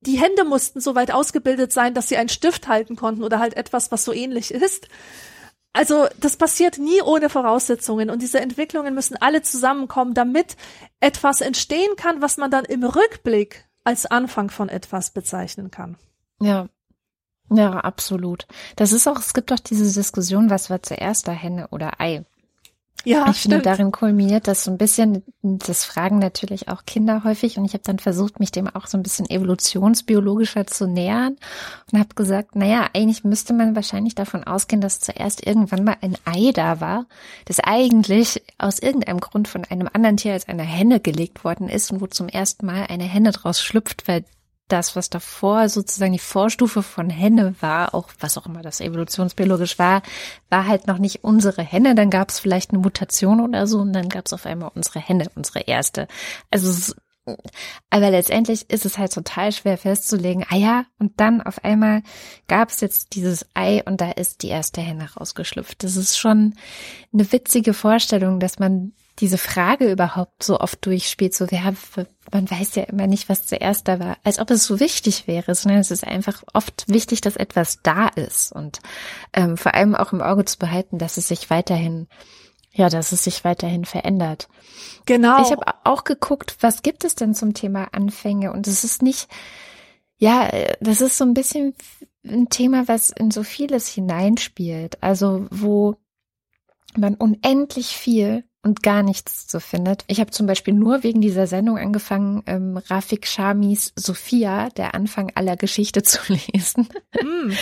Die 0.00 0.18
Hände 0.18 0.44
mussten 0.44 0.80
so 0.80 0.94
weit 0.94 1.12
ausgebildet 1.12 1.72
sein, 1.72 1.92
dass 1.92 2.08
sie 2.08 2.16
einen 2.16 2.28
Stift 2.30 2.66
halten 2.66 2.96
konnten 2.96 3.22
oder 3.22 3.38
halt 3.38 3.56
etwas, 3.56 3.92
was 3.92 4.04
so 4.04 4.12
ähnlich 4.12 4.50
ist. 4.50 4.88
Also 5.74 6.06
das 6.18 6.36
passiert 6.36 6.78
nie 6.78 7.02
ohne 7.02 7.28
Voraussetzungen 7.28 8.08
und 8.08 8.22
diese 8.22 8.40
Entwicklungen 8.40 8.94
müssen 8.94 9.16
alle 9.20 9.42
zusammenkommen, 9.42 10.14
damit 10.14 10.56
etwas 11.00 11.40
entstehen 11.40 11.96
kann, 11.96 12.22
was 12.22 12.36
man 12.36 12.50
dann 12.50 12.64
im 12.64 12.84
Rückblick 12.84 13.68
als 13.82 14.06
Anfang 14.06 14.50
von 14.50 14.68
etwas 14.68 15.10
bezeichnen 15.10 15.70
kann. 15.70 15.98
Ja. 16.40 16.68
Ja, 17.50 17.72
absolut. 17.80 18.46
Das 18.76 18.92
ist 18.92 19.06
auch, 19.06 19.18
es 19.18 19.34
gibt 19.34 19.52
auch 19.52 19.58
diese 19.58 19.92
Diskussion, 19.92 20.48
was 20.48 20.70
war 20.70 20.82
zuerst 20.82 21.28
da 21.28 21.32
Henne 21.32 21.68
oder 21.68 22.00
Ei? 22.00 22.24
Ja, 23.04 23.28
ich 23.30 23.38
stimmt. 23.38 23.54
finde, 23.54 23.62
darin 23.62 23.92
kulminiert 23.92 24.48
das 24.48 24.64
so 24.64 24.70
ein 24.70 24.78
bisschen, 24.78 25.22
das 25.42 25.84
fragen 25.84 26.18
natürlich 26.18 26.68
auch 26.68 26.84
Kinder 26.86 27.22
häufig 27.24 27.58
und 27.58 27.64
ich 27.64 27.74
habe 27.74 27.84
dann 27.84 27.98
versucht, 27.98 28.40
mich 28.40 28.50
dem 28.50 28.68
auch 28.68 28.86
so 28.86 28.96
ein 28.96 29.02
bisschen 29.02 29.28
evolutionsbiologischer 29.28 30.66
zu 30.66 30.86
nähern 30.86 31.36
und 31.92 31.98
habe 31.98 32.14
gesagt, 32.14 32.56
naja, 32.56 32.88
eigentlich 32.94 33.24
müsste 33.24 33.52
man 33.52 33.76
wahrscheinlich 33.76 34.14
davon 34.14 34.44
ausgehen, 34.44 34.80
dass 34.80 35.00
zuerst 35.00 35.46
irgendwann 35.46 35.84
mal 35.84 35.96
ein 36.00 36.16
Ei 36.24 36.50
da 36.52 36.80
war, 36.80 37.06
das 37.44 37.60
eigentlich 37.60 38.42
aus 38.58 38.78
irgendeinem 38.78 39.20
Grund 39.20 39.48
von 39.48 39.64
einem 39.64 39.88
anderen 39.92 40.16
Tier 40.16 40.32
als 40.32 40.48
einer 40.48 40.62
Henne 40.62 41.00
gelegt 41.00 41.44
worden 41.44 41.68
ist 41.68 41.90
und 41.92 42.00
wo 42.00 42.06
zum 42.06 42.28
ersten 42.28 42.66
Mal 42.66 42.86
eine 42.88 43.04
Henne 43.04 43.32
draus 43.32 43.60
schlüpft, 43.60 44.08
weil 44.08 44.24
das, 44.68 44.96
was 44.96 45.10
davor 45.10 45.68
sozusagen 45.68 46.12
die 46.12 46.18
Vorstufe 46.18 46.82
von 46.82 47.10
Henne 47.10 47.54
war, 47.60 47.94
auch 47.94 48.08
was 48.20 48.38
auch 48.38 48.46
immer 48.46 48.62
das 48.62 48.80
evolutionsbiologisch 48.80 49.78
war, 49.78 50.02
war 50.48 50.66
halt 50.66 50.86
noch 50.86 50.98
nicht 50.98 51.22
unsere 51.22 51.62
Henne. 51.62 51.94
Dann 51.94 52.10
gab 52.10 52.30
es 52.30 52.40
vielleicht 52.40 52.70
eine 52.70 52.78
Mutation 52.78 53.40
oder 53.40 53.66
so 53.66 53.80
und 53.80 53.92
dann 53.92 54.08
gab 54.08 54.26
es 54.26 54.32
auf 54.32 54.46
einmal 54.46 54.70
unsere 54.74 55.00
Henne, 55.00 55.30
unsere 55.34 55.60
erste. 55.60 56.08
Also 56.50 56.94
aber 57.90 58.10
letztendlich 58.10 58.68
ist 58.70 58.84
es 58.84 58.98
halt 58.98 59.12
total 59.12 59.50
schwer 59.50 59.78
festzulegen, 59.78 60.44
ah 60.50 60.56
ja, 60.56 60.84
und 60.98 61.18
dann 61.20 61.40
auf 61.40 61.64
einmal 61.64 62.02
gab 62.48 62.68
es 62.68 62.80
jetzt 62.80 63.14
dieses 63.14 63.46
Ei 63.54 63.82
und 63.84 64.00
da 64.00 64.10
ist 64.10 64.42
die 64.42 64.48
erste 64.48 64.82
Henne 64.82 65.08
rausgeschlüpft. 65.14 65.82
Das 65.82 65.96
ist 65.96 66.18
schon 66.18 66.54
eine 67.12 67.32
witzige 67.32 67.72
Vorstellung, 67.72 68.40
dass 68.40 68.58
man 68.58 68.92
diese 69.20 69.38
Frage 69.38 69.90
überhaupt 69.90 70.42
so 70.42 70.60
oft 70.60 70.84
durchspielt, 70.86 71.34
so 71.34 71.50
wer, 71.50 71.74
man 72.32 72.50
weiß 72.50 72.74
ja 72.74 72.84
immer 72.84 73.06
nicht, 73.06 73.28
was 73.28 73.46
zuerst 73.46 73.88
da 73.88 73.98
war, 74.00 74.16
als 74.24 74.38
ob 74.38 74.50
es 74.50 74.64
so 74.66 74.80
wichtig 74.80 75.26
wäre, 75.26 75.54
sondern 75.54 75.80
es 75.80 75.90
ist 75.90 76.04
einfach 76.04 76.42
oft 76.52 76.84
wichtig, 76.88 77.20
dass 77.20 77.36
etwas 77.36 77.80
da 77.82 78.08
ist 78.08 78.52
und 78.52 78.80
ähm, 79.32 79.56
vor 79.56 79.74
allem 79.74 79.94
auch 79.94 80.12
im 80.12 80.20
Auge 80.20 80.44
zu 80.44 80.58
behalten, 80.58 80.98
dass 80.98 81.16
es 81.16 81.28
sich 81.28 81.50
weiterhin 81.50 82.08
Ja, 82.76 82.88
dass 82.88 83.12
es 83.12 83.22
sich 83.22 83.44
weiterhin 83.44 83.84
verändert. 83.84 84.48
Genau. 85.06 85.40
Ich 85.42 85.52
habe 85.52 85.64
auch 85.84 86.02
geguckt, 86.02 86.56
was 86.60 86.82
gibt 86.82 87.04
es 87.04 87.14
denn 87.14 87.32
zum 87.32 87.54
Thema 87.54 87.86
Anfänge? 87.92 88.52
Und 88.52 88.66
es 88.66 88.82
ist 88.82 89.00
nicht, 89.00 89.28
ja, 90.16 90.50
das 90.80 91.00
ist 91.00 91.16
so 91.16 91.24
ein 91.24 91.34
bisschen 91.34 91.74
ein 92.24 92.48
Thema, 92.48 92.88
was 92.88 93.10
in 93.10 93.30
so 93.30 93.44
vieles 93.44 93.86
hineinspielt. 93.86 95.00
Also 95.04 95.46
wo 95.52 95.94
man 96.96 97.14
unendlich 97.14 97.96
viel 97.96 98.42
und 98.64 98.82
gar 98.82 99.02
nichts 99.02 99.50
so 99.50 99.60
findet. 99.60 100.04
Ich 100.06 100.20
habe 100.20 100.30
zum 100.30 100.46
Beispiel 100.46 100.74
nur 100.74 101.02
wegen 101.02 101.20
dieser 101.20 101.46
Sendung 101.46 101.78
angefangen, 101.78 102.42
ähm, 102.46 102.76
Rafik 102.76 103.26
Shamis 103.26 103.92
Sophia, 103.94 104.70
der 104.70 104.94
Anfang 104.94 105.30
aller 105.34 105.56
Geschichte 105.56 106.02
zu 106.02 106.20
lesen. 106.28 106.88
Mm. 107.22 107.52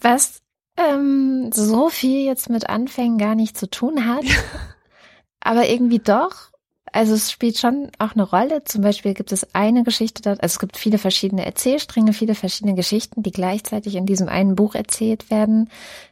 Was 0.00 0.40
ähm, 0.76 1.50
so 1.52 1.90
viel 1.90 2.24
jetzt 2.24 2.48
mit 2.48 2.68
Anfängen 2.68 3.18
gar 3.18 3.34
nicht 3.34 3.56
zu 3.56 3.68
tun 3.68 4.06
hat. 4.06 4.24
aber 5.40 5.68
irgendwie 5.68 5.98
doch. 5.98 6.49
Also 6.92 7.14
es 7.14 7.30
spielt 7.30 7.58
schon 7.58 7.90
auch 7.98 8.12
eine 8.12 8.22
Rolle. 8.22 8.64
Zum 8.64 8.82
Beispiel 8.82 9.14
gibt 9.14 9.32
es 9.32 9.54
eine 9.54 9.84
Geschichte 9.84 10.22
dort, 10.22 10.42
also 10.42 10.54
es 10.54 10.58
gibt 10.58 10.76
viele 10.76 10.98
verschiedene 10.98 11.44
Erzählstränge, 11.44 12.12
viele 12.12 12.34
verschiedene 12.34 12.74
Geschichten, 12.74 13.22
die 13.22 13.30
gleichzeitig 13.30 13.94
in 13.94 14.06
diesem 14.06 14.28
einen 14.28 14.56
Buch 14.56 14.74
erzählt 14.74 15.30
werden. 15.30 15.70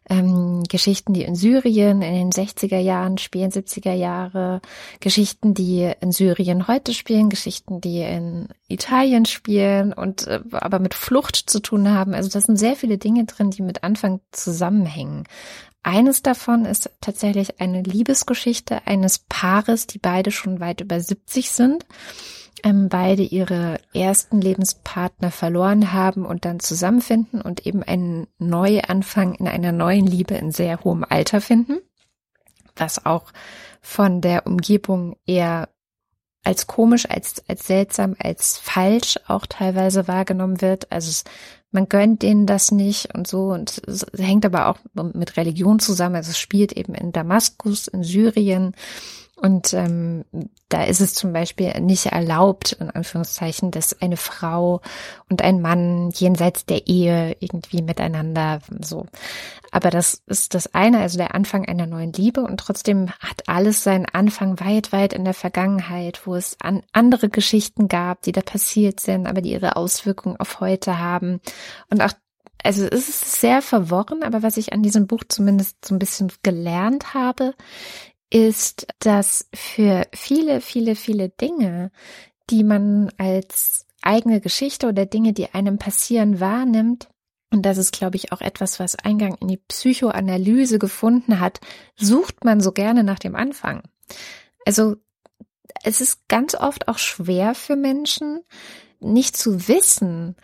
Ähm, 0.09 0.63
Geschichten, 0.69 1.13
die 1.13 1.23
in 1.23 1.35
Syrien 1.35 2.01
in 2.01 2.15
den 2.15 2.31
60er 2.31 2.79
Jahren 2.79 3.19
spielen, 3.19 3.51
70er 3.51 3.93
Jahre, 3.93 4.61
Geschichten, 5.01 5.53
die 5.53 5.93
in 6.01 6.13
Syrien 6.13 6.67
heute 6.69 6.95
spielen, 6.95 7.29
Geschichten, 7.29 7.81
die 7.81 8.01
in 8.01 8.49
Italien 8.69 9.27
spielen 9.27 9.93
und 9.93 10.27
äh, 10.27 10.41
aber 10.53 10.79
mit 10.79 10.95
Flucht 10.95 11.37
zu 11.37 11.61
tun 11.61 11.91
haben. 11.91 12.15
Also 12.15 12.31
da 12.31 12.41
sind 12.41 12.57
sehr 12.57 12.77
viele 12.77 12.99
Dinge 12.99 13.25
drin, 13.25 13.51
die 13.51 13.63
mit 13.63 13.85
Anfang 13.85 14.21
zusammenhängen. 14.33 15.25
Eines 15.89 16.21
davon 16.21 16.67
ist 16.67 16.91
tatsächlich 17.01 17.63
eine 17.63 17.81
Liebesgeschichte 17.81 18.87
eines 18.87 19.21
Paares, 19.21 19.87
die 19.87 19.99
beide 19.99 20.31
schon 20.31 20.61
weit 20.61 20.83
über 20.83 21.01
70 21.01 21.51
sind, 21.51 21.87
ähm, 22.63 22.91
beide 22.91 23.23
ihre 23.23 23.81
ersten 23.95 24.39
Lebenspartner 24.39 25.31
verloren 25.31 25.95
haben 25.95 26.27
und 26.27 26.45
dann 26.45 26.61
zusammenfinden 26.61 27.41
und 27.41 27.65
eben 27.65 27.83
einen 27.83 28.27
Neuanfang 28.39 29.33
in 29.37 29.49
einer 29.49 29.73
neuen 29.73 30.07
Liebe 30.07 30.35
in 30.35 30.53
sehr 30.53 30.85
hohem 30.85 31.07
Alter 31.09 31.41
finden, 31.41 31.79
was 32.77 33.07
auch 33.07 33.33
von 33.81 34.21
der 34.21 34.47
Umgebung 34.47 35.17
eher 35.25 35.71
als 36.45 36.67
komisch, 36.67 37.09
als, 37.09 37.43
als 37.49 37.67
seltsam, 37.67 38.15
als 38.19 38.59
falsch 38.59 39.19
auch 39.27 39.47
teilweise 39.47 40.07
wahrgenommen 40.07 40.61
wird. 40.61 40.93
Also 40.93 41.09
es 41.09 41.25
man 41.71 41.89
gönnt 41.89 42.23
denen 42.23 42.47
das 42.47 42.71
nicht 42.71 43.15
und 43.15 43.27
so. 43.27 43.49
Und 43.49 43.83
es 43.87 44.07
hängt 44.17 44.47
aber 44.47 44.69
auch 44.69 44.79
mit 44.95 45.37
Religion 45.37 45.79
zusammen. 45.79 46.17
Also 46.17 46.31
es 46.31 46.39
spielt 46.39 46.73
eben 46.73 46.95
in 46.95 47.13
Damaskus, 47.13 47.89
in 47.89 48.03
Syrien. 48.03 48.75
Und 49.41 49.73
ähm, 49.73 50.25
da 50.69 50.85
ist 50.85 51.01
es 51.01 51.15
zum 51.15 51.33
Beispiel 51.33 51.73
nicht 51.81 52.07
erlaubt, 52.07 52.73
in 52.73 52.91
Anführungszeichen, 52.91 53.71
dass 53.71 54.01
eine 54.01 54.17
Frau 54.17 54.81
und 55.29 55.43
ein 55.43 55.61
Mann 55.61 56.11
jenseits 56.11 56.67
der 56.67 56.89
Ehe 56.89 57.37
irgendwie 57.39 57.83
miteinander 57.83 58.61
so. 58.81 59.07
Aber 59.71 59.91
das 59.91 60.23
ist 60.27 60.55
das 60.55 60.75
eine, 60.75 61.01
also 61.01 61.19
der 61.19 61.35
Anfang 61.35 61.67
einer 61.67 61.87
neuen 61.87 62.13
Liebe 62.13 62.41
und 62.41 62.59
trotzdem 62.59 63.11
hat 63.21 63.49
alles 63.49 63.85
seinen 63.85 64.07
Anfang 64.07 64.59
weit, 64.59 64.93
weit 64.93 65.13
in 65.13 65.25
der 65.25 65.35
Vergangenheit, 65.35 66.27
wo 66.27 66.35
es 66.35 66.57
an 66.61 66.83
andere 66.93 67.29
Geschichten 67.29 67.87
gab, 67.87 68.23
die 68.23 68.33
da 68.33 68.41
passiert 68.41 68.99
sind, 68.99 69.27
aber 69.27 69.41
die 69.41 69.53
ihre 69.53 69.77
Auswirkungen 69.77 70.37
auf 70.39 70.61
heute 70.61 70.99
haben. 70.99 71.41
Und 71.91 72.03
auch 72.03 72.13
also 72.65 72.85
es 72.87 73.09
ist 73.09 73.41
sehr 73.41 73.63
verworren, 73.63 74.25
aber 74.25 74.43
was 74.43 74.57
ich 74.57 74.73
an 74.73 74.83
diesem 74.83 75.07
Buch 75.07 75.23
zumindest 75.29 75.85
so 75.85 75.95
ein 75.95 76.01
bisschen 76.01 76.33
gelernt 76.43 77.15
habe, 77.15 77.55
ist, 78.31 78.87
dass 78.99 79.49
für 79.55 80.07
viele, 80.15 80.61
viele, 80.61 80.97
viele 80.97 81.29
Dinge, 81.29 81.91
die 82.51 82.65
man 82.65 83.11
als 83.17 83.87
eigene 84.03 84.41
Geschichte 84.41 84.89
oder 84.89 85.07
Dinge, 85.07 85.33
die 85.33 85.53
einem 85.55 85.79
passieren, 85.79 86.41
wahrnimmt, 86.41 87.09
und 87.51 87.63
das 87.63 87.79
ist, 87.79 87.93
glaube 87.93 88.17
ich, 88.17 88.33
auch 88.33 88.43
etwas, 88.43 88.79
was 88.79 88.95
Eingang 88.95 89.35
in 89.37 89.49
die 89.49 89.57
Psychoanalyse 89.57 90.79
gefunden 90.79 91.41
hat, 91.41 91.61
sucht 91.97 92.45
man 92.45 92.61
so 92.61 92.73
gerne 92.73 93.05
nach 93.05 93.19
dem 93.19 93.35
Anfang. 93.35 93.83
Also 94.67 94.97
es 95.83 96.01
ist 96.01 96.29
ganz 96.29 96.55
oft 96.55 96.89
auch 96.89 96.99
schwer 96.99 97.55
für 97.55 97.77
Menschen, 97.77 98.41
nicht 99.01 99.37
zu 99.37 99.69
wissen, 99.69 100.37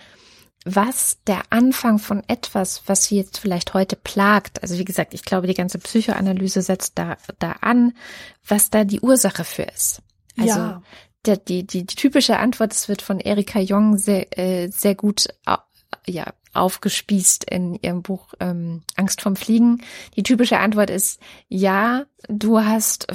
was 0.64 1.18
der 1.26 1.42
Anfang 1.50 1.98
von 1.98 2.22
etwas, 2.26 2.82
was 2.86 3.04
sie 3.04 3.16
jetzt 3.16 3.38
vielleicht 3.38 3.74
heute 3.74 3.96
plagt, 3.96 4.62
also 4.62 4.78
wie 4.78 4.84
gesagt, 4.84 5.12
ich 5.14 5.22
glaube, 5.22 5.46
die 5.46 5.54
ganze 5.54 5.78
Psychoanalyse 5.78 6.62
setzt 6.62 6.98
da, 6.98 7.16
da 7.38 7.52
an, 7.60 7.92
was 8.46 8.70
da 8.70 8.84
die 8.84 9.00
Ursache 9.00 9.44
für 9.44 9.64
ist. 9.64 10.00
Also 10.38 10.58
ja. 10.58 10.82
der, 11.26 11.36
die, 11.36 11.66
die, 11.66 11.84
die 11.84 11.94
typische 11.94 12.38
Antwort, 12.38 12.72
es 12.72 12.88
wird 12.88 13.02
von 13.02 13.20
Erika 13.20 13.60
Jong 13.60 13.98
sehr, 13.98 14.38
äh, 14.38 14.68
sehr 14.68 14.94
gut 14.94 15.28
ja, 16.06 16.32
aufgespießt 16.52 17.44
in 17.44 17.74
ihrem 17.74 18.02
Buch 18.02 18.28
ähm, 18.40 18.82
Angst 18.96 19.22
vom 19.22 19.36
Fliegen. 19.36 19.82
Die 20.16 20.22
typische 20.22 20.58
Antwort 20.58 20.90
ist 20.90 21.20
ja, 21.48 22.04
du 22.28 22.60
hast 22.60 23.06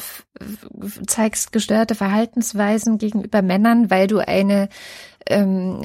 zeigst 1.07 1.51
gestörte 1.51 1.95
Verhaltensweisen 1.95 2.97
gegenüber 2.97 3.41
Männern, 3.41 3.89
weil 3.89 4.07
du 4.07 4.19
eine 4.19 4.69
ähm, 5.27 5.81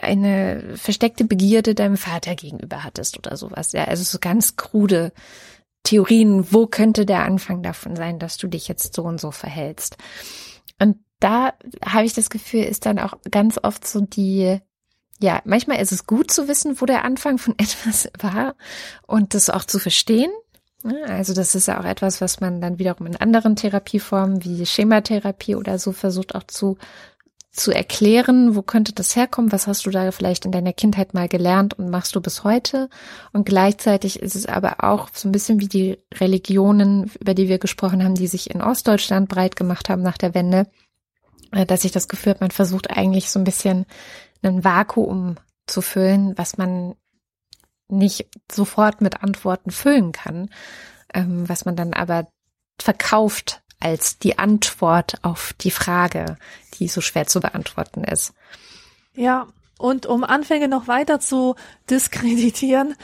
eine 0.00 0.76
versteckte 0.76 1.24
Begierde 1.24 1.74
deinem 1.74 1.96
Vater 1.96 2.34
gegenüber 2.34 2.84
hattest 2.84 3.18
oder 3.18 3.36
sowas. 3.36 3.72
Ja, 3.72 3.84
also 3.84 4.02
so 4.02 4.18
ganz 4.18 4.56
krude 4.56 5.12
Theorien, 5.82 6.52
wo 6.52 6.66
könnte 6.66 7.06
der 7.06 7.24
Anfang 7.24 7.62
davon 7.62 7.96
sein, 7.96 8.18
dass 8.18 8.36
du 8.38 8.48
dich 8.48 8.68
jetzt 8.68 8.94
so 8.94 9.02
und 9.04 9.20
so 9.20 9.30
verhältst. 9.30 9.96
Und 10.80 10.98
da 11.20 11.54
habe 11.84 12.04
ich 12.04 12.12
das 12.12 12.30
Gefühl, 12.30 12.64
ist 12.64 12.86
dann 12.86 12.98
auch 12.98 13.14
ganz 13.30 13.58
oft 13.62 13.86
so 13.86 14.00
die 14.00 14.60
ja, 15.18 15.40
manchmal 15.44 15.80
ist 15.80 15.92
es 15.92 16.06
gut 16.06 16.30
zu 16.30 16.48
wissen, 16.48 16.80
wo 16.80 16.86
der 16.86 17.04
Anfang 17.04 17.38
von 17.38 17.54
etwas 17.58 18.08
war 18.18 18.54
und 19.06 19.34
das 19.34 19.50
auch 19.50 19.64
zu 19.64 19.78
verstehen. 19.78 20.30
Also 21.08 21.34
das 21.34 21.54
ist 21.54 21.66
ja 21.66 21.80
auch 21.80 21.84
etwas, 21.84 22.20
was 22.20 22.40
man 22.40 22.60
dann 22.60 22.78
wiederum 22.78 23.06
in 23.06 23.16
anderen 23.16 23.56
Therapieformen 23.56 24.44
wie 24.44 24.64
Schematherapie 24.64 25.56
oder 25.56 25.78
so 25.78 25.90
versucht 25.90 26.34
auch 26.34 26.44
zu 26.44 26.76
zu 27.56 27.72
erklären, 27.72 28.54
wo 28.54 28.62
könnte 28.62 28.92
das 28.92 29.16
herkommen, 29.16 29.50
was 29.50 29.66
hast 29.66 29.86
du 29.86 29.90
da 29.90 30.10
vielleicht 30.12 30.44
in 30.44 30.52
deiner 30.52 30.74
Kindheit 30.74 31.14
mal 31.14 31.26
gelernt 31.26 31.74
und 31.74 31.88
machst 31.88 32.14
du 32.14 32.20
bis 32.20 32.44
heute. 32.44 32.90
Und 33.32 33.46
gleichzeitig 33.46 34.20
ist 34.20 34.36
es 34.36 34.46
aber 34.46 34.84
auch 34.84 35.08
so 35.14 35.28
ein 35.28 35.32
bisschen 35.32 35.58
wie 35.60 35.68
die 35.68 35.98
Religionen, 36.14 37.10
über 37.18 37.32
die 37.32 37.48
wir 37.48 37.58
gesprochen 37.58 38.04
haben, 38.04 38.14
die 38.14 38.26
sich 38.26 38.50
in 38.50 38.60
Ostdeutschland 38.60 39.28
breit 39.28 39.56
gemacht 39.56 39.88
haben 39.88 40.02
nach 40.02 40.18
der 40.18 40.34
Wende, 40.34 40.66
äh, 41.52 41.64
dass 41.64 41.84
ich 41.84 41.92
das 41.92 42.08
Gefühl 42.08 42.34
habe, 42.34 42.44
man 42.44 42.50
versucht 42.50 42.90
eigentlich 42.90 43.30
so 43.30 43.38
ein 43.38 43.44
bisschen 43.44 43.86
ein 44.42 44.62
Vakuum 44.62 45.36
zu 45.66 45.80
füllen, 45.80 46.36
was 46.36 46.58
man 46.58 46.94
nicht 47.88 48.28
sofort 48.52 49.00
mit 49.00 49.22
Antworten 49.22 49.70
füllen 49.70 50.12
kann, 50.12 50.50
ähm, 51.14 51.48
was 51.48 51.64
man 51.64 51.74
dann 51.74 51.94
aber 51.94 52.28
verkauft 52.78 53.62
als 53.80 54.18
die 54.18 54.38
Antwort 54.38 55.18
auf 55.22 55.52
die 55.60 55.70
Frage, 55.70 56.36
die 56.74 56.88
so 56.88 57.00
schwer 57.00 57.26
zu 57.26 57.40
beantworten 57.40 58.04
ist. 58.04 58.32
Ja, 59.14 59.46
und 59.78 60.06
um 60.06 60.24
Anfänge 60.24 60.68
noch 60.68 60.88
weiter 60.88 61.20
zu 61.20 61.54
diskreditieren, 61.90 62.94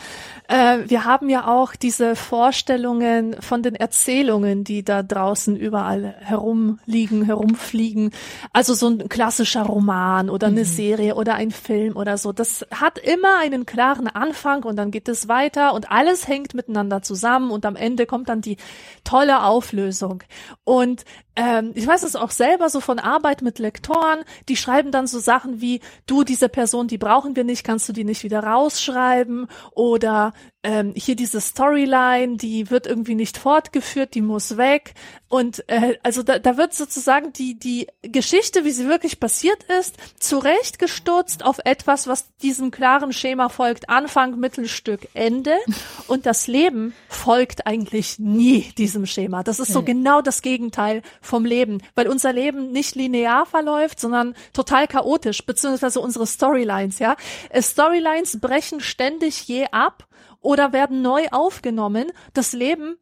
äh, 0.49 0.78
wir 0.86 1.05
haben 1.05 1.28
ja 1.28 1.47
auch 1.47 1.77
diese 1.77 2.16
Vorstellungen 2.16 3.36
von 3.40 3.62
den 3.62 3.74
Erzählungen, 3.74 4.65
die 4.65 4.82
da 4.82 5.03
draußen 5.03 5.55
überall 5.57 6.15
herumliegen, 6.20 7.24
herumfliegen. 7.24 8.11
Also 8.53 8.74
so 8.74 8.89
ein 8.89 9.09
klassischer 9.09 9.62
Roman 9.62 10.31
oder 10.31 10.47
eine 10.47 10.61
mhm. 10.61 10.65
Serie 10.65 11.15
oder 11.15 11.35
ein 11.35 11.51
Film 11.51 11.97
oder 11.97 12.16
so. 12.16 12.32
Das 12.32 12.66
hat 12.70 12.99
immer 12.99 13.39
einen 13.39 13.66
klaren 13.66 14.09
Anfang 14.09 14.65
und 14.65 14.77
dann 14.77 14.90
geht 14.90 15.09
es 15.09 15.28
weiter 15.28 15.74
und 15.74 15.90
alles 15.90 16.27
hängt 16.27 16.55
miteinander 16.55 17.03
zusammen 17.03 17.51
und 17.51 17.66
am 17.66 17.77
Ende 17.77 18.07
kommt 18.07 18.28
dann 18.28 18.40
die 18.40 18.57
tolle 19.05 19.44
Auflösung. 19.44 20.23
Und 20.65 21.05
ähm, 21.35 21.73
ich 21.75 21.87
weiß 21.87 22.03
es 22.03 22.17
auch 22.17 22.31
selber 22.31 22.69
so 22.69 22.81
von 22.81 22.99
Arbeit 22.99 23.43
mit 23.43 23.59
Lektoren, 23.59 24.25
die 24.49 24.57
schreiben 24.57 24.91
dann 24.91 25.07
so 25.07 25.19
Sachen 25.19 25.61
wie, 25.61 25.81
du, 26.07 26.25
diese 26.25 26.49
Person, 26.49 26.89
die 26.89 26.99
brauchen 26.99 27.37
wir 27.37 27.45
nicht, 27.45 27.65
kannst 27.65 27.89
du 27.89 27.93
die 27.93 28.05
nicht 28.05 28.23
wieder 28.23 28.41
rausschreiben? 28.41 29.47
Oder 29.73 30.33
ähm, 30.65 30.93
hier 30.95 31.17
diese 31.17 31.41
Storyline, 31.41 32.37
die 32.37 32.71
wird 32.71 32.87
irgendwie 32.87 33.17
nicht 33.17 33.37
fortgeführt, 33.37 34.15
die 34.15 34.23
muss 34.23 34.57
weg. 34.57 34.95
Und 35.29 35.69
äh, 35.69 35.99
also 36.03 36.23
da, 36.23 36.39
da 36.39 36.57
wird 36.57 36.75
sozusagen 36.75 37.33
die, 37.33 37.59
die 37.59 37.89
Geschichte, 38.03 38.65
wie 38.65 38.71
sie 38.71 38.87
wirklich 38.87 39.19
passiert 39.19 39.65
ist, 39.65 39.97
zurechtgestutzt 40.21 41.45
auf 41.45 41.59
etwas, 41.65 42.07
was 42.07 42.37
diesem 42.37 42.71
klaren 42.71 43.13
Schema 43.13 43.49
folgt, 43.49 43.89
Anfang, 43.89 44.39
Mittelstück, 44.39 45.09
Ende. 45.15 45.57
Und 46.07 46.27
das 46.27 46.47
Leben 46.47 46.95
folgt 47.09 47.67
eigentlich 47.67 48.19
nie 48.19 48.73
diesem 48.79 49.07
Schema. 49.07 49.43
Das 49.43 49.59
ist 49.59 49.73
so 49.73 49.83
genau 49.83 50.23
das 50.23 50.43
Gegenteil 50.43 51.03
vom 51.21 51.45
Leben, 51.45 51.79
weil 51.95 52.09
unser 52.09 52.33
Leben 52.33 52.71
nicht 52.71 52.95
linear 52.95 53.47
verläuft, 53.47 53.99
sondern 53.99 54.35
total 54.53 54.87
chaotisch, 54.87 55.45
beziehungsweise 55.45 56.01
unsere 56.01 56.27
Storylines, 56.27 56.99
ja. 56.99 57.17
Äh, 57.49 57.63
Storylines 57.63 58.41
brechen 58.41 58.81
ständig 58.81 59.49
je 59.49 59.67
ab 59.73 60.07
oder 60.43 60.73
werden 60.73 61.02
neu 61.02 61.28
aufgenommen. 61.31 62.12
Das 62.35 62.52
Leben 62.52 62.98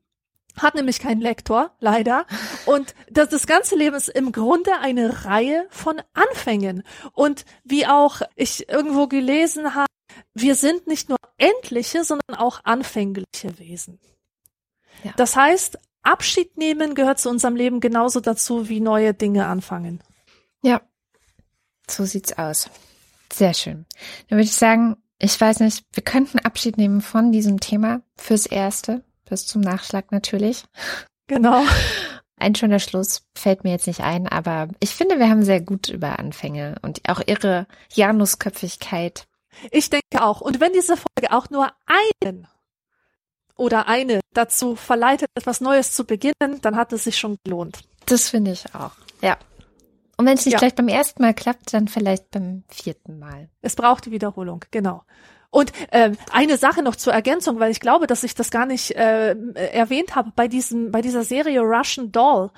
hat 0.56 0.74
nämlich 0.74 1.00
keinen 1.00 1.20
Lektor, 1.20 1.74
leider. 1.80 2.26
Und 2.66 2.94
das, 3.10 3.28
das 3.28 3.46
ganze 3.46 3.76
Leben 3.76 3.96
ist 3.96 4.08
im 4.08 4.32
Grunde 4.32 4.72
eine 4.80 5.24
Reihe 5.24 5.66
von 5.70 6.00
Anfängen. 6.12 6.82
Und 7.12 7.44
wie 7.64 7.86
auch 7.86 8.22
ich 8.36 8.68
irgendwo 8.68 9.06
gelesen 9.06 9.74
habe, 9.74 9.86
wir 10.34 10.54
sind 10.54 10.86
nicht 10.86 11.08
nur 11.08 11.18
endliche, 11.38 12.04
sondern 12.04 12.36
auch 12.36 12.60
anfängliche 12.64 13.58
Wesen. 13.58 14.00
Ja. 15.02 15.12
Das 15.16 15.36
heißt, 15.36 15.78
Abschied 16.02 16.56
nehmen 16.56 16.94
gehört 16.94 17.18
zu 17.18 17.28
unserem 17.28 17.56
Leben 17.56 17.80
genauso 17.80 18.20
dazu 18.20 18.68
wie 18.68 18.80
neue 18.80 19.14
Dinge 19.14 19.46
anfangen. 19.46 20.02
Ja, 20.62 20.82
so 21.88 22.04
sieht's 22.04 22.36
aus. 22.36 22.70
Sehr 23.32 23.54
schön. 23.54 23.86
Dann 24.28 24.38
würde 24.38 24.44
ich 24.44 24.54
sagen, 24.54 24.96
ich 25.20 25.40
weiß 25.40 25.60
nicht, 25.60 25.84
wir 25.92 26.02
könnten 26.02 26.38
Abschied 26.38 26.78
nehmen 26.78 27.01
von 27.02 27.30
diesem 27.30 27.60
Thema 27.60 28.01
fürs 28.16 28.47
Erste, 28.47 29.05
bis 29.28 29.47
zum 29.47 29.60
Nachschlag 29.60 30.10
natürlich. 30.10 30.64
Genau. 31.26 31.62
Ein 32.36 32.55
schöner 32.55 32.78
Schluss 32.78 33.22
fällt 33.36 33.64
mir 33.64 33.70
jetzt 33.70 33.86
nicht 33.86 34.01
ein, 34.01 34.26
aber 34.26 34.68
ich 34.80 34.90
finde, 34.94 35.18
wir 35.18 35.28
haben 35.28 35.44
sehr 35.44 35.60
gut 35.60 35.90
über 35.90 36.18
Anfänge 36.18 36.76
und 36.80 37.06
auch 37.06 37.20
ihre 37.26 37.66
Janusköpfigkeit. 37.92 39.26
Ich 39.70 39.90
denke 39.90 40.22
auch. 40.22 40.40
Und 40.40 40.59
wenn 40.59 40.72
diese 40.72 40.97
Folge 40.97 41.32
auch 41.32 41.51
nur 41.51 41.70
einen 41.86 42.48
oder 43.56 43.88
eine 43.88 44.20
dazu 44.32 44.74
verleitet, 44.74 45.28
etwas 45.34 45.60
Neues 45.60 45.92
zu 45.92 46.05
beginnen, 46.05 46.60
dann 46.62 46.76
hat 46.76 46.94
es 46.94 47.05
sich 47.05 47.18
schon 47.18 47.36
gelohnt. 47.44 47.82
Das 48.06 48.30
finde 48.30 48.52
ich 48.52 48.74
auch. 48.74 48.92
Ja. 49.20 49.36
Und 50.20 50.26
wenn 50.26 50.36
es 50.36 50.44
nicht 50.44 50.52
ja. 50.52 50.59
gleich 50.59 50.74
beim 50.74 50.88
ersten 50.88 51.22
Mal 51.22 51.32
klappt, 51.32 51.72
dann 51.72 51.88
vielleicht 51.88 52.30
beim 52.30 52.62
vierten 52.68 53.18
Mal. 53.18 53.48
Es 53.62 53.74
braucht 53.74 54.05
die 54.05 54.10
Wiederholung, 54.10 54.66
genau. 54.70 55.02
Und 55.48 55.72
äh, 55.92 56.12
eine 56.30 56.59
Sache 56.59 56.82
noch 56.82 56.94
zur 56.94 57.14
Ergänzung, 57.14 57.59
weil 57.59 57.70
ich 57.70 57.80
glaube, 57.80 58.06
dass 58.06 58.22
ich 58.22 58.34
das 58.34 58.51
gar 58.51 58.66
nicht 58.66 58.90
äh, 58.97 59.30
erwähnt 59.30 60.16
habe 60.16 60.30
bei 60.36 60.47
diesem, 60.47 60.90
bei 60.90 61.01
dieser 61.01 61.24
Serie 61.24 61.62
Russian 61.62 62.12
Doll. 62.12 62.51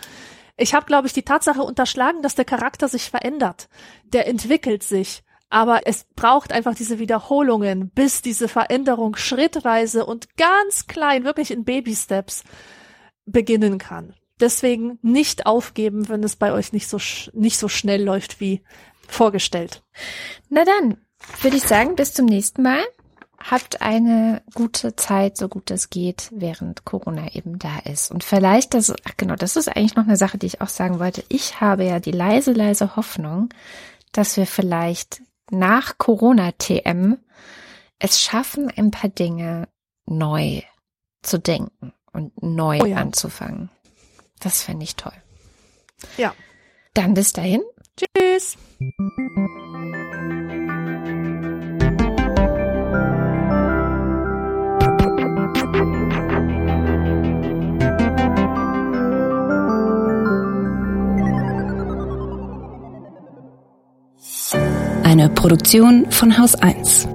Ich 0.57 0.75
habe, 0.75 0.87
glaube 0.87 1.07
ich, 1.07 1.13
die 1.13 1.23
Tatsache 1.23 1.63
unterschlagen, 1.63 2.21
dass 2.21 2.35
der 2.35 2.45
Charakter 2.45 2.89
sich 2.89 3.09
verändert. 3.09 3.69
Der 4.07 4.27
entwickelt 4.27 4.83
sich. 4.83 5.23
Aber 5.49 5.87
es 5.87 6.05
braucht 6.17 6.53
einfach 6.53 6.75
diese 6.75 6.99
Wiederholungen, 6.99 7.91
bis 7.91 8.23
diese 8.23 8.49
Veränderung 8.49 9.15
schrittweise 9.15 10.05
und 10.05 10.37
ganz 10.37 10.89
klein, 10.89 11.23
wirklich 11.23 11.53
in 11.53 11.65
Baby-Steps 11.65 12.43
beginnen 13.25 13.79
kann. 13.79 14.17
Deswegen 14.43 14.99
nicht 15.03 15.47
aufgeben, 15.47 16.09
wenn 16.09 16.25
es 16.25 16.35
bei 16.35 16.53
euch 16.53 16.73
nicht 16.73 16.89
so, 16.89 16.99
nicht 17.33 17.59
so 17.59 17.69
schnell 17.69 18.03
läuft 18.03 18.41
wie 18.41 18.61
vorgestellt. 19.07 19.85
Na 20.49 20.65
dann, 20.65 20.97
würde 21.43 21.57
ich 21.57 21.63
sagen, 21.63 21.95
bis 21.95 22.13
zum 22.13 22.27
nächsten 22.27 22.63
Mal. 22.63 22.83
Habt 23.39 23.83
eine 23.83 24.43
gute 24.53 24.97
Zeit, 24.97 25.37
so 25.37 25.49
gut 25.49 25.71
es 25.71 25.91
geht, 25.91 26.29
während 26.33 26.85
Corona 26.85 27.35
eben 27.35 27.61
da 27.61 27.79
ist. 27.85 28.11
Und 28.11 28.25
vielleicht, 28.25 28.75
das, 28.75 28.93
ach 29.05 29.17
genau, 29.17 29.37
das 29.37 29.55
ist 29.55 29.69
eigentlich 29.69 29.95
noch 29.95 30.07
eine 30.07 30.17
Sache, 30.17 30.39
die 30.39 30.47
ich 30.47 30.61
auch 30.61 30.69
sagen 30.69 30.99
wollte. 30.99 31.25
Ich 31.29 31.61
habe 31.61 31.85
ja 31.85 32.01
die 32.01 32.11
leise, 32.11 32.53
leise 32.53 32.97
Hoffnung, 32.97 33.49
dass 34.11 34.37
wir 34.37 34.47
vielleicht 34.47 35.23
nach 35.51 35.99
Corona-TM 35.99 37.19
es 38.01 38.21
schaffen, 38.21 38.73
ein 38.77 38.91
paar 38.91 39.11
Dinge 39.11 39.69
neu 40.07 40.63
zu 41.23 41.39
denken 41.39 41.93
und 42.13 42.43
neu 42.43 42.81
oh 42.83 42.87
ja. 42.87 42.97
anzufangen. 42.97 43.71
Das 44.43 44.63
fände 44.63 44.85
ich 44.85 44.97
toll. 44.97 45.13
Ja. 46.17 46.35
Dann 46.95 47.15
bis 47.15 47.33
dahin. 47.33 47.63
Tschüss. 47.97 48.57
Eine 65.05 65.29
Produktion 65.29 66.11
von 66.11 66.39
Haus 66.39 66.55
1. 66.57 67.07